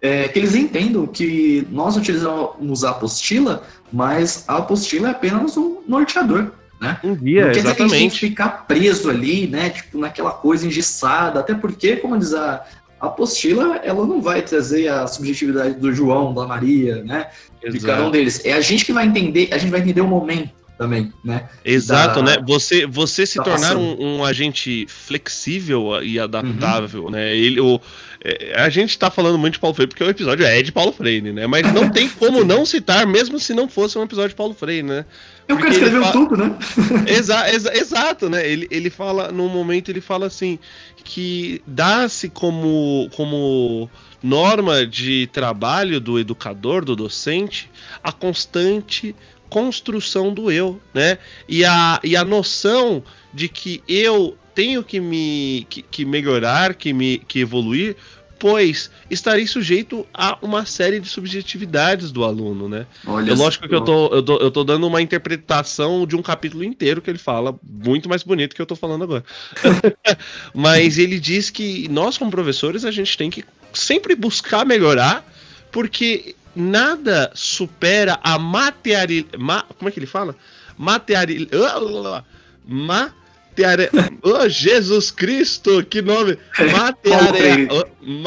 é, 0.03 0.27
que 0.27 0.39
eles 0.41 0.57
entendam 0.57 1.07
que 1.07 1.67
nós 1.71 1.97
utilizamos 1.97 2.83
a 2.83 2.91
apostila, 2.91 3.63
mas 3.93 4.45
a 4.49 4.57
apostila 4.57 5.09
é 5.09 5.11
apenas 5.13 5.57
um 5.57 5.81
norteador. 5.87 6.51
Né? 6.81 6.99
Um 7.05 7.15
dia, 7.15 7.47
não 7.47 7.53
quer 7.53 7.59
exatamente. 7.61 7.77
dizer 7.77 7.77
que 7.77 7.95
a 7.95 7.99
gente 7.99 8.19
ficar 8.19 8.49
preso 8.67 9.09
ali, 9.09 9.47
né? 9.47 9.71
Tipo, 9.71 9.99
naquela 9.99 10.33
coisa 10.33 10.67
engessada, 10.67 11.39
até 11.39 11.55
porque, 11.55 11.95
como 11.95 12.19
diz 12.19 12.35
a, 12.35 12.65
a 13.01 13.07
apostila, 13.07 13.77
ela 13.85 14.05
não 14.05 14.21
vai 14.21 14.43
trazer 14.43 14.89
a 14.89 15.07
subjetividade 15.07 15.75
do 15.75 15.93
João, 15.93 16.35
da 16.35 16.45
Maria, 16.45 17.05
né? 17.05 17.29
Exato. 17.63 17.79
De 17.79 17.87
cada 17.87 18.05
um 18.05 18.11
deles. 18.11 18.45
É 18.45 18.55
a 18.55 18.61
gente 18.61 18.85
que 18.85 18.93
vai 18.93 19.07
entender, 19.07 19.51
a 19.53 19.59
gente 19.59 19.71
vai 19.71 19.79
entender 19.79 20.01
o 20.01 20.09
momento 20.09 20.51
também, 20.83 21.13
né? 21.23 21.49
Exato, 21.65 22.21
da, 22.21 22.33
né? 22.33 22.45
Você, 22.45 22.85
você 22.87 23.25
se 23.25 23.41
tornar 23.41 23.77
um, 23.77 24.17
um, 24.19 24.25
agente 24.25 24.85
flexível 24.89 26.03
e 26.03 26.19
adaptável, 26.19 27.05
uhum. 27.05 27.11
né? 27.11 27.37
Ele, 27.37 27.61
o, 27.61 27.81
é, 28.25 28.53
a 28.57 28.69
gente 28.69 28.99
tá 28.99 29.09
falando 29.09 29.39
muito 29.39 29.55
de 29.55 29.61
Paulo 29.61 29.75
Freire 29.75 29.91
porque 29.91 30.03
o 30.03 30.11
episódio 30.11 30.45
é 30.45 30.61
de 30.61 30.73
Paulo 30.73 30.91
Freire, 30.91 31.33
né? 31.33 31.47
Mas 31.47 31.73
não 31.73 31.89
tem 31.89 32.09
como 32.19 32.43
não 32.43 32.67
citar, 32.67 33.07
mesmo 33.07 33.39
se 33.39 33.55
não 33.55 33.69
fosse 33.69 33.97
um 33.97 34.03
episódio 34.03 34.31
de 34.31 34.35
Paulo 34.35 34.55
Freire, 34.55 34.83
né? 34.83 35.05
Eu 35.47 35.57
quero 35.57 35.71
escrever 35.71 36.01
fala... 36.01 36.13
tudo, 36.13 36.37
né? 36.37 36.59
Exa, 37.07 37.49
exa, 37.49 37.77
exato, 37.77 38.29
né? 38.29 38.45
Ele, 38.45 38.67
ele 38.69 38.91
fala, 38.91 39.31
num 39.31 39.49
momento, 39.49 39.89
ele 39.89 40.01
fala 40.01 40.27
assim, 40.27 40.59
que 41.05 41.63
dá-se 41.65 42.29
como, 42.29 43.09
como 43.15 43.89
norma 44.21 44.85
de 44.85 45.29
trabalho 45.33 46.01
do 46.01 46.19
educador, 46.19 46.85
do 46.85 46.97
docente, 46.97 47.71
a 48.03 48.11
constante 48.11 49.15
construção 49.53 50.33
do 50.33 50.51
eu, 50.51 50.81
né? 50.95 51.19
E 51.47 51.63
a, 51.63 52.01
e 52.03 52.17
a 52.17 52.25
noção 52.25 53.05
de 53.35 53.51
que 53.51 53.83
eu 53.87 54.35
tenho 54.55 54.83
que 54.83 54.99
me 54.99 55.67
que, 55.69 55.83
que 55.83 56.05
melhorar, 56.07 56.75
que 56.75 56.91
me 56.91 57.19
que 57.19 57.41
evoluir, 57.41 57.95
pois 58.39 58.91
estarei 59.11 59.47
sujeito 59.47 60.07
a 60.15 60.39
uma 60.41 60.65
série 60.65 60.99
de 60.99 61.07
subjetividades 61.07 62.11
do 62.11 62.25
aluno, 62.25 62.67
né? 62.67 62.87
Olha 63.07 63.31
é 63.31 63.35
lógico 63.35 63.69
que 63.69 63.75
eu 63.75 63.83
tô, 63.83 64.07
eu, 64.07 64.23
tô, 64.23 64.39
eu 64.39 64.51
tô 64.51 64.65
dando 64.65 64.87
uma 64.87 65.03
interpretação 65.03 66.07
de 66.07 66.17
um 66.17 66.23
capítulo 66.23 66.65
inteiro 66.65 67.03
que 67.03 67.11
ele 67.11 67.19
fala, 67.19 67.55
muito 67.63 68.09
mais 68.09 68.23
bonito 68.23 68.57
que 68.57 68.63
eu 68.63 68.67
tô 68.67 68.75
falando 68.75 69.05
agora. 69.05 69.23
Mas 70.55 70.97
ele 70.97 71.21
diz 71.21 71.51
que 71.51 71.89
nós, 71.89 72.17
como 72.17 72.31
professores, 72.31 72.87
a 72.87 72.91
gente 72.91 73.19
tem 73.19 73.29
que 73.29 73.45
sempre 73.75 74.17
buscar 74.17 74.65
melhorar, 74.65 75.31
porque 75.71 76.35
nada 76.55 77.31
supera 77.35 78.21
a 78.23 78.39
material. 78.39 79.25
Ma, 79.39 79.65
como 79.79 79.89
é 79.89 79.93
que 79.93 79.99
ele 79.99 80.07
fala? 80.07 80.37
Material. 80.77 82.25
Ma, 82.67 83.13
Oh, 84.23 84.49
Jesus 84.49 85.11
Cristo, 85.11 85.85
que 85.85 86.01
nome! 86.01 86.39
Material... 86.59 87.87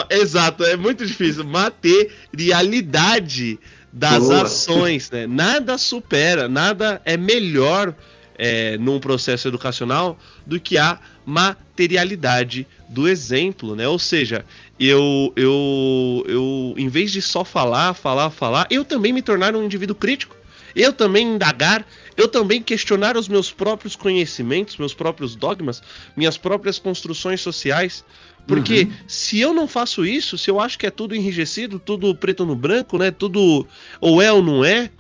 Exato, 0.10 0.64
é 0.64 0.78
muito 0.78 1.04
difícil. 1.04 1.44
Materialidade 1.44 3.58
das 3.92 4.20
Boa. 4.20 4.44
ações, 4.44 5.10
né? 5.10 5.26
Nada 5.26 5.80
supera, 5.80 6.48
nada 6.48 7.02
é 7.06 7.18
melhor 7.18 7.96
é, 8.38 8.78
num 8.78 9.00
processo 9.00 9.48
educacional 9.48 10.20
do 10.46 10.60
que 10.60 10.78
a 10.78 11.00
materialidade 11.26 12.68
do 12.88 13.08
exemplo, 13.08 13.76
né? 13.76 13.88
Ou 13.88 14.00
seja, 14.00 14.46
eu, 14.80 15.34
eu, 15.36 16.26
eu, 16.28 16.74
em 16.78 16.88
vez 16.88 17.12
de 17.12 17.22
só 17.22 17.44
falar, 17.44 17.94
falar, 17.94 18.30
falar, 18.30 18.68
eu 18.70 18.84
também 18.86 19.14
me 19.14 19.22
tornar 19.22 19.56
um 19.56 19.64
indivíduo 19.64 19.96
crítico. 19.96 20.36
Eu 20.76 20.92
também 20.92 21.36
indagar, 21.36 21.88
eu 22.18 22.28
também 22.28 22.62
questionar 22.62 23.16
os 23.16 23.30
meus 23.30 23.50
próprios 23.50 23.96
conhecimentos, 23.96 24.76
meus 24.76 24.94
próprios 24.94 25.34
dogmas, 25.34 25.82
minhas 26.18 26.38
próprias 26.38 26.78
construções 26.78 27.40
sociais. 27.40 28.04
Porque 28.46 28.82
uhum. 28.82 28.92
se 29.08 29.40
eu 29.40 29.54
não 29.54 29.68
faço 29.68 30.06
isso, 30.06 30.38
se 30.38 30.52
eu 30.52 30.60
acho 30.60 30.78
que 30.78 30.86
é 30.86 30.92
tudo 30.92 31.16
enrijecido, 31.16 31.80
tudo 31.80 32.14
preto 32.14 32.46
no 32.46 32.56
branco, 32.56 32.98
né? 32.98 33.10
Tudo 33.10 33.66
ou 34.02 34.22
é 34.22 34.32
ou 34.32 34.44
não 34.44 34.64
é, 34.66 34.92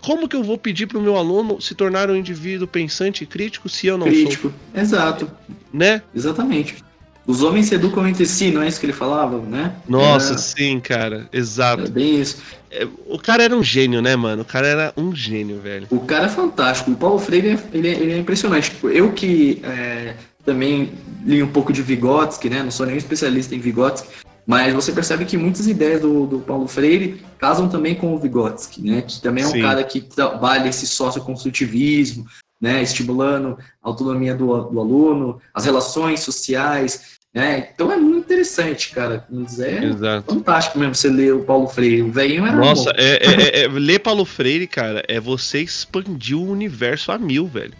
como 0.00 0.28
que 0.28 0.36
eu 0.36 0.42
vou 0.42 0.56
pedir 0.56 0.86
para 0.86 0.98
o 0.98 1.02
meu 1.02 1.16
aluno 1.16 1.60
se 1.60 1.74
tornar 1.74 2.10
um 2.10 2.16
indivíduo 2.16 2.66
pensante 2.66 3.24
e 3.24 3.26
crítico 3.26 3.68
se 3.68 3.86
eu 3.86 3.98
não 3.98 4.06
crítico. 4.06 4.42
sou? 4.42 4.50
Crítico, 4.50 4.80
exato. 4.80 5.30
Né? 5.72 6.02
Exatamente. 6.14 6.85
Os 7.26 7.42
homens 7.42 7.66
se 7.66 7.74
educam 7.74 8.06
entre 8.06 8.24
si, 8.24 8.52
não 8.52 8.62
é 8.62 8.68
isso 8.68 8.78
que 8.78 8.86
ele 8.86 8.92
falava, 8.92 9.38
né? 9.40 9.74
Nossa, 9.88 10.30
era... 10.30 10.38
sim, 10.38 10.78
cara, 10.78 11.28
exato. 11.32 11.84
É 11.84 11.88
bem 11.88 12.20
isso. 12.20 12.38
É, 12.70 12.86
o 13.08 13.18
cara 13.18 13.42
era 13.42 13.56
um 13.56 13.64
gênio, 13.64 14.00
né, 14.00 14.14
mano? 14.14 14.42
O 14.42 14.44
cara 14.44 14.66
era 14.66 14.92
um 14.96 15.14
gênio, 15.14 15.60
velho. 15.60 15.88
O 15.90 16.00
cara 16.00 16.26
é 16.26 16.28
fantástico. 16.28 16.92
O 16.92 16.96
Paulo 16.96 17.18
Freire, 17.18 17.58
ele 17.72 17.88
é, 17.88 17.92
ele 17.92 18.12
é 18.12 18.18
impressionante. 18.18 18.70
Tipo, 18.70 18.90
eu 18.90 19.12
que 19.12 19.60
é, 19.64 20.14
também 20.44 20.92
li 21.24 21.42
um 21.42 21.48
pouco 21.48 21.72
de 21.72 21.82
Vygotsky, 21.82 22.48
né? 22.48 22.62
Não 22.62 22.70
sou 22.70 22.86
nenhum 22.86 22.98
especialista 22.98 23.54
em 23.54 23.58
Vygotsky, 23.58 24.08
mas 24.46 24.72
você 24.72 24.92
percebe 24.92 25.24
que 25.24 25.36
muitas 25.36 25.66
ideias 25.66 26.00
do, 26.00 26.26
do 26.26 26.38
Paulo 26.38 26.68
Freire 26.68 27.20
casam 27.38 27.68
também 27.68 27.96
com 27.96 28.14
o 28.14 28.18
Vygotsky, 28.18 28.82
né? 28.82 29.02
Que 29.02 29.20
também 29.20 29.42
é 29.42 29.46
um 29.48 29.50
Sim. 29.50 29.62
cara 29.62 29.82
que 29.82 30.00
trabalha 30.00 30.68
esse 30.68 30.86
socioconstrutivismo, 30.86 32.24
né? 32.60 32.80
Estimulando 32.80 33.58
a 33.82 33.88
autonomia 33.88 34.34
do, 34.34 34.46
do 34.64 34.80
aluno, 34.80 35.40
as 35.52 35.64
relações 35.64 36.20
sociais, 36.20 37.15
é, 37.36 37.70
então 37.74 37.92
é 37.92 37.98
muito 37.98 38.24
interessante, 38.24 38.92
cara. 38.92 39.26
É 39.60 39.84
Exato. 39.84 40.34
fantástico 40.34 40.78
mesmo 40.78 40.94
você 40.94 41.10
ler 41.10 41.34
o 41.34 41.40
Paulo 41.40 41.68
Freire. 41.68 42.00
O 42.00 42.10
velhinho 42.10 42.46
era 42.46 42.56
Nossa, 42.56 42.90
é, 42.96 43.18
é, 43.20 43.60
é, 43.60 43.64
é, 43.64 43.68
ler 43.68 43.98
Paulo 43.98 44.24
Freire, 44.24 44.66
cara, 44.66 45.04
é 45.06 45.20
você 45.20 45.60
expandir 45.60 46.38
o 46.38 46.50
universo 46.50 47.12
a 47.12 47.18
mil, 47.18 47.46
velho. 47.46 47.74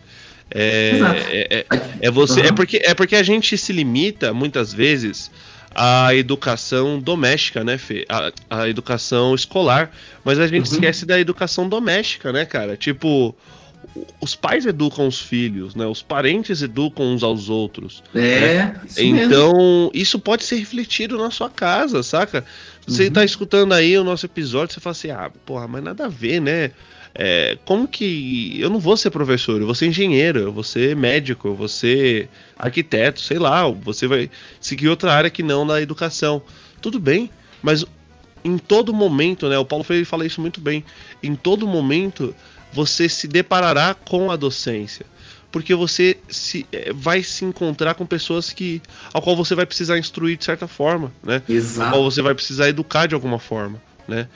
É, 0.51 1.01
é, 1.31 1.57
é, 1.59 1.67
é, 2.03 2.11
você, 2.11 2.43
uhum. 2.43 2.47
é, 2.49 2.53
porque, 2.53 2.83
é 2.85 2.93
porque 2.93 3.17
a 3.17 3.23
gente 3.23 3.57
se 3.57 3.73
limita, 3.73 4.35
muitas 4.35 4.75
vezes, 4.75 5.31
à 5.75 6.15
educação 6.15 7.01
doméstica, 7.01 7.65
né, 7.65 7.79
Fê? 7.79 8.05
A, 8.11 8.33
a 8.51 8.69
educação 8.69 9.35
escolar. 9.35 9.91
Mas 10.23 10.39
a 10.39 10.47
gente 10.47 10.69
uhum. 10.69 10.75
esquece 10.75 11.07
da 11.07 11.19
educação 11.19 11.67
doméstica, 11.67 12.31
né, 12.31 12.45
cara? 12.45 12.77
Tipo, 12.77 13.35
os 14.21 14.35
pais 14.35 14.67
educam 14.67 15.07
os 15.07 15.21
filhos, 15.21 15.75
né? 15.75 15.87
Os 15.87 16.03
parentes 16.03 16.63
educam 16.63 17.07
uns 17.07 17.23
aos 17.23 17.49
outros. 17.49 18.03
É. 18.15 18.19
Né? 18.41 18.81
Isso 18.87 19.01
então, 19.01 19.53
mesmo. 19.53 19.91
isso 19.95 20.19
pode 20.19 20.45
ser 20.45 20.57
refletido 20.57 21.17
na 21.19 21.31
sua 21.31 21.49
casa, 21.49 22.03
saca? 22.03 22.45
Você 22.87 23.07
uhum. 23.07 23.13
tá 23.13 23.25
escutando 23.25 23.73
aí 23.73 23.97
o 23.97 24.05
nosso 24.05 24.27
episódio, 24.27 24.75
você 24.75 24.81
fala 24.81 24.93
assim: 24.93 25.11
ah, 25.11 25.31
porra, 25.45 25.67
mas 25.67 25.83
nada 25.83 26.07
a 26.07 26.09
ver, 26.09 26.41
né? 26.41 26.71
É, 27.15 27.57
como 27.65 27.89
que. 27.89 28.57
Eu 28.61 28.69
não 28.69 28.79
vou 28.79 28.97
ser 28.97 29.11
professor, 29.11 29.61
eu 29.61 29.67
vou 29.67 29.75
ser 29.75 29.87
engenheiro, 29.87 30.39
eu 30.39 30.53
vou 30.53 30.63
ser 30.63 30.95
médico, 30.95 31.49
eu 31.49 31.55
vou 31.55 31.69
ser 31.69 32.29
arquiteto, 32.59 33.21
sei 33.21 33.39
lá, 33.39 33.67
você 33.69 34.07
vai 34.07 34.31
seguir 34.61 34.89
outra 34.89 35.13
área 35.13 35.31
que 35.31 35.43
não 35.43 35.65
na 35.65 35.81
educação. 35.81 36.43
Tudo 36.81 37.01
bem, 37.01 37.31
mas 37.63 37.85
em 38.45 38.59
todo 38.59 38.93
momento, 38.93 39.49
né? 39.49 39.59
O 39.59 39.65
Paulo 39.65 39.83
Freire 39.83 40.05
fala 40.05 40.27
isso 40.27 40.41
muito 40.41 40.61
bem. 40.61 40.85
Em 41.23 41.35
todo 41.35 41.67
momento 41.67 42.35
você 42.77 43.09
se 43.09 43.27
deparará 43.27 43.95
com 43.95 44.31
a 44.31 44.37
docência. 44.37 45.07
Porque 45.51 45.75
você 45.75 46.19
se, 46.29 46.67
é, 46.71 46.93
vai 46.93 47.23
se 47.23 47.43
encontrar 47.43 47.95
com 47.95 48.05
pessoas 48.05 48.53
que 48.53 48.83
ao 49.15 49.23
qual 49.23 49.35
você 49.35 49.55
vai 49.55 49.65
precisar 49.65 49.99
instruir 49.99 50.37
de 50.37 50.45
certa 50.45 50.69
forma, 50.69 51.11
né? 51.23 51.43
Exato. 51.49 51.87
Ao 51.87 51.93
qual 51.93 52.11
você 52.11 52.21
vai 52.21 52.35
precisar 52.35 52.69
educar 52.69 53.07
de 53.07 53.15
alguma 53.15 53.39
forma. 53.39 53.81
Né? 54.07 54.29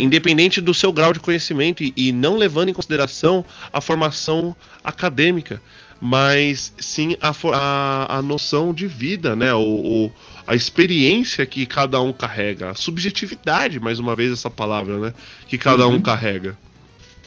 Independente 0.00 0.60
do 0.60 0.72
seu 0.72 0.92
grau 0.92 1.12
de 1.12 1.20
conhecimento 1.20 1.84
e, 1.84 1.92
e, 1.96 2.10
não 2.10 2.36
levando 2.36 2.70
em 2.70 2.72
consideração 2.72 3.44
a 3.72 3.80
formação 3.80 4.56
acadêmica, 4.82 5.62
mas 6.00 6.72
sim 6.78 7.16
a, 7.20 7.32
a, 7.52 8.18
a 8.18 8.22
noção 8.22 8.74
de 8.74 8.88
vida, 8.88 9.36
né? 9.36 9.54
O, 9.54 9.60
o, 9.60 10.12
a 10.46 10.54
experiência 10.56 11.46
que 11.46 11.64
cada 11.64 12.00
um 12.00 12.12
carrega, 12.12 12.70
a 12.70 12.74
subjetividade, 12.74 13.78
mais 13.78 14.00
uma 14.00 14.16
vez 14.16 14.32
essa 14.32 14.50
palavra, 14.50 14.98
né? 14.98 15.14
Que 15.46 15.58
cada 15.58 15.86
uhum. 15.86 15.96
um 15.96 16.00
carrega. 16.00 16.56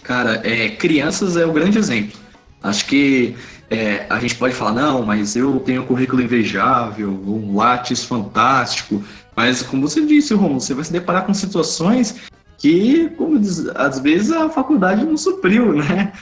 Cara, 0.08 0.42
é, 0.46 0.70
crianças 0.70 1.36
é 1.36 1.46
o 1.46 1.52
grande 1.52 1.78
exemplo. 1.78 2.18
Acho 2.64 2.86
que 2.86 3.36
é, 3.70 4.06
a 4.10 4.18
gente 4.22 4.36
pode 4.36 4.56
falar, 4.56 4.72
não, 4.72 5.06
mas 5.06 5.36
eu 5.36 5.60
tenho 5.60 5.82
um 5.82 5.86
currículo 5.86 6.22
invejável, 6.22 7.10
um 7.10 7.58
Lattes 7.58 8.06
fantástico. 8.06 9.04
Mas, 9.36 9.62
como 9.62 9.82
você 9.82 10.06
disse, 10.06 10.34
Romulo, 10.34 10.62
você 10.62 10.74
vai 10.74 10.86
se 10.86 10.94
deparar 10.94 11.26
com 11.26 11.34
situações 11.34 12.16
que, 12.58 13.10
como 13.18 13.38
diz, 13.38 13.68
às 13.76 14.00
vezes, 14.00 14.32
a 14.32 14.48
faculdade 14.48 15.04
não 15.04 15.18
supriu, 15.18 15.74
né? 15.74 16.14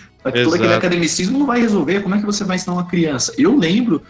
Todo 0.43 0.55
aquele 0.55 0.73
academicismo 0.73 1.37
não 1.37 1.45
vai 1.45 1.61
resolver. 1.61 2.01
Como 2.01 2.15
é 2.15 2.17
que 2.17 2.25
você 2.25 2.43
vai 2.43 2.55
ensinar 2.55 2.73
uma 2.73 2.87
criança? 2.87 3.35
Eu 3.37 3.55
lembro 3.55 4.01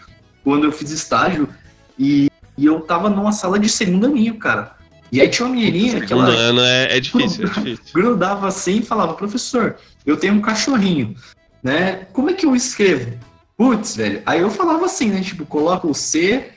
quando 0.42 0.64
eu 0.64 0.72
fiz 0.72 0.90
estágio 0.90 1.50
e, 1.98 2.30
e 2.56 2.64
eu 2.64 2.80
tava 2.80 3.10
numa 3.10 3.30
sala 3.30 3.58
de 3.58 3.68
segundo 3.68 4.06
aninho, 4.06 4.36
cara. 4.38 4.74
E 5.12 5.20
aí 5.20 5.28
tinha 5.28 5.46
uma 5.46 5.54
menininha 5.54 6.00
que 6.00 6.12
ela. 6.12 6.28
ano 6.28 6.60
é, 6.60 6.96
é 6.96 7.00
difícil, 7.00 7.44
é 7.44 7.48
difícil. 7.48 7.84
Grudava 7.94 8.48
assim 8.48 8.78
e 8.78 8.82
falava, 8.82 9.14
professor, 9.14 9.76
eu 10.04 10.16
tenho 10.16 10.34
um 10.34 10.40
cachorrinho, 10.40 11.14
né? 11.62 12.06
Como 12.12 12.30
é 12.30 12.32
que 12.32 12.46
eu 12.46 12.54
escrevo? 12.56 13.12
Putz, 13.56 13.96
velho. 13.96 14.22
Aí 14.26 14.40
eu 14.40 14.50
falava 14.50 14.84
assim, 14.84 15.10
né? 15.10 15.20
Tipo, 15.20 15.46
coloca 15.46 15.86
o 15.86 15.94
C, 15.94 16.50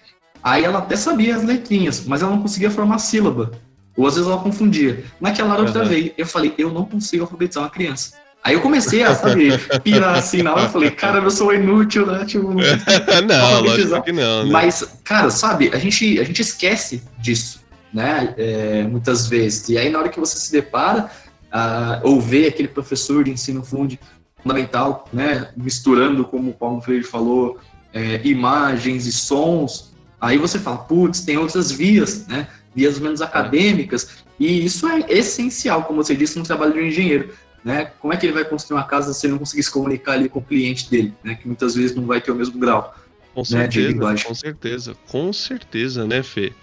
aí 0.44 0.64
ela 0.64 0.80
até 0.80 0.96
sabia 0.96 1.36
as 1.36 1.44
letrinhas, 1.44 2.06
mas 2.06 2.22
ela 2.22 2.32
não 2.32 2.42
conseguia 2.42 2.72
formar 2.72 3.00
sílaba. 3.00 3.52
Ou 3.96 4.08
às 4.08 4.16
vezes 4.16 4.30
ela 4.30 4.42
confundia. 4.42 5.04
Naquela 5.20 5.54
hora 5.54 5.64
outra 5.64 5.86
vez, 5.86 6.12
eu 6.18 6.26
falei, 6.26 6.54
eu 6.58 6.72
não 6.72 6.86
consigo 6.86 7.24
alfabetizar 7.24 7.64
uma 7.64 7.70
criança. 7.70 8.14
Aí 8.44 8.54
eu 8.54 8.62
comecei 8.62 9.04
a, 9.04 9.14
sabe, 9.14 9.58
pirar 9.84 10.16
assim 10.16 10.42
na 10.42 10.54
hora, 10.54 10.64
eu 10.64 10.70
falei, 10.70 10.92
cara, 10.92 11.20
eu 11.20 11.30
sou 11.30 11.54
inútil, 11.54 12.06
né? 12.06 12.24
Tipo, 12.26 12.54
não, 13.28 13.62
lógico 13.62 14.02
que 14.02 14.12
não. 14.14 14.46
Né? 14.46 14.52
Mas, 14.52 15.00
cara, 15.04 15.30
sabe, 15.30 15.70
a 15.74 15.78
gente, 15.78 16.20
a 16.20 16.24
gente 16.24 16.42
esquece 16.42 17.04
disso, 17.18 17.59
né? 17.94 18.34
É, 18.38 18.84
muitas 18.84 19.28
vezes. 19.28 19.70
E 19.70 19.78
aí, 19.78 19.90
na 19.90 20.00
hora 20.00 20.10
que 20.10 20.20
você 20.20 20.38
se 20.38 20.52
depara, 20.52 21.10
uh, 21.54 22.08
ou 22.08 22.20
vê 22.20 22.48
aquele 22.48 22.68
professor 22.68 23.24
de 23.24 23.32
ensino 23.32 23.64
fundamental, 23.64 25.08
né? 25.12 25.50
Misturando, 25.56 26.26
como 26.26 26.52
o 26.52 26.54
Paulo 26.54 26.82
Freire 26.82 27.04
falou, 27.04 27.60
é, 27.94 28.22
imagens 28.28 29.06
e 29.06 29.12
sons, 29.12 29.94
aí 30.22 30.38
você 30.38 30.60
fala, 30.60 30.78
putz, 30.78 31.22
tem 31.22 31.38
outras 31.38 31.72
vias, 31.72 32.28
né? 32.28 32.48
Vias 32.76 33.00
menos 33.00 33.22
acadêmicas, 33.22 34.24
e 34.40 34.64
isso 34.66 34.88
é 34.88 35.00
essencial, 35.10 35.84
como 35.84 36.04
você 36.04 36.16
disse, 36.16 36.38
no 36.38 36.46
trabalho 36.46 36.74
de 36.74 36.80
um 36.80 36.86
engenheiro 36.86 37.34
né? 37.64 37.92
Como 38.00 38.14
é 38.14 38.18
que 38.18 38.26
ele 38.26 38.34
vai 38.34 38.46
construir 38.46 38.78
uma 38.78 38.86
casa 38.86 39.14
se 39.14 39.26
ele 39.26 39.34
não 39.34 39.40
conseguir 39.40 39.64
se 39.64 39.72
comunicar 39.72 40.14
ali 40.14 40.30
com 40.30 40.40
o 40.40 40.44
cliente 40.44 40.90
dele, 40.90 41.14
né? 41.24 41.36
Que 41.36 41.48
muitas 41.48 41.76
vezes 41.76 41.96
não 41.96 42.06
vai 42.06 42.22
ter 42.22 42.32
o 42.32 42.36
mesmo 42.36 42.60
grau 42.60 42.96
com 43.34 43.42
né, 43.42 43.46
certeza, 43.46 43.70
de 43.70 43.94
linguagem. 43.94 44.26
Com 44.26 44.36
certeza, 44.36 44.96
com 45.08 45.34
certeza, 45.34 46.08
né, 46.08 46.24
Fê? 46.24 46.54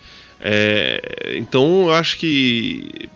É, 0.40 1.34
então 1.36 1.86
eu 1.86 1.94
acho 1.94 2.18
que 2.18 3.08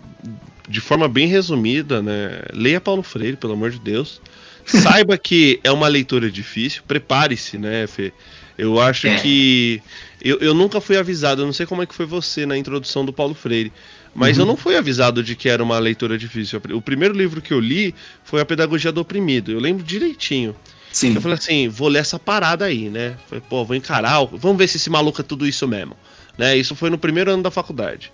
de 0.69 0.81
forma 0.81 1.09
bem 1.09 1.27
resumida, 1.27 2.01
né? 2.01 2.43
Leia 2.53 2.81
Paulo 2.81 3.03
Freire, 3.03 3.37
pelo 3.37 3.55
amor 3.55 3.71
de 3.71 3.81
Deus. 3.81 4.21
Saiba 4.65 5.19
que 5.19 5.59
é 5.65 5.71
uma 5.71 5.89
leitura 5.89 6.31
difícil, 6.31 6.83
prepare-se, 6.87 7.59
né, 7.59 7.87
Fê? 7.87 8.13
Eu 8.57 8.79
acho 8.81 9.09
é. 9.09 9.17
que. 9.17 9.83
Eu, 10.23 10.39
eu 10.39 10.55
nunca 10.55 10.81
fui 10.81 10.97
avisado, 10.97 11.43
eu 11.43 11.47
não 11.47 11.53
sei 11.53 11.67
como 11.67 11.83
é 11.83 11.87
que 11.87 11.95
foi 11.95 12.07
você 12.07 12.45
na 12.45 12.57
introdução 12.57 13.05
do 13.05 13.13
Paulo 13.13 13.35
Freire, 13.35 13.73
mas 14.15 14.37
uhum. 14.37 14.43
eu 14.43 14.47
não 14.47 14.57
fui 14.57 14.77
avisado 14.77 15.23
de 15.23 15.35
que 15.35 15.49
era 15.49 15.63
uma 15.63 15.79
leitura 15.79 16.19
difícil. 16.19 16.61
O 16.75 16.83
primeiro 16.83 17.15
livro 17.15 17.41
que 17.41 17.53
eu 17.53 17.59
li 17.59 17.95
foi 18.23 18.41
A 18.41 18.45
Pedagogia 18.45 18.93
do 18.93 19.01
Oprimido. 19.01 19.51
Eu 19.51 19.59
lembro 19.59 19.83
direitinho. 19.83 20.55
Sim. 20.93 21.15
Eu 21.15 21.21
falei 21.21 21.39
assim, 21.39 21.69
vou 21.69 21.89
ler 21.89 22.01
essa 22.01 22.19
parada 22.19 22.65
aí, 22.65 22.91
né? 22.91 23.17
Falei, 23.29 23.43
pô, 23.49 23.65
vou 23.65 23.77
encarar, 23.77 24.25
vamos 24.25 24.59
ver 24.59 24.69
se 24.69 24.77
esse 24.77 24.91
maluco 24.91 25.21
é 25.21 25.25
tudo 25.25 25.47
isso 25.47 25.67
mesmo. 25.67 25.97
Né? 26.41 26.57
Isso 26.57 26.75
foi 26.75 26.89
no 26.89 26.97
primeiro 26.97 27.31
ano 27.31 27.43
da 27.43 27.51
faculdade. 27.51 28.11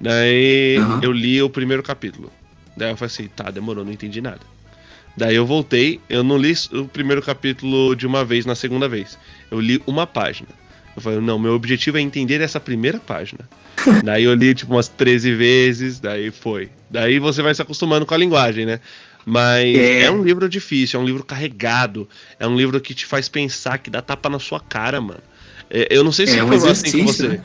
Daí 0.00 0.78
uhum. 0.78 1.00
eu 1.02 1.12
li 1.12 1.42
o 1.42 1.50
primeiro 1.50 1.82
capítulo. 1.82 2.32
Daí 2.74 2.90
eu 2.90 2.96
falei 2.96 3.12
assim, 3.12 3.28
tá, 3.28 3.50
demorou, 3.50 3.84
não 3.84 3.92
entendi 3.92 4.22
nada. 4.22 4.40
Daí 5.14 5.36
eu 5.36 5.44
voltei, 5.44 6.00
eu 6.08 6.24
não 6.24 6.38
li 6.38 6.54
o 6.72 6.86
primeiro 6.86 7.20
capítulo 7.20 7.94
de 7.94 8.06
uma 8.06 8.24
vez 8.24 8.46
na 8.46 8.54
segunda 8.54 8.88
vez. 8.88 9.18
Eu 9.50 9.60
li 9.60 9.82
uma 9.86 10.06
página. 10.06 10.48
Eu 10.96 11.02
falei, 11.02 11.20
não, 11.20 11.38
meu 11.38 11.52
objetivo 11.52 11.98
é 11.98 12.00
entender 12.00 12.40
essa 12.40 12.58
primeira 12.58 12.98
página. 12.98 13.46
daí 14.02 14.24
eu 14.24 14.32
li 14.32 14.54
tipo 14.54 14.72
umas 14.72 14.88
13 14.88 15.34
vezes, 15.34 16.00
daí 16.00 16.30
foi. 16.30 16.70
Daí 16.90 17.18
você 17.18 17.42
vai 17.42 17.54
se 17.54 17.60
acostumando 17.60 18.06
com 18.06 18.14
a 18.14 18.16
linguagem, 18.18 18.64
né? 18.64 18.80
Mas 19.22 19.76
é. 19.76 20.04
é. 20.04 20.10
um 20.10 20.22
livro 20.22 20.48
difícil, 20.48 20.98
é 20.98 21.02
um 21.02 21.06
livro 21.06 21.22
carregado, 21.22 22.08
é 22.40 22.46
um 22.46 22.56
livro 22.56 22.80
que 22.80 22.94
te 22.94 23.04
faz 23.04 23.28
pensar, 23.28 23.76
que 23.76 23.90
dá 23.90 24.00
tapa 24.00 24.30
na 24.30 24.38
sua 24.38 24.60
cara, 24.60 24.98
mano. 24.98 25.20
É, 25.68 25.88
eu 25.90 26.02
não 26.02 26.12
sei 26.12 26.26
se 26.26 26.38
é, 26.38 26.46
foi 26.46 26.58
um 26.58 26.70
assim 26.70 26.98
com 27.00 27.12
você. 27.12 27.28
Né? 27.28 27.42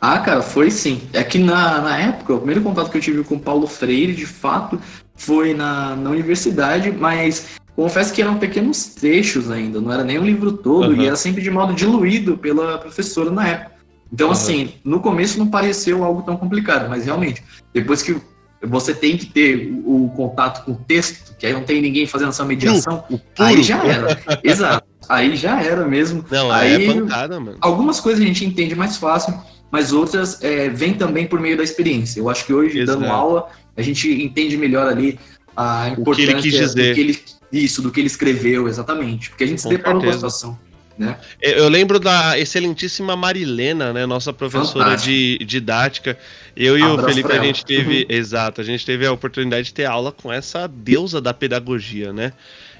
Ah, 0.00 0.18
cara, 0.18 0.42
foi 0.42 0.70
sim. 0.70 1.00
É 1.12 1.22
que 1.24 1.38
na, 1.38 1.80
na 1.80 1.98
época, 1.98 2.34
o 2.34 2.38
primeiro 2.38 2.62
contato 2.62 2.90
que 2.90 2.96
eu 2.96 3.00
tive 3.00 3.24
com 3.24 3.38
Paulo 3.38 3.66
Freire, 3.66 4.14
de 4.14 4.26
fato, 4.26 4.80
foi 5.14 5.54
na, 5.54 5.96
na 5.96 6.10
universidade, 6.10 6.92
mas 6.92 7.56
confesso 7.74 8.12
que 8.12 8.22
eram 8.22 8.38
pequenos 8.38 8.86
trechos 8.86 9.50
ainda, 9.50 9.80
não 9.80 9.92
era 9.92 10.04
nem 10.04 10.18
um 10.18 10.24
livro 10.24 10.52
todo, 10.52 10.92
uhum. 10.92 11.02
e 11.02 11.06
era 11.06 11.16
sempre 11.16 11.42
de 11.42 11.50
modo 11.50 11.74
diluído 11.74 12.36
pela 12.38 12.78
professora 12.78 13.30
na 13.30 13.48
época. 13.48 13.72
Então, 14.12 14.28
uhum. 14.28 14.32
assim, 14.32 14.74
no 14.84 15.00
começo 15.00 15.38
não 15.38 15.48
pareceu 15.48 16.04
algo 16.04 16.22
tão 16.22 16.36
complicado, 16.36 16.88
mas 16.88 17.04
realmente, 17.04 17.42
depois 17.72 18.02
que 18.02 18.16
você 18.62 18.94
tem 18.94 19.16
que 19.16 19.26
ter 19.26 19.70
o, 19.84 20.06
o 20.06 20.08
contato 20.10 20.64
com 20.64 20.72
o 20.72 20.76
texto, 20.76 21.36
que 21.38 21.46
aí 21.46 21.52
não 21.52 21.62
tem 21.62 21.82
ninguém 21.82 22.06
fazendo 22.06 22.30
essa 22.30 22.44
mediação, 22.44 23.04
uh, 23.10 23.20
aí 23.38 23.62
já 23.62 23.84
era. 23.84 24.18
Exato. 24.42 24.86
Aí 25.08 25.36
já 25.36 25.62
era 25.62 25.86
mesmo. 25.86 26.24
Não, 26.30 26.50
aí, 26.50 26.88
é 26.88 26.94
pancada, 26.94 27.38
mano. 27.38 27.58
Algumas 27.60 28.00
coisas 28.00 28.22
a 28.22 28.26
gente 28.26 28.44
entende 28.44 28.74
mais 28.74 28.96
fácil, 28.96 29.38
mas 29.70 29.92
outras 29.92 30.42
é, 30.42 30.68
vêm 30.68 30.94
também 30.94 31.26
por 31.26 31.40
meio 31.40 31.56
da 31.56 31.62
experiência. 31.62 32.20
Eu 32.20 32.28
acho 32.28 32.44
que 32.46 32.52
hoje, 32.52 32.78
Exato. 32.78 33.00
dando 33.00 33.10
aula, 33.10 33.48
a 33.76 33.82
gente 33.82 34.10
entende 34.22 34.56
melhor 34.56 34.86
ali 34.86 35.18
a 35.56 35.88
importância 35.88 36.04
do 36.04 36.14
que 36.14 36.22
ele 36.22 36.42
quis 36.42 36.52
dizer. 36.52 36.88
Do 36.88 36.94
que 36.94 37.00
ele 37.00 37.18
isso, 37.52 37.80
do 37.82 37.90
que 37.90 38.00
ele 38.00 38.06
escreveu, 38.06 38.68
exatamente. 38.68 39.30
Porque 39.30 39.44
a 39.44 39.46
gente 39.46 39.62
com 39.62 39.68
se 39.68 39.76
deparou 39.76 40.02
com 40.02 40.08
a 40.08 40.12
situação. 40.12 40.58
Né? 40.98 41.18
Eu 41.42 41.68
lembro 41.68 42.00
da 42.00 42.38
excelentíssima 42.38 43.14
Marilena, 43.14 43.92
né, 43.92 44.06
nossa 44.06 44.32
professora 44.32 44.86
Fantástico. 44.86 45.12
de 45.12 45.44
didática. 45.44 46.18
Eu 46.56 46.78
e 46.78 46.82
Abraço 46.82 47.04
o 47.04 47.08
Felipe, 47.08 47.32
a 47.32 47.44
gente 47.44 47.64
teve, 47.66 48.00
uhum. 48.00 48.16
exato, 48.16 48.60
a 48.62 48.64
gente 48.64 48.84
teve 48.84 49.06
a 49.06 49.12
oportunidade 49.12 49.66
de 49.66 49.74
ter 49.74 49.84
aula 49.84 50.10
com 50.10 50.32
essa 50.32 50.66
deusa 50.66 51.20
da 51.20 51.34
pedagogia, 51.34 52.12
né? 52.14 52.32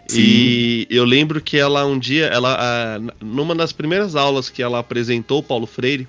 Sim. 0.09 0.21
E 0.21 0.87
eu 0.89 1.05
lembro 1.05 1.41
que 1.43 1.59
ela 1.59 1.85
um 1.85 1.99
dia, 1.99 2.27
ela, 2.27 2.99
numa 3.21 3.55
das 3.55 3.73
primeiras 3.73 4.17
aulas 4.17 4.49
que 4.49 4.63
ela 4.63 4.79
apresentou 4.79 5.43
Paulo 5.43 5.67
Freire, 5.67 6.09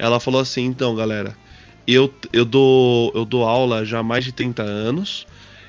ela 0.00 0.18
falou 0.18 0.40
assim: 0.40 0.64
então, 0.64 0.94
galera, 0.94 1.36
eu, 1.86 2.12
eu, 2.32 2.44
dou, 2.44 3.12
eu 3.14 3.24
dou 3.24 3.44
aula 3.44 3.84
já 3.84 3.98
há 3.98 4.02
mais 4.02 4.24
de 4.24 4.32
30 4.32 4.62
anos. 4.62 5.26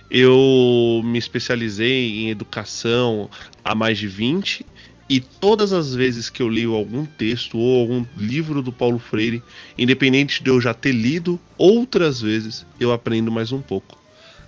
Eu 0.09 1.01
me 1.03 1.17
especializei 1.17 2.21
em 2.21 2.29
educação 2.29 3.29
há 3.63 3.73
mais 3.73 3.97
de 3.97 4.07
20 4.07 4.65
e 5.09 5.19
todas 5.19 5.73
as 5.73 5.93
vezes 5.93 6.29
que 6.29 6.41
eu 6.41 6.47
leio 6.47 6.73
algum 6.73 7.05
texto 7.05 7.57
ou 7.57 7.81
algum 7.81 8.05
livro 8.17 8.61
do 8.61 8.71
Paulo 8.73 8.99
Freire, 8.99 9.43
independente 9.77 10.43
de 10.43 10.49
eu 10.49 10.59
já 10.59 10.73
ter 10.73 10.91
lido 10.91 11.39
outras 11.57 12.21
vezes, 12.21 12.65
eu 12.79 12.91
aprendo 12.91 13.31
mais 13.31 13.51
um 13.51 13.61
pouco. 13.61 13.97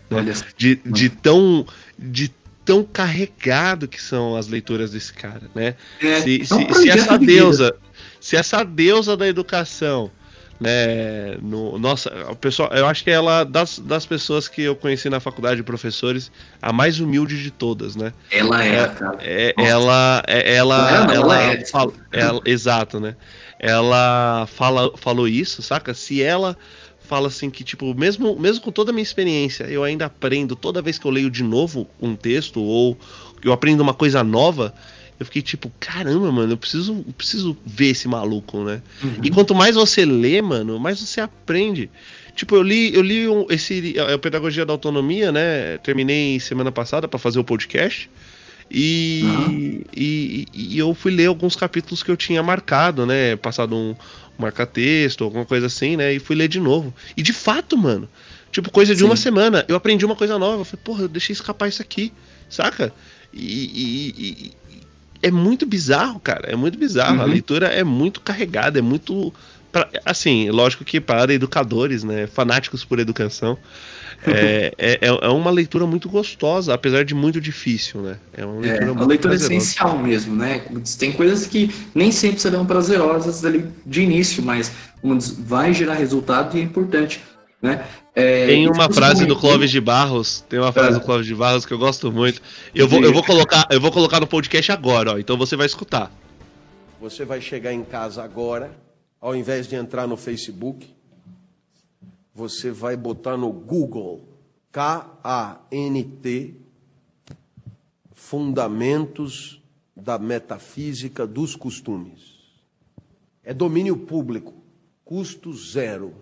Né? 0.09 0.33
De, 0.57 0.75
de, 0.85 1.09
tão, 1.09 1.65
de 1.97 2.29
tão 2.65 2.83
carregado 2.83 3.87
que 3.87 4.01
são 4.01 4.35
as 4.35 4.47
leituras 4.47 4.91
desse 4.91 5.13
cara, 5.13 5.49
né? 5.53 5.75
É, 6.01 6.21
se, 6.21 6.41
é 6.41 6.45
se, 6.45 6.73
se 6.73 6.89
essa 6.89 7.17
deusa, 7.17 7.75
se 8.19 8.35
essa 8.35 8.63
deusa 8.63 9.17
da 9.17 9.27
educação 9.27 10.11
né? 10.63 11.35
No, 11.41 11.77
nossa, 11.77 12.09
o 12.29 12.35
pessoal, 12.35 12.69
eu 12.73 12.87
acho 12.87 13.03
que 13.03 13.11
ela 13.11 13.43
das, 13.43 13.79
das 13.79 14.05
pessoas 14.05 14.47
que 14.47 14.61
eu 14.61 14.75
conheci 14.75 15.09
na 15.09 15.19
faculdade 15.19 15.57
de 15.57 15.63
professores, 15.63 16.31
a 16.61 16.71
mais 16.71 17.01
humilde 17.01 17.43
de 17.43 17.51
todas, 17.51 17.97
né? 17.97 18.13
Ela 18.31 18.63
é, 18.63 18.75
é 18.75 18.87
cara. 18.87 19.17
É, 19.21 19.53
ela, 19.57 20.23
é, 20.25 20.55
ela, 20.55 20.89
ela, 20.89 21.13
ela, 21.13 21.43
é. 21.43 21.65
Fala, 21.65 21.91
ela, 22.11 22.41
exato, 22.45 22.99
né? 22.99 23.15
Ela 23.59 24.45
fala, 24.47 24.91
falou 24.97 25.27
isso, 25.27 25.61
saca? 25.61 25.93
Se 25.93 26.21
ela 26.23 26.57
fala 27.13 27.27
assim 27.27 27.51
que 27.51 27.63
tipo, 27.63 27.93
mesmo 27.93 28.39
mesmo 28.39 28.63
com 28.63 28.71
toda 28.71 28.89
a 28.89 28.93
minha 28.93 29.03
experiência, 29.03 29.65
eu 29.65 29.83
ainda 29.83 30.07
aprendo 30.07 30.55
toda 30.55 30.81
vez 30.81 30.97
que 30.97 31.05
eu 31.05 31.11
leio 31.11 31.29
de 31.29 31.43
novo 31.43 31.87
um 32.01 32.15
texto 32.15 32.59
ou 32.59 32.97
eu 33.43 33.53
aprendo 33.53 33.81
uma 33.81 33.93
coisa 33.93 34.23
nova, 34.23 34.73
eu 35.19 35.25
fiquei 35.27 35.43
tipo, 35.43 35.71
caramba, 35.79 36.31
mano, 36.31 36.53
eu 36.53 36.57
preciso, 36.57 37.03
eu 37.07 37.13
preciso 37.15 37.55
ver 37.63 37.91
esse 37.91 38.07
maluco, 38.07 38.63
né? 38.63 38.81
Uhum. 39.03 39.19
E 39.21 39.29
quanto 39.29 39.53
mais 39.53 39.75
você 39.75 40.03
lê, 40.03 40.41
mano, 40.41 40.79
mais 40.79 40.99
você 40.99 41.21
aprende. 41.21 41.87
Tipo, 42.35 42.55
eu 42.55 42.63
li, 42.63 42.95
eu 42.95 43.03
li 43.03 43.27
um, 43.27 43.45
esse 43.47 43.93
a, 43.99 44.15
a 44.15 44.17
Pedagogia 44.17 44.65
da 44.65 44.73
Autonomia, 44.73 45.31
né? 45.31 45.77
Terminei 45.83 46.39
semana 46.39 46.71
passada 46.71 47.07
para 47.07 47.19
fazer 47.19 47.37
o 47.37 47.43
podcast. 47.43 48.09
E, 48.71 49.21
uhum. 49.23 49.81
e, 49.95 50.47
e, 50.51 50.79
eu 50.79 50.95
fui 50.95 51.11
ler 51.11 51.27
alguns 51.27 51.55
capítulos 51.55 52.01
que 52.01 52.09
eu 52.09 52.17
tinha 52.17 52.41
marcado, 52.41 53.05
né? 53.05 53.35
Passado 53.35 53.75
um 53.75 53.95
marca-texto, 54.37 55.23
alguma 55.23 55.45
coisa 55.45 55.67
assim, 55.67 55.97
né? 55.97 56.13
E 56.13 56.19
fui 56.19 56.35
ler 56.35 56.47
de 56.47 56.59
novo. 56.59 56.93
E 57.15 57.21
de 57.21 57.33
fato, 57.33 57.77
mano, 57.77 58.09
tipo, 58.51 58.71
coisa 58.71 58.93
de 58.93 59.01
Sim. 59.01 59.05
uma 59.05 59.15
semana, 59.15 59.65
eu 59.67 59.75
aprendi 59.75 60.05
uma 60.05 60.15
coisa 60.15 60.37
nova. 60.37 60.61
Eu 60.61 60.65
falei, 60.65 60.81
porra, 60.83 61.01
eu 61.03 61.07
deixei 61.07 61.33
escapar 61.33 61.67
isso 61.67 61.81
aqui, 61.81 62.11
saca? 62.49 62.93
E, 63.33 64.13
e, 64.17 64.51
é 65.21 65.31
muito 65.31 65.65
bizarro, 65.65 66.19
cara. 66.19 66.51
É 66.51 66.55
muito 66.55 66.77
bizarro. 66.77 67.15
Uhum. 67.15 67.21
A 67.21 67.25
leitura 67.25 67.67
é 67.67 67.83
muito 67.83 68.19
carregada, 68.19 68.77
é 68.77 68.81
muito 68.81 69.33
pra, 69.73 69.89
assim, 70.05 70.49
lógico 70.51 70.85
que 70.85 71.01
para 71.01 71.33
educadores, 71.33 72.03
né, 72.03 72.27
fanáticos 72.27 72.85
por 72.85 72.99
educação, 72.99 73.57
é, 74.31 74.73
é, 74.77 74.93
é, 75.01 75.07
é 75.07 75.29
uma 75.29 75.51
leitura 75.51 75.85
muito 75.85 76.07
gostosa, 76.09 76.73
apesar 76.73 77.03
de 77.03 77.13
muito 77.13 77.41
difícil, 77.41 78.01
né? 78.01 78.17
É 78.35 78.45
uma 78.45 78.59
leitura, 78.59 78.85
é, 78.85 78.91
uma 78.91 79.05
leitura 79.05 79.35
essencial 79.35 79.97
mesmo, 79.97 80.35
né? 80.35 80.63
Tem 80.97 81.11
coisas 81.11 81.47
que 81.47 81.73
nem 81.93 82.11
sempre 82.11 82.39
serão 82.39 82.65
prazerosas 82.65 83.43
ali 83.43 83.65
de 83.85 84.01
início, 84.01 84.43
mas 84.43 84.71
vai 85.39 85.73
gerar 85.73 85.95
resultado 85.95 86.57
e 86.57 86.61
é 86.61 86.63
importante, 86.63 87.21
né? 87.61 87.85
É, 88.15 88.45
tem 88.45 88.69
uma 88.69 88.91
frase 88.91 89.25
do 89.25 89.35
Clóvis 89.35 89.71
de 89.71 89.81
Barros, 89.81 90.41
tem 90.47 90.59
uma 90.59 90.71
frase 90.71 90.97
é. 90.97 90.99
do 90.99 91.01
Clóvis 91.01 91.25
de 91.25 91.33
Barros 91.33 91.65
que 91.65 91.73
eu 91.73 91.79
gosto 91.79 92.11
muito. 92.11 92.41
Eu 92.73 92.87
vou, 92.87 93.01
eu 93.01 93.11
vou 93.11 93.23
colocar, 93.23 93.65
eu 93.71 93.81
vou 93.81 93.91
colocar 93.91 94.19
no 94.19 94.27
podcast 94.27 94.71
agora, 94.71 95.13
ó, 95.13 95.17
então 95.17 95.35
você 95.37 95.55
vai 95.55 95.65
escutar. 95.65 96.11
Você 97.01 97.25
vai 97.25 97.41
chegar 97.41 97.73
em 97.73 97.83
casa 97.83 98.23
agora, 98.23 98.71
ao 99.19 99.35
invés 99.35 99.67
de 99.67 99.75
entrar 99.75 100.07
no 100.07 100.15
Facebook, 100.15 100.87
você 102.33 102.71
vai 102.71 102.97
botar 102.97 103.37
no 103.37 103.51
Google 103.51 104.27
K-A-N-T 104.71 106.55
Fundamentos 108.13 109.61
da 109.95 110.17
Metafísica 110.17 111.27
dos 111.27 111.55
Costumes. 111.55 112.33
É 113.43 113.53
domínio 113.53 113.97
público, 113.97 114.53
custo 115.05 115.53
zero. 115.53 116.15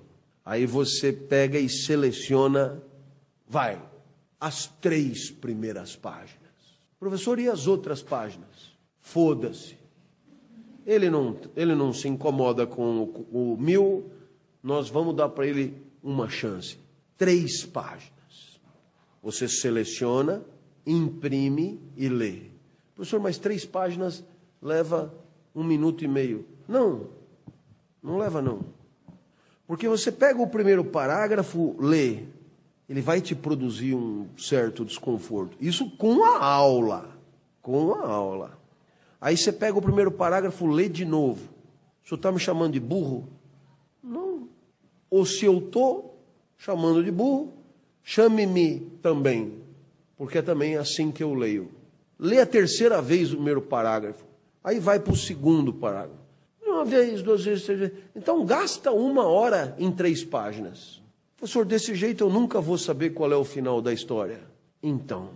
Aí 0.44 0.66
você 0.66 1.14
pega 1.14 1.58
e 1.58 1.70
seleciona, 1.70 2.82
vai, 3.48 3.82
as 4.40 4.66
três 4.66 5.30
primeiras 5.30 5.96
páginas. 5.96 6.42
Professor, 7.00 7.40
e 7.40 7.48
as 7.48 7.68
outras 7.68 8.02
páginas? 8.02 8.76
Foda-se. 9.00 9.78
Ele 10.86 11.10
não, 11.10 11.38
ele 11.56 11.76
não 11.76 11.94
se 11.94 12.08
incomoda 12.08 12.66
com 12.66 13.04
o, 13.32 13.54
o 13.54 13.58
mil, 13.58 14.12
nós 14.62 14.90
vamos 14.90 15.16
dar 15.16 15.30
para 15.30 15.48
ele 15.48 15.91
uma 16.04 16.30
chance. 16.30 16.78
Três 17.18 17.66
páginas. 17.66 18.60
Você 19.22 19.48
seleciona, 19.48 20.44
imprime 20.86 21.80
e 21.96 22.10
lê. 22.10 22.44
Professor, 22.96 23.20
mas 23.20 23.38
três 23.38 23.66
páginas 23.66 24.24
leva 24.62 25.14
um 25.56 25.64
minuto 25.64 26.04
e 26.04 26.08
meio. 26.08 26.46
Não, 26.68 27.08
não 28.02 28.18
leva 28.18 28.42
não. 28.42 28.66
Porque 29.68 29.88
você 29.88 30.12
pega 30.12 30.42
o 30.42 30.48
primeiro 30.48 30.84
parágrafo, 30.84 31.76
lê, 31.80 32.24
ele 32.90 33.02
vai 33.02 33.22
te 33.22 33.34
produzir 33.34 33.96
um 33.96 34.28
certo 34.38 34.84
desconforto. 34.84 35.56
Isso 35.62 35.90
com 35.92 36.26
a 36.26 36.44
aula. 36.44 37.10
Com 37.62 37.94
a 37.94 38.06
aula. 38.06 38.60
Aí 39.20 39.38
você 39.38 39.52
pega 39.52 39.78
o 39.78 39.82
primeiro 39.82 40.12
parágrafo, 40.12 40.66
lê 40.66 40.90
de 40.90 41.06
novo. 41.06 41.48
O 42.04 42.08
senhor 42.08 42.18
está 42.18 42.32
me 42.32 42.40
chamando 42.40 42.74
de 42.74 42.80
burro? 42.80 43.30
Ou 45.12 45.26
se 45.26 45.46
eu 45.46 45.58
estou 45.58 46.18
chamando 46.58 47.04
de 47.04 47.12
burro, 47.12 47.54
chame-me 48.02 48.80
também, 49.02 49.62
porque 50.16 50.38
é 50.38 50.42
também 50.42 50.78
assim 50.78 51.12
que 51.12 51.22
eu 51.22 51.34
leio. 51.34 51.70
Lê 52.18 52.40
a 52.40 52.46
terceira 52.46 53.02
vez 53.02 53.32
o 53.32 53.36
primeiro 53.36 53.62
parágrafo, 53.62 54.24
aí 54.64 54.80
vai 54.80 55.00
para 55.00 55.12
o 55.12 55.18
segundo 55.18 55.74
parágrafo. 55.74 56.22
Uma 56.66 56.86
vez, 56.86 57.22
duas 57.22 57.44
vezes, 57.44 57.66
três 57.66 57.80
vezes. 57.80 57.96
Então 58.16 58.46
gasta 58.46 58.92
uma 58.92 59.26
hora 59.28 59.76
em 59.78 59.92
três 59.92 60.24
páginas. 60.24 61.02
Professor, 61.36 61.66
desse 61.66 61.94
jeito 61.96 62.24
eu 62.24 62.30
nunca 62.30 62.62
vou 62.62 62.78
saber 62.78 63.10
qual 63.10 63.32
é 63.32 63.36
o 63.36 63.44
final 63.44 63.82
da 63.82 63.92
história. 63.92 64.40
Então, 64.82 65.30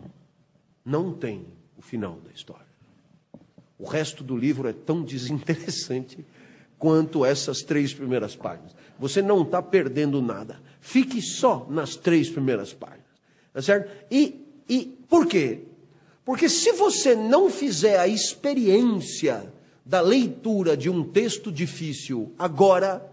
não 0.85 1.11
tem 1.11 1.45
o 1.77 1.81
final 1.81 2.19
da 2.23 2.31
história. 2.31 2.65
O 3.77 3.85
resto 3.85 4.23
do 4.23 4.37
livro 4.37 4.69
é 4.69 4.73
tão 4.73 5.03
desinteressante 5.03 6.25
quanto 6.77 7.25
essas 7.25 7.61
três 7.61 7.93
primeiras 7.93 8.35
páginas. 8.35 8.75
Você 8.99 9.21
não 9.21 9.41
está 9.41 9.61
perdendo 9.61 10.21
nada. 10.21 10.59
Fique 10.79 11.21
só 11.21 11.65
nas 11.69 11.95
três 11.95 12.29
primeiras 12.29 12.73
páginas. 12.73 13.05
Tá 13.53 13.61
certo? 13.61 13.91
E, 14.11 14.45
e 14.67 14.85
por 15.07 15.25
quê? 15.27 15.63
Porque 16.23 16.49
se 16.49 16.71
você 16.73 17.15
não 17.15 17.49
fizer 17.49 17.99
a 17.99 18.07
experiência 18.07 19.53
da 19.85 20.01
leitura 20.01 20.75
de 20.75 20.89
um 20.89 21.03
texto 21.03 21.51
difícil 21.51 22.33
agora, 22.39 23.05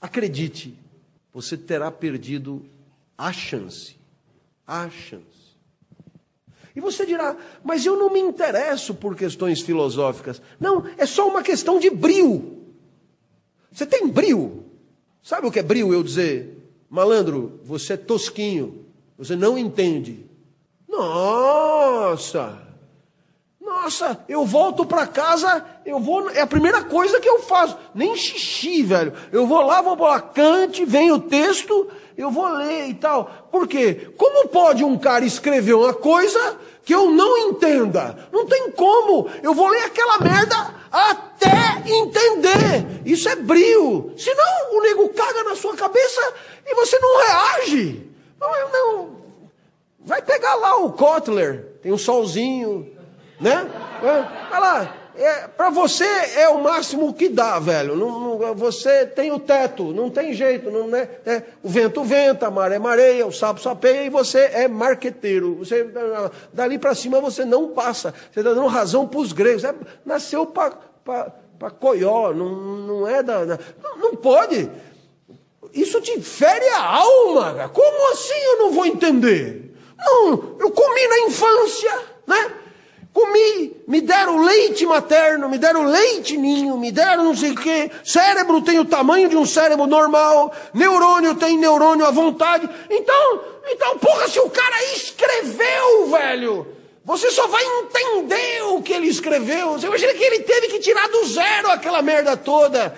acredite, 0.00 0.78
você 1.32 1.56
terá 1.56 1.90
perdido 1.90 2.64
a 3.16 3.32
chance. 3.32 3.96
A 4.66 4.90
chance. 4.90 5.24
E 6.76 6.80
você 6.80 7.04
dirá, 7.04 7.36
mas 7.64 7.84
eu 7.84 7.96
não 7.96 8.12
me 8.12 8.20
interesso 8.20 8.94
por 8.94 9.16
questões 9.16 9.60
filosóficas. 9.60 10.40
Não, 10.60 10.84
é 10.96 11.06
só 11.06 11.26
uma 11.26 11.42
questão 11.42 11.80
de 11.80 11.90
brio. 11.90 12.57
Você 13.72 13.86
tem 13.86 14.08
brio. 14.08 14.64
Sabe 15.22 15.46
o 15.46 15.50
que 15.50 15.58
é 15.58 15.62
brio 15.62 15.92
eu 15.92 16.02
dizer? 16.02 16.56
Malandro, 16.88 17.60
você 17.64 17.94
é 17.94 17.96
tosquinho, 17.96 18.86
você 19.16 19.36
não 19.36 19.58
entende. 19.58 20.24
Nossa! 20.88 22.67
Nossa, 23.82 24.18
eu 24.28 24.44
volto 24.44 24.84
para 24.84 25.06
casa, 25.06 25.64
eu 25.86 26.00
vou, 26.00 26.28
é 26.30 26.40
a 26.40 26.46
primeira 26.46 26.82
coisa 26.82 27.20
que 27.20 27.28
eu 27.28 27.38
faço, 27.42 27.78
nem 27.94 28.16
xixi, 28.16 28.82
velho. 28.82 29.12
Eu 29.30 29.46
vou 29.46 29.60
lá, 29.60 29.80
vou 29.80 29.96
lá, 29.96 30.20
cante, 30.20 30.84
vem 30.84 31.12
o 31.12 31.20
texto, 31.20 31.88
eu 32.16 32.28
vou 32.28 32.48
ler 32.48 32.88
e 32.88 32.94
tal. 32.94 33.30
Por 33.52 33.68
quê? 33.68 34.10
Como 34.16 34.48
pode 34.48 34.82
um 34.82 34.98
cara 34.98 35.24
escrever 35.24 35.74
uma 35.74 35.94
coisa 35.94 36.58
que 36.84 36.92
eu 36.92 37.12
não 37.12 37.38
entenda? 37.38 38.28
Não 38.32 38.46
tem 38.46 38.72
como. 38.72 39.30
Eu 39.44 39.54
vou 39.54 39.68
ler 39.68 39.84
aquela 39.84 40.18
merda 40.18 40.74
até 40.90 41.84
entender. 41.86 43.02
Isso 43.06 43.28
é 43.28 43.36
brio. 43.36 44.12
Senão 44.18 44.72
o 44.72 44.82
nego 44.82 45.08
caga 45.10 45.44
na 45.44 45.54
sua 45.54 45.76
cabeça 45.76 46.34
e 46.66 46.74
você 46.74 46.98
não 46.98 47.18
reage. 47.18 48.10
Não, 48.40 48.72
não. 48.72 49.18
Vai 50.00 50.20
pegar 50.20 50.56
lá 50.56 50.78
o 50.78 50.92
Kotler, 50.92 51.78
tem 51.80 51.92
um 51.92 51.98
solzinho, 51.98 52.97
né? 53.40 53.68
Vai 54.50 54.60
lá. 54.60 54.94
É, 55.18 55.48
para 55.48 55.68
você 55.68 56.04
é 56.04 56.48
o 56.48 56.62
máximo 56.62 57.12
que 57.12 57.28
dá, 57.28 57.58
velho. 57.58 57.96
Não, 57.96 58.38
não, 58.38 58.54
você 58.54 59.04
tem 59.04 59.32
o 59.32 59.40
teto, 59.40 59.92
não 59.92 60.08
tem 60.08 60.32
jeito. 60.32 60.70
Não, 60.70 60.86
né? 60.86 61.08
É, 61.26 61.42
o 61.60 61.68
vento 61.68 62.04
venta, 62.04 62.46
a 62.46 62.50
maré 62.52 62.78
mareia, 62.78 63.26
o 63.26 63.32
sapo 63.32 63.60
sapeia 63.60 64.04
e 64.04 64.10
você 64.10 64.38
é 64.52 64.68
marqueteiro. 64.68 65.56
Você, 65.56 65.90
dali 66.52 66.78
para 66.78 66.94
cima 66.94 67.20
você 67.20 67.44
não 67.44 67.70
passa. 67.70 68.14
Você 68.30 68.38
está 68.38 68.54
dando 68.54 68.68
razão 68.68 69.08
para 69.08 69.18
os 69.18 69.32
gregos. 69.32 69.64
É, 69.64 69.74
nasceu 70.06 70.46
para 70.46 71.70
coió, 71.80 72.32
não, 72.32 72.54
não 72.54 73.08
é 73.08 73.20
da. 73.20 73.44
Não, 73.44 73.98
não 73.98 74.14
pode. 74.14 74.70
Isso 75.74 76.00
te 76.00 76.20
fere 76.20 76.68
a 76.68 76.84
alma. 76.84 77.68
Como 77.70 78.12
assim 78.12 78.38
eu 78.52 78.58
não 78.58 78.70
vou 78.70 78.86
entender? 78.86 79.74
Não, 79.98 80.56
eu 80.60 80.70
comi 80.70 81.08
na 81.08 81.18
infância, 81.26 82.00
né? 82.24 82.52
Comi, 83.12 83.76
me 83.86 84.00
deram 84.00 84.44
leite 84.44 84.86
materno, 84.86 85.48
me 85.48 85.58
deram 85.58 85.84
leite 85.84 86.36
ninho, 86.36 86.76
me 86.76 86.92
deram 86.92 87.24
não 87.24 87.36
sei 87.36 87.50
o 87.50 87.56
quê. 87.56 87.90
Cérebro 88.04 88.62
tem 88.62 88.78
o 88.78 88.84
tamanho 88.84 89.28
de 89.28 89.36
um 89.36 89.46
cérebro 89.46 89.86
normal, 89.86 90.52
neurônio 90.72 91.34
tem 91.34 91.58
neurônio 91.58 92.06
à 92.06 92.10
vontade. 92.10 92.68
Então, 92.88 93.40
então, 93.70 93.98
porra, 93.98 94.28
se 94.28 94.38
o 94.38 94.48
cara 94.50 94.84
escreveu, 94.94 96.06
velho, 96.10 96.66
você 97.04 97.30
só 97.30 97.46
vai 97.46 97.64
entender 97.64 98.62
o 98.64 98.82
que 98.82 98.92
ele 98.92 99.08
escreveu. 99.08 99.72
Você 99.72 99.86
imagina 99.86 100.12
que 100.12 100.22
ele 100.22 100.40
teve 100.40 100.68
que 100.68 100.78
tirar 100.78 101.08
do 101.08 101.24
zero 101.24 101.70
aquela 101.70 102.02
merda 102.02 102.36
toda. 102.36 102.94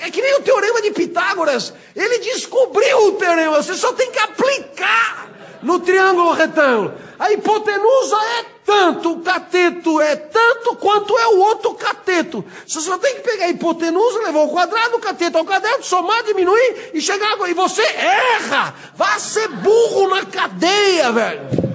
É 0.00 0.10
que 0.10 0.22
nem 0.22 0.36
o 0.36 0.42
teorema 0.42 0.80
de 0.80 0.92
Pitágoras. 0.92 1.74
Ele 1.94 2.18
descobriu 2.18 3.08
o 3.08 3.12
teorema, 3.12 3.60
você 3.60 3.74
só 3.74 3.92
tem 3.92 4.10
que 4.12 4.18
aplicar 4.18 5.27
no 5.62 5.80
triângulo 5.80 6.32
retângulo. 6.32 6.94
A 7.18 7.32
hipotenusa 7.32 8.16
é 8.16 8.44
tanto, 8.64 9.12
o 9.12 9.20
cateto 9.20 10.00
é 10.00 10.14
tanto 10.14 10.76
quanto 10.76 11.18
é 11.18 11.26
o 11.28 11.38
outro 11.38 11.74
cateto. 11.74 12.44
Você 12.66 12.80
só 12.80 12.98
tem 12.98 13.16
que 13.16 13.22
pegar 13.22 13.46
a 13.46 13.48
hipotenusa, 13.48 14.20
levar 14.20 14.40
o 14.40 14.48
quadrado, 14.50 14.96
o 14.96 15.00
cateto 15.00 15.38
ao 15.38 15.44
quadrado, 15.44 15.82
somar, 15.82 16.22
diminuir 16.24 16.90
e 16.94 17.00
chegar. 17.00 17.36
E 17.48 17.54
você 17.54 17.82
erra! 17.82 18.74
Vá 18.94 19.18
ser 19.18 19.48
burro 19.48 20.08
na 20.08 20.24
cadeia, 20.26 21.10
velho! 21.12 21.68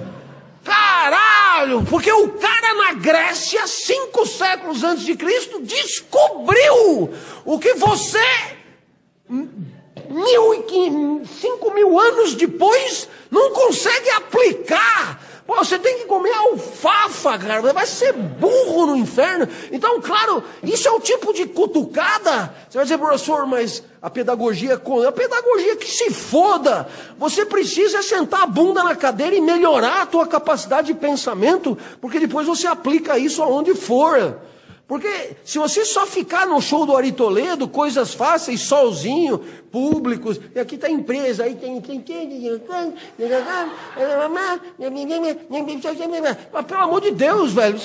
Caralho! 0.64 1.84
Porque 1.84 2.10
o 2.10 2.28
cara 2.30 2.74
na 2.74 2.92
Grécia, 2.94 3.66
cinco 3.66 4.26
séculos 4.26 4.82
antes 4.82 5.04
de 5.04 5.14
Cristo, 5.14 5.60
descobriu 5.60 7.12
o 7.44 7.58
que 7.58 7.74
você 7.74 8.24
mil 10.10 10.54
e 10.54 11.26
cinco 11.40 11.72
mil 11.72 11.98
anos 11.98 12.34
depois, 12.34 13.08
não 13.30 13.52
consegue 13.52 14.10
aplicar. 14.10 15.20
Pô, 15.46 15.56
você 15.56 15.78
tem 15.78 15.98
que 15.98 16.04
comer 16.06 16.32
alfafa, 16.32 17.36
cara. 17.36 17.60
Vai 17.60 17.86
ser 17.86 18.14
burro 18.14 18.86
no 18.86 18.96
inferno. 18.96 19.46
Então, 19.70 20.00
claro, 20.00 20.42
isso 20.62 20.88
é 20.88 20.90
o 20.90 21.00
tipo 21.00 21.34
de 21.34 21.46
cutucada. 21.46 22.54
Você 22.68 22.78
vai 22.78 22.84
dizer, 22.86 22.96
professor, 22.96 23.46
mas 23.46 23.82
a 24.00 24.08
pedagogia 24.08 24.72
é 24.72 25.06
a 25.06 25.12
pedagogia 25.12 25.76
que 25.76 25.90
se 25.90 26.10
foda. 26.10 26.88
Você 27.18 27.44
precisa 27.44 28.02
sentar 28.02 28.44
a 28.44 28.46
bunda 28.46 28.82
na 28.82 28.96
cadeira 28.96 29.36
e 29.36 29.40
melhorar 29.40 30.02
a 30.02 30.06
tua 30.06 30.26
capacidade 30.26 30.86
de 30.86 30.94
pensamento, 30.94 31.76
porque 32.00 32.18
depois 32.18 32.46
você 32.46 32.66
aplica 32.66 33.18
isso 33.18 33.42
aonde 33.42 33.74
for. 33.74 34.38
Porque 34.86 35.36
se 35.44 35.58
você 35.58 35.82
só 35.82 36.06
ficar 36.06 36.46
no 36.46 36.60
show 36.60 36.84
do 36.84 36.94
Ari 36.94 37.10
Toledo, 37.10 37.66
coisas 37.66 38.12
fáceis, 38.12 38.60
sozinho, 38.60 39.38
públicos, 39.72 40.38
e 40.54 40.60
aqui 40.60 40.74
está 40.74 40.88
a 40.88 40.90
empresa, 40.90 41.44
aí 41.44 41.54
tem. 41.54 41.82
Mas, 46.52 46.66
pelo 46.66 46.80
amor 46.80 47.00
de 47.00 47.12
Deus, 47.12 47.52
velho, 47.54 47.78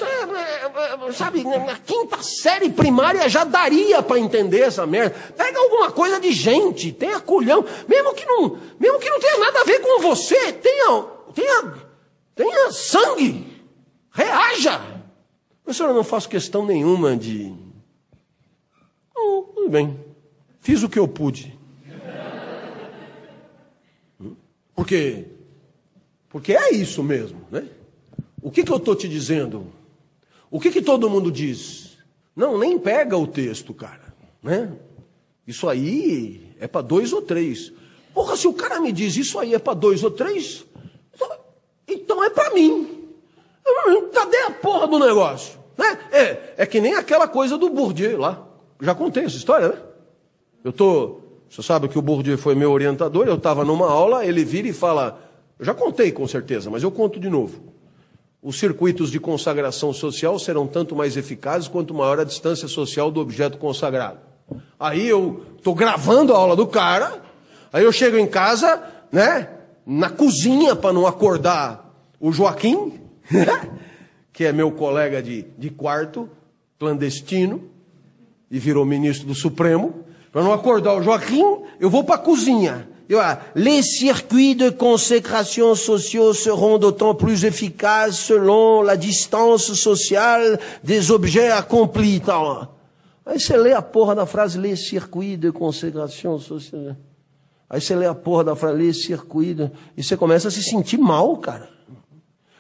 sabe, 1.14 1.46
na 1.46 1.78
quinta 1.78 2.22
série 2.22 2.70
primária 2.70 3.30
já 3.30 3.46
daria 3.46 4.04
para 4.04 4.20
entender 4.20 4.64
essa 4.64 4.86
merda. 4.86 5.16
Pega 5.38 5.58
alguma 5.58 5.92
coisa 5.92 6.20
de 6.20 6.34
gente, 6.34 6.92
tenha 6.92 7.22
culhão, 7.22 7.64
mesmo 7.88 8.14
que 8.14 8.26
não, 8.26 8.60
mesmo 8.78 9.00
que 9.00 9.10
não 9.10 9.22
tenha 9.22 9.38
nada 9.38 9.62
a 9.62 9.64
ver 9.64 9.80
com 9.80 10.02
você, 10.02 10.52
tenha, 10.52 11.06
tenha, 11.34 11.74
tenha 12.36 12.72
sangue, 12.74 13.48
reaja. 14.12 14.99
Professor, 15.70 15.90
eu 15.90 15.94
não 15.94 16.04
faço 16.04 16.28
questão 16.28 16.66
nenhuma 16.66 17.16
de. 17.16 17.54
Oh, 19.16 19.44
tudo 19.54 19.70
bem. 19.70 20.04
Fiz 20.60 20.82
o 20.82 20.90
que 20.90 20.98
eu 20.98 21.08
pude. 21.08 21.56
Por 24.74 24.88
quê? 24.88 25.28
Porque 26.28 26.54
é 26.54 26.74
isso 26.74 27.04
mesmo, 27.04 27.42
né? 27.52 27.70
O 28.42 28.50
que, 28.50 28.64
que 28.64 28.72
eu 28.72 28.78
estou 28.78 28.96
te 28.96 29.08
dizendo? 29.08 29.68
O 30.50 30.60
que, 30.60 30.72
que 30.72 30.82
todo 30.82 31.08
mundo 31.08 31.32
diz? 31.32 32.00
Não, 32.36 32.58
nem 32.58 32.80
pega 32.80 33.16
o 33.16 33.28
texto, 33.28 33.72
cara. 33.72 34.12
Né? 34.42 34.74
Isso 35.46 35.70
aí 35.70 36.52
é 36.60 36.68
para 36.68 36.82
dois 36.82 37.14
ou 37.14 37.22
três. 37.22 37.72
Porra, 38.12 38.36
se 38.36 38.48
o 38.48 38.54
cara 38.54 38.82
me 38.82 38.92
diz 38.92 39.16
isso 39.18 39.38
aí 39.38 39.54
é 39.54 39.60
para 39.60 39.76
dois 39.76 40.04
ou 40.04 40.10
três, 40.10 40.66
então 41.88 42.24
é 42.24 42.30
para 42.32 42.56
mim. 42.56 43.08
Cadê 44.12 44.38
a 44.38 44.50
porra 44.50 44.88
do 44.88 44.98
negócio? 44.98 45.59
Né? 45.80 45.98
É, 46.12 46.54
é 46.58 46.66
que 46.66 46.82
nem 46.82 46.94
aquela 46.96 47.26
coisa 47.26 47.58
do 47.58 47.70
Bourdieu 47.70 48.20
lá. 48.20 48.46
Já 48.82 48.94
contei 48.94 49.24
essa 49.24 49.38
história, 49.38 49.70
né? 49.70 49.76
Eu 50.62 50.74
tô. 50.74 51.22
Você 51.50 51.64
sabe 51.64 51.88
que 51.88 51.98
o 51.98 52.02
Bourdieu 52.02 52.38
foi 52.38 52.54
meu 52.54 52.70
orientador, 52.70 53.26
eu 53.26 53.36
estava 53.36 53.64
numa 53.64 53.90
aula, 53.90 54.26
ele 54.26 54.44
vira 54.44 54.68
e 54.68 54.74
fala. 54.74 55.18
Eu 55.58 55.66
já 55.66 55.74
contei 55.74 56.12
com 56.12 56.28
certeza, 56.28 56.70
mas 56.70 56.84
eu 56.84 56.92
conto 56.92 57.18
de 57.18 57.30
novo. 57.30 57.62
Os 58.44 58.60
circuitos 58.60 59.10
de 59.10 59.22
consagração 59.22 59.94
social 59.94 60.38
serão 60.38 60.68
tanto 60.68 60.96
mais 60.96 61.16
eficazes 61.16 61.70
quanto 61.70 61.94
maior 61.94 62.20
a 62.20 62.26
distância 62.26 62.68
social 62.68 63.10
do 63.10 63.22
objeto 63.22 63.58
consagrado. 63.58 64.20
Aí 64.78 65.08
eu 65.08 65.46
estou 65.58 65.74
gravando 65.74 66.34
a 66.34 66.38
aula 66.38 66.58
do 66.58 66.68
cara, 66.68 67.22
aí 67.72 67.86
eu 67.86 67.92
chego 67.92 68.18
em 68.18 68.28
casa, 68.28 68.82
né, 69.12 69.50
na 69.86 70.10
cozinha 70.10 70.76
para 70.76 70.94
não 70.94 71.08
acordar 71.08 71.94
o 72.20 72.32
Joaquim, 72.32 73.00
que 74.40 74.46
é 74.46 74.54
meu 74.54 74.72
colega 74.72 75.22
de, 75.22 75.46
de 75.58 75.70
quarto, 75.70 76.30
clandestino, 76.80 77.62
e 78.50 78.58
virou 78.58 78.86
ministro 78.86 79.28
do 79.28 79.36
Supremo. 79.36 80.06
Para 80.32 80.42
não 80.42 80.54
acordar 80.54 80.96
o 80.96 81.04
Joaquim, 81.04 81.44
eu 81.78 81.90
vou 81.90 82.06
para 82.06 82.16
a 82.16 82.20
cozinha. 82.20 82.88
Eu, 83.10 83.20
ah, 83.20 83.42
les 83.54 83.98
circuits 83.98 84.56
de 84.56 84.72
consécration 84.72 85.76
sociaux 85.76 86.34
seront 86.34 86.80
d'autant 86.80 87.16
plus 87.16 87.44
efficaces 87.44 88.20
selon 88.20 88.82
la 88.82 88.96
distance 88.96 89.76
sociale 89.76 90.58
des 90.82 91.12
objets 91.12 91.52
accomplis. 91.52 92.16
Então, 92.16 92.70
aí 93.26 93.38
você 93.38 93.58
lê 93.58 93.74
a 93.74 93.82
porra 93.82 94.16
da 94.16 94.26
frase, 94.26 94.58
les 94.58 94.88
circuits 94.88 95.38
de 95.38 95.52
consécration 95.52 96.40
sociale. 96.40 96.96
Aí 97.70 97.82
você 97.82 97.94
lê 97.94 98.06
a 98.06 98.16
porra 98.16 98.46
da 98.46 98.56
frase, 98.56 98.78
les 98.78 99.04
circuits 99.04 99.58
de... 99.58 99.70
E 99.98 100.02
você 100.02 100.16
começa 100.16 100.48
a 100.48 100.52
se 100.52 100.64
sentir 100.64 100.98
mal, 100.98 101.36
cara. 101.36 101.78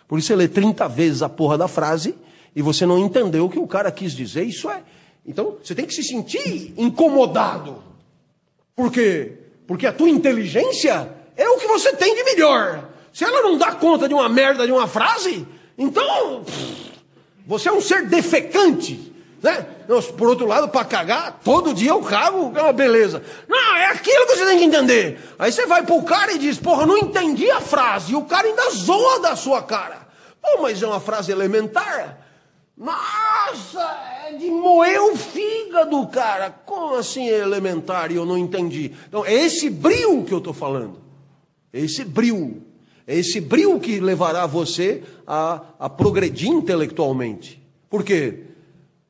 Por 0.10 0.18
isso 0.18 0.30
você 0.30 0.36
lê 0.36 0.48
30 0.48 0.88
vezes 0.88 1.22
a 1.22 1.30
porra 1.30 1.56
da 1.56 1.68
frase 1.68 2.15
e 2.56 2.64
você 2.64 2.84
não 2.84 2.98
entendeu 2.98 3.45
o 3.45 3.49
que 3.49 3.60
o 3.60 3.68
cara 3.68 3.91
quis 3.91 4.11
dizer. 4.14 4.44
Isso 4.44 4.68
é. 4.68 4.81
Então, 5.23 5.57
você 5.64 5.76
tem 5.76 5.86
que 5.86 5.94
se 5.94 6.03
sentir 6.03 6.73
incomodado. 6.76 7.84
Por 8.76 8.91
quê? 8.91 9.34
Porque 9.68 9.86
a 9.86 9.94
tua 9.94 10.10
inteligência 10.10 11.14
é 11.38 11.48
o 11.48 11.60
que 11.60 11.68
você 11.68 11.94
tem 11.94 12.15
de 12.15 12.23
melhor. 12.23 12.90
Se 13.14 13.23
ela 13.23 13.44
não 13.44 13.56
dá 13.56 13.73
conta 13.73 14.07
de 14.07 14.15
uma 14.15 14.27
merda 14.27 14.65
de 14.65 14.72
uma 14.72 14.88
frase, 14.88 15.45
então 15.77 16.44
você 17.45 17.69
é 17.69 17.72
um 17.72 17.80
ser 17.81 18.07
defecante. 18.07 19.09
Né? 19.41 19.65
por 20.17 20.27
outro 20.27 20.45
lado, 20.45 20.67
para 20.67 20.83
cagar, 20.85 21.39
todo 21.43 21.73
dia 21.73 21.91
eu 21.91 22.01
cago, 22.01 22.51
é 22.57 22.61
uma 22.61 22.73
beleza. 22.73 23.23
Não, 23.47 23.75
é 23.77 23.87
aquilo 23.87 24.27
que 24.27 24.35
você 24.35 24.45
tem 24.45 24.57
que 24.59 24.65
entender. 24.65 25.19
Aí 25.39 25.51
você 25.51 25.65
vai 25.65 25.83
pro 25.83 26.03
cara 26.03 26.33
e 26.33 26.37
diz, 26.37 26.57
porra, 26.57 26.85
não 26.85 26.97
entendi 26.97 27.49
a 27.49 27.61
frase. 27.61 28.11
E 28.11 28.15
o 28.15 28.23
cara 28.23 28.47
ainda 28.47 28.69
zoa 28.71 29.19
da 29.19 29.35
sua 29.35 29.63
cara. 29.63 30.07
Pô, 30.41 30.61
mas 30.61 30.81
é 30.81 30.87
uma 30.87 30.99
frase 30.99 31.31
elementar. 31.31 32.17
Nossa, 32.77 33.81
é 34.27 34.33
de 34.33 34.49
moer 34.49 35.01
o 35.01 35.15
fígado, 35.15 36.07
cara. 36.07 36.49
Como 36.65 36.95
assim 36.95 37.29
é 37.29 37.39
elementar 37.39 38.11
e 38.11 38.15
eu 38.15 38.25
não 38.25 38.37
entendi? 38.37 38.93
Então, 39.07 39.25
é 39.25 39.33
esse 39.33 39.69
brilho 39.69 40.23
que 40.23 40.33
eu 40.33 40.37
estou 40.37 40.53
falando. 40.53 40.97
É 41.73 41.79
esse 41.79 42.05
brilho. 42.05 42.61
É 43.05 43.15
esse 43.15 43.41
brilho 43.41 43.79
que 43.79 43.99
levará 43.99 44.45
você 44.45 45.03
a, 45.25 45.61
a 45.79 45.89
progredir 45.89 46.49
intelectualmente. 46.49 47.61
Por 47.89 48.03
quê? 48.03 48.48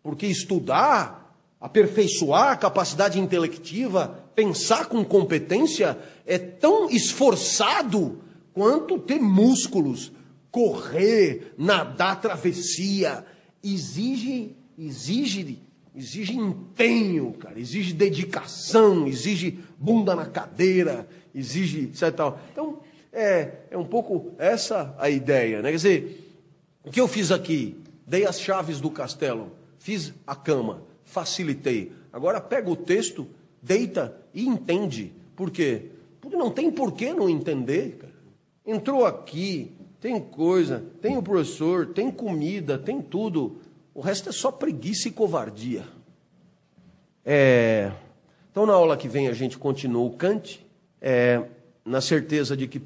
Porque 0.01 0.25
estudar, 0.27 1.35
aperfeiçoar 1.59 2.51
a 2.51 2.57
capacidade 2.57 3.19
intelectiva, 3.19 4.23
pensar 4.33 4.85
com 4.85 5.03
competência, 5.03 5.97
é 6.25 6.37
tão 6.37 6.89
esforçado 6.89 8.21
quanto 8.53 8.97
ter 8.97 9.19
músculos, 9.19 10.11
correr, 10.51 11.53
nadar 11.57 12.21
travessia. 12.21 13.25
Exige, 13.61 14.55
exige, 14.77 15.59
exige 15.93 16.37
empenho, 16.37 17.33
cara, 17.33 17.59
exige 17.59 17.93
dedicação, 17.93 19.05
exige 19.05 19.59
bunda 19.77 20.15
na 20.15 20.25
cadeira, 20.25 21.07
exige 21.35 21.85
etc. 21.85 22.03
Então, 22.51 22.79
é, 23.11 23.63
é 23.71 23.77
um 23.77 23.85
pouco 23.85 24.33
essa 24.37 24.95
a 24.97 25.09
ideia, 25.09 25.61
né? 25.61 25.71
Quer 25.71 25.75
dizer, 25.75 26.39
o 26.85 26.91
que 26.91 27.01
eu 27.01 27.07
fiz 27.07 27.31
aqui? 27.31 27.75
Dei 28.07 28.25
as 28.25 28.39
chaves 28.39 28.79
do 28.79 28.89
castelo 28.89 29.58
fiz 29.79 30.13
a 30.27 30.35
cama, 30.35 30.83
facilitei. 31.03 31.91
Agora 32.13 32.39
pega 32.39 32.69
o 32.69 32.75
texto, 32.75 33.25
deita 33.61 34.15
e 34.33 34.45
entende. 34.45 35.11
Por 35.35 35.49
quê? 35.49 35.85
Porque 36.21 36.37
não 36.37 36.51
tem 36.51 36.69
por 36.69 36.91
que 36.91 37.13
não 37.13 37.29
entender. 37.29 37.97
Entrou 38.65 39.05
aqui, 39.05 39.71
tem 39.99 40.19
coisa, 40.19 40.85
tem 41.01 41.17
o 41.17 41.23
professor, 41.23 41.87
tem 41.87 42.11
comida, 42.11 42.77
tem 42.77 43.01
tudo. 43.01 43.57
O 43.95 44.01
resto 44.01 44.29
é 44.29 44.31
só 44.31 44.51
preguiça 44.51 45.07
e 45.07 45.11
covardia. 45.11 45.85
É... 47.25 47.91
Então, 48.51 48.65
na 48.65 48.73
aula 48.73 48.97
que 48.97 49.07
vem, 49.07 49.27
a 49.27 49.33
gente 49.33 49.57
continua 49.57 50.03
o 50.03 50.11
Kant, 50.11 50.65
é... 51.01 51.43
na 51.85 52.01
certeza 52.01 52.55
de 52.55 52.67
que 52.67 52.79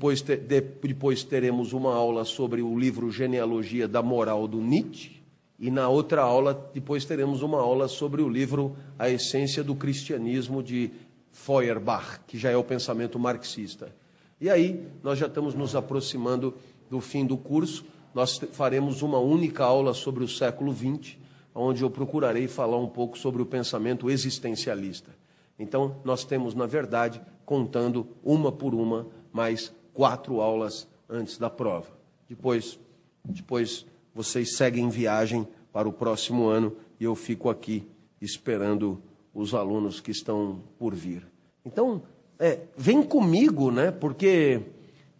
depois 0.81 1.23
teremos 1.23 1.73
uma 1.73 1.93
aula 1.93 2.23
sobre 2.23 2.61
o 2.61 2.77
livro 2.77 3.11
Genealogia 3.11 3.87
da 3.87 4.01
Moral 4.01 4.47
do 4.47 4.61
Nietzsche. 4.61 5.22
E 5.59 5.69
na 5.69 5.87
outra 5.87 6.21
aula, 6.21 6.69
depois 6.73 7.05
teremos 7.05 7.41
uma 7.41 7.59
aula 7.59 7.87
sobre 7.87 8.21
o 8.21 8.29
livro 8.29 8.75
A 8.97 9.09
Essência 9.09 9.63
do 9.63 9.75
Cristianismo 9.75 10.63
de 10.63 10.91
Feuerbach, 11.31 12.19
que 12.27 12.37
já 12.37 12.49
é 12.49 12.57
o 12.57 12.63
pensamento 12.63 13.17
marxista. 13.19 13.93
E 14.41 14.49
aí, 14.49 14.85
nós 15.01 15.17
já 15.17 15.27
estamos 15.27 15.55
nos 15.55 15.75
aproximando 15.75 16.53
do 16.89 16.99
fim 16.99 17.25
do 17.25 17.37
curso. 17.37 17.85
Nós 18.13 18.39
faremos 18.51 19.01
uma 19.01 19.19
única 19.19 19.63
aula 19.63 19.93
sobre 19.93 20.23
o 20.23 20.27
século 20.27 20.73
XX, 20.73 21.17
onde 21.55 21.83
eu 21.83 21.89
procurarei 21.89 22.47
falar 22.47 22.77
um 22.77 22.89
pouco 22.89 23.17
sobre 23.17 23.41
o 23.41 23.45
pensamento 23.45 24.09
existencialista. 24.09 25.11
Então, 25.57 25.97
nós 26.03 26.23
temos, 26.25 26.55
na 26.55 26.65
verdade, 26.65 27.21
contando 27.45 28.07
uma 28.23 28.51
por 28.51 28.73
uma, 28.73 29.07
mais 29.31 29.73
quatro 29.93 30.41
aulas 30.41 30.87
antes 31.09 31.37
da 31.37 31.49
prova. 31.49 31.91
Depois, 32.27 32.79
depois 33.23 33.85
vocês 34.13 34.55
seguem 34.55 34.89
viagem 34.89 35.47
para 35.71 35.87
o 35.87 35.93
próximo 35.93 36.47
ano 36.47 36.75
e 36.99 37.03
eu 37.03 37.15
fico 37.15 37.49
aqui 37.49 37.87
esperando 38.21 39.01
os 39.33 39.53
alunos 39.53 39.99
que 39.99 40.11
estão 40.11 40.61
por 40.77 40.93
vir. 40.93 41.25
Então, 41.65 42.03
é, 42.39 42.59
vem 42.77 43.01
comigo, 43.01 43.71
né? 43.71 43.91
Porque 43.91 44.61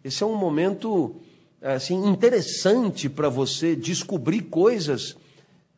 esse 0.02 0.22
é 0.22 0.26
um 0.26 0.36
momento 0.36 1.16
assim 1.60 2.06
interessante 2.06 3.08
para 3.08 3.28
você 3.28 3.74
descobrir 3.74 4.42
coisas 4.42 5.16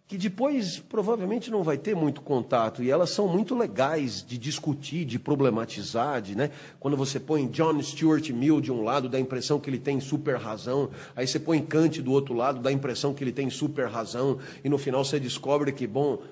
que 0.08 0.16
depois 0.16 0.78
provavelmente 0.78 1.50
não 1.50 1.64
vai 1.64 1.76
ter 1.76 1.96
muito 1.96 2.20
contato 2.20 2.80
e 2.80 2.90
elas 2.90 3.10
são 3.10 3.26
muito 3.26 3.56
legais 3.56 4.24
de 4.24 4.38
discutir, 4.38 5.04
de 5.04 5.18
problematizar, 5.18 6.22
de, 6.22 6.36
né? 6.36 6.52
Quando 6.78 6.96
você 6.96 7.18
põe 7.18 7.48
John 7.48 7.82
Stuart 7.82 8.30
Mill 8.30 8.60
de 8.60 8.70
um 8.70 8.84
lado, 8.84 9.08
dá 9.08 9.18
a 9.18 9.20
impressão 9.20 9.58
que 9.58 9.68
ele 9.68 9.80
tem 9.80 9.98
super 9.98 10.36
razão, 10.36 10.90
aí 11.16 11.26
você 11.26 11.40
põe 11.40 11.60
Kant 11.60 12.00
do 12.02 12.12
outro 12.12 12.34
lado, 12.34 12.60
dá 12.60 12.70
a 12.70 12.72
impressão 12.72 13.12
que 13.12 13.24
ele 13.24 13.32
tem 13.32 13.50
super 13.50 13.88
razão 13.88 14.38
e 14.62 14.68
no 14.68 14.78
final 14.78 15.04
você 15.04 15.18
descobre 15.18 15.72
que 15.72 15.88
bom, 15.88 16.22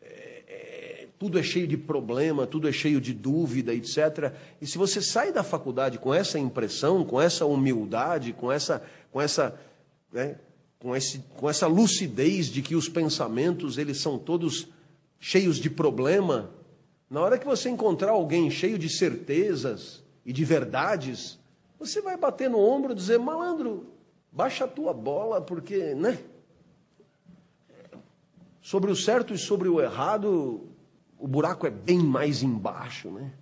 é, 0.00 0.42
é, 0.48 1.08
tudo 1.18 1.38
é 1.38 1.42
cheio 1.42 1.66
de 1.66 1.76
problema, 1.76 2.46
tudo 2.46 2.66
é 2.66 2.72
cheio 2.72 2.98
de 2.98 3.12
dúvida, 3.12 3.74
etc. 3.74 4.32
E 4.58 4.66
se 4.66 4.78
você 4.78 5.02
sai 5.02 5.32
da 5.32 5.42
faculdade 5.42 5.98
com 5.98 6.14
essa 6.14 6.38
impressão, 6.38 7.04
com 7.04 7.20
essa 7.20 7.44
humildade, 7.44 8.32
com 8.32 8.50
essa, 8.50 8.82
com 9.12 9.20
essa, 9.20 9.54
né? 10.10 10.36
Com, 10.86 10.94
esse, 10.94 11.18
com 11.36 11.50
essa 11.50 11.66
lucidez 11.66 12.46
de 12.46 12.62
que 12.62 12.76
os 12.76 12.88
pensamentos 12.88 13.76
eles 13.76 13.98
são 13.98 14.16
todos 14.16 14.68
cheios 15.18 15.56
de 15.56 15.68
problema, 15.68 16.48
na 17.10 17.20
hora 17.20 17.36
que 17.36 17.44
você 17.44 17.68
encontrar 17.68 18.12
alguém 18.12 18.48
cheio 18.52 18.78
de 18.78 18.88
certezas 18.88 20.04
e 20.24 20.32
de 20.32 20.44
verdades, 20.44 21.40
você 21.76 22.00
vai 22.00 22.16
bater 22.16 22.48
no 22.48 22.60
ombro 22.60 22.92
e 22.92 22.94
dizer: 22.94 23.18
malandro, 23.18 23.88
baixa 24.30 24.64
a 24.64 24.68
tua 24.68 24.94
bola, 24.94 25.40
porque, 25.40 25.92
né? 25.96 26.20
Sobre 28.62 28.88
o 28.88 28.94
certo 28.94 29.34
e 29.34 29.38
sobre 29.38 29.68
o 29.68 29.80
errado, 29.80 30.68
o 31.18 31.26
buraco 31.26 31.66
é 31.66 31.70
bem 31.70 31.98
mais 31.98 32.44
embaixo, 32.44 33.10
né? 33.10 33.32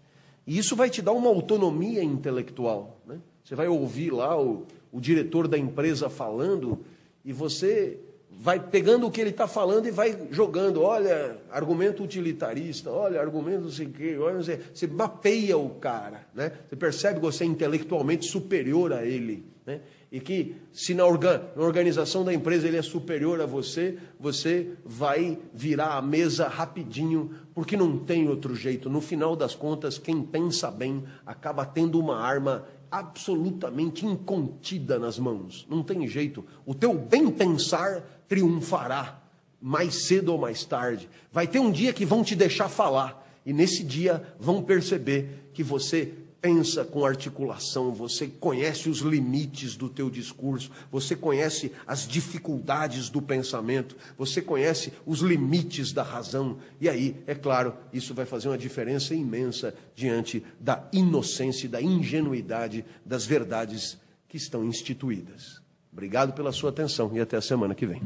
E 0.46 0.56
isso 0.56 0.74
vai 0.74 0.88
te 0.88 1.02
dar 1.02 1.12
uma 1.12 1.28
autonomia 1.28 2.02
intelectual, 2.02 2.96
né? 3.06 3.20
Você 3.44 3.54
vai 3.54 3.68
ouvir 3.68 4.10
lá 4.10 4.40
o, 4.40 4.66
o 4.90 4.98
diretor 4.98 5.46
da 5.46 5.58
empresa 5.58 6.08
falando 6.08 6.82
e 7.24 7.32
você 7.32 7.98
vai 8.30 8.58
pegando 8.58 9.06
o 9.06 9.10
que 9.10 9.20
ele 9.20 9.30
está 9.30 9.46
falando 9.46 9.86
e 9.86 9.90
vai 9.90 10.28
jogando. 10.30 10.82
Olha, 10.82 11.38
argumento 11.50 12.02
utilitarista, 12.02 12.90
olha, 12.90 13.20
argumento 13.20 13.62
não 13.62 13.70
sei 13.70 13.86
o 13.86 13.90
quê, 13.90 14.16
olha, 14.18 14.42
sei. 14.42 14.60
Você 14.72 14.86
mapeia 14.86 15.56
o 15.56 15.70
cara, 15.70 16.26
né? 16.34 16.52
Você 16.68 16.76
percebe 16.76 17.20
que 17.20 17.24
você 17.24 17.44
é 17.44 17.46
intelectualmente 17.46 18.26
superior 18.26 18.92
a 18.92 19.04
ele, 19.04 19.46
né? 19.64 19.80
E 20.10 20.20
que 20.20 20.54
se 20.72 20.94
na, 20.94 21.04
orga, 21.04 21.50
na 21.56 21.62
organização 21.64 22.24
da 22.24 22.32
empresa 22.32 22.68
ele 22.68 22.76
é 22.76 22.82
superior 22.82 23.40
a 23.40 23.46
você, 23.46 23.98
você 24.18 24.70
vai 24.84 25.38
virar 25.52 25.96
a 25.96 26.02
mesa 26.02 26.46
rapidinho, 26.46 27.34
porque 27.52 27.76
não 27.76 27.98
tem 27.98 28.28
outro 28.28 28.54
jeito. 28.54 28.88
No 28.88 29.00
final 29.00 29.34
das 29.34 29.56
contas, 29.56 29.98
quem 29.98 30.22
pensa 30.22 30.70
bem 30.70 31.02
acaba 31.26 31.66
tendo 31.66 31.98
uma 31.98 32.20
arma 32.20 32.64
absolutamente 32.98 34.06
incontida 34.06 34.98
nas 34.98 35.18
mãos. 35.18 35.66
Não 35.68 35.82
tem 35.82 36.06
jeito. 36.06 36.44
O 36.64 36.74
teu 36.74 36.94
bem 36.94 37.30
pensar 37.30 38.02
triunfará 38.28 39.20
mais 39.60 40.06
cedo 40.06 40.30
ou 40.30 40.38
mais 40.38 40.64
tarde. 40.64 41.08
Vai 41.32 41.46
ter 41.46 41.58
um 41.58 41.72
dia 41.72 41.92
que 41.92 42.04
vão 42.04 42.22
te 42.22 42.36
deixar 42.36 42.68
falar 42.68 43.24
e 43.44 43.52
nesse 43.52 43.82
dia 43.82 44.22
vão 44.38 44.62
perceber 44.62 45.50
que 45.52 45.62
você 45.62 46.12
pensa 46.44 46.84
com 46.84 47.06
articulação, 47.06 47.94
você 47.94 48.26
conhece 48.26 48.90
os 48.90 48.98
limites 48.98 49.76
do 49.76 49.88
teu 49.88 50.10
discurso, 50.10 50.70
você 50.92 51.16
conhece 51.16 51.72
as 51.86 52.06
dificuldades 52.06 53.08
do 53.08 53.22
pensamento, 53.22 53.96
você 54.14 54.42
conhece 54.42 54.92
os 55.06 55.20
limites 55.20 55.90
da 55.90 56.02
razão. 56.02 56.58
E 56.78 56.86
aí, 56.86 57.16
é 57.26 57.34
claro, 57.34 57.72
isso 57.94 58.12
vai 58.12 58.26
fazer 58.26 58.48
uma 58.48 58.58
diferença 58.58 59.14
imensa 59.14 59.74
diante 59.94 60.44
da 60.60 60.86
inocência 60.92 61.64
e 61.64 61.70
da 61.70 61.80
ingenuidade 61.80 62.84
das 63.06 63.24
verdades 63.24 63.96
que 64.28 64.36
estão 64.36 64.66
instituídas. 64.66 65.62
Obrigado 65.90 66.34
pela 66.34 66.52
sua 66.52 66.68
atenção 66.68 67.10
e 67.14 67.20
até 67.20 67.38
a 67.38 67.40
semana 67.40 67.74
que 67.74 67.86
vem. 67.86 68.02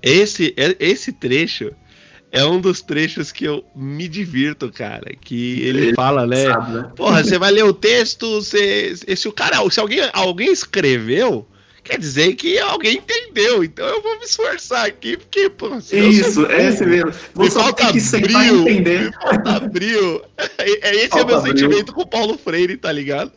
Esse, 0.00 0.54
esse 0.56 1.12
trecho 1.12 1.70
é 2.30 2.44
um 2.44 2.60
dos 2.60 2.82
trechos 2.82 3.32
que 3.32 3.44
eu 3.44 3.64
me 3.74 4.08
divirto, 4.08 4.70
cara. 4.70 5.14
Que 5.20 5.60
ele, 5.62 5.86
ele 5.86 5.94
fala, 5.94 6.26
né? 6.26 6.44
Sabe, 6.44 6.72
né? 6.72 6.90
Porra, 6.94 7.24
você 7.24 7.38
vai 7.38 7.50
ler 7.50 7.64
o 7.64 7.72
texto, 7.72 8.42
você, 8.42 8.94
se 8.96 9.28
o 9.28 9.32
cara, 9.32 9.58
se 9.70 9.80
alguém, 9.80 10.00
alguém 10.12 10.52
escreveu, 10.52 11.46
quer 11.88 11.98
dizer 11.98 12.34
que 12.34 12.58
alguém 12.58 12.98
entendeu. 12.98 13.64
Então 13.64 13.86
eu 13.86 14.02
vou 14.02 14.18
me 14.18 14.24
esforçar 14.24 14.86
aqui, 14.86 15.16
porque, 15.16 15.48
pô, 15.48 15.76
Isso, 15.78 16.46
é 16.46 16.68
esse 16.68 16.84
mesmo. 16.84 17.12
Me 17.36 17.50
falta 17.50 17.90
brilho, 17.92 18.64
me 18.64 19.12
falta 19.12 19.60
brilho. 19.60 20.22
É, 20.58 20.94
esse 20.96 21.08
falta 21.08 21.32
é 21.32 21.36
o 21.36 21.42
meu 21.42 21.46
sentimento 21.46 21.92
com 21.92 22.02
o 22.02 22.06
Paulo 22.06 22.36
Freire, 22.36 22.76
tá 22.76 22.92
ligado? 22.92 23.32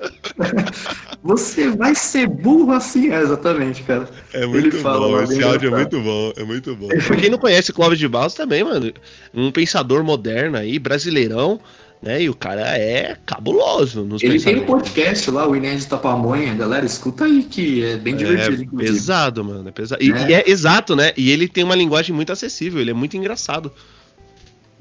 Você 1.23 1.69
vai 1.69 1.93
ser 1.93 2.27
burro 2.27 2.73
assim, 2.73 3.11
é, 3.11 3.21
exatamente, 3.21 3.83
cara. 3.83 4.09
É 4.33 4.45
muito 4.45 4.75
Ele 4.75 4.83
bom, 4.83 5.21
esse 5.21 5.43
áudio 5.43 5.73
é 5.73 5.77
muito 5.77 6.01
bom, 6.01 6.33
é 6.35 6.43
muito 6.43 6.75
bom. 6.75 6.87
Pra 6.87 7.15
quem 7.15 7.29
não 7.29 7.37
conhece 7.37 7.71
Clóvis 7.71 7.99
de 7.99 8.07
Barros 8.07 8.33
também, 8.33 8.63
mano, 8.63 8.91
um 9.33 9.51
pensador 9.51 10.03
moderno 10.03 10.57
aí, 10.57 10.79
brasileirão, 10.79 11.59
né? 12.01 12.23
E 12.23 12.29
o 12.29 12.33
cara 12.33 12.77
é 12.77 13.17
cabuloso 13.25 14.03
nos 14.03 14.23
Ele 14.23 14.39
tem 14.39 14.61
um 14.61 14.65
podcast 14.65 15.29
lá, 15.29 15.47
o 15.47 15.55
Inédito 15.55 15.97
Pamonha, 15.97 16.53
galera, 16.53 16.85
escuta 16.85 17.25
aí 17.25 17.43
que 17.43 17.83
é 17.83 17.97
bem 17.97 18.15
divertido. 18.15 18.81
É 18.81 18.85
pesado, 18.85 19.43
mano, 19.43 19.69
é 19.69 19.71
pesado. 19.71 20.03
E, 20.03 20.11
é. 20.11 20.29
e, 20.29 20.33
é 20.33 20.49
exato, 20.49 20.95
né? 20.95 21.13
E 21.15 21.29
ele 21.29 21.47
tem 21.47 21.63
uma 21.63 21.75
linguagem 21.75 22.15
muito 22.15 22.31
acessível, 22.31 22.81
ele 22.81 22.91
é 22.91 22.93
muito 22.93 23.15
engraçado. 23.15 23.71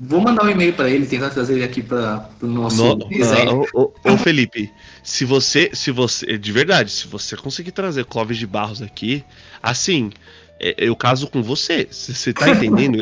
Vou 0.03 0.19
mandar 0.19 0.47
um 0.47 0.49
e-mail 0.49 0.73
para 0.73 0.89
ele, 0.89 1.05
tentar 1.05 1.29
trazer 1.29 1.53
ele 1.57 1.65
aqui 1.65 1.83
para 1.83 2.31
o 2.41 2.47
nosso. 2.47 2.83
No, 2.83 3.05
uh, 3.05 3.67
ô, 3.75 3.93
ô, 4.03 4.17
Felipe, 4.17 4.73
se 5.03 5.27
você, 5.27 5.71
se 5.75 5.91
você, 5.91 6.39
de 6.39 6.53
verdade, 6.53 6.91
se 6.91 7.07
você 7.07 7.37
conseguir 7.37 7.73
trazer 7.73 8.07
Clóvis 8.07 8.39
de 8.39 8.47
Barros 8.47 8.81
aqui, 8.81 9.23
assim, 9.63 10.11
é, 10.11 10.40
eu 10.77 10.95
caso 10.95 11.27
com 11.29 11.43
você. 11.43 11.89
Você 11.91 12.33
tá 12.33 12.51
entendendo? 12.51 12.99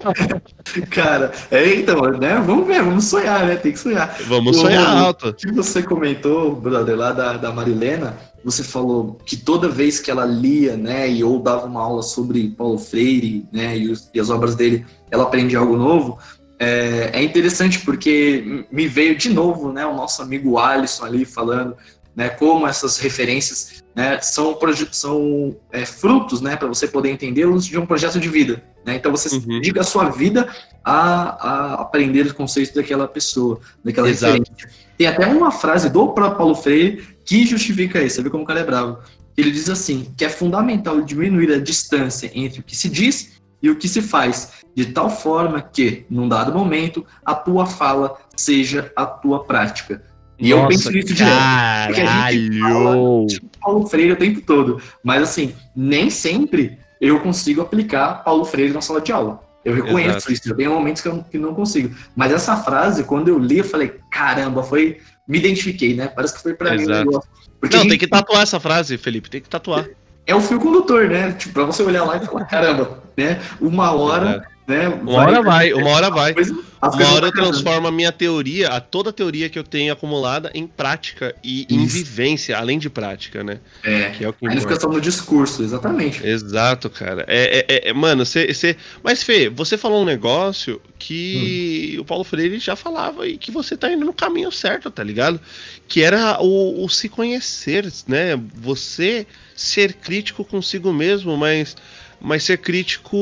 Cara, 0.90 1.32
é, 1.50 1.74
então, 1.74 2.00
né? 2.12 2.42
Vamos 2.44 2.66
ver, 2.66 2.82
vamos 2.82 3.04
sonhar, 3.04 3.46
né? 3.46 3.56
Tem 3.56 3.72
que 3.72 3.78
sonhar. 3.78 4.16
Vamos 4.26 4.56
o, 4.56 4.60
sonhar 4.60 4.86
alto. 4.86 5.28
O 5.28 5.34
que 5.34 5.52
você 5.52 5.82
comentou, 5.82 6.56
brother, 6.56 6.96
lá 6.96 7.12
da, 7.12 7.36
da 7.36 7.52
Marilena, 7.52 8.16
você 8.44 8.64
falou 8.64 9.18
que 9.26 9.36
toda 9.36 9.68
vez 9.68 10.00
que 10.00 10.10
ela 10.10 10.24
lia, 10.24 10.76
né, 10.76 11.10
e 11.10 11.22
ou 11.22 11.38
dava 11.40 11.66
uma 11.66 11.80
aula 11.80 12.02
sobre 12.02 12.48
Paulo 12.50 12.78
Freire, 12.78 13.46
né, 13.52 13.76
e, 13.78 13.90
os, 13.90 14.10
e 14.12 14.18
as 14.18 14.30
obras 14.30 14.54
dele, 14.54 14.84
ela 15.10 15.24
aprendia 15.24 15.58
algo 15.58 15.76
novo. 15.76 16.18
É, 16.58 17.10
é, 17.12 17.22
interessante 17.22 17.80
porque 17.80 18.64
me 18.70 18.86
veio 18.86 19.16
de 19.16 19.28
novo, 19.28 19.72
né, 19.72 19.84
o 19.84 19.94
nosso 19.94 20.22
amigo 20.22 20.58
Alisson 20.58 21.04
ali 21.04 21.24
falando, 21.24 21.76
né, 22.14 22.28
como 22.28 22.66
essas 22.66 22.98
referências 22.98 23.81
né, 23.94 24.20
são, 24.20 24.58
são 24.90 25.56
é, 25.70 25.84
frutos, 25.84 26.40
né, 26.40 26.56
para 26.56 26.68
você 26.68 26.88
poder 26.88 27.10
entendê-los, 27.10 27.66
de 27.66 27.78
um 27.78 27.86
projeto 27.86 28.18
de 28.18 28.28
vida. 28.28 28.62
Né? 28.84 28.96
Então 28.96 29.10
você 29.10 29.34
uhum. 29.34 29.40
dedica 29.40 29.80
a 29.80 29.84
sua 29.84 30.08
vida 30.08 30.48
a, 30.84 30.94
a, 30.94 31.74
aprender 31.74 32.26
os 32.26 32.32
conceitos 32.32 32.74
daquela 32.74 33.06
pessoa, 33.06 33.60
daquela 33.84 34.08
Exato. 34.08 34.38
referência. 34.38 34.68
Tem 34.96 35.06
até 35.06 35.26
uma 35.26 35.50
frase 35.50 35.90
do 35.90 36.08
próprio 36.08 36.38
Paulo 36.38 36.54
Freire 36.54 37.04
que 37.24 37.46
justifica 37.46 38.02
isso. 38.02 38.16
Você 38.16 38.22
vê 38.22 38.30
como 38.30 38.44
o 38.44 38.46
cara 38.46 38.60
é 38.60 38.64
bravo. 38.64 38.98
Ele 39.36 39.50
diz 39.50 39.68
assim, 39.68 40.12
que 40.16 40.24
é 40.24 40.28
fundamental 40.28 41.00
diminuir 41.00 41.52
a 41.52 41.58
distância 41.58 42.30
entre 42.34 42.60
o 42.60 42.62
que 42.62 42.76
se 42.76 42.88
diz 42.88 43.40
e 43.62 43.70
o 43.70 43.76
que 43.76 43.88
se 43.88 44.02
faz, 44.02 44.64
de 44.74 44.86
tal 44.86 45.08
forma 45.08 45.62
que, 45.62 46.04
num 46.10 46.28
dado 46.28 46.52
momento, 46.52 47.06
a 47.24 47.34
tua 47.34 47.64
fala 47.64 48.16
seja 48.36 48.92
a 48.96 49.06
tua 49.06 49.44
prática. 49.44 50.02
E 50.38 50.50
Nossa, 50.50 50.64
eu 50.64 50.68
penso 50.68 50.90
nisso 50.90 51.14
direto. 51.14 51.38
Porque 51.86 52.00
a 52.00 52.32
gente 52.32 52.60
fala 52.60 53.26
tipo, 53.26 53.51
Paulo 53.62 53.86
Freire 53.86 54.12
o 54.12 54.16
tempo 54.16 54.40
todo. 54.40 54.80
Mas 55.02 55.22
assim, 55.22 55.54
nem 55.74 56.10
sempre 56.10 56.78
eu 57.00 57.20
consigo 57.20 57.62
aplicar 57.62 58.22
Paulo 58.24 58.44
Freire 58.44 58.72
na 58.72 58.80
sala 58.80 59.00
de 59.00 59.12
aula. 59.12 59.40
Eu 59.64 59.74
reconheço 59.74 60.18
Exato. 60.18 60.32
isso, 60.32 60.54
tem 60.56 60.68
momentos 60.68 61.00
que 61.00 61.08
eu 61.08 61.24
que 61.30 61.38
não 61.38 61.54
consigo. 61.54 61.94
Mas 62.16 62.32
essa 62.32 62.56
frase, 62.56 63.04
quando 63.04 63.28
eu 63.28 63.38
li, 63.38 63.58
eu 63.58 63.64
falei, 63.64 63.94
caramba, 64.10 64.62
foi. 64.62 64.98
Me 65.26 65.38
identifiquei, 65.38 65.94
né? 65.94 66.08
Parece 66.08 66.34
que 66.34 66.42
foi 66.42 66.52
pra 66.52 66.74
Exato. 66.74 66.90
mim 66.90 66.94
o 66.94 66.98
negócio. 67.04 67.30
Porque 67.60 67.76
não, 67.76 67.82
gente... 67.84 67.90
tem 67.90 67.98
que 68.00 68.08
tatuar 68.08 68.42
essa 68.42 68.58
frase, 68.58 68.98
Felipe, 68.98 69.30
tem 69.30 69.40
que 69.40 69.48
tatuar. 69.48 69.88
É 70.26 70.34
o 70.34 70.40
fio 70.40 70.58
condutor, 70.58 71.08
né? 71.08 71.32
Tipo, 71.32 71.54
pra 71.54 71.64
você 71.64 71.82
olhar 71.82 72.04
lá 72.04 72.16
e 72.16 72.26
falar, 72.26 72.44
caramba, 72.44 73.02
né? 73.16 73.40
Uma 73.60 73.92
hora 73.92 74.44
né? 74.66 74.88
Uma 74.88 75.12
hora 75.14 75.42
vai, 75.42 75.72
uma 75.72 75.90
hora 75.90 76.10
vai. 76.10 76.34
Uma 76.82 77.12
hora 77.12 77.26
eu 77.26 77.32
transformo 77.32 77.86
a 77.86 77.92
minha 77.92 78.10
teoria, 78.10 78.68
a 78.68 78.80
toda 78.80 79.10
a 79.10 79.12
teoria 79.12 79.48
que 79.48 79.58
eu 79.58 79.62
tenho 79.62 79.92
acumulada 79.92 80.50
em 80.52 80.66
prática 80.66 81.34
e 81.42 81.62
Isso. 81.62 81.74
em 81.74 81.86
vivência, 81.86 82.56
além 82.56 82.78
de 82.78 82.90
prática, 82.90 83.44
né? 83.44 83.60
É, 83.84 84.10
que 84.10 84.24
é 84.24 84.28
o 84.28 84.32
que 84.32 84.48
aí 84.48 84.60
fica 84.60 84.78
só 84.78 84.88
no 84.88 85.00
discurso, 85.00 85.62
exatamente. 85.62 86.26
Exato, 86.26 86.90
cara. 86.90 87.24
É, 87.28 87.64
é, 87.68 87.88
é 87.90 87.92
mano, 87.92 88.24
você... 88.26 88.76
Mas, 89.02 89.22
Fê, 89.22 89.48
você 89.48 89.76
falou 89.76 90.02
um 90.02 90.04
negócio 90.04 90.80
que 90.98 91.94
hum. 91.98 92.00
o 92.00 92.04
Paulo 92.04 92.24
Freire 92.24 92.58
já 92.58 92.74
falava 92.74 93.26
e 93.28 93.36
que 93.36 93.50
você 93.50 93.76
tá 93.76 93.92
indo 93.92 94.04
no 94.04 94.12
caminho 94.12 94.50
certo, 94.50 94.90
tá 94.90 95.04
ligado? 95.04 95.40
Que 95.86 96.02
era 96.02 96.40
o, 96.40 96.84
o 96.84 96.88
se 96.88 97.08
conhecer, 97.08 97.92
né? 98.08 98.40
Você 98.56 99.26
ser 99.54 99.94
crítico 99.94 100.44
consigo 100.44 100.92
mesmo, 100.92 101.36
mas 101.36 101.76
mas 102.22 102.44
ser 102.44 102.58
crítico 102.58 103.16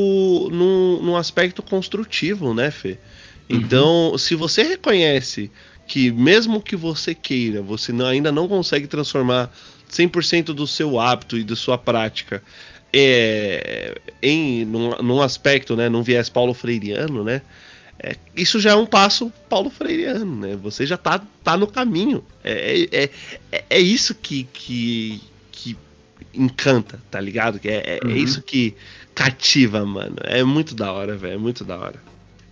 num, 0.52 1.00
num 1.02 1.16
aspecto 1.16 1.62
construtivo, 1.62 2.52
né, 2.52 2.70
Fê? 2.70 2.98
Uhum. 3.48 3.56
Então, 3.56 4.10
uhum. 4.10 4.18
se 4.18 4.34
você 4.34 4.62
reconhece 4.62 5.50
que 5.86 6.10
mesmo 6.12 6.60
que 6.60 6.76
você 6.76 7.14
queira, 7.14 7.62
você 7.62 7.92
não, 7.92 8.06
ainda 8.06 8.30
não 8.30 8.46
consegue 8.46 8.86
transformar 8.86 9.50
100% 9.90 10.46
do 10.46 10.66
seu 10.66 11.00
hábito 11.00 11.36
e 11.36 11.42
da 11.42 11.56
sua 11.56 11.76
prática 11.76 12.42
é, 12.92 14.00
em 14.22 14.64
num, 14.64 14.90
num, 15.02 15.22
aspecto, 15.22 15.74
né, 15.76 15.88
num 15.88 16.02
viés 16.02 16.28
paulo 16.28 16.54
freiriano, 16.54 17.24
né? 17.24 17.42
É, 18.02 18.16
isso 18.34 18.58
já 18.58 18.70
é 18.70 18.74
um 18.74 18.86
passo 18.86 19.30
paulo 19.48 19.68
freiriano, 19.68 20.36
né? 20.36 20.56
Você 20.62 20.86
já 20.86 20.96
tá, 20.96 21.22
tá 21.44 21.56
no 21.56 21.66
caminho. 21.66 22.24
É, 22.42 22.88
é, 22.90 23.10
é, 23.52 23.64
é 23.68 23.78
isso 23.78 24.14
que, 24.14 24.44
que, 24.44 25.20
encanta, 26.34 27.00
tá 27.10 27.20
ligado? 27.20 27.60
É, 27.64 27.68
é, 27.68 27.98
é 28.02 28.06
uhum. 28.06 28.10
é, 28.12 28.18
isso 28.18 28.42
que 28.42 28.74
cativa, 29.14 29.84
mano. 29.84 30.16
É 30.22 30.42
muito 30.42 30.74
da 30.74 30.92
hora, 30.92 31.16
velho. 31.16 31.34
É 31.34 31.38
muito 31.38 31.64
da 31.64 31.76
hora. 31.76 32.00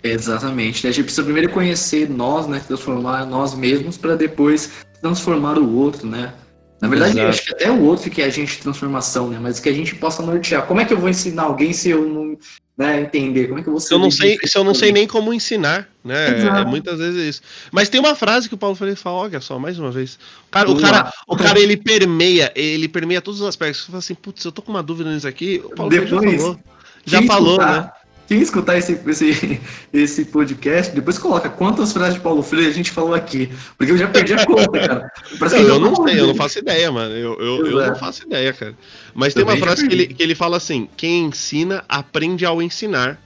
Exatamente. 0.02 0.86
A 0.86 0.90
gente 0.90 1.04
precisa 1.04 1.24
primeiro 1.24 1.50
conhecer 1.50 2.08
nós, 2.08 2.46
né? 2.46 2.60
Transformar 2.66 3.26
nós 3.26 3.54
mesmos 3.54 3.96
para 3.96 4.16
depois 4.16 4.70
transformar 5.00 5.58
o 5.58 5.76
outro, 5.76 6.06
né? 6.06 6.32
Na 6.80 6.88
verdade, 6.88 7.12
Exato. 7.12 7.28
acho 7.28 7.44
que 7.44 7.52
até 7.52 7.70
o 7.70 7.82
outro 7.82 8.08
que 8.10 8.22
é 8.22 8.26
agente 8.26 8.56
de 8.56 8.62
transformação, 8.62 9.28
né? 9.28 9.38
Mas 9.40 9.58
que 9.58 9.68
a 9.68 9.72
gente 9.72 9.94
possa 9.96 10.22
nortear. 10.22 10.66
Como 10.66 10.80
é 10.80 10.84
que 10.84 10.92
eu 10.92 10.98
vou 10.98 11.08
ensinar 11.08 11.42
alguém 11.44 11.72
se 11.72 11.90
eu 11.90 12.08
não 12.08 12.38
né, 12.76 13.00
entender? 13.00 13.48
Como 13.48 13.58
é 13.58 13.62
que 13.62 13.68
eu 13.68 13.72
vou 13.72 13.80
Se 13.80 13.92
eu 13.92 13.98
não 13.98 14.10
sei, 14.12 14.38
se 14.44 14.56
eu 14.56 14.62
não 14.62 14.72
sei 14.72 14.92
nem 14.92 15.04
como 15.04 15.34
ensinar, 15.34 15.88
né? 16.04 16.46
É, 16.46 16.64
muitas 16.64 16.98
vezes 17.00 17.20
isso. 17.28 17.42
Mas 17.72 17.88
tem 17.88 18.00
uma 18.00 18.14
frase 18.14 18.48
que 18.48 18.54
o 18.54 18.58
Paulo 18.58 18.76
Freire 18.76 18.94
fala, 18.94 19.16
olha 19.16 19.40
só, 19.40 19.58
mais 19.58 19.76
uma 19.76 19.90
vez. 19.90 20.16
O 20.46 20.50
cara, 20.50 20.70
o 20.70 20.80
cara, 20.80 21.12
o 21.26 21.36
cara 21.36 21.58
ele 21.58 21.76
permeia, 21.76 22.52
ele 22.54 22.86
permeia 22.86 23.20
todos 23.20 23.40
os 23.40 23.48
aspectos. 23.48 23.80
Você 23.80 23.86
fala 23.86 23.98
assim, 23.98 24.14
putz, 24.14 24.44
eu 24.44 24.52
tô 24.52 24.62
com 24.62 24.70
uma 24.70 24.82
dúvida 24.82 25.12
nisso 25.12 25.26
aqui. 25.26 25.60
O 25.64 25.74
Paulo 25.74 25.90
Freire 25.90 26.08
já 26.08 26.20
Depois, 26.20 26.40
falou. 26.40 26.60
Já 27.04 27.22
falou, 27.22 27.52
escutar- 27.54 27.82
né? 27.82 27.92
Quem 28.28 28.42
escutar 28.42 28.76
esse, 28.76 29.00
esse, 29.06 29.60
esse 29.90 30.24
podcast, 30.26 30.94
depois 30.94 31.16
coloca 31.16 31.48
quantas 31.48 31.94
frases 31.94 32.14
de 32.16 32.20
Paulo 32.20 32.42
Freire 32.42 32.68
a 32.68 32.74
gente 32.74 32.90
falou 32.90 33.14
aqui. 33.14 33.50
Porque 33.78 33.90
eu 33.90 33.96
já 33.96 34.06
perdi 34.06 34.34
a 34.34 34.44
conta, 34.44 34.78
cara. 34.78 35.12
Não, 35.40 35.58
eu 35.58 35.80
não 35.80 35.96
sei, 36.06 36.20
eu 36.20 36.26
não 36.26 36.34
faço 36.34 36.58
ideia, 36.58 36.92
mano. 36.92 37.14
Eu, 37.14 37.40
eu, 37.40 37.66
eu 37.66 37.72
não 37.72 37.82
Exato. 37.84 37.98
faço 37.98 38.24
ideia, 38.24 38.52
cara. 38.52 38.74
Mas 39.14 39.32
tem 39.32 39.42
uma 39.42 39.52
Também 39.52 39.64
frase 39.64 39.88
que 39.88 39.94
ele, 39.94 40.06
que 40.08 40.22
ele 40.22 40.34
fala 40.34 40.58
assim: 40.58 40.86
quem 40.94 41.24
ensina, 41.24 41.82
aprende 41.88 42.44
ao 42.44 42.60
ensinar. 42.60 43.18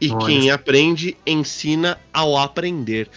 E 0.00 0.10
Olha 0.10 0.26
quem 0.26 0.50
aprende, 0.50 1.16
ensina 1.24 1.96
ao 2.12 2.36
aprender. 2.36 3.08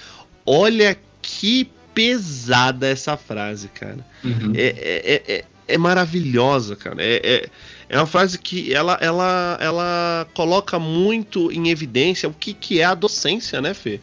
Olha 0.45 0.95
que 1.19 1.67
pesada 1.95 2.87
essa 2.87 3.17
frase, 3.17 3.69
cara. 3.69 4.05
Uhum. 4.23 4.51
É, 4.53 4.65
é, 4.65 5.13
é- 5.15 5.33
é, 5.35 5.45
é 5.67 5.77
maravilhosa, 5.79 6.75
cara. 6.75 6.97
É, 6.99 7.49
é, 7.93 7.97
uma 7.97 8.07
frase 8.07 8.39
que 8.39 8.73
ela, 8.73 8.97
ela, 8.99 9.57
ela 9.61 10.27
coloca 10.33 10.79
muito 10.79 11.51
em 11.51 11.69
evidência 11.69 12.27
o 12.27 12.33
que, 12.33 12.53
que 12.53 12.79
é 12.79 12.85
a 12.85 12.95
docência, 12.95 13.61
né, 13.61 13.73
Fê? 13.73 13.99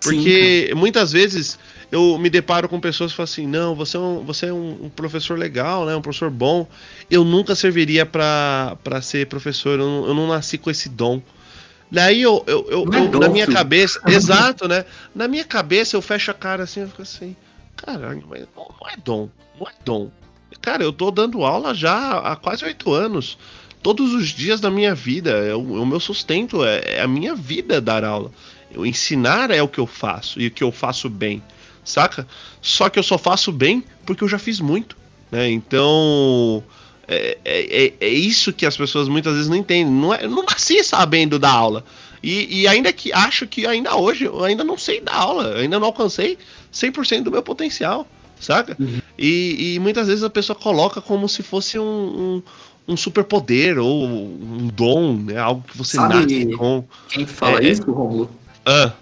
Porque 0.00 0.72
muitas 0.76 1.12
vezes 1.12 1.58
eu 1.90 2.18
me 2.18 2.28
deparo 2.28 2.68
com 2.68 2.80
pessoas 2.80 3.12
que 3.12 3.16
falam 3.16 3.24
assim: 3.30 3.46
não, 3.46 3.74
você 3.74 3.96
é 3.96 4.00
um, 4.00 4.24
você 4.24 4.46
é 4.46 4.52
um, 4.52 4.90
professor 4.94 5.38
legal, 5.38 5.86
né? 5.86 5.94
Um 5.94 6.02
professor 6.02 6.30
bom. 6.30 6.66
Eu 7.10 7.24
nunca 7.24 7.54
serviria 7.54 8.04
pra 8.04 8.76
pra 8.82 9.00
ser 9.00 9.26
professor, 9.28 9.78
eu 9.78 9.86
não, 9.86 10.06
eu 10.08 10.14
não 10.14 10.26
nasci 10.26 10.58
com 10.58 10.70
esse 10.70 10.88
dom. 10.88 11.22
Daí 11.90 12.22
eu, 12.22 12.42
eu, 12.46 12.66
eu- 12.70 12.88
é 12.92 12.98
eu- 12.98 13.08
dom, 13.08 13.20
na 13.20 13.28
minha 13.28 13.44
filho. 13.44 13.56
cabeça, 13.56 14.00
exato, 14.08 14.66
né? 14.66 14.84
Na 15.14 15.28
minha 15.28 15.44
cabeça 15.44 15.94
eu 15.96 16.02
fecho 16.02 16.30
a 16.30 16.34
cara 16.34 16.64
assim, 16.64 16.80
eu 16.80 16.88
fico 16.88 17.02
assim, 17.02 17.36
caralho, 17.76 18.24
mas 18.28 18.44
não 18.56 18.88
é 18.90 18.96
dom, 19.04 19.28
não 19.60 19.68
é 19.68 19.72
dom. 19.84 20.10
Cara, 20.60 20.82
eu 20.82 20.92
tô 20.92 21.10
dando 21.10 21.44
aula 21.44 21.74
já 21.74 22.18
há 22.18 22.36
quase 22.36 22.64
oito 22.64 22.92
anos. 22.92 23.38
Todos 23.82 24.12
os 24.14 24.28
dias 24.28 24.60
da 24.60 24.70
minha 24.70 24.94
vida, 24.94 25.30
é 25.30 25.54
o, 25.54 25.82
o 25.82 25.86
meu 25.86 25.98
sustento, 25.98 26.64
é, 26.64 26.98
é 26.98 27.00
a 27.00 27.08
minha 27.08 27.34
vida 27.34 27.80
dar 27.80 28.04
aula. 28.04 28.30
Eu 28.70 28.86
ensinar 28.86 29.50
é 29.50 29.60
o 29.62 29.68
que 29.68 29.78
eu 29.80 29.86
faço 29.86 30.40
e 30.40 30.46
o 30.46 30.50
que 30.50 30.62
eu 30.62 30.70
faço 30.70 31.08
bem, 31.10 31.42
saca? 31.84 32.26
Só 32.60 32.88
que 32.88 32.98
eu 32.98 33.02
só 33.02 33.18
faço 33.18 33.50
bem 33.52 33.84
porque 34.06 34.22
eu 34.24 34.28
já 34.28 34.38
fiz 34.38 34.60
muito, 34.60 34.96
né? 35.30 35.50
Então 35.50 36.62
é, 37.08 37.36
é, 37.44 37.84
é- 37.86 37.94
é 38.00 38.08
isso 38.08 38.52
que 38.52 38.64
as 38.64 38.76
pessoas 38.76 39.08
muitas 39.08 39.34
vezes 39.34 39.48
não 39.48 39.56
entendem. 39.56 39.92
Não 39.92 40.14
é, 40.14 40.24
eu 40.24 40.30
não 40.30 40.44
nasci 40.44 40.82
sabendo 40.84 41.38
dar 41.38 41.52
aula. 41.52 41.84
E, 42.22 42.62
e 42.62 42.68
ainda 42.68 42.92
que 42.92 43.12
acho 43.12 43.46
que 43.48 43.66
ainda 43.66 43.96
hoje 43.96 44.24
eu 44.24 44.44
ainda 44.44 44.62
não 44.62 44.78
sei 44.78 45.00
dar 45.00 45.16
aula, 45.16 45.56
ainda 45.56 45.78
não 45.80 45.88
alcancei 45.88 46.38
100% 46.72 47.24
do 47.24 47.32
meu 47.32 47.42
potencial, 47.42 48.06
saca? 48.44 48.76
E, 49.18 49.74
e 49.74 49.78
muitas 49.78 50.08
vezes 50.08 50.24
a 50.24 50.30
pessoa 50.30 50.56
coloca 50.58 51.00
como 51.00 51.28
se 51.28 51.42
fosse 51.42 51.78
um, 51.78 52.42
um, 52.88 52.92
um 52.92 52.96
superpoder 52.96 53.78
ou 53.78 54.04
um 54.04 54.68
dom, 54.72 55.14
né? 55.16 55.38
Algo 55.38 55.62
que 55.66 55.76
você 55.78 55.96
Sabe- 55.96 56.14
nasce 56.14 56.46
com. 56.56 56.84
Quem 57.08 57.26
fala 57.26 57.60
É, 57.60 57.66
é. 57.66 57.68
isso, 57.70 57.90
Romulo? 57.90 58.30
Ah, 58.66 58.92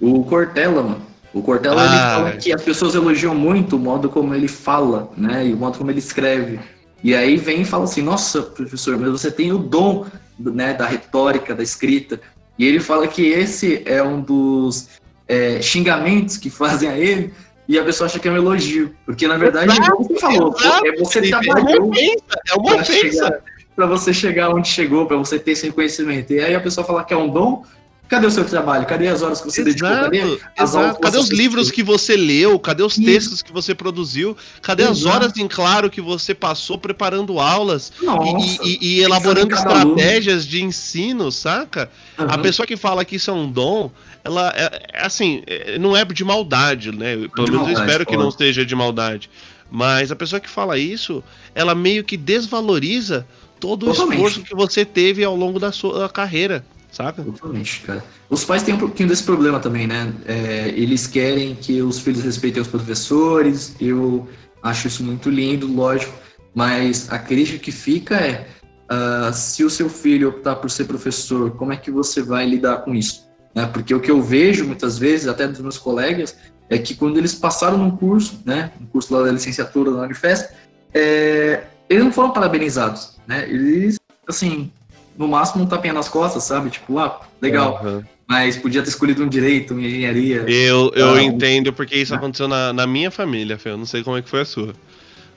O 0.00 0.22
Cortella, 0.24 0.82
mano. 0.82 1.02
O 1.34 1.42
Cortella 1.42 1.84
ele 1.84 1.94
Ah. 1.96 2.14
fala 2.16 2.32
que 2.36 2.52
as 2.52 2.62
pessoas 2.62 2.94
elogiam 2.94 3.34
muito 3.34 3.76
o 3.76 3.78
modo 3.78 4.08
como 4.08 4.34
ele 4.34 4.48
fala, 4.48 5.10
né? 5.16 5.46
E 5.46 5.52
o 5.52 5.56
modo 5.56 5.76
como 5.78 5.90
ele 5.90 5.98
escreve. 5.98 6.58
E 7.04 7.14
aí 7.14 7.36
vem 7.36 7.62
e 7.62 7.64
fala 7.64 7.84
assim: 7.84 8.02
Nossa, 8.02 8.42
professor, 8.42 8.96
mas 8.98 9.10
você 9.10 9.30
tem 9.30 9.52
o 9.52 9.58
dom 9.58 10.06
né, 10.38 10.72
da 10.74 10.86
retórica, 10.86 11.54
da 11.54 11.62
escrita. 11.62 12.20
E 12.58 12.64
ele 12.64 12.80
fala 12.80 13.06
que 13.06 13.22
esse 13.26 13.82
é 13.86 14.02
um 14.02 14.20
dos 14.20 14.88
é, 15.28 15.60
xingamentos 15.62 16.36
que 16.36 16.48
fazem 16.50 16.88
a 16.88 16.96
ele. 16.98 17.32
E 17.68 17.78
a 17.78 17.84
pessoa 17.84 18.06
acha 18.06 18.18
que 18.18 18.26
é 18.26 18.32
um 18.32 18.36
elogio. 18.36 18.94
Porque 19.04 19.28
na 19.28 19.36
verdade, 19.36 19.70
Exato, 19.70 19.90
como 19.92 20.08
você 20.08 20.18
falou, 20.18 20.56
exato, 20.58 20.86
é 20.86 20.96
você 20.96 21.20
Felipe, 21.20 21.34
é 21.34 21.36
uma 21.36 21.54
trabalhou 21.54 21.90
ofensa, 21.90 22.40
é 22.48 22.54
uma 22.54 22.74
ofensa. 22.76 22.92
chegar, 22.92 23.40
pra 23.76 23.86
você 23.86 24.14
chegar 24.14 24.50
onde 24.54 24.68
chegou, 24.68 25.06
pra 25.06 25.16
você 25.18 25.38
ter 25.38 25.50
esse 25.52 25.70
conhecimento. 25.70 26.32
E 26.32 26.40
aí 26.40 26.54
a 26.54 26.60
pessoa 26.60 26.86
fala 26.86 27.04
que 27.04 27.12
é 27.12 27.16
um 27.16 27.28
dom. 27.28 27.62
Cadê 28.08 28.26
o 28.26 28.30
seu 28.30 28.44
trabalho? 28.44 28.86
Cadê 28.86 29.06
as 29.08 29.20
horas 29.20 29.40
que 29.40 29.50
você 29.50 29.62
dedicou? 29.62 29.90
Cadê 29.90 30.18
Exato, 30.58 30.78
as 30.78 30.96
que 30.96 31.02
Cadê 31.02 31.16
você 31.18 31.22
os 31.24 31.28
livros 31.30 31.62
assistiu? 31.66 31.84
que 31.84 31.90
você 31.90 32.16
leu? 32.16 32.58
Cadê 32.58 32.82
os 32.82 32.94
Isso. 32.96 33.04
textos 33.04 33.42
que 33.42 33.52
você 33.52 33.74
produziu? 33.74 34.34
Cadê 34.62 34.84
as 34.84 34.98
Exato. 35.00 35.14
horas 35.14 35.36
em 35.36 35.46
claro 35.46 35.90
que 35.90 36.00
você 36.00 36.34
passou 36.34 36.78
preparando 36.78 37.38
aulas 37.38 37.92
e- 38.00 38.06
Nossa. 38.06 38.62
e, 38.64 38.68
e- 38.68 38.78
e 38.98 39.00
elaborando 39.02 39.54
cada 39.54 39.80
aluno. 39.80 39.96
estratégias 39.98 40.46
de 40.46 40.64
ensino, 40.64 41.30
saca? 41.30 41.90
A 42.16 42.22
Aham. 42.24 42.42
pessoa 42.42 42.66
que 42.66 42.76
fala 42.78 43.04
que 43.04 43.16
isso 43.16 43.30
é 43.30 43.34
um 43.34 43.50
dom, 43.50 43.90
ela 44.24 44.52
é, 44.56 44.88
é 44.94 45.04
assim, 45.04 45.42
é, 45.46 45.78
não 45.78 45.94
é 45.94 46.02
de 46.04 46.24
maldade, 46.24 46.90
né? 46.90 47.14
Pelo 47.34 47.44
de 47.46 47.52
menos 47.52 47.68
eu 47.68 47.74
espero 47.74 48.06
que 48.06 48.16
não 48.16 48.30
seja 48.30 48.64
de 48.64 48.74
maldade. 48.74 49.28
Mas 49.70 50.10
a 50.10 50.16
pessoa 50.16 50.40
que 50.40 50.48
fala 50.48 50.78
isso, 50.78 51.22
ela 51.54 51.74
meio 51.74 52.02
que 52.02 52.16
desvaloriza 52.16 53.26
todo 53.60 53.82
o 53.82 53.86
Totalmente. 53.92 54.16
esforço 54.16 54.42
que 54.42 54.54
você 54.54 54.82
teve 54.82 55.22
ao 55.22 55.36
longo 55.36 55.58
da 55.58 55.70
sua 55.72 56.08
carreira, 56.08 56.64
saca? 56.90 57.22
Totalmente, 57.22 57.82
cara. 57.82 58.04
Os 58.28 58.44
pais 58.44 58.62
têm 58.62 58.74
um 58.74 58.78
pouquinho 58.78 59.08
desse 59.08 59.22
problema 59.22 59.60
também, 59.60 59.86
né? 59.86 60.12
É, 60.26 60.68
eles 60.68 61.06
querem 61.06 61.54
que 61.54 61.82
os 61.82 61.98
filhos 61.98 62.22
respeitem 62.22 62.62
os 62.62 62.68
professores. 62.68 63.74
Eu 63.80 64.28
acho 64.62 64.88
isso 64.88 65.02
muito 65.04 65.30
lindo, 65.30 65.66
lógico. 65.66 66.12
Mas 66.54 67.10
a 67.10 67.18
crítica 67.18 67.58
que 67.58 67.70
fica 67.72 68.16
é: 68.16 68.48
ah, 68.88 69.30
se 69.32 69.62
o 69.64 69.70
seu 69.70 69.88
filho 69.88 70.30
optar 70.30 70.56
por 70.56 70.70
ser 70.70 70.84
professor, 70.84 71.50
como 71.52 71.72
é 71.72 71.76
que 71.76 71.90
você 71.90 72.22
vai 72.22 72.46
lidar 72.46 72.78
com 72.78 72.94
isso? 72.94 73.28
Né? 73.54 73.66
Porque 73.66 73.94
o 73.94 74.00
que 74.00 74.10
eu 74.10 74.22
vejo 74.22 74.64
muitas 74.64 74.98
vezes, 74.98 75.28
até 75.28 75.46
dos 75.46 75.60
meus 75.60 75.78
colegas, 75.78 76.36
é 76.70 76.78
que 76.78 76.94
quando 76.94 77.18
eles 77.18 77.34
passaram 77.34 77.78
num 77.78 77.90
curso, 77.90 78.40
né? 78.44 78.72
Um 78.80 78.86
curso 78.86 79.14
lá 79.14 79.24
da 79.24 79.32
licenciatura 79.32 79.92
da 79.92 80.02
Unifesp, 80.02 80.54
é, 80.94 81.64
eles 81.88 82.04
não 82.04 82.12
foram 82.12 82.30
parabenizados, 82.30 83.18
né? 83.26 83.48
Eles, 83.48 83.98
assim, 84.26 84.70
no 85.18 85.26
máximo 85.28 85.64
um 85.64 85.66
tapinha 85.66 85.92
nas 85.92 86.08
costas, 86.08 86.44
sabe? 86.44 86.70
Tipo, 86.70 86.98
ah, 86.98 87.20
legal, 87.42 87.76
Aham. 87.82 88.04
mas 88.26 88.56
podia 88.56 88.82
ter 88.82 88.88
escolhido 88.88 89.24
um 89.24 89.28
direito, 89.28 89.74
uma 89.74 89.82
engenharia. 89.82 90.44
Eu, 90.48 90.92
eu 90.94 91.14
Ah, 91.14 91.22
entendo 91.22 91.72
porque 91.72 91.96
isso 91.96 92.14
Ah. 92.14 92.16
aconteceu 92.16 92.46
na, 92.46 92.72
na 92.72 92.86
minha 92.86 93.10
família, 93.10 93.58
Fê. 93.58 93.70
Eu 93.70 93.76
não 93.76 93.84
sei 93.86 94.04
como 94.04 94.16
é 94.16 94.22
que 94.22 94.28
foi 94.30 94.42
a 94.42 94.44
sua. 94.44 94.72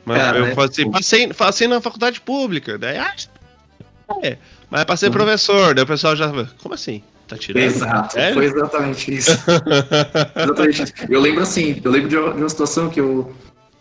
Mas 0.06 0.18
Cara, 0.22 0.38
eu 0.38 0.46
né? 0.46 0.56
passei, 0.56 0.90
passei, 0.90 1.28
passei 1.34 1.68
na 1.68 1.82
faculdade 1.82 2.22
pública. 2.22 2.78
Daí, 2.78 2.98
ah, 2.98 3.14
é. 4.24 4.38
Mas 4.70 4.84
passei 4.86 5.10
Uhum. 5.10 5.14
professor. 5.14 5.74
Daí 5.74 5.84
o 5.84 5.88
pessoal 5.88 6.16
já. 6.16 6.32
Como 6.62 6.74
assim? 6.76 7.02
Tá 7.28 7.38
tirando? 7.38 7.64
Exato, 7.64 8.14
Sério? 8.14 8.34
foi 8.34 8.46
exatamente 8.46 9.16
isso. 9.16 9.32
exatamente 10.36 10.84
isso. 10.84 10.94
Eu 11.10 11.20
lembro 11.22 11.42
assim, 11.42 11.80
eu 11.84 11.90
lembro 11.92 12.10
de 12.10 12.18
uma, 12.18 12.50
situação 12.50 12.90
que 12.90 13.00
eu, 13.00 13.34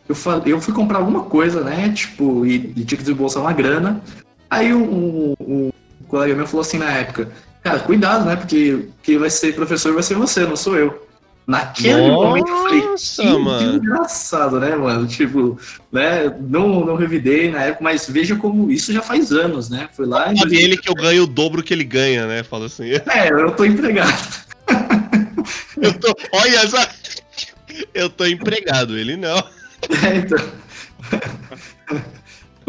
eu, 0.09 0.15
fa- 0.15 0.41
eu 0.47 0.61
fui 0.61 0.73
comprar 0.73 0.99
alguma 0.99 1.25
coisa, 1.25 1.63
né? 1.63 1.93
Tipo, 1.93 2.47
e, 2.47 2.55
e 2.77 2.85
tinha 2.85 2.97
que 2.97 3.03
desembolsar 3.03 3.43
uma 3.43 3.53
grana. 3.53 4.01
Aí 4.49 4.73
um 4.75 5.35
colega 6.11 6.35
meu 6.35 6.47
falou 6.47 6.63
assim 6.63 6.79
na 6.79 6.91
época, 6.91 7.31
cara, 7.63 7.79
cuidado, 7.81 8.25
né? 8.25 8.37
Porque 8.37 8.89
quem 9.03 9.19
vai 9.19 9.31
ser 9.31 9.55
professor 9.55 9.95
vai 9.95 10.03
ser 10.03 10.15
você, 10.15 10.41
não 10.45 10.57
sou 10.57 10.77
eu. 10.77 11.07
Naquele 11.47 12.09
Nossa, 12.09 12.27
momento 12.27 12.49
eu 12.49 12.63
falei, 12.63 12.83
que 13.07 13.39
mano. 13.39 13.77
engraçado, 13.77 14.61
né, 14.61 14.77
mano? 14.77 15.07
Tipo, 15.07 15.59
né? 15.91 16.33
Não, 16.41 16.85
não 16.85 16.95
revidei 16.95 17.51
na 17.51 17.63
época, 17.63 17.83
mas 17.83 18.09
veja 18.09 18.37
como 18.37 18.71
isso 18.71 18.93
já 18.93 19.03
faz 19.03 19.33
anos, 19.33 19.69
né? 19.69 19.89
Foi 19.93 20.07
lá 20.07 20.35
Sabe 20.37 20.63
ele 20.63 20.77
que 20.77 20.89
eu 20.89 20.95
ganho 20.95 21.25
o 21.25 21.27
dobro 21.27 21.63
que 21.63 21.75
ele 21.75 21.83
ganha, 21.83 22.27
né? 22.27 22.45
Fala 22.45 22.67
assim. 22.67 22.91
É, 22.93 23.31
eu 23.31 23.51
tô 23.53 23.65
empregado. 23.65 24.51
Eu 25.81 25.95
tô. 25.95 26.15
Olha 26.33 26.57
essa. 26.59 26.91
Eu 27.95 28.11
tô 28.11 28.27
empregado, 28.27 28.99
ele 28.99 29.17
não. 29.17 29.39
É, 30.05 30.17
então. 30.19 30.39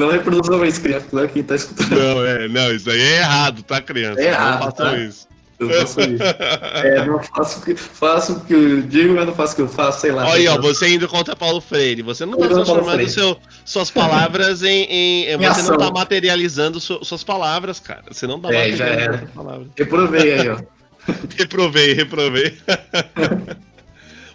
Não 0.01 0.11
reproduza 0.11 0.57
mais 0.57 0.77
criança, 0.77 1.05
não 1.11 1.23
é 1.23 1.27
quem 1.27 1.43
tá 1.43 1.55
escutando. 1.55 1.89
Não, 1.91 2.25
é, 2.25 2.47
não, 2.47 2.71
isso 2.73 2.89
aí 2.89 2.99
é 2.99 3.17
errado, 3.19 3.63
tá, 3.63 3.81
criança? 3.81 4.19
É 4.21 4.25
errado, 4.27 4.59
Não 4.65 4.71
façam 4.71 4.85
tá? 4.91 4.97
isso. 4.97 5.27
Eu 5.59 5.69
faço 5.69 6.01
isso. 6.01 6.23
É, 6.83 7.05
não 7.05 7.21
faço, 7.21 7.59
o 7.59 7.61
que- 7.63 7.75
faço 7.75 8.33
o 8.33 8.39
que 8.39 8.53
eu 8.53 8.81
digo, 8.81 9.13
mas 9.13 9.27
não 9.27 9.35
faço 9.35 9.53
o 9.53 9.55
que 9.57 9.61
eu 9.61 9.67
faço, 9.67 10.01
sei 10.01 10.11
lá. 10.11 10.23
Olha 10.25 10.33
aí, 10.33 10.47
ó, 10.47 10.59
você 10.59 10.87
indo 10.89 11.07
contra 11.07 11.35
Paulo 11.35 11.61
Freire. 11.61 12.01
Você 12.01 12.25
não 12.25 12.31
tá 12.33 12.47
Paulo 12.47 12.55
transformando 12.55 13.07
seu, 13.09 13.37
suas 13.63 13.91
palavras 13.91 14.63
em. 14.63 14.85
em- 14.89 15.25
Em 15.33 15.37
você 15.37 15.43
não 15.43 15.51
ação. 15.75 15.77
tá 15.77 15.91
materializando 15.91 16.79
su- 16.79 17.05
suas 17.05 17.23
palavras, 17.23 17.79
cara. 17.79 18.05
Você 18.11 18.25
não 18.25 18.39
tá 18.39 18.49
É, 18.51 18.71
já 18.71 18.85
materializando 18.85 19.01
era. 19.03 19.17
suas 19.19 19.31
palavras. 19.31 19.67
Reprovei 19.77 20.33
aí, 20.33 20.49
ó. 20.49 20.57
Reprovei, 21.37 21.93
reprovei. 21.93 22.57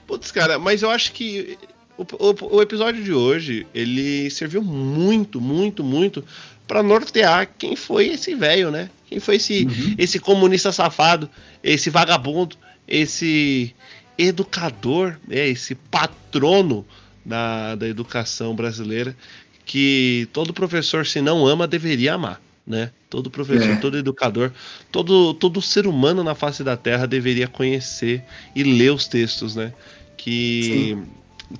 Putz, 0.06 0.30
cara, 0.30 0.59
mas 0.59 0.82
eu 0.82 0.90
acho 0.90 1.10
que 1.12 1.59
o, 1.98 2.02
o- 2.02 2.56
o 2.56 2.62
episódio 2.62 3.02
de 3.02 3.12
hoje, 3.12 3.66
ele 3.74 4.28
serviu 4.31 4.62
muito, 4.62 5.40
muito, 5.40 5.82
muito 5.85 6.24
pra 6.66 6.82
nortear 6.82 7.48
quem 7.59 7.77
foi 7.77 8.09
esse 8.09 8.35
velho, 8.35 8.70
né? 8.70 8.90
Quem 9.09 9.20
foi 9.20 9.36
esse, 9.36 9.64
Uhum. 9.64 9.94
esse 9.97 10.18
comunista 10.18 10.73
safado, 10.73 11.31
esse 11.62 11.90
vagabundo, 11.90 12.56
esse 12.89 13.74
educador, 14.18 15.16
né? 15.28 15.47
esse 15.48 15.74
patrono 15.74 16.85
da, 17.24 17.74
da 17.74 17.86
educação 17.89 18.55
brasileira, 18.55 19.16
que 19.64 20.28
todo 20.32 20.52
professor, 20.55 21.06
se 21.06 21.20
não 21.20 21.47
ama, 21.47 21.66
deveria 21.66 22.14
amar, 22.14 22.40
né? 22.66 22.90
Todo 23.10 23.31
professor, 23.31 23.70
é. 23.70 23.77
todo 23.77 23.97
educador, 23.97 24.52
todo, 24.90 25.35
todo 25.35 25.62
ser 25.62 25.86
humano 25.86 26.23
na 26.24 26.35
face 26.35 26.62
da 26.64 26.77
Terra 26.77 27.06
deveria 27.06 27.47
conhecer 27.48 28.23
e 28.55 28.62
ler 28.62 28.93
os 28.93 29.06
textos, 29.06 29.55
né? 29.55 29.73
Que 30.16 30.62
Sim. 30.64 31.06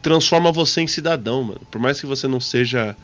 Transforma 0.02 0.52
você 0.52 0.80
em 0.80 0.86
cidadão, 0.86 1.42
mano. 1.42 1.60
Por 1.70 1.80
mais 1.80 2.00
que 2.00 2.06
você 2.06 2.26
não 2.26 2.40
seja 2.40 2.96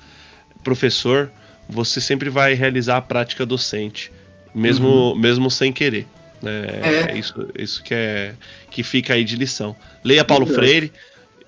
professor, 0.63 1.31
você 1.69 2.01
sempre 2.01 2.29
vai 2.29 2.55
realizar 2.55 2.97
a 2.97 3.03
prática 3.03 3.47
docente, 3.47 4.13
mesmo, 4.55 4.89
uhum. 4.89 5.15
mesmo 5.17 5.51
sem 5.51 5.73
querer. 5.73 6.07
Né? 6.41 6.67
É. 6.83 7.13
é. 7.13 7.19
isso, 7.19 7.49
isso 7.57 7.83
que, 7.83 7.95
é, 7.95 8.35
que 8.71 8.83
fica 8.83 9.15
aí 9.15 9.25
de 9.25 9.37
lição. 9.37 9.77
Leia 10.05 10.25
Paulo 10.25 10.47
Freire, 10.47 10.93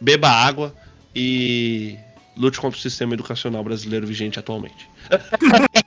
beba 0.01 0.29
água 0.29 0.75
e 1.15 1.99
lute 2.37 2.61
contra 2.61 2.79
o 2.79 2.83
sistema 2.83 3.15
educacional 3.15 3.63
brasileiro 3.63 4.07
vigente 4.07 4.39
atualmente. 4.39 4.89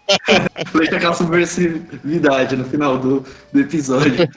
Falei 0.71 0.87
com 0.87 0.95
aquela 0.95 1.13
subversividade 1.13 2.55
no 2.55 2.65
final 2.65 2.97
do, 2.97 3.25
do 3.51 3.59
episódio. 3.59 4.27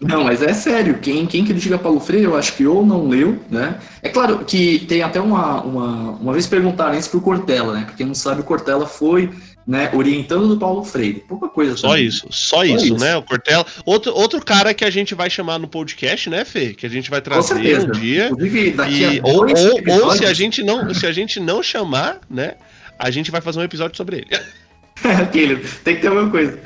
Não, 0.00 0.24
mas 0.24 0.42
é 0.42 0.52
sério, 0.52 0.98
quem, 0.98 1.26
quem 1.26 1.44
critica 1.44 1.78
Paulo 1.78 2.00
Freire, 2.00 2.24
eu 2.24 2.36
acho 2.36 2.54
que 2.54 2.66
ou 2.66 2.84
não 2.84 3.08
leu, 3.08 3.40
né? 3.50 3.78
É 4.02 4.08
claro 4.08 4.44
que 4.44 4.80
tem 4.80 5.02
até 5.02 5.20
uma. 5.20 5.62
Uma, 5.62 6.10
uma 6.12 6.32
vez 6.32 6.46
perguntaram 6.46 6.98
isso 6.98 7.10
pro 7.10 7.20
Cortella, 7.20 7.74
né? 7.74 7.84
Porque 7.86 8.04
não 8.04 8.14
sabe, 8.14 8.40
o 8.40 8.44
Cortella 8.44 8.86
foi 8.86 9.30
né, 9.66 9.90
orientando 9.94 10.46
do 10.48 10.58
Paulo 10.58 10.84
Freire. 10.84 11.24
Pouca 11.26 11.48
coisa. 11.48 11.76
Só 11.76 11.88
também. 11.88 12.06
isso, 12.06 12.26
só, 12.30 12.56
só 12.56 12.64
isso, 12.64 12.86
isso, 12.86 12.98
né? 12.98 13.16
O 13.16 13.22
Cortella. 13.22 13.64
Outro, 13.84 14.14
outro 14.14 14.44
cara 14.44 14.74
que 14.74 14.84
a 14.84 14.90
gente 14.90 15.14
vai 15.14 15.30
chamar 15.30 15.58
no 15.58 15.66
podcast, 15.66 16.28
né, 16.28 16.44
Fê? 16.44 16.74
Que 16.74 16.86
a 16.86 16.90
gente 16.90 17.10
vai 17.10 17.20
trazer 17.20 17.54
um 17.54 17.90
dia. 17.92 18.30
E, 18.90 19.20
ou, 19.22 19.46
ou, 19.46 20.04
ou 20.04 20.12
se 20.12 20.26
a 20.26 20.34
gente 20.34 20.62
não, 20.62 20.92
se 20.92 21.06
a 21.06 21.12
gente 21.12 21.40
não 21.40 21.62
chamar, 21.62 22.20
né? 22.28 22.54
A 22.98 23.10
gente 23.10 23.30
vai 23.30 23.40
fazer 23.40 23.58
um 23.58 23.64
episódio 23.64 23.96
sobre 23.96 24.18
ele. 24.18 24.28
Aquele, 25.22 25.56
tem 25.82 25.96
que 25.96 26.02
ter 26.02 26.08
alguma 26.08 26.30
coisa. 26.30 26.58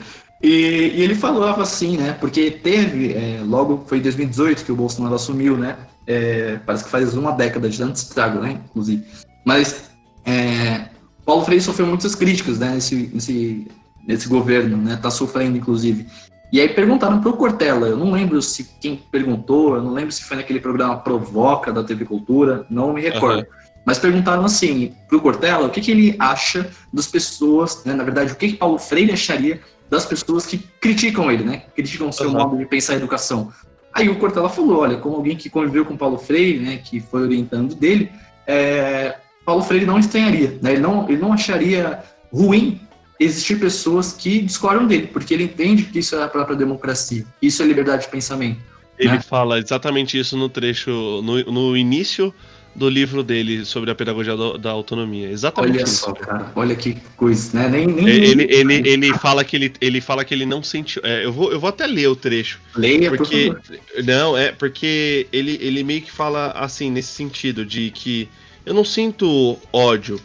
E, 0.43 0.49
e, 0.95 1.03
ele 1.03 1.15
falava 1.15 1.63
assim, 1.63 1.97
né? 1.97 2.17
Porque 2.21 2.51
teve, 2.51 3.13
é, 3.13 3.41
logo 3.45 3.85
foi 3.87 3.99
em 3.99 4.03
2018 4.03 4.65
que 4.65 4.73
o 4.73 4.77
Bolsonaro 4.77 5.15
assumiu, 5.15 5.57
né? 5.57 5.77
É, 6.07 6.59
parece 6.65 6.85
que 6.85 6.91
faz 6.91 7.15
uma 7.15 7.33
década 7.33 7.69
de 7.69 7.77
tanto 7.77 7.97
estrago, 7.97 8.41
né? 8.41 8.61
Inclusive. 8.71 9.05
Mas 9.45 9.91
é, 10.25 10.89
Paulo 11.25 11.45
Freire 11.45 11.63
sofreu 11.63 11.87
muitas 11.87 12.15
críticas 12.15 12.59
né, 12.59 12.71
nesse, 12.71 13.11
nesse, 13.13 13.69
nesse 14.07 14.29
governo, 14.29 14.77
né? 14.77 14.99
Tá 15.01 15.11
sofrendo, 15.11 15.57
inclusive. 15.57 16.07
E 16.51 16.61
aí 16.61 16.69
perguntaram 16.69 17.21
pro 17.21 17.35
Cortella, 17.35 17.89
eu 17.89 17.97
não 17.97 18.11
lembro 18.11 18.41
se 18.41 18.65
quem 18.81 18.97
perguntou, 18.97 19.75
eu 19.75 19.83
não 19.83 19.93
lembro 19.93 20.11
se 20.13 20.25
foi 20.25 20.39
naquele 20.39 20.61
programa 20.61 20.97
Provoca 20.97 21.71
da 21.71 21.85
TV 21.85 22.07
Cultura, 22.07 22.65
não 22.71 22.95
me 22.95 23.03
recordo. 23.03 23.41
Uhum. 23.41 23.68
Mas 23.85 23.99
perguntaram 23.99 24.45
assim 24.45 24.95
pro 25.09 25.21
Cortella 25.21 25.67
o 25.67 25.71
que, 25.71 25.81
que 25.81 25.91
ele 25.91 26.15
acha 26.19 26.69
das 26.93 27.07
pessoas, 27.07 27.85
né, 27.85 27.95
na 27.95 28.05
verdade, 28.05 28.33
o 28.33 28.37
que, 28.37 28.49
que 28.49 28.57
Paulo 28.57 28.79
Freire 28.79 29.13
acharia 29.13 29.61
das 29.89 30.05
pessoas 30.05 30.47
que 30.47 30.59
criticam 30.81 31.31
ele, 31.31 31.45
né? 31.45 31.63
Criticam 31.75 32.09
o 32.09 32.13
seu 32.13 32.29
uhum. 32.29 32.35
modo 32.35 32.57
de 32.59 32.67
pensar 32.67 32.93
a 32.93 32.97
educação. 32.97 33.51
Aí 33.95 34.09
o 34.09 34.17
Cortella 34.17 34.49
falou, 34.49 34.81
olha, 34.81 34.99
como 34.99 35.17
alguém 35.17 35.37
que 35.37 35.49
conviveu 35.49 35.85
com 35.85 35.97
Paulo 35.97 36.19
Freire, 36.19 36.59
né, 36.59 36.77
que 36.77 37.01
foi 37.01 37.23
orientando 37.23 37.75
dele, 37.75 38.11
é, 38.47 39.17
Paulo 39.45 39.63
Freire 39.63 39.87
não 39.87 39.99
estranharia, 39.99 40.59
né? 40.63 40.73
ele, 40.73 40.81
não, 40.81 41.09
ele 41.09 41.19
não 41.19 41.33
acharia 41.33 42.03
ruim 42.33 42.81
existir 43.19 43.59
pessoas 43.59 44.13
que 44.13 44.41
discordam 44.41 44.87
dele, 44.87 45.09
porque 45.09 45.35
ele 45.35 45.45
entende 45.45 45.85
que 45.85 45.99
isso 45.99 46.15
é 46.15 46.23
a 46.23 46.29
própria 46.29 46.55
democracia, 46.55 47.25
isso 47.41 47.63
é 47.63 47.67
liberdade 47.67 48.03
de 48.03 48.11
pensamento. 48.11 48.61
Ele 48.99 49.13
né? 49.13 49.21
fala 49.21 49.59
exatamente 49.59 50.19
isso 50.19 50.37
no 50.37 50.49
trecho, 50.49 50.91
no, 51.23 51.43
no 51.45 51.77
início 51.77 52.33
do 52.75 52.89
livro 52.89 53.23
dele 53.23 53.65
sobre 53.65 53.91
a 53.91 53.95
pedagogia 53.95 54.35
da 54.59 54.71
autonomia. 54.71 55.31
Exatamente 55.31 55.77
olha 55.79 55.83
isso. 55.83 56.05
só, 56.05 56.13
cara. 56.13 56.53
Olha 56.55 56.77
que 56.77 56.97
coisa, 57.17 57.59
né? 57.59 57.69
Nem, 57.69 57.87
nem, 57.87 58.09
ele, 58.09 58.45
ele, 58.45 58.89
ele, 58.89 59.19
fala 59.19 59.45
que 59.45 59.57
ele, 59.57 59.73
ele 59.81 60.01
fala 60.01 60.25
que 60.25 60.33
ele 60.33 60.47
não 60.47 60.63
sentiu. 60.63 61.03
É, 61.05 61.25
eu, 61.25 61.33
vou, 61.33 61.51
eu 61.51 61.59
vou 61.59 61.69
até 61.69 61.87
ler 61.87 62.09
o 62.09 62.15
trecho. 62.15 62.61
Leia, 62.77 63.11
porque 63.11 63.51
por 63.51 64.05
Não, 64.05 64.37
é 64.37 64.53
porque 64.53 65.27
ele, 65.33 65.59
ele 65.61 65.83
meio 65.83 66.03
que 66.03 66.11
fala 66.11 66.53
assim, 66.53 66.91
nesse 66.91 67.09
sentido, 67.09 67.67
de 67.67 67.91
que 67.91 68.29
eu 68.65 68.73
não 68.75 68.85
sinto 68.85 69.59
ódio, 69.73 70.21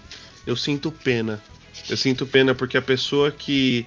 eu 0.45 0.55
sinto 0.55 0.91
pena. 0.91 1.41
Eu 1.89 1.97
sinto 1.97 2.25
pena 2.25 2.53
porque 2.53 2.77
a 2.77 2.81
pessoa 2.81 3.31
que, 3.31 3.85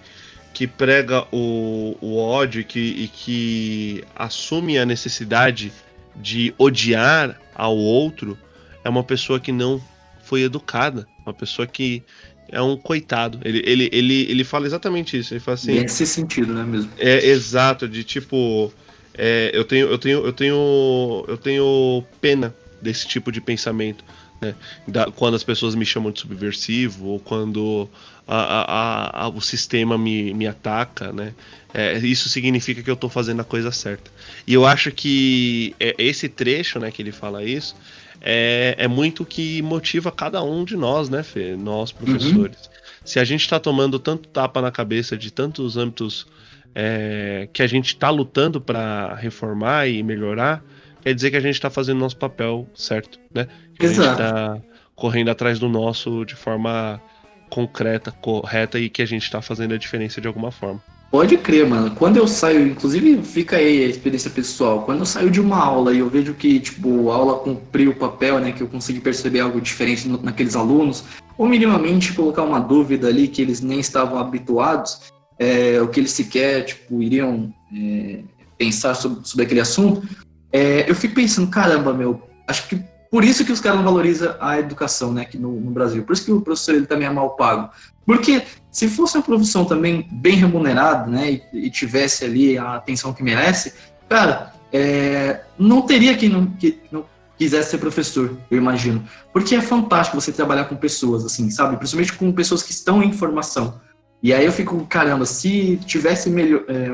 que 0.53 0.67
prega 0.67 1.27
o, 1.33 1.97
o 2.01 2.17
ódio 2.17 2.61
e 2.61 2.65
que, 2.65 2.81
e 2.81 3.09
que 3.09 4.05
assume 4.15 4.79
a 4.79 4.85
necessidade 4.85 5.73
de 6.17 6.55
odiar 6.59 7.39
ao 7.55 7.77
outro 7.77 8.37
é 8.87 8.89
uma 8.89 9.03
pessoa 9.03 9.41
que 9.41 9.51
não 9.51 9.83
foi 10.23 10.43
educada, 10.43 11.09
uma 11.25 11.35
pessoa 11.35 11.67
que 11.67 12.05
é 12.49 12.63
um 12.63 12.77
coitado. 12.77 13.41
Ele, 13.45 13.61
ele, 13.67 13.91
ele, 13.93 14.31
ele 14.31 14.45
fala 14.45 14.65
exatamente 14.65 15.19
isso. 15.19 15.35
Ele 15.35 15.41
fala 15.41 15.57
assim. 15.57 15.81
Nesse 15.81 16.07
sentido, 16.07 16.55
né 16.55 16.63
mesmo? 16.63 16.93
É 16.97 17.27
exato, 17.27 17.89
de 17.89 18.05
tipo. 18.05 18.73
É, 19.13 19.51
eu 19.53 19.65
tenho, 19.65 19.89
eu 19.89 19.99
tenho, 19.99 20.25
eu 20.25 20.33
tenho, 20.33 21.25
eu 21.27 21.37
tenho 21.37 22.05
pena 22.21 22.55
desse 22.81 23.09
tipo 23.09 23.33
de 23.33 23.41
pensamento. 23.41 24.05
Né? 24.41 24.55
Da, 24.87 25.11
quando 25.11 25.35
as 25.35 25.43
pessoas 25.43 25.75
me 25.75 25.85
chamam 25.85 26.13
de 26.13 26.21
subversivo 26.21 27.07
ou 27.07 27.19
quando 27.19 27.89
a, 28.29 28.37
a, 28.37 29.25
a, 29.25 29.29
o 29.29 29.41
sistema 29.41 29.99
me, 29.99 30.33
me 30.33 30.47
ataca, 30.47 31.13
né? 31.13 31.35
É, 31.75 31.99
isso 31.99 32.29
significa 32.29 32.83
que 32.83 32.91
eu 32.91 32.95
estou 32.95 33.11
fazendo 33.11 33.41
a 33.41 33.45
coisa 33.45 33.73
certa. 33.73 34.13
E 34.47 34.55
eu 34.55 34.65
acho 34.65 34.93
que 34.93 35.75
é, 35.81 35.95
esse 35.99 36.29
trecho, 36.29 36.79
né, 36.79 36.91
que 36.93 37.03
ele 37.03 37.13
fala 37.13 37.43
isso, 37.43 37.75
é, 38.21 38.75
é 38.79 38.89
muito 38.89 39.25
que 39.25 39.61
motiva 39.63 40.11
cada 40.11 40.43
um 40.43 40.65
de 40.65 40.77
nós, 40.77 41.09
né, 41.09 41.23
Fê? 41.23 41.57
Nós, 41.57 41.93
professores. 41.93 42.67
Uhum. 42.67 42.77
Se 43.05 43.21
a 43.21 43.25
gente 43.25 43.43
está 43.43 43.61
tomando 43.61 43.99
tanto 43.99 44.29
tapa 44.29 44.61
na 44.61 44.71
cabeça 44.71 45.17
de 45.17 45.31
tantos 45.31 45.77
âmbitos 45.77 46.27
é, 46.75 47.49
que 47.53 47.63
a 47.63 47.67
gente 47.67 47.87
está 47.87 48.11
lutando 48.11 48.61
para 48.61 49.15
reformar 49.15 49.89
e 49.89 50.03
melhorar, 50.03 50.63
quer 51.03 51.15
dizer 51.15 51.31
que 51.31 51.37
a 51.37 51.41
gente 51.41 51.55
está 51.55 51.71
fazendo 51.71 51.99
nosso 51.99 52.17
papel 52.17 52.69
certo, 52.75 53.19
né? 53.33 53.47
Que 53.79 53.87
Exato. 53.87 54.03
A 54.03 54.05
gente 54.05 54.13
está 54.13 54.63
correndo 54.95 55.31
atrás 55.31 55.59
do 55.59 55.69
nosso 55.69 56.25
de 56.25 56.35
forma 56.35 57.01
concreta, 57.49 58.11
correta 58.11 58.79
e 58.79 58.89
que 58.91 59.03
a 59.03 59.07
gente 59.07 59.23
está 59.23 59.41
fazendo 59.41 59.75
a 59.75 59.79
diferença 59.79 60.21
de 60.21 60.27
alguma 60.27 60.51
forma. 60.51 60.83
Pode 61.11 61.37
crer, 61.39 61.67
mano. 61.67 61.93
Quando 61.95 62.17
eu 62.17 62.27
saio, 62.27 62.67
inclusive 62.67 63.23
fica 63.23 63.57
aí 63.57 63.85
a 63.85 63.89
experiência 63.89 64.31
pessoal, 64.31 64.83
quando 64.83 65.01
eu 65.01 65.07
saio 65.07 65.31
de 65.31 65.41
uma 65.41 65.57
aula 65.57 65.93
e 65.93 66.01
eu 66.01 66.11
vejo 66.11 66.35
que, 66.35 66.59
tipo, 66.61 67.11
a 67.11 67.15
aula 67.15 67.39
cumpriu 67.39 67.93
o 67.93 67.95
papel, 67.95 68.39
né, 68.41 68.53
que 68.53 68.63
eu 68.63 68.69
consegui 68.69 69.01
perceber 69.01 69.41
algo 69.41 69.61
diferente 69.61 70.09
naqueles 70.09 70.57
alunos, 70.57 71.05
ou 71.39 71.49
minimamente 71.49 72.13
colocar 72.13 72.43
uma 72.43 72.59
dúvida 72.59 73.09
ali 73.09 73.29
que 73.29 73.41
eles 73.41 73.61
nem 73.61 73.79
estavam 73.79 74.19
habituados, 74.19 75.13
é, 75.39 75.81
o 75.81 75.89
que 75.89 76.01
eles 76.01 76.11
sequer, 76.11 76.65
tipo, 76.65 77.01
iriam 77.03 77.53
é, 77.73 78.21
pensar 78.59 78.95
sobre, 78.95 79.27
sobre 79.27 79.45
aquele 79.47 79.61
assunto, 79.61 80.07
é, 80.53 80.91
eu 80.91 80.95
fico 80.95 81.15
pensando, 81.15 81.51
caramba, 81.51 81.93
meu, 81.93 82.21
acho 82.49 82.69
que 82.69 82.83
por 83.11 83.25
isso 83.25 83.45
que 83.45 83.53
os 83.53 83.61
caras 83.61 83.79
não 83.79 83.85
valorizam 83.85 84.35
a 84.41 84.59
educação, 84.59 85.13
né, 85.13 85.23
aqui 85.23 85.39
no, 85.39 85.53
no, 85.53 85.71
Brasil. 85.71 86.03
Por 86.03 86.13
isso 86.13 86.25
que 86.25 86.33
o 86.33 86.41
professor 86.41 86.75
ele 86.75 86.87
também 86.87 87.07
é 87.07 87.11
mal 87.11 87.37
pago. 87.37 87.71
Porque 88.07 88.43
se 88.71 88.89
fosse 88.89 89.17
uma 89.17 89.25
profissão 89.25 89.65
também 89.65 90.09
bem 90.13 90.37
remunerada, 90.37 91.11
né, 91.11 91.33
e, 91.53 91.67
e 91.67 91.71
tivesse 91.71 92.25
ali 92.25 92.57
a 92.57 92.77
atenção 92.77 93.13
que 93.13 93.23
merece, 93.23 93.75
cara, 94.09 94.53
é, 94.73 95.41
não 95.59 95.83
teria 95.83 96.17
quem 96.17 96.29
não, 96.29 96.47
que 96.47 96.79
não 96.93 97.05
quisesse 97.37 97.71
ser 97.71 97.79
professor, 97.79 98.37
eu 98.51 98.59
imagino. 98.59 99.05
Porque 99.33 99.55
é 99.55 99.61
fantástico 99.61 100.21
você 100.21 100.33
trabalhar 100.33 100.67
com 100.67 100.77
pessoas, 100.77 101.25
assim, 101.25 101.51
sabe? 101.51 101.77
Principalmente 101.77 102.13
com 102.13 102.33
pessoas 102.33 102.63
que 102.63 102.71
estão 102.71 103.03
em 103.03 103.13
formação. 103.13 103.81
E 104.23 104.33
aí 104.33 104.45
eu 104.45 104.53
fico, 104.53 104.87
caramba, 104.87 105.27
se 105.27 105.79
tivesse 105.85 106.31
melhor, 106.31 106.65
é, 106.69 106.89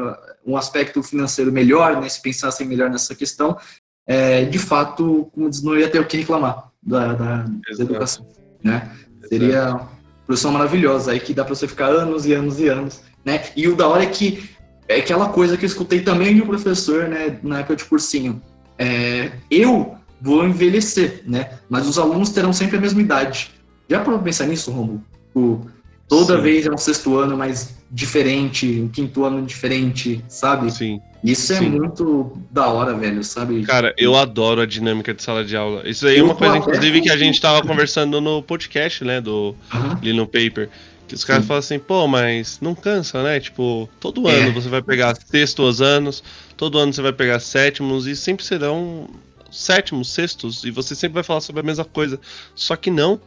um 0.46 0.56
aspecto 0.56 1.02
financeiro 1.02 1.52
melhor, 1.52 2.00
né, 2.00 2.08
se 2.08 2.20
pensassem 2.20 2.66
melhor 2.66 2.90
nessa 2.90 3.14
questão, 3.14 3.56
é, 4.06 4.44
de 4.44 4.58
fato, 4.58 5.30
como 5.32 5.48
diz, 5.48 5.62
não 5.62 5.78
ia 5.78 5.88
ter 5.88 6.00
o 6.00 6.06
que 6.06 6.16
reclamar 6.16 6.70
da, 6.82 7.14
da, 7.14 7.36
da 7.42 7.82
educação. 7.84 8.26
Né? 8.62 8.90
Seria 9.28 9.80
profissão 10.26 10.52
maravilhosa, 10.52 11.12
aí 11.12 11.20
que 11.20 11.34
dá 11.34 11.44
para 11.44 11.54
você 11.54 11.66
ficar 11.66 11.86
anos 11.86 12.26
e 12.26 12.32
anos 12.32 12.60
e 12.60 12.68
anos. 12.68 13.00
Né? 13.24 13.42
E 13.56 13.68
o 13.68 13.76
da 13.76 13.88
hora 13.88 14.02
é 14.02 14.06
que 14.06 14.50
é 14.88 14.96
aquela 14.96 15.28
coisa 15.28 15.56
que 15.56 15.64
eu 15.64 15.68
escutei 15.68 16.00
também 16.00 16.34
de 16.34 16.42
um 16.42 16.46
professor 16.46 17.08
né, 17.08 17.38
na 17.42 17.60
época 17.60 17.76
de 17.76 17.84
cursinho. 17.84 18.42
É, 18.78 19.32
eu 19.50 19.96
vou 20.20 20.46
envelhecer, 20.46 21.22
né? 21.26 21.58
mas 21.68 21.86
os 21.86 21.98
alunos 21.98 22.30
terão 22.30 22.52
sempre 22.52 22.76
a 22.76 22.80
mesma 22.80 23.00
idade. 23.00 23.50
Já 23.88 24.00
para 24.00 24.18
pensar 24.18 24.46
nisso, 24.46 24.70
Romulo? 24.70 25.02
Toda 26.08 26.36
Sim. 26.36 26.42
vez 26.42 26.66
é 26.66 26.70
um 26.70 26.76
sexto 26.76 27.16
ano 27.16 27.36
mais 27.36 27.74
diferente, 27.90 28.80
um 28.80 28.88
quinto 28.88 29.24
ano 29.24 29.42
diferente, 29.46 30.24
sabe? 30.28 30.70
Sim. 30.70 31.00
Isso 31.22 31.52
é 31.52 31.58
Sim. 31.58 31.70
muito 31.70 32.36
da 32.50 32.66
hora, 32.66 32.94
velho, 32.94 33.22
sabe? 33.22 33.62
Cara, 33.62 33.94
eu 33.96 34.16
adoro 34.16 34.60
a 34.60 34.66
dinâmica 34.66 35.14
de 35.14 35.22
sala 35.22 35.44
de 35.44 35.56
aula. 35.56 35.88
Isso 35.88 36.06
aí 36.06 36.18
é 36.18 36.22
uma 36.22 36.34
coisa, 36.34 36.56
inclusive, 36.56 37.00
que 37.00 37.10
a 37.10 37.16
gente 37.16 37.40
tava 37.40 37.66
conversando 37.66 38.20
no 38.20 38.42
podcast, 38.42 39.04
né, 39.04 39.20
do 39.20 39.54
uhum. 39.72 39.98
Lino 40.02 40.26
Paper. 40.26 40.68
Que 41.06 41.14
os 41.14 41.24
caras 41.24 41.44
falam 41.44 41.58
assim, 41.58 41.78
pô, 41.78 42.08
mas 42.08 42.58
não 42.60 42.74
cansa, 42.74 43.22
né? 43.22 43.38
Tipo, 43.38 43.88
todo 44.00 44.26
ano 44.26 44.48
é. 44.48 44.52
você 44.52 44.68
vai 44.68 44.82
pegar 44.82 45.14
sextos 45.14 45.82
anos, 45.82 46.24
todo 46.56 46.78
ano 46.78 46.92
você 46.92 47.02
vai 47.02 47.12
pegar 47.12 47.38
sétimos, 47.38 48.06
e 48.06 48.16
sempre 48.16 48.44
serão 48.44 49.08
sétimos, 49.50 50.10
sextos, 50.10 50.64
e 50.64 50.70
você 50.70 50.94
sempre 50.94 51.14
vai 51.14 51.22
falar 51.22 51.42
sobre 51.42 51.60
a 51.60 51.64
mesma 51.64 51.84
coisa. 51.84 52.18
Só 52.54 52.74
que 52.74 52.90
não, 52.90 53.20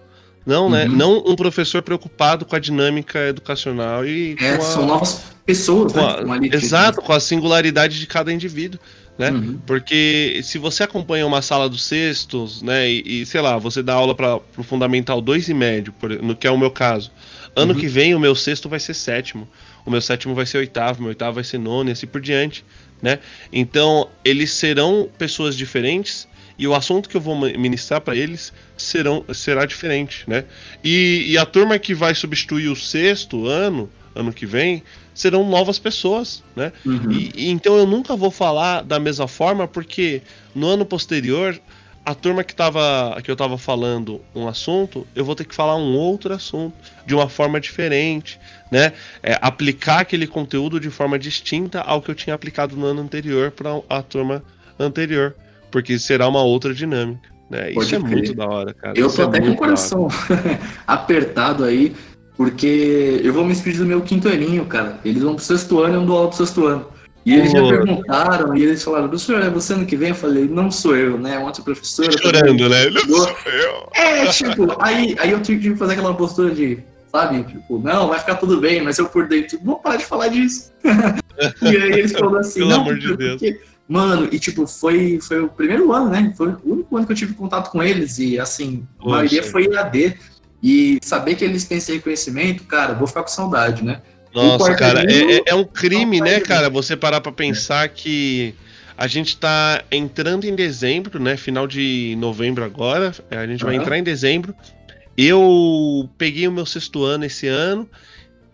Não, 0.45 0.69
né? 0.69 0.85
Uhum. 0.85 0.95
Não 0.95 1.17
um 1.25 1.35
professor 1.35 1.81
preocupado 1.81 2.45
com 2.45 2.55
a 2.55 2.59
dinâmica 2.59 3.19
educacional 3.27 4.05
e. 4.05 4.35
É, 4.39 4.55
a, 4.55 4.61
são 4.61 4.85
novas 4.85 5.23
pessoas, 5.45 5.91
com 5.91 5.99
né? 5.99 6.49
A, 6.51 6.55
exato, 6.55 7.01
com 7.01 7.11
a 7.11 7.19
singularidade 7.19 7.99
de 7.99 8.05
cada 8.05 8.31
indivíduo. 8.31 8.79
Né? 9.17 9.31
Uhum. 9.31 9.59
Porque 9.65 10.41
se 10.43 10.57
você 10.57 10.83
acompanha 10.83 11.25
uma 11.25 11.41
sala 11.41 11.69
dos 11.69 11.83
sextos, 11.83 12.61
né, 12.61 12.89
e, 12.89 13.21
e 13.21 13.25
sei 13.25 13.39
lá, 13.39 13.57
você 13.57 13.81
dá 13.81 13.93
aula 13.93 14.13
para 14.13 14.39
o 14.57 14.63
fundamental 14.63 15.21
2 15.21 15.47
e 15.47 15.53
médio, 15.53 15.93
por, 15.93 16.09
no 16.21 16.35
que 16.35 16.45
é 16.45 16.51
o 16.51 16.57
meu 16.57 16.69
caso. 16.69 17.11
Ano 17.55 17.73
uhum. 17.73 17.79
que 17.79 17.87
vem 17.87 18.13
o 18.13 18.19
meu 18.19 18.35
sexto 18.35 18.67
vai 18.67 18.79
ser 18.79 18.93
sétimo, 18.93 19.47
o 19.85 19.91
meu 19.91 20.01
sétimo 20.01 20.35
vai 20.35 20.45
ser 20.45 20.57
oitavo, 20.57 20.99
meu 20.99 21.09
oitavo 21.09 21.35
vai 21.35 21.43
ser 21.45 21.57
nono 21.57 21.89
e 21.89 21.93
assim 21.93 22.05
por 22.05 22.19
diante, 22.19 22.65
né? 23.01 23.19
Então, 23.53 24.09
eles 24.25 24.51
serão 24.51 25.09
pessoas 25.17 25.55
diferentes 25.55 26.27
e 26.57 26.67
o 26.67 26.73
assunto 26.73 27.09
que 27.09 27.17
eu 27.17 27.21
vou 27.21 27.35
ministrar 27.35 28.01
para 28.01 28.15
eles 28.15 28.53
serão, 28.77 29.25
será 29.33 29.65
diferente, 29.65 30.23
né? 30.27 30.45
E, 30.83 31.25
e, 31.27 31.37
a 31.37 31.45
turma 31.45 31.77
que 31.77 31.93
vai 31.93 32.15
substituir 32.15 32.69
o 32.69 32.75
sexto 32.75 33.45
ano, 33.47 33.89
ano 34.15 34.31
que 34.31 34.45
vem, 34.45 34.81
serão 35.13 35.47
novas 35.47 35.77
pessoas, 35.77 36.43
né? 36.55 36.71
Uhum. 36.85 37.11
E, 37.11 37.31
e, 37.35 37.49
então 37.49 37.77
eu 37.77 37.85
nunca 37.85 38.15
vou 38.15 38.31
falar 38.31 38.81
da 38.81 38.99
mesma 38.99 39.27
forma, 39.27 39.67
porque 39.67 40.21
no 40.53 40.67
ano 40.67 40.85
posterior, 40.85 41.59
a 42.05 42.15
turma 42.15 42.41
que, 42.41 42.55
tava, 42.55 43.19
que 43.21 43.29
eu 43.29 43.35
tava 43.35 43.57
falando 43.57 44.21
um 44.33 44.47
assunto, 44.47 45.05
eu 45.13 45.25
vou 45.25 45.35
ter 45.35 45.43
que 45.43 45.55
falar 45.55 45.75
um 45.75 45.97
outro 45.97 46.33
assunto, 46.33 46.73
de 47.05 47.13
uma 47.13 47.27
forma 47.27 47.59
diferente, 47.59 48.39
né? 48.71 48.93
É, 49.21 49.37
aplicar 49.41 49.99
aquele 49.99 50.25
conteúdo 50.25 50.79
de 50.79 50.89
forma 50.89 51.19
distinta 51.19 51.81
ao 51.81 52.01
que 52.01 52.09
eu 52.09 52.15
tinha 52.15 52.33
aplicado 52.33 52.77
no 52.77 52.85
ano 52.85 53.01
anterior 53.01 53.51
para 53.51 53.71
a 53.89 54.01
turma 54.01 54.41
anterior 54.79 55.35
porque 55.75 55.99
será 55.99 56.25
uma 56.25 56.41
outra 56.41 56.73
dinâmica. 56.73 57.29
Né? 57.49 57.73
Isso 57.73 57.93
é 57.93 57.99
muito 57.99 58.33
da 58.33 58.47
hora, 58.47 58.73
cara. 58.73 58.97
Eu 58.97 59.07
Isso 59.07 59.17
tô 59.17 59.23
é 59.23 59.25
até 59.25 59.41
com 59.41 59.49
o 59.49 59.55
coração 59.57 60.07
apertado 60.87 61.65
aí, 61.65 61.93
porque 62.37 63.19
eu 63.21 63.33
vou 63.33 63.43
me 63.43 63.51
despedir 63.51 63.79
do 63.79 63.85
meu 63.85 63.99
quinto 63.99 64.29
aninho, 64.29 64.65
cara. 64.67 64.97
Eles 65.03 65.21
vão 65.21 65.35
pro 65.35 65.43
sexto 65.43 65.81
ano 65.81 65.95
e 65.95 65.97
eu 65.97 66.05
dou 66.05 66.15
aula 66.15 66.29
pro 66.29 66.37
sexto 66.37 66.65
ano. 66.65 66.87
E 67.25 67.33
eles 67.33 67.51
já 67.51 67.59
perguntaram, 67.67 68.55
e 68.55 68.63
eles 68.63 68.81
falaram, 68.81 69.09
professor, 69.09 69.41
é 69.41 69.49
você 69.49 69.73
ano 69.73 69.85
que 69.85 69.97
vem? 69.97 70.09
Eu 70.09 70.15
falei, 70.15 70.47
não 70.47 70.71
sou 70.71 70.95
eu, 70.95 71.17
né? 71.17 71.37
Outra 71.39 71.61
professora. 71.61 72.09
Chorando, 72.21 72.69
né? 72.69 72.89
Não 72.89 73.01
sou 73.01 73.35
eu. 73.47 73.89
É, 73.95 74.27
tipo, 74.27 74.81
aí, 74.81 75.13
aí 75.19 75.31
eu 75.31 75.41
tive 75.41 75.71
que 75.71 75.75
fazer 75.75 75.93
aquela 75.93 76.13
postura 76.13 76.55
de, 76.55 76.79
sabe? 77.11 77.43
Tipo, 77.43 77.79
não, 77.79 78.07
vai 78.07 78.19
ficar 78.19 78.35
tudo 78.35 78.61
bem, 78.61 78.81
mas 78.81 78.97
eu 78.97 79.09
por 79.09 79.27
dentro, 79.27 79.59
vou 79.61 79.77
parar 79.79 79.97
de 79.97 80.05
falar 80.05 80.29
disso. 80.29 80.71
e 81.61 81.67
aí 81.67 81.99
eles 81.99 82.13
falaram 82.13 82.37
assim, 82.37 82.59
Pelo 82.59 82.69
não, 82.69 82.81
amor 82.81 82.97
de 82.97 83.17
Deus. 83.17 83.41
Porque 83.41 83.59
Mano, 83.87 84.27
e 84.31 84.39
tipo, 84.39 84.65
foi, 84.65 85.19
foi 85.21 85.41
o 85.41 85.47
primeiro 85.47 85.91
ano, 85.93 86.09
né? 86.09 86.33
Foi 86.35 86.49
o 86.49 86.59
único 86.65 86.97
ano 86.97 87.05
que 87.05 87.11
eu 87.11 87.15
tive 87.15 87.33
contato 87.33 87.69
com 87.69 87.83
eles. 87.83 88.17
E 88.17 88.39
assim, 88.39 88.85
a 88.99 89.09
maioria 89.09 89.43
foi 89.43 89.75
AD. 89.75 90.17
E 90.63 90.97
saber 91.03 91.35
que 91.35 91.45
eles 91.45 91.65
têm 91.65 91.77
esse 91.77 91.93
reconhecimento, 91.93 92.63
cara, 92.63 92.93
vou 92.93 93.07
ficar 93.07 93.21
com 93.21 93.27
saudade, 93.27 93.83
né? 93.83 94.01
Nossa, 94.33 94.73
cara, 94.73 95.01
é, 95.09 95.37
é, 95.37 95.41
é, 95.47 95.55
um 95.55 95.63
crime, 95.63 96.19
né, 96.19 96.39
cara? 96.39 96.69
Você 96.69 96.97
parar 96.97 97.21
pra 97.21 97.31
pensar 97.31 97.87
que 97.89 98.55
a 98.97 99.05
gente 99.05 99.37
tá 99.37 99.83
entrando 99.91 100.45
em 100.45 100.55
dezembro, 100.55 101.21
né? 101.21 101.37
Final 101.37 101.67
de 101.67 102.15
novembro 102.17 102.63
agora. 102.63 103.13
A 103.29 103.45
gente 103.45 103.63
uhum. 103.63 103.69
vai 103.69 103.75
entrar 103.77 103.97
em 103.97 104.03
dezembro. 104.03 104.55
Eu 105.15 106.09
peguei 106.17 106.47
o 106.47 106.51
meu 106.51 106.65
sexto 106.65 107.03
ano 107.03 107.25
esse 107.25 107.47
ano 107.47 107.87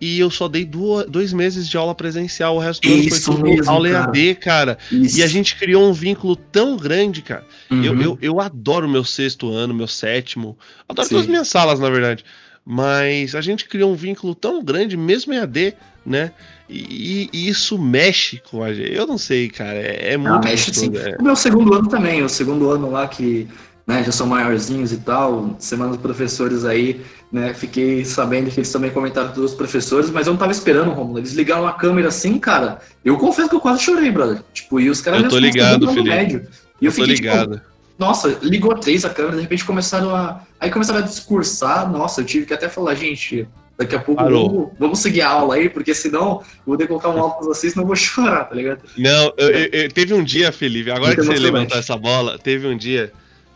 e 0.01 0.19
eu 0.19 0.31
só 0.31 0.47
dei 0.47 0.65
duas, 0.65 1.05
dois 1.05 1.31
meses 1.31 1.69
de 1.69 1.77
aula 1.77 1.93
presencial, 1.93 2.55
o 2.55 2.59
resto 2.59 2.81
do 2.81 2.91
ano 2.91 3.07
foi 3.07 3.19
tudo 3.19 3.43
mesmo, 3.43 3.69
aula 3.69 3.87
EAD, 3.87 4.35
cara. 4.35 4.79
Isso. 4.91 5.19
E 5.19 5.21
a 5.23 5.27
gente 5.27 5.55
criou 5.55 5.87
um 5.87 5.93
vínculo 5.93 6.35
tão 6.35 6.75
grande, 6.75 7.21
cara. 7.21 7.45
Uhum. 7.69 7.83
Eu, 7.83 8.01
eu, 8.01 8.17
eu 8.19 8.41
adoro 8.41 8.89
meu 8.89 9.03
sexto 9.03 9.51
ano, 9.51 9.75
meu 9.75 9.87
sétimo. 9.87 10.57
Adoro 10.89 11.07
Sim. 11.07 11.13
todas 11.13 11.25
as 11.25 11.29
minhas 11.29 11.47
salas, 11.47 11.79
na 11.79 11.87
verdade. 11.87 12.25
Mas 12.65 13.35
a 13.35 13.41
gente 13.41 13.65
criou 13.65 13.91
um 13.91 13.95
vínculo 13.95 14.33
tão 14.33 14.63
grande, 14.63 14.97
mesmo 14.97 15.33
EAD, 15.33 15.75
né? 16.03 16.31
E, 16.67 17.29
e, 17.31 17.47
isso 17.47 17.77
mexe 17.77 18.41
com 18.49 18.63
a 18.63 18.73
gente. 18.73 18.93
Eu 18.93 19.05
não 19.05 19.19
sei, 19.19 19.49
cara. 19.49 19.77
É, 19.77 20.13
é 20.13 20.17
muito. 20.17 20.33
Ah, 20.33 20.39
mexe 20.39 20.73
sim. 20.73 20.91
É. 20.97 21.15
O 21.19 21.23
meu 21.23 21.35
segundo 21.35 21.75
ano 21.75 21.87
também, 21.87 22.23
o 22.23 22.29
segundo 22.29 22.71
ano 22.71 22.89
lá 22.89 23.07
que 23.07 23.47
né, 23.91 24.03
já 24.05 24.11
são 24.11 24.25
maiorzinhos 24.25 24.93
e 24.93 24.97
tal, 24.97 25.53
semana 25.59 25.91
dos 25.91 26.01
professores 26.01 26.63
aí, 26.63 27.01
né, 27.29 27.53
fiquei 27.53 28.05
sabendo 28.05 28.49
que 28.49 28.59
eles 28.59 28.71
também 28.71 28.89
comentaram 28.89 29.33
dos 29.33 29.53
professores, 29.53 30.09
mas 30.09 30.27
eu 30.27 30.33
não 30.33 30.39
tava 30.39 30.53
esperando, 30.53 30.91
Romulo, 30.91 31.19
eles 31.19 31.33
ligaram 31.33 31.67
a 31.67 31.73
câmera 31.73 32.07
assim, 32.07 32.39
cara, 32.39 32.79
eu 33.03 33.17
confesso 33.17 33.49
que 33.49 33.55
eu 33.55 33.59
quase 33.59 33.83
chorei, 33.83 34.09
brother, 34.09 34.41
tipo, 34.53 34.79
e 34.79 34.89
os 34.89 35.01
caras... 35.01 35.23
Eu 35.23 35.29
tô 35.29 35.37
ligado, 35.37 35.87
Felipe. 35.89 36.09
Médio. 36.09 36.47
E 36.79 36.85
eu, 36.85 36.89
eu 36.89 36.91
fiquei, 36.91 37.07
tô 37.07 37.15
tipo, 37.15 37.27
ligado. 37.27 37.55
Tipo, 37.55 37.71
nossa, 37.99 38.39
ligou 38.41 38.73
três 38.75 39.03
a 39.03 39.09
câmera, 39.09 39.35
de 39.35 39.41
repente 39.41 39.65
começaram 39.65 40.15
a... 40.15 40.41
Aí 40.57 40.71
começaram 40.71 40.99
a 40.99 41.03
discursar, 41.03 41.91
nossa, 41.91 42.21
eu 42.21 42.25
tive 42.25 42.45
que 42.45 42.53
até 42.53 42.69
falar, 42.69 42.95
gente, 42.95 43.45
daqui 43.77 43.95
a 43.95 43.99
pouco 43.99 44.23
vamos, 44.23 44.69
vamos, 44.79 44.99
seguir 44.99 45.21
a 45.21 45.29
aula 45.29 45.55
aí, 45.55 45.69
porque 45.69 45.93
senão 45.93 46.41
eu 46.41 46.63
vou 46.65 46.77
ter 46.77 46.83
que 46.83 46.89
colocar 46.89 47.09
um 47.09 47.19
aula 47.19 47.33
pra 47.33 47.45
vocês, 47.45 47.73
senão 47.73 47.83
eu 47.83 47.87
vou 47.87 47.95
chorar, 47.97 48.45
tá 48.45 48.55
ligado? 48.55 48.79
Não, 48.97 49.33
eu, 49.37 49.49
eu, 49.49 49.91
teve 49.91 50.13
um 50.13 50.23
dia, 50.23 50.49
Felipe, 50.53 50.89
agora 50.89 51.13
que 51.13 51.23
você 51.23 51.37
levantou 51.37 51.77
essa 51.77 51.97
bola, 51.97 52.39
teve 52.39 52.65
um 52.65 52.77
dia 52.77 53.11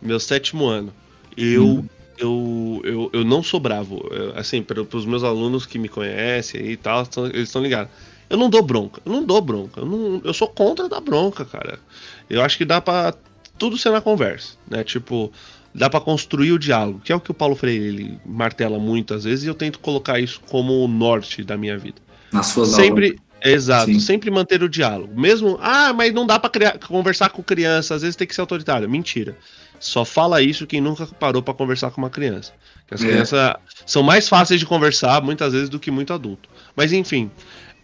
meu 0.06 0.20
sétimo 0.20 0.66
ano, 0.66 0.92
eu, 1.36 1.66
hum. 1.66 1.84
eu, 2.18 2.80
eu, 2.84 3.10
eu 3.12 3.24
não 3.24 3.42
sou 3.42 3.60
bravo. 3.60 4.06
Eu, 4.10 4.38
assim, 4.38 4.62
para 4.62 4.80
os 4.80 5.06
meus 5.06 5.24
alunos 5.24 5.66
que 5.66 5.78
me 5.78 5.88
conhecem 5.88 6.64
e 6.70 6.76
tal, 6.76 7.06
eles 7.32 7.48
estão 7.48 7.62
ligados. 7.62 7.90
Eu 8.28 8.36
não 8.36 8.50
dou 8.50 8.62
bronca, 8.62 9.00
eu 9.04 9.12
não 9.12 9.24
dou 9.24 9.40
bronca. 9.40 9.80
Eu, 9.80 9.86
não, 9.86 10.20
eu 10.24 10.34
sou 10.34 10.48
contra 10.48 10.88
da 10.88 11.00
bronca, 11.00 11.44
cara. 11.44 11.78
Eu 12.28 12.42
acho 12.42 12.58
que 12.58 12.64
dá 12.64 12.80
para 12.80 13.14
tudo 13.56 13.78
ser 13.78 13.90
na 13.90 14.00
conversa, 14.00 14.54
né? 14.68 14.82
Tipo, 14.82 15.32
dá 15.74 15.88
para 15.88 16.00
construir 16.00 16.52
o 16.52 16.58
diálogo, 16.58 17.00
que 17.04 17.12
é 17.12 17.16
o 17.16 17.20
que 17.20 17.30
o 17.30 17.34
Paulo 17.34 17.54
Freire 17.54 17.84
ele 17.84 18.18
martela 18.24 18.78
muitas 18.78 19.24
vezes 19.24 19.44
e 19.44 19.48
eu 19.48 19.54
tento 19.54 19.78
colocar 19.78 20.18
isso 20.18 20.40
como 20.48 20.84
o 20.84 20.88
norte 20.88 21.44
da 21.44 21.56
minha 21.56 21.78
vida. 21.78 22.00
Nas 22.32 22.46
suas 22.46 22.70
sempre, 22.70 23.06
aulas. 23.08 23.26
Exato, 23.44 23.92
Sim. 23.92 24.00
sempre 24.00 24.30
manter 24.30 24.62
o 24.62 24.68
diálogo. 24.68 25.18
Mesmo, 25.18 25.58
ah, 25.60 25.92
mas 25.92 26.12
não 26.12 26.26
dá 26.26 26.38
para 26.38 26.78
conversar 26.78 27.28
com 27.30 27.42
criança, 27.42 27.94
às 27.94 28.02
vezes 28.02 28.16
tem 28.16 28.26
que 28.26 28.34
ser 28.34 28.40
autoritário. 28.40 28.88
Mentira. 28.88 29.36
Só 29.78 30.04
fala 30.04 30.42
isso 30.42 30.66
quem 30.66 30.80
nunca 30.80 31.06
parou 31.06 31.42
para 31.42 31.54
conversar 31.54 31.90
com 31.90 32.00
uma 32.00 32.10
criança. 32.10 32.52
Que 32.86 32.94
as 32.94 33.02
é. 33.02 33.06
crianças 33.06 33.54
são 33.84 34.02
mais 34.02 34.28
fáceis 34.28 34.60
de 34.60 34.66
conversar 34.66 35.22
muitas 35.22 35.52
vezes 35.52 35.68
do 35.68 35.78
que 35.78 35.90
muito 35.90 36.12
adulto. 36.12 36.48
Mas 36.74 36.92
enfim. 36.92 37.30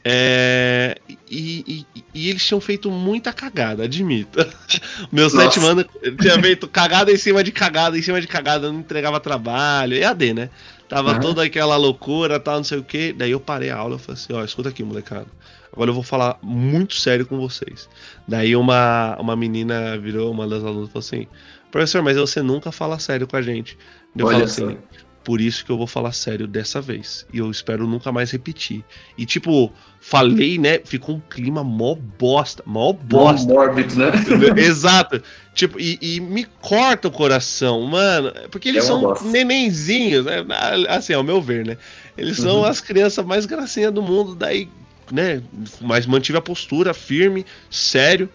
É... 0.04 0.96
E, 1.30 1.86
e, 1.94 2.02
e, 2.12 2.28
eles 2.28 2.44
tinham 2.44 2.60
feito 2.60 2.90
muita 2.90 3.32
cagada, 3.32 3.84
admito. 3.84 4.38
Meu 5.12 5.30
sete 5.30 5.60
anos 5.60 5.86
tinha 6.20 6.40
feito 6.40 6.66
cagada 6.66 7.12
em 7.12 7.16
cima 7.16 7.44
de 7.44 7.52
cagada, 7.52 7.96
em 7.96 8.02
cima 8.02 8.20
de 8.20 8.26
cagada, 8.26 8.70
não 8.70 8.80
entregava 8.80 9.20
trabalho. 9.20 9.96
EAD, 9.96 10.34
né? 10.34 10.50
Tava 10.88 11.12
uhum. 11.12 11.20
toda 11.20 11.44
aquela 11.44 11.76
loucura, 11.76 12.38
tal, 12.38 12.56
não 12.56 12.64
sei 12.64 12.78
o 12.78 12.84
que. 12.84 13.12
Daí 13.12 13.30
eu 13.30 13.40
parei 13.40 13.70
a 13.70 13.76
aula 13.76 13.96
e 13.96 13.98
falei 13.98 14.20
assim: 14.20 14.32
ó, 14.32 14.44
escuta 14.44 14.68
aqui, 14.68 14.82
molecada. 14.82 15.26
Agora 15.72 15.88
eu 15.88 15.94
vou 15.94 16.02
falar 16.02 16.38
muito 16.42 16.96
sério 16.96 17.24
com 17.24 17.38
vocês. 17.38 17.88
Daí 18.28 18.54
uma, 18.54 19.16
uma 19.18 19.34
menina 19.34 19.96
virou, 19.96 20.30
uma 20.30 20.46
das 20.46 20.62
alunas, 20.62 20.90
falou 20.90 21.00
assim: 21.00 21.26
professor, 21.72 22.02
mas 22.02 22.16
você 22.16 22.42
nunca 22.42 22.70
fala 22.70 22.98
sério 23.00 23.26
com 23.26 23.36
a 23.36 23.42
gente. 23.42 23.76
Eu 24.16 24.26
Olha 24.26 24.46
falo 24.46 24.68
assim, 24.68 24.78
por 25.24 25.40
isso 25.40 25.64
que 25.64 25.70
eu 25.70 25.78
vou 25.78 25.86
falar 25.86 26.12
sério 26.12 26.46
dessa 26.46 26.80
vez. 26.80 27.26
E 27.32 27.38
eu 27.38 27.50
espero 27.50 27.86
nunca 27.86 28.12
mais 28.12 28.30
repetir. 28.30 28.84
E 29.16 29.24
tipo, 29.24 29.72
falei, 30.00 30.58
né? 30.58 30.80
Ficou 30.84 31.16
um 31.16 31.20
clima 31.20 31.64
mó 31.64 31.94
bosta, 31.94 32.62
mó 32.66 32.92
bosta. 32.92 33.48
Mó 33.48 33.54
mórbido, 33.54 33.94
né? 33.96 34.10
Exato. 34.56 35.22
Tipo, 35.54 35.80
e, 35.80 35.98
e, 36.00 36.20
me 36.20 36.44
corta 36.60 37.08
o 37.08 37.10
coração, 37.10 37.82
mano. 37.82 38.32
Porque 38.50 38.68
eles 38.68 38.84
é 38.84 38.86
são 38.86 39.00
bosta. 39.00 39.26
nenenzinhos, 39.28 40.24
né? 40.24 40.44
Assim, 40.88 41.14
ao 41.14 41.22
meu 41.22 41.40
ver, 41.40 41.64
né? 41.64 41.76
Eles 42.16 42.36
são 42.36 42.58
uhum. 42.58 42.64
as 42.64 42.80
crianças 42.80 43.24
mais 43.24 43.46
gracinhas 43.46 43.92
do 43.92 44.02
mundo. 44.02 44.34
Daí, 44.34 44.68
né? 45.10 45.42
Mas 45.80 46.04
mantive 46.04 46.38
a 46.38 46.42
postura 46.42 46.92
firme, 46.92 47.46
sério. 47.70 48.28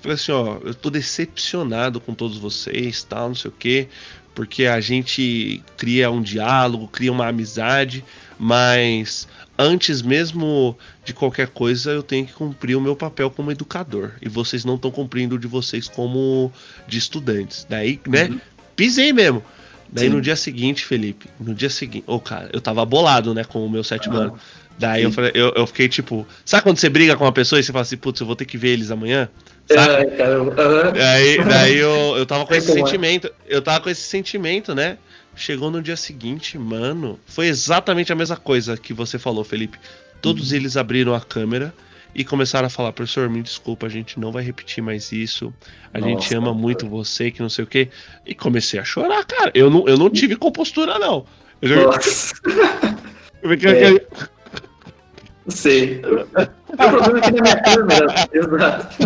Falei 0.00 0.14
assim, 0.14 0.32
ó, 0.32 0.58
eu 0.64 0.74
tô 0.74 0.90
decepcionado 0.90 2.00
com 2.00 2.14
todos 2.14 2.38
vocês, 2.38 3.02
tal, 3.02 3.28
não 3.28 3.34
sei 3.34 3.50
o 3.50 3.54
quê, 3.56 3.88
porque 4.34 4.64
a 4.64 4.80
gente 4.80 5.62
cria 5.76 6.10
um 6.10 6.22
diálogo, 6.22 6.88
cria 6.88 7.12
uma 7.12 7.28
amizade, 7.28 8.04
mas 8.38 9.28
antes 9.58 10.00
mesmo 10.00 10.76
de 11.04 11.12
qualquer 11.12 11.48
coisa, 11.48 11.90
eu 11.90 12.02
tenho 12.02 12.26
que 12.26 12.32
cumprir 12.32 12.76
o 12.76 12.80
meu 12.80 12.96
papel 12.96 13.30
como 13.30 13.52
educador. 13.52 14.12
E 14.22 14.28
vocês 14.28 14.64
não 14.64 14.76
estão 14.76 14.90
cumprindo 14.90 15.34
o 15.34 15.38
de 15.38 15.46
vocês 15.46 15.86
como 15.86 16.50
de 16.88 16.96
estudantes. 16.96 17.66
Daí, 17.68 18.00
né? 18.06 18.24
Uhum. 18.24 18.40
Pisei 18.74 19.12
mesmo. 19.12 19.42
Daí 19.92 20.06
Sim. 20.06 20.14
no 20.14 20.22
dia 20.22 20.36
seguinte, 20.36 20.86
Felipe, 20.86 21.28
no 21.38 21.52
dia 21.52 21.68
seguinte, 21.68 22.04
ô 22.06 22.14
oh, 22.14 22.20
cara, 22.20 22.48
eu 22.52 22.60
tava 22.60 22.84
bolado, 22.84 23.34
né, 23.34 23.42
com 23.42 23.66
o 23.66 23.68
meu 23.68 23.82
sétimo 23.82 24.16
ah, 24.16 24.20
ano. 24.20 24.38
Daí 24.80 25.02
eu, 25.02 25.12
falei, 25.12 25.30
eu, 25.34 25.52
eu, 25.54 25.66
fiquei 25.66 25.90
tipo, 25.90 26.26
sabe 26.42 26.62
quando 26.62 26.78
você 26.78 26.88
briga 26.88 27.14
com 27.14 27.22
uma 27.22 27.32
pessoa 27.32 27.60
e 27.60 27.62
você 27.62 27.70
fala 27.70 27.82
assim, 27.82 27.98
putz, 27.98 28.18
eu 28.18 28.26
vou 28.26 28.34
ter 28.34 28.46
que 28.46 28.56
ver 28.56 28.70
eles 28.70 28.90
amanhã? 28.90 29.28
Sabe? 29.70 30.06
É, 30.96 31.04
Aí, 31.04 31.44
daí 31.44 31.76
eu, 31.76 32.16
eu 32.16 32.24
tava 32.24 32.46
com 32.46 32.54
esse 32.54 32.72
sentimento, 32.72 33.30
eu 33.46 33.60
tava 33.60 33.80
com 33.80 33.90
esse 33.90 34.00
sentimento, 34.00 34.74
né? 34.74 34.96
Chegou 35.36 35.70
no 35.70 35.82
dia 35.82 35.98
seguinte, 35.98 36.56
mano, 36.56 37.20
foi 37.26 37.48
exatamente 37.48 38.10
a 38.10 38.16
mesma 38.16 38.36
coisa 38.36 38.74
que 38.74 38.94
você 38.94 39.18
falou, 39.18 39.44
Felipe. 39.44 39.78
Todos 40.22 40.50
uhum. 40.50 40.56
eles 40.56 40.78
abriram 40.78 41.14
a 41.14 41.20
câmera 41.20 41.74
e 42.14 42.24
começaram 42.24 42.66
a 42.66 42.70
falar: 42.70 42.92
professor, 42.92 43.28
me 43.28 43.42
desculpa, 43.42 43.84
a 43.84 43.90
gente 43.90 44.18
não 44.18 44.32
vai 44.32 44.42
repetir 44.42 44.82
mais 44.82 45.12
isso. 45.12 45.52
A 45.92 45.98
Nossa, 45.98 46.10
gente 46.10 46.34
ama 46.34 46.46
cara. 46.46 46.56
muito 46.56 46.88
você, 46.88 47.30
que 47.30 47.42
não 47.42 47.50
sei 47.50 47.64
o 47.64 47.66
quê. 47.66 47.88
E 48.26 48.34
comecei 48.34 48.80
a 48.80 48.84
chorar, 48.84 49.26
cara. 49.26 49.50
Eu 49.54 49.68
não, 49.68 49.86
eu 49.86 49.98
não 49.98 50.08
tive 50.08 50.36
compostura, 50.36 50.98
não. 50.98 51.26
Nossa. 51.60 52.32
É. 53.42 54.39
Sei. 55.50 56.00
O 56.68 56.76
problema 56.76 57.18
aqui 57.18 57.32
na 57.32 57.42
minha 57.42 57.62
câmera. 57.62 58.28
Exato. 58.32 58.96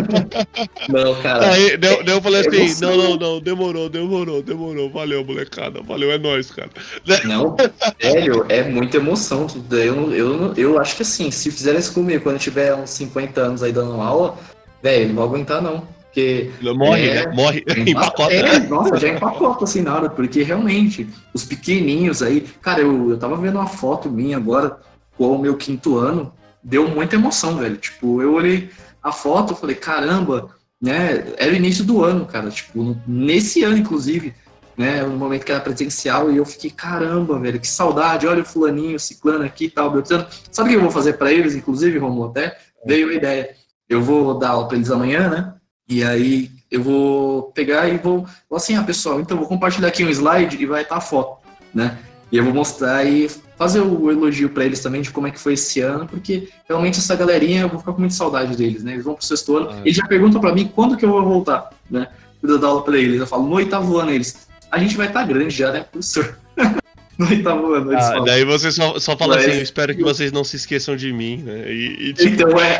Não, 0.88 1.14
cara. 1.22 1.52
Aí, 1.52 1.78
eu, 1.80 2.02
eu 2.02 2.22
falei 2.22 2.46
assim: 2.46 2.80
não, 2.84 2.96
não, 2.96 3.16
não, 3.16 3.40
demorou, 3.40 3.88
demorou, 3.88 4.42
demorou. 4.42 4.90
Valeu, 4.90 5.24
molecada. 5.24 5.80
Valeu, 5.82 6.12
é 6.12 6.18
nóis, 6.18 6.50
cara. 6.50 6.70
Não, 7.24 7.56
sério, 8.00 8.44
é 8.48 8.62
muita 8.62 8.98
emoção. 8.98 9.46
Eu, 9.70 10.12
eu, 10.12 10.54
eu 10.56 10.78
acho 10.78 10.96
que 10.96 11.02
assim, 11.02 11.30
se 11.30 11.50
fizerem 11.50 11.80
isso 11.80 11.92
comigo 11.92 12.22
quando 12.22 12.36
eu 12.36 12.40
tiver 12.40 12.74
uns 12.74 12.90
50 12.90 13.40
anos 13.40 13.62
aí 13.62 13.72
dando 13.72 14.00
aula, 14.00 14.36
velho, 14.82 15.08
não 15.08 15.14
vou 15.14 15.24
aguentar, 15.24 15.62
não. 15.62 15.86
Porque. 16.14 16.50
Morre, 16.62 17.08
é, 17.08 17.26
né? 17.26 17.32
Morre. 17.34 17.64
Empacota. 17.86 18.32
É, 18.32 18.60
nossa, 18.60 18.96
já 18.96 19.08
empacota 19.08 19.64
assim 19.64 19.82
na 19.82 19.96
hora, 19.96 20.10
porque 20.10 20.42
realmente, 20.42 21.08
os 21.32 21.44
pequenininhos 21.44 22.22
aí. 22.22 22.42
Cara, 22.62 22.80
eu, 22.80 23.10
eu 23.10 23.18
tava 23.18 23.36
vendo 23.36 23.56
uma 23.56 23.66
foto 23.66 24.08
minha 24.08 24.36
agora 24.36 24.78
com 25.16 25.34
o 25.34 25.38
meu 25.38 25.56
quinto 25.56 25.98
ano 25.98 26.32
deu 26.62 26.88
muita 26.88 27.16
emoção, 27.16 27.58
velho. 27.58 27.76
Tipo, 27.76 28.22
eu 28.22 28.32
olhei 28.32 28.70
a 29.02 29.12
foto 29.12 29.54
falei, 29.54 29.76
caramba, 29.76 30.48
né? 30.80 31.34
Era 31.36 31.52
o 31.52 31.56
início 31.56 31.84
do 31.84 32.02
ano, 32.02 32.24
cara. 32.24 32.50
Tipo, 32.50 32.96
nesse 33.06 33.62
ano, 33.62 33.76
inclusive, 33.76 34.34
né? 34.76 35.02
No 35.02 35.16
momento 35.16 35.44
que 35.44 35.52
era 35.52 35.60
presencial, 35.60 36.32
e 36.32 36.38
eu 36.38 36.46
fiquei, 36.46 36.70
caramba, 36.70 37.38
velho, 37.38 37.60
que 37.60 37.68
saudade. 37.68 38.26
Olha 38.26 38.42
o 38.42 38.46
fulaninho, 38.46 38.96
o 38.96 39.00
ciclano 39.00 39.44
aqui 39.44 39.66
e 39.66 39.70
tal, 39.70 39.90
Beltrano. 39.90 40.26
Sabe 40.50 40.68
o 40.68 40.72
que 40.72 40.76
eu 40.78 40.82
vou 40.82 40.90
fazer 40.90 41.14
para 41.14 41.30
eles, 41.30 41.54
inclusive, 41.54 41.98
Romulo? 41.98 42.30
Até 42.30 42.56
veio 42.86 43.10
a 43.10 43.14
ideia. 43.14 43.54
Eu 43.86 44.02
vou 44.02 44.38
dar 44.38 44.50
aula 44.50 44.66
para 44.66 44.76
eles 44.78 44.90
amanhã, 44.90 45.28
né? 45.28 45.54
E 45.86 46.02
aí 46.02 46.50
eu 46.70 46.82
vou 46.82 47.52
pegar 47.52 47.88
e 47.88 47.98
vou, 47.98 48.26
vou 48.48 48.56
assim, 48.56 48.74
ah, 48.74 48.82
pessoal, 48.82 49.20
então 49.20 49.36
vou 49.36 49.46
compartilhar 49.46 49.88
aqui 49.88 50.02
um 50.02 50.08
slide 50.08 50.56
e 50.60 50.64
vai 50.64 50.82
estar 50.82 50.96
a 50.96 51.00
foto, 51.00 51.46
né? 51.74 51.98
E 52.30 52.36
eu 52.36 52.44
vou 52.44 52.52
mostrar 52.52 53.04
e 53.04 53.28
fazer 53.56 53.80
o 53.80 54.10
elogio 54.10 54.48
para 54.50 54.64
eles 54.64 54.80
também 54.80 55.02
de 55.02 55.10
como 55.10 55.26
é 55.26 55.30
que 55.30 55.38
foi 55.38 55.54
esse 55.54 55.80
ano, 55.80 56.06
porque 56.06 56.48
realmente 56.68 56.98
essa 56.98 57.14
galerinha 57.14 57.62
eu 57.62 57.68
vou 57.68 57.78
ficar 57.78 57.92
com 57.92 58.00
muita 58.00 58.14
saudade 58.14 58.56
deles, 58.56 58.82
né? 58.82 58.92
Eles 58.92 59.04
vão 59.04 59.14
pro 59.14 59.24
sexto 59.24 59.56
ano, 59.56 59.70
ah, 59.70 59.80
eles 59.84 59.96
já 59.96 60.06
perguntam 60.06 60.40
para 60.40 60.54
mim 60.54 60.70
quando 60.74 60.96
que 60.96 61.04
eu 61.04 61.10
vou 61.10 61.24
voltar, 61.24 61.70
né? 61.90 62.08
Eu 62.42 62.58
dar 62.58 62.68
aula 62.68 62.82
para 62.82 62.98
eles, 62.98 63.20
eu 63.20 63.26
falo 63.26 63.46
no 63.46 63.54
oitavo 63.54 63.96
ano 63.98 64.10
eles. 64.10 64.48
A 64.70 64.78
gente 64.78 64.96
vai 64.96 65.06
estar 65.06 65.20
tá 65.20 65.26
grande 65.26 65.54
já, 65.54 65.70
né, 65.70 65.84
professor? 65.90 66.36
no 67.16 67.28
oitavo 67.28 67.72
ano. 67.72 67.92
Eles 67.92 68.04
ah, 68.04 68.08
falam. 68.08 68.24
Daí 68.24 68.44
você 68.44 68.70
só, 68.72 68.98
só 68.98 69.16
fala 69.16 69.36
Mas... 69.36 69.46
assim, 69.46 69.56
eu 69.56 69.62
espero 69.62 69.94
que 69.94 70.02
vocês 70.02 70.32
não 70.32 70.44
se 70.44 70.56
esqueçam 70.56 70.96
de 70.96 71.12
mim, 71.12 71.38
né? 71.38 71.72
E, 71.72 72.10
e 72.10 72.12
tipo, 72.12 72.34
então 72.34 72.50
é. 72.60 72.78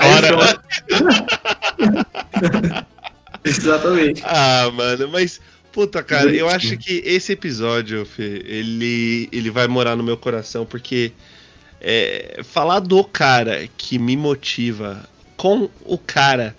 Exatamente. 3.45 4.23
Ah, 4.25 4.71
mano, 4.75 5.09
mas 5.09 5.41
Puta, 5.75 6.05
cara, 6.05 6.33
eu 6.33 6.49
acho 6.49 6.79
que 6.79 7.03
esse 7.05 7.33
episódio, 7.33 8.07
Fê, 8.07 8.45
ele, 8.47 9.29
ele 9.33 9.51
vai 9.51 9.67
morar 9.67 9.97
no 9.97 10.05
meu 10.05 10.17
coração, 10.17 10.65
porque 10.65 11.11
é, 11.81 12.43
falar 12.45 12.79
do 12.79 13.03
cara 13.03 13.69
que 13.77 13.99
me 13.99 14.17
motiva 14.17 15.05
com 15.37 15.69
o 15.85 15.99
cara, 15.99 16.55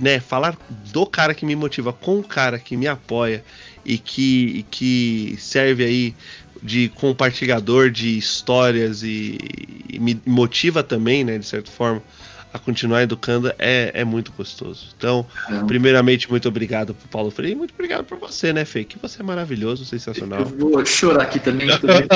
né? 0.00 0.18
Falar 0.18 0.58
do 0.92 1.06
cara 1.06 1.32
que 1.32 1.46
me 1.46 1.54
motiva 1.54 1.92
com 1.92 2.18
o 2.18 2.24
cara 2.24 2.58
que 2.58 2.76
me 2.76 2.88
apoia 2.88 3.44
e 3.84 3.98
que, 3.98 4.66
que 4.68 5.36
serve 5.38 5.84
aí 5.84 6.14
de 6.60 6.88
compartilhador 6.88 7.88
de 7.88 8.18
histórias 8.18 9.04
e, 9.04 9.38
e 9.88 10.00
me 10.00 10.20
motiva 10.26 10.82
também, 10.82 11.22
né, 11.22 11.38
de 11.38 11.46
certa 11.46 11.70
forma, 11.70 12.02
a 12.54 12.58
continuar 12.60 13.02
educando 13.02 13.52
é, 13.58 13.90
é 13.92 14.04
muito 14.04 14.30
gostoso. 14.30 14.86
Então, 14.96 15.26
é. 15.50 15.64
primeiramente, 15.64 16.30
muito 16.30 16.46
obrigado 16.46 16.94
pro 16.94 17.08
Paulo 17.08 17.28
Freire 17.28 17.54
e 17.54 17.56
muito 17.56 17.74
obrigado 17.74 18.04
por 18.04 18.16
você, 18.16 18.52
né, 18.52 18.64
Fê? 18.64 18.84
Que 18.84 18.96
você 18.96 19.20
é 19.20 19.24
maravilhoso, 19.24 19.84
sensacional. 19.84 20.42
Eu 20.42 20.46
vou 20.70 20.86
chorar 20.86 21.24
aqui 21.24 21.40
também. 21.40 21.66
também. 21.80 22.06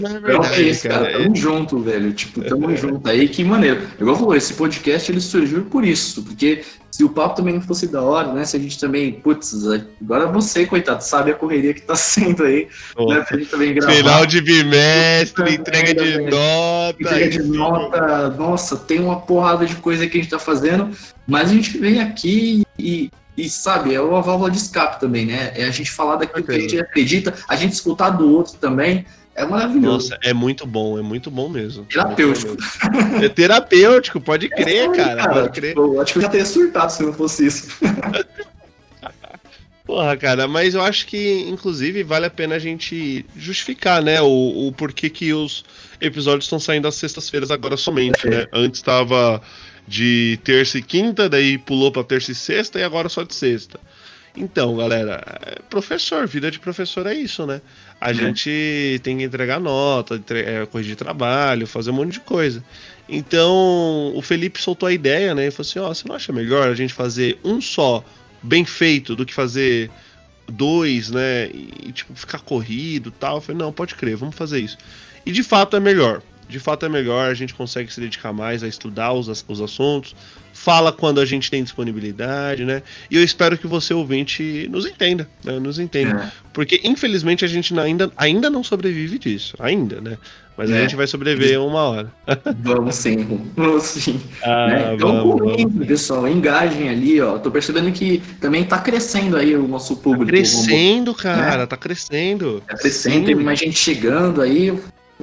Não 0.00 0.16
é 0.16 0.18
verdade, 0.18 0.54
é 0.54 0.62
isso, 0.62 0.88
cara. 0.88 1.04
cara. 1.04 1.22
Tamo 1.24 1.36
junto, 1.36 1.78
velho. 1.80 2.10
Tipo, 2.14 2.40
tamo 2.40 2.70
é. 2.70 2.76
junto 2.76 3.06
aí. 3.06 3.28
Que 3.28 3.44
maneiro. 3.44 3.82
Igual 4.00 4.16
falou, 4.16 4.34
esse 4.34 4.54
podcast 4.54 5.12
ele 5.12 5.20
surgiu 5.20 5.66
por 5.66 5.84
isso, 5.84 6.22
porque 6.22 6.64
se 6.94 7.02
o 7.02 7.08
papo 7.08 7.34
também 7.34 7.54
não 7.54 7.60
fosse 7.60 7.88
da 7.88 8.00
hora, 8.00 8.32
né? 8.32 8.44
Se 8.44 8.56
a 8.56 8.60
gente 8.60 8.78
também, 8.78 9.14
putz, 9.14 9.52
agora 10.00 10.28
você, 10.28 10.64
coitado, 10.64 11.02
sabe 11.02 11.32
a 11.32 11.34
correria 11.34 11.74
que 11.74 11.82
tá 11.82 11.96
sendo 11.98 12.44
aí, 12.44 12.68
oh. 12.94 13.12
né? 13.12 13.20
Pra 13.20 13.36
gente 13.36 13.50
também 13.50 13.74
gravar. 13.74 13.92
Final 13.92 14.24
de 14.24 14.40
bimestre, 14.40 15.54
entrega 15.54 15.92
de 15.92 16.18
nota. 16.30 16.96
Entrega 17.00 17.30
de 17.30 17.42
nota, 17.42 18.30
nossa, 18.38 18.76
tem 18.76 19.00
uma 19.00 19.18
porrada 19.22 19.66
de 19.66 19.74
coisa 19.74 20.06
que 20.06 20.16
a 20.16 20.22
gente 20.22 20.30
tá 20.30 20.38
fazendo, 20.38 20.96
mas 21.26 21.50
a 21.50 21.54
gente 21.54 21.76
vem 21.78 22.00
aqui 22.00 22.62
e, 22.78 23.10
e 23.36 23.48
sabe, 23.50 23.92
é 23.92 24.00
uma 24.00 24.22
válvula 24.22 24.48
de 24.48 24.58
escape 24.58 25.00
também, 25.00 25.26
né? 25.26 25.50
É 25.56 25.64
a 25.64 25.72
gente 25.72 25.90
falar 25.90 26.14
daquilo 26.14 26.44
okay. 26.44 26.58
que 26.58 26.60
a 26.60 26.68
gente 26.68 26.80
acredita, 26.80 27.34
a 27.48 27.56
gente 27.56 27.72
escutar 27.72 28.10
do 28.10 28.32
outro 28.32 28.54
também. 28.60 29.04
É 29.34 29.44
maravilhoso. 29.44 30.10
Nossa, 30.10 30.18
é 30.22 30.32
muito 30.32 30.66
bom, 30.66 30.98
é 30.98 31.02
muito 31.02 31.30
bom 31.30 31.48
mesmo. 31.48 31.84
Terapêutico. 31.86 32.56
É 33.22 33.28
terapêutico, 33.28 34.20
pode 34.20 34.48
crer, 34.48 34.90
é, 34.90 34.96
cara, 34.96 35.16
cara. 35.16 35.32
Pode 35.32 35.50
crer. 35.50 35.70
Tipo, 35.70 36.00
acho 36.00 36.12
que 36.12 36.18
eu 36.18 36.22
já 36.22 36.28
teria 36.28 36.46
surtado 36.46 36.90
se 36.90 37.02
não 37.02 37.12
fosse 37.12 37.46
isso. 37.46 37.68
Porra, 39.84 40.16
cara, 40.16 40.48
mas 40.48 40.74
eu 40.74 40.80
acho 40.80 41.06
que, 41.06 41.44
inclusive, 41.46 42.02
vale 42.02 42.24
a 42.24 42.30
pena 42.30 42.54
a 42.54 42.58
gente 42.58 43.26
justificar, 43.36 44.02
né, 44.02 44.18
o, 44.22 44.68
o 44.68 44.72
porquê 44.72 45.10
que 45.10 45.34
os 45.34 45.62
episódios 46.00 46.46
estão 46.46 46.58
saindo 46.58 46.88
às 46.88 46.94
sextas-feiras 46.94 47.50
agora 47.50 47.76
somente, 47.76 48.26
é. 48.26 48.30
né? 48.30 48.46
Antes 48.50 48.80
estava 48.80 49.42
de 49.86 50.38
terça 50.42 50.78
e 50.78 50.82
quinta, 50.82 51.28
daí 51.28 51.58
pulou 51.58 51.92
para 51.92 52.02
terça 52.02 52.32
e 52.32 52.34
sexta 52.34 52.80
e 52.80 52.82
agora 52.82 53.10
só 53.10 53.24
de 53.24 53.34
sexta. 53.34 53.78
Então, 54.36 54.74
galera, 54.76 55.22
é, 55.42 55.58
professor, 55.68 56.26
vida 56.26 56.50
de 56.50 56.58
professor 56.58 57.06
é 57.06 57.14
isso, 57.14 57.46
né? 57.46 57.60
A 58.00 58.10
é. 58.10 58.14
gente 58.14 59.00
tem 59.02 59.18
que 59.18 59.24
entregar 59.24 59.60
nota, 59.60 60.16
entre... 60.16 60.40
é, 60.40 60.66
corrigir 60.66 60.96
trabalho, 60.96 61.66
fazer 61.66 61.90
um 61.90 61.94
monte 61.94 62.12
de 62.12 62.20
coisa. 62.20 62.62
Então, 63.08 64.12
o 64.14 64.22
Felipe 64.22 64.60
soltou 64.60 64.88
a 64.88 64.92
ideia, 64.92 65.34
né? 65.34 65.46
E 65.46 65.50
falou 65.50 65.68
assim: 65.68 65.78
ó, 65.78 65.90
oh, 65.90 65.94
você 65.94 66.08
não 66.08 66.14
acha 66.14 66.32
melhor 66.32 66.68
a 66.68 66.74
gente 66.74 66.92
fazer 66.92 67.38
um 67.44 67.60
só 67.60 68.04
bem 68.42 68.64
feito 68.64 69.14
do 69.14 69.24
que 69.26 69.34
fazer 69.34 69.90
dois, 70.48 71.10
né? 71.10 71.46
E, 71.46 71.92
tipo, 71.92 72.14
ficar 72.14 72.40
corrido 72.40 73.10
tal. 73.10 73.36
Eu 73.36 73.40
falei: 73.40 73.58
não, 73.58 73.72
pode 73.72 73.94
crer, 73.94 74.16
vamos 74.16 74.34
fazer 74.34 74.60
isso. 74.60 74.78
E 75.24 75.32
de 75.32 75.42
fato 75.42 75.76
é 75.76 75.80
melhor. 75.80 76.22
De 76.48 76.58
fato 76.58 76.84
é 76.84 76.88
melhor, 76.88 77.30
a 77.30 77.34
gente 77.34 77.54
consegue 77.54 77.92
se 77.92 78.00
dedicar 78.00 78.32
mais 78.32 78.62
a 78.62 78.68
estudar 78.68 79.12
os, 79.12 79.44
os 79.48 79.60
assuntos, 79.60 80.14
fala 80.64 80.90
quando 80.90 81.20
a 81.20 81.26
gente 81.26 81.50
tem 81.50 81.62
disponibilidade, 81.62 82.64
né? 82.64 82.82
E 83.10 83.16
eu 83.16 83.22
espero 83.22 83.58
que 83.58 83.66
você, 83.66 83.92
ouvinte, 83.92 84.66
nos 84.70 84.86
entenda, 84.86 85.28
né? 85.44 85.58
Nos 85.58 85.78
entenda. 85.78 86.22
É. 86.22 86.32
Porque, 86.54 86.80
infelizmente, 86.82 87.44
a 87.44 87.48
gente 87.48 87.78
ainda, 87.78 88.10
ainda 88.16 88.48
não 88.48 88.64
sobrevive 88.64 89.18
disso. 89.18 89.54
Ainda, 89.58 90.00
né? 90.00 90.16
Mas 90.56 90.70
é. 90.70 90.78
a 90.78 90.80
gente 90.80 90.96
vai 90.96 91.06
sobreviver 91.06 91.60
uma 91.60 91.82
hora. 91.82 92.12
Vamos 92.62 92.94
sim, 92.94 93.50
vamos 93.56 93.82
sim. 93.82 94.20
Ah, 94.42 94.68
né? 94.68 94.94
Então, 94.94 95.36
vamos, 95.36 95.86
pessoal, 95.86 96.26
engajem 96.28 96.88
ali, 96.88 97.20
ó. 97.20 97.38
Tô 97.38 97.50
percebendo 97.50 97.90
que 97.92 98.22
também 98.40 98.64
tá 98.64 98.78
crescendo 98.78 99.36
aí 99.36 99.54
o 99.56 99.68
nosso 99.68 99.96
público. 99.96 100.26
Tá 100.26 100.30
crescendo, 100.30 101.12
cara, 101.12 101.58
né? 101.58 101.66
tá 101.66 101.76
crescendo. 101.76 102.62
Tá 102.66 102.76
crescendo, 102.76 103.26
sim. 103.26 103.34
tem 103.34 103.34
mais 103.34 103.58
gente 103.58 103.76
chegando 103.76 104.40
aí. 104.40 104.72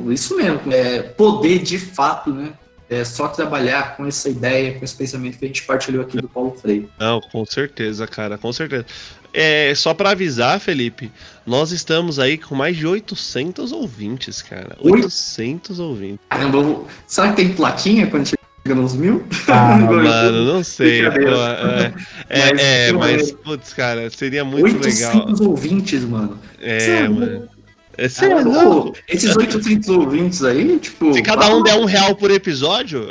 Isso 0.09 0.35
mesmo, 0.35 0.61
é 0.69 1.01
poder 1.01 1.59
de 1.59 1.79
fato, 1.79 2.31
né? 2.31 2.51
É 2.91 3.05
só 3.05 3.29
trabalhar 3.29 3.95
com 3.95 4.05
essa 4.05 4.27
ideia, 4.27 4.77
com 4.77 4.83
esse 4.83 4.93
pensamento 4.93 5.39
que 5.39 5.45
a 5.45 5.47
gente 5.47 5.63
partilhou 5.63 6.03
aqui 6.03 6.17
do 6.17 6.27
Paulo 6.27 6.53
Freire. 6.61 6.89
Não, 6.99 7.21
com 7.21 7.45
certeza, 7.45 8.05
cara, 8.05 8.37
com 8.37 8.51
certeza. 8.51 8.85
É, 9.33 9.73
só 9.73 9.93
para 9.93 10.09
avisar, 10.09 10.59
Felipe, 10.59 11.09
nós 11.45 11.71
estamos 11.71 12.19
aí 12.19 12.37
com 12.37 12.53
mais 12.53 12.75
de 12.75 12.85
800 12.85 13.71
ouvintes, 13.71 14.41
cara. 14.41 14.75
800 14.81 15.79
ouvintes. 15.79 16.19
Caramba, 16.29 16.83
será 17.07 17.29
que 17.29 17.37
tem 17.37 17.53
plaquinha 17.53 18.07
quando 18.07 18.27
chega 18.27 18.75
nos 18.75 18.93
mil? 18.93 19.23
Ah, 19.47 19.77
mano, 19.79 20.53
não 20.53 20.61
sei. 20.61 21.09
Pô, 21.09 21.17
é, 21.17 21.93
é, 22.27 22.51
mas, 22.51 22.59
é, 22.59 22.91
mas, 22.91 23.31
putz, 23.31 23.73
cara, 23.73 24.09
seria 24.09 24.43
muito 24.43 24.65
800 24.65 24.99
legal. 24.99 25.15
800 25.15 25.41
ouvintes, 25.41 26.03
mano. 26.03 26.37
É, 26.59 27.07
mano. 27.07 27.47
Esse 27.97 28.25
é 28.25 28.35
louco. 28.41 28.97
Esses 29.07 29.35
800 29.35 29.89
ouvintes 29.89 30.43
aí, 30.43 30.79
tipo. 30.79 31.13
Se 31.13 31.21
cada 31.21 31.53
um 31.53 31.61
der 31.61 31.75
um 31.75 31.85
real 31.85 32.15
por 32.15 32.31
episódio. 32.31 33.07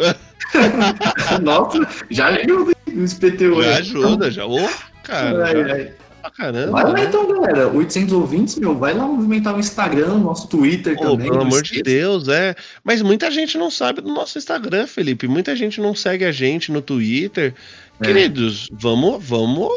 Nossa, 1.43 1.87
já 2.11 2.29
ajuda 2.29 2.73
o 2.89 3.05
SPTO. 3.05 3.63
Já 3.63 3.77
ajuda, 3.77 4.31
já. 4.31 4.47
Ô, 4.47 4.69
cara. 5.03 5.47
Ai, 5.47 5.53
já... 5.53 5.75
ai. 5.75 5.93
Ah, 6.23 6.31
caramba. 6.31 6.73
Vai 6.73 6.85
lá 6.85 7.05
então, 7.05 7.27
galera. 7.27 7.69
800 7.69 8.13
ouvintes, 8.13 8.57
meu. 8.57 8.77
Vai 8.77 8.93
lá 8.95 9.07
movimentar 9.07 9.55
o 9.57 9.61
Instagram, 9.61 10.19
nosso 10.19 10.49
Twitter 10.49 10.97
oh, 10.99 11.13
também. 11.13 11.31
Pelo 11.31 11.43
amor 11.43 11.63
de 11.63 11.83
Deus, 11.83 12.29
é. 12.29 12.55
Mas 12.85 13.01
muita 13.01 13.31
gente 13.31 13.57
não 13.57 13.71
sabe 13.71 14.01
do 14.01 14.13
nosso 14.13 14.37
Instagram, 14.37 14.87
Felipe. 14.87 15.27
Muita 15.27 15.57
gente 15.57 15.81
não 15.81 15.95
segue 15.95 16.25
a 16.25 16.33
gente 16.33 16.71
no 16.71 16.83
Twitter. 16.83 17.55
É. 18.01 18.07
Queridos, 18.07 18.69
vamos, 18.73 19.23
vamos 19.23 19.71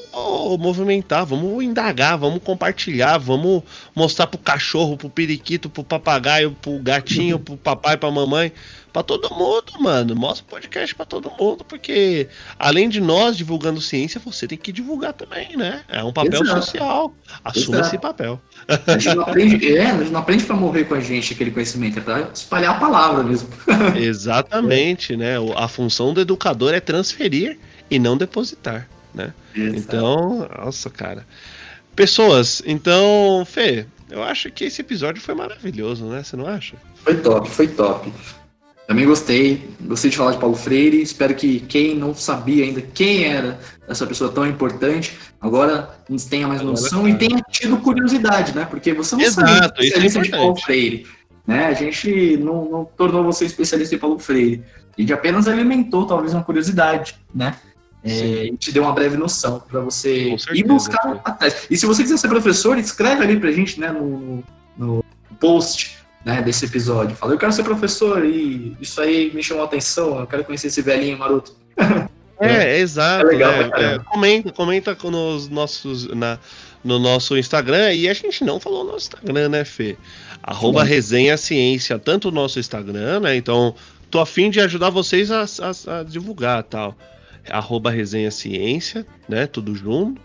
movimentar, 0.57 1.25
vamos 1.25 1.61
indagar, 1.61 2.17
vamos 2.17 2.41
compartilhar, 2.41 3.17
vamos 3.17 3.63
mostrar 3.93 4.27
pro 4.27 4.39
cachorro, 4.39 4.95
pro 4.95 5.09
periquito, 5.09 5.69
pro 5.69 5.83
papagaio, 5.83 6.55
pro 6.61 6.79
gatinho, 6.79 7.37
pro 7.37 7.57
papai, 7.57 7.97
pra 7.97 8.09
mamãe, 8.09 8.53
pra 8.93 9.03
todo 9.03 9.29
mundo, 9.35 9.73
mano. 9.79 10.15
Mostra 10.15 10.45
o 10.45 10.47
podcast 10.47 10.95
pra 10.95 11.05
todo 11.05 11.29
mundo, 11.37 11.65
porque 11.65 12.29
além 12.57 12.87
de 12.87 13.01
nós 13.01 13.35
divulgando 13.35 13.81
ciência, 13.81 14.21
você 14.23 14.47
tem 14.47 14.57
que 14.57 14.71
divulgar 14.71 15.11
também, 15.11 15.57
né? 15.57 15.81
É 15.89 16.01
um 16.01 16.13
papel 16.13 16.43
Exato. 16.43 16.61
social. 16.61 17.13
Assuma 17.43 17.77
Exato. 17.77 17.87
esse 17.89 17.97
papel. 17.97 18.41
A 18.87 18.97
gente 18.97 19.15
não 19.15 19.23
aprende, 19.23 19.75
é, 19.75 19.85
a 19.85 19.97
gente 19.97 20.11
não 20.11 20.21
aprende 20.21 20.45
pra 20.45 20.55
morrer 20.55 20.85
com 20.85 20.93
a 20.93 21.01
gente 21.01 21.33
aquele 21.33 21.51
conhecimento, 21.51 21.99
é 21.99 22.01
pra 22.01 22.29
espalhar 22.33 22.75
a 22.75 22.79
palavra 22.79 23.21
mesmo. 23.21 23.49
Exatamente, 23.97 25.17
né? 25.17 25.33
A 25.57 25.67
função 25.67 26.13
do 26.13 26.21
educador 26.21 26.73
é 26.73 26.79
transferir 26.79 27.59
e 27.89 27.99
não 27.99 28.17
depositar, 28.17 28.87
né? 29.13 29.33
Exato. 29.55 29.77
Então, 29.77 30.49
nossa, 30.57 30.89
cara. 30.89 31.25
Pessoas, 31.95 32.61
então, 32.65 33.45
Fê, 33.45 33.85
eu 34.09 34.23
acho 34.23 34.51
que 34.51 34.65
esse 34.65 34.81
episódio 34.81 35.21
foi 35.21 35.35
maravilhoso, 35.35 36.05
né? 36.05 36.23
Você 36.23 36.35
não 36.35 36.47
acha? 36.47 36.75
Foi 36.95 37.15
top, 37.17 37.49
foi 37.49 37.67
top. 37.67 38.11
Também 38.87 39.05
gostei, 39.05 39.69
gostei 39.81 40.11
de 40.11 40.17
falar 40.17 40.31
de 40.31 40.39
Paulo 40.39 40.55
Freire. 40.55 41.01
Espero 41.01 41.33
que 41.33 41.61
quem 41.61 41.95
não 41.95 42.13
sabia 42.13 42.65
ainda 42.65 42.81
quem 42.81 43.23
era 43.23 43.59
essa 43.87 44.05
pessoa 44.05 44.31
tão 44.31 44.45
importante, 44.45 45.17
agora 45.39 45.97
tenha 46.29 46.47
mais 46.47 46.61
noção 46.61 46.99
agora, 46.99 47.13
e 47.13 47.17
tenha 47.17 47.41
tido 47.49 47.77
curiosidade, 47.77 48.53
né? 48.55 48.65
Porque 48.65 48.93
você 48.93 49.15
não 49.15 49.23
Exato, 49.23 49.47
sabe 49.47 49.61
é 49.61 49.85
especialista 49.85 50.19
é 50.19 50.21
de 50.21 50.29
Paulo 50.31 50.55
Freire. 50.57 51.07
Né? 51.47 51.65
A 51.65 51.73
gente 51.73 52.37
não, 52.37 52.69
não 52.69 52.85
tornou 52.85 53.23
você 53.23 53.45
especialista 53.45 53.95
em 53.95 53.99
Paulo 53.99 54.19
Freire. 54.19 54.63
A 54.97 55.01
gente 55.01 55.13
apenas 55.13 55.47
alimentou 55.47 56.05
talvez 56.05 56.33
uma 56.33 56.43
curiosidade, 56.43 57.15
né? 57.33 57.55
É, 58.05 58.51
te 58.59 58.71
deu 58.71 58.83
uma 58.83 58.91
breve 58.91 59.15
noção 59.15 59.61
para 59.61 59.79
você 59.79 60.35
certeza, 60.37 60.57
ir 60.57 60.63
buscar 60.63 61.21
atrás. 61.23 61.67
E 61.69 61.77
se 61.77 61.85
você 61.85 62.03
quiser 62.03 62.17
ser 62.17 62.27
professor, 62.27 62.77
escreve 62.77 63.23
ali 63.23 63.39
pra 63.39 63.51
gente, 63.51 63.79
né, 63.79 63.91
no, 63.91 64.43
no 64.77 65.05
post 65.39 65.97
né, 66.25 66.41
desse 66.41 66.65
episódio. 66.65 67.15
Fala, 67.15 67.33
eu 67.33 67.37
quero 67.37 67.53
ser 67.53 67.63
professor 67.63 68.25
e 68.25 68.75
isso 68.81 68.99
aí 68.99 69.31
me 69.33 69.41
chamou 69.41 69.63
a 69.63 69.67
atenção, 69.67 70.19
eu 70.19 70.27
quero 70.27 70.43
conhecer 70.43 70.67
esse 70.67 70.81
velhinho 70.81 71.17
maroto. 71.17 71.55
É, 72.41 72.75
é 72.75 72.79
exato. 72.79 73.25
É 73.25 73.29
legal, 73.29 73.51
é, 73.53 73.95
é, 73.95 73.99
comenta, 73.99 74.51
comenta 74.51 74.97
nos 75.09 75.47
nossos, 75.47 76.07
na, 76.13 76.37
no 76.83 76.99
nosso 76.99 77.37
Instagram. 77.37 77.93
E 77.93 78.09
a 78.09 78.13
gente 78.13 78.43
não 78.43 78.59
falou 78.59 78.83
no 78.83 78.91
nosso 78.91 79.07
Instagram, 79.07 79.47
né, 79.47 79.63
Fê? 79.63 79.95
Arroba 80.41 80.83
Resenha 80.83 81.37
Ciência, 81.37 81.97
tanto 81.97 82.27
o 82.27 82.31
nosso 82.31 82.59
Instagram, 82.59 83.21
né? 83.21 83.37
Então, 83.37 83.73
tô 84.11 84.19
afim 84.19 84.49
de 84.49 84.59
ajudar 84.59 84.89
vocês 84.89 85.31
a, 85.31 85.43
a, 85.43 85.99
a 85.99 86.03
divulgar 86.03 86.63
tal 86.63 86.97
arroba 87.49 87.89
resenha 87.89 88.31
ciência, 88.31 89.05
né? 89.27 89.47
Tudo 89.47 89.75
junto. 89.75 90.21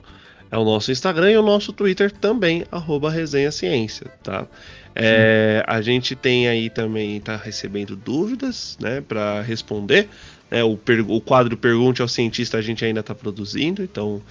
É 0.50 0.56
o 0.56 0.64
nosso 0.64 0.90
Instagram 0.90 1.30
e 1.30 1.36
o 1.36 1.42
nosso 1.42 1.72
Twitter 1.72 2.10
também, 2.10 2.64
arroba 2.72 3.10
resenha 3.10 3.52
ciência, 3.52 4.06
tá? 4.22 4.46
É, 4.94 5.62
a 5.66 5.80
gente 5.82 6.16
tem 6.16 6.48
aí 6.48 6.70
também, 6.70 7.20
tá 7.20 7.36
recebendo 7.36 7.94
dúvidas, 7.94 8.76
né, 8.80 9.00
para 9.00 9.42
responder. 9.42 10.08
É, 10.50 10.64
o, 10.64 10.78
o 11.08 11.20
quadro 11.20 11.56
Pergunte 11.56 12.00
ao 12.00 12.08
Cientista 12.08 12.56
a 12.56 12.62
gente 12.62 12.84
ainda 12.84 13.02
tá 13.02 13.14
produzindo, 13.14 13.82
então 13.82 14.22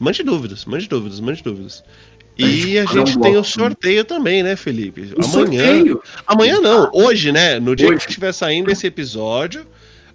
mande 0.00 0.22
dúvidas, 0.22 0.64
mande 0.64 0.88
dúvidas, 0.88 1.20
mande 1.20 1.42
dúvidas. 1.42 1.84
E 2.38 2.78
a 2.78 2.84
gente 2.86 3.18
tem 3.18 3.36
o 3.36 3.44
sorteio 3.44 4.04
também, 4.04 4.42
né, 4.42 4.56
Felipe? 4.56 5.12
O 5.16 5.24
amanhã. 5.24 5.64
Sorteio? 5.64 6.02
Amanhã 6.26 6.60
não, 6.60 6.90
hoje, 6.92 7.32
né? 7.32 7.58
No 7.60 7.76
dia 7.76 7.88
hoje. 7.88 7.98
que 7.98 8.10
estiver 8.10 8.32
saindo 8.32 8.70
esse 8.70 8.86
episódio, 8.86 9.66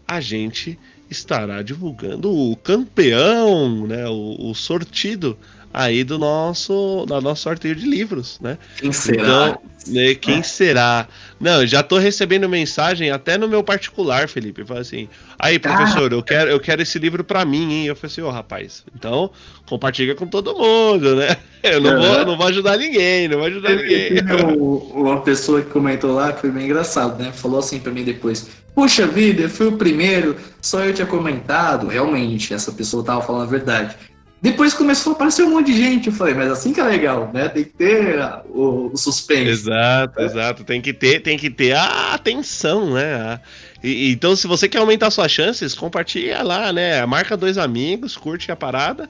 a 0.08 0.20
gente 0.20 0.78
estará 1.12 1.62
divulgando 1.62 2.32
o 2.32 2.56
campeão, 2.56 3.86
né, 3.86 4.08
o, 4.08 4.50
o 4.50 4.56
sortido 4.56 5.38
aí 5.74 6.04
do 6.04 6.18
nosso, 6.18 7.06
da 7.08 7.22
nosso 7.22 7.44
sorteio 7.44 7.76
de 7.76 7.86
livros, 7.86 8.40
né? 8.42 8.58
Quem 8.78 8.92
será? 8.92 9.24
Então, 9.24 9.62
né, 9.88 10.16
quem 10.16 10.40
é. 10.40 10.44
será? 10.44 11.08
Não, 11.40 11.66
já 11.66 11.82
tô 11.82 11.98
recebendo 11.98 12.48
mensagem 12.48 13.10
até 13.10 13.38
no 13.38 13.48
meu 13.48 13.64
particular, 13.64 14.28
Felipe. 14.28 14.66
Fala 14.66 14.82
assim: 14.82 15.08
aí, 15.40 15.58
professor, 15.58 16.12
eu 16.12 16.22
quero, 16.22 16.52
eu 16.52 16.60
quero 16.60 16.82
esse 16.82 17.00
livro 17.00 17.24
para 17.24 17.44
mim, 17.46 17.74
hein? 17.74 17.86
Eu 17.86 17.96
falei 17.96 18.12
assim: 18.12 18.22
ô, 18.22 18.28
oh, 18.28 18.32
rapaz, 18.32 18.84
então 18.96 19.32
compartilha 19.66 20.14
com 20.16 20.28
todo 20.28 20.56
mundo, 20.56 21.16
né? 21.16 21.38
Eu 21.64 21.80
não, 21.80 21.92
uhum. 21.92 22.02
vou, 22.02 22.26
não 22.26 22.38
vou 22.38 22.48
ajudar 22.48 22.78
ninguém, 22.78 23.28
não 23.28 23.38
vou 23.38 23.48
ajudar 23.48 23.76
ninguém. 23.76 24.20
uma 24.58 25.22
pessoa 25.22 25.62
que 25.62 25.70
comentou 25.70 26.14
lá 26.14 26.34
que 26.34 26.42
foi 26.42 26.52
bem 26.52 26.66
engraçado, 26.66 27.22
né? 27.22 27.32
Falou 27.32 27.60
assim 27.60 27.80
para 27.80 27.92
mim 27.92 28.04
depois: 28.04 28.50
Puxa 28.74 29.06
vida, 29.06 29.44
eu 29.44 29.50
fui 29.50 29.68
o 29.68 29.74
primeiro, 29.74 30.36
só 30.62 30.84
eu 30.84 30.94
tinha 30.94 31.06
comentado. 31.06 31.88
Realmente, 31.88 32.54
essa 32.54 32.72
pessoa 32.72 33.04
tava 33.04 33.22
falando 33.22 33.44
a 33.44 33.52
verdade. 33.52 33.96
Depois 34.42 34.74
começou 34.74 35.14
a 35.14 35.16
aparecer 35.16 35.44
um 35.44 35.52
monte 35.52 35.68
de 35.68 35.78
gente. 35.78 36.08
Eu 36.08 36.14
falei, 36.14 36.34
mas 36.34 36.52
assim 36.52 36.74
que 36.74 36.80
é 36.80 36.84
legal, 36.84 37.30
né? 37.32 37.48
Tem 37.48 37.64
que 37.64 37.70
ter 37.70 38.20
o, 38.50 38.90
o 38.92 38.98
suspense. 38.98 39.48
Exato, 39.48 40.20
é. 40.20 40.26
exato. 40.26 40.64
Tem 40.64 40.82
que 40.82 40.92
ter, 40.92 41.20
tem 41.22 41.38
que 41.38 41.50
ter 41.50 41.74
a 41.74 42.14
atenção, 42.16 42.92
né? 42.92 43.40
E, 43.84 44.12
então, 44.12 44.36
se 44.36 44.48
você 44.48 44.68
quer 44.68 44.80
aumentar 44.80 45.12
suas 45.12 45.32
chances, 45.32 45.76
compartilha 45.76 46.42
lá, 46.42 46.74
né? 46.74 47.06
Marca 47.06 47.38
dois 47.38 47.58
amigos, 47.60 48.18
curte 48.18 48.52
a 48.52 48.56
parada. 48.56 49.08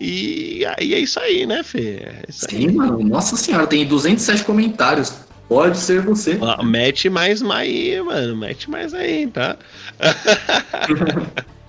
E 0.00 0.66
aí 0.76 0.94
é 0.94 0.98
isso 0.98 1.20
aí, 1.20 1.46
né, 1.46 1.62
Fê? 1.62 2.02
É 2.04 2.24
Sim, 2.28 2.66
aí. 2.68 2.72
mano. 2.72 2.98
Nossa 3.04 3.36
senhora, 3.36 3.68
tem 3.68 3.86
207 3.86 4.42
comentários. 4.42 5.14
Pode 5.48 5.78
ser 5.78 6.00
você. 6.00 6.38
Ah, 6.42 6.60
mete 6.64 7.08
mais 7.08 7.40
aí, 7.40 8.00
mano. 8.00 8.36
Mete 8.36 8.68
mais 8.68 8.92
aí, 8.94 9.28
tá? 9.28 9.56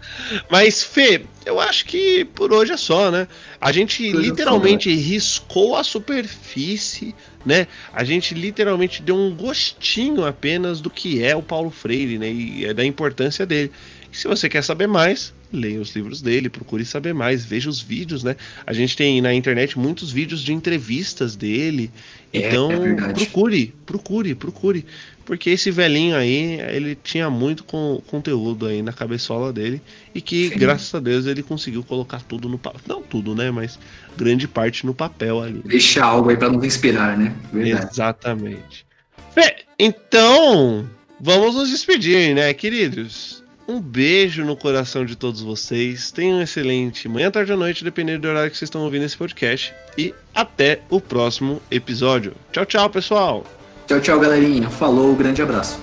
Mas, 0.49 0.83
Fê, 0.83 1.23
eu 1.45 1.59
acho 1.59 1.85
que 1.85 2.25
por 2.25 2.51
hoje 2.53 2.71
é 2.71 2.77
só, 2.77 3.11
né? 3.11 3.27
A 3.59 3.71
gente 3.71 4.11
por 4.11 4.21
literalmente 4.21 4.89
só, 4.89 4.95
né? 4.95 5.01
riscou 5.01 5.75
a 5.75 5.83
superfície, 5.83 7.15
né? 7.45 7.67
A 7.91 8.03
gente 8.03 8.33
literalmente 8.33 9.01
deu 9.01 9.15
um 9.15 9.35
gostinho 9.35 10.25
apenas 10.25 10.79
do 10.81 10.89
que 10.89 11.23
é 11.23 11.35
o 11.35 11.41
Paulo 11.41 11.69
Freire, 11.69 12.17
né? 12.17 12.31
E 12.31 12.65
é 12.65 12.73
da 12.73 12.85
importância 12.85 13.45
dele. 13.45 13.71
E 14.11 14.17
se 14.17 14.27
você 14.27 14.47
quer 14.47 14.63
saber 14.63 14.87
mais, 14.87 15.33
leia 15.51 15.81
os 15.81 15.95
livros 15.95 16.21
dele, 16.21 16.49
procure 16.49 16.85
saber 16.85 17.13
mais, 17.13 17.45
veja 17.45 17.69
os 17.69 17.79
vídeos, 17.79 18.23
né? 18.23 18.35
A 18.65 18.71
gente 18.71 18.95
tem 18.95 19.21
na 19.21 19.33
internet 19.33 19.77
muitos 19.77 20.11
vídeos 20.11 20.41
de 20.41 20.53
entrevistas 20.53 21.35
dele. 21.35 21.91
É, 22.31 22.47
então, 22.47 22.71
é 22.71 23.13
procure, 23.13 23.73
procure, 23.85 24.35
procure. 24.35 24.85
Porque 25.25 25.51
esse 25.51 25.71
velhinho 25.71 26.15
aí, 26.15 26.59
ele 26.59 26.95
tinha 26.95 27.29
muito 27.29 27.63
com, 27.63 28.01
conteúdo 28.07 28.65
aí 28.65 28.81
na 28.81 28.91
cabeçola 28.91 29.53
dele. 29.53 29.81
E 30.13 30.21
que, 30.21 30.49
Sim. 30.49 30.57
graças 30.57 30.93
a 30.93 30.99
Deus, 30.99 31.25
ele 31.25 31.41
conseguiu 31.41 31.83
colocar 31.83 32.21
tudo 32.21 32.49
no 32.49 32.57
papel. 32.57 32.81
Não 32.87 33.01
tudo, 33.01 33.33
né? 33.33 33.49
Mas 33.49 33.79
grande 34.17 34.47
parte 34.47 34.85
no 34.85 34.93
papel 34.93 35.41
ali. 35.41 35.61
Deixar 35.65 36.05
algo 36.05 36.29
aí 36.29 36.37
pra 36.37 36.49
nos 36.49 36.63
inspirar, 36.63 37.17
né? 37.17 37.33
Verdade. 37.53 37.87
Exatamente. 37.91 38.85
Bem, 39.33 39.53
então, 39.79 40.87
vamos 41.19 41.55
nos 41.55 41.69
despedir, 41.69 42.35
né, 42.35 42.53
queridos? 42.53 43.41
Um 43.67 43.79
beijo 43.79 44.43
no 44.43 44.57
coração 44.57 45.05
de 45.05 45.15
todos 45.15 45.41
vocês. 45.41 46.11
Tenham 46.11 46.39
um 46.39 46.41
excelente 46.41 47.07
manhã, 47.07 47.31
tarde 47.31 47.53
ou 47.53 47.57
noite, 47.57 47.83
dependendo 47.83 48.23
do 48.23 48.27
horário 48.27 48.51
que 48.51 48.57
vocês 48.57 48.67
estão 48.67 48.83
ouvindo 48.83 49.05
esse 49.05 49.15
podcast. 49.15 49.73
E 49.97 50.13
até 50.35 50.81
o 50.89 50.99
próximo 50.99 51.61
episódio. 51.71 52.33
Tchau, 52.51 52.65
tchau, 52.65 52.89
pessoal. 52.89 53.62
Tchau, 53.93 54.01
tchau, 54.01 54.19
galerinha. 54.19 54.71
Falou, 54.71 55.13
grande 55.15 55.43
abraço. 55.43 55.79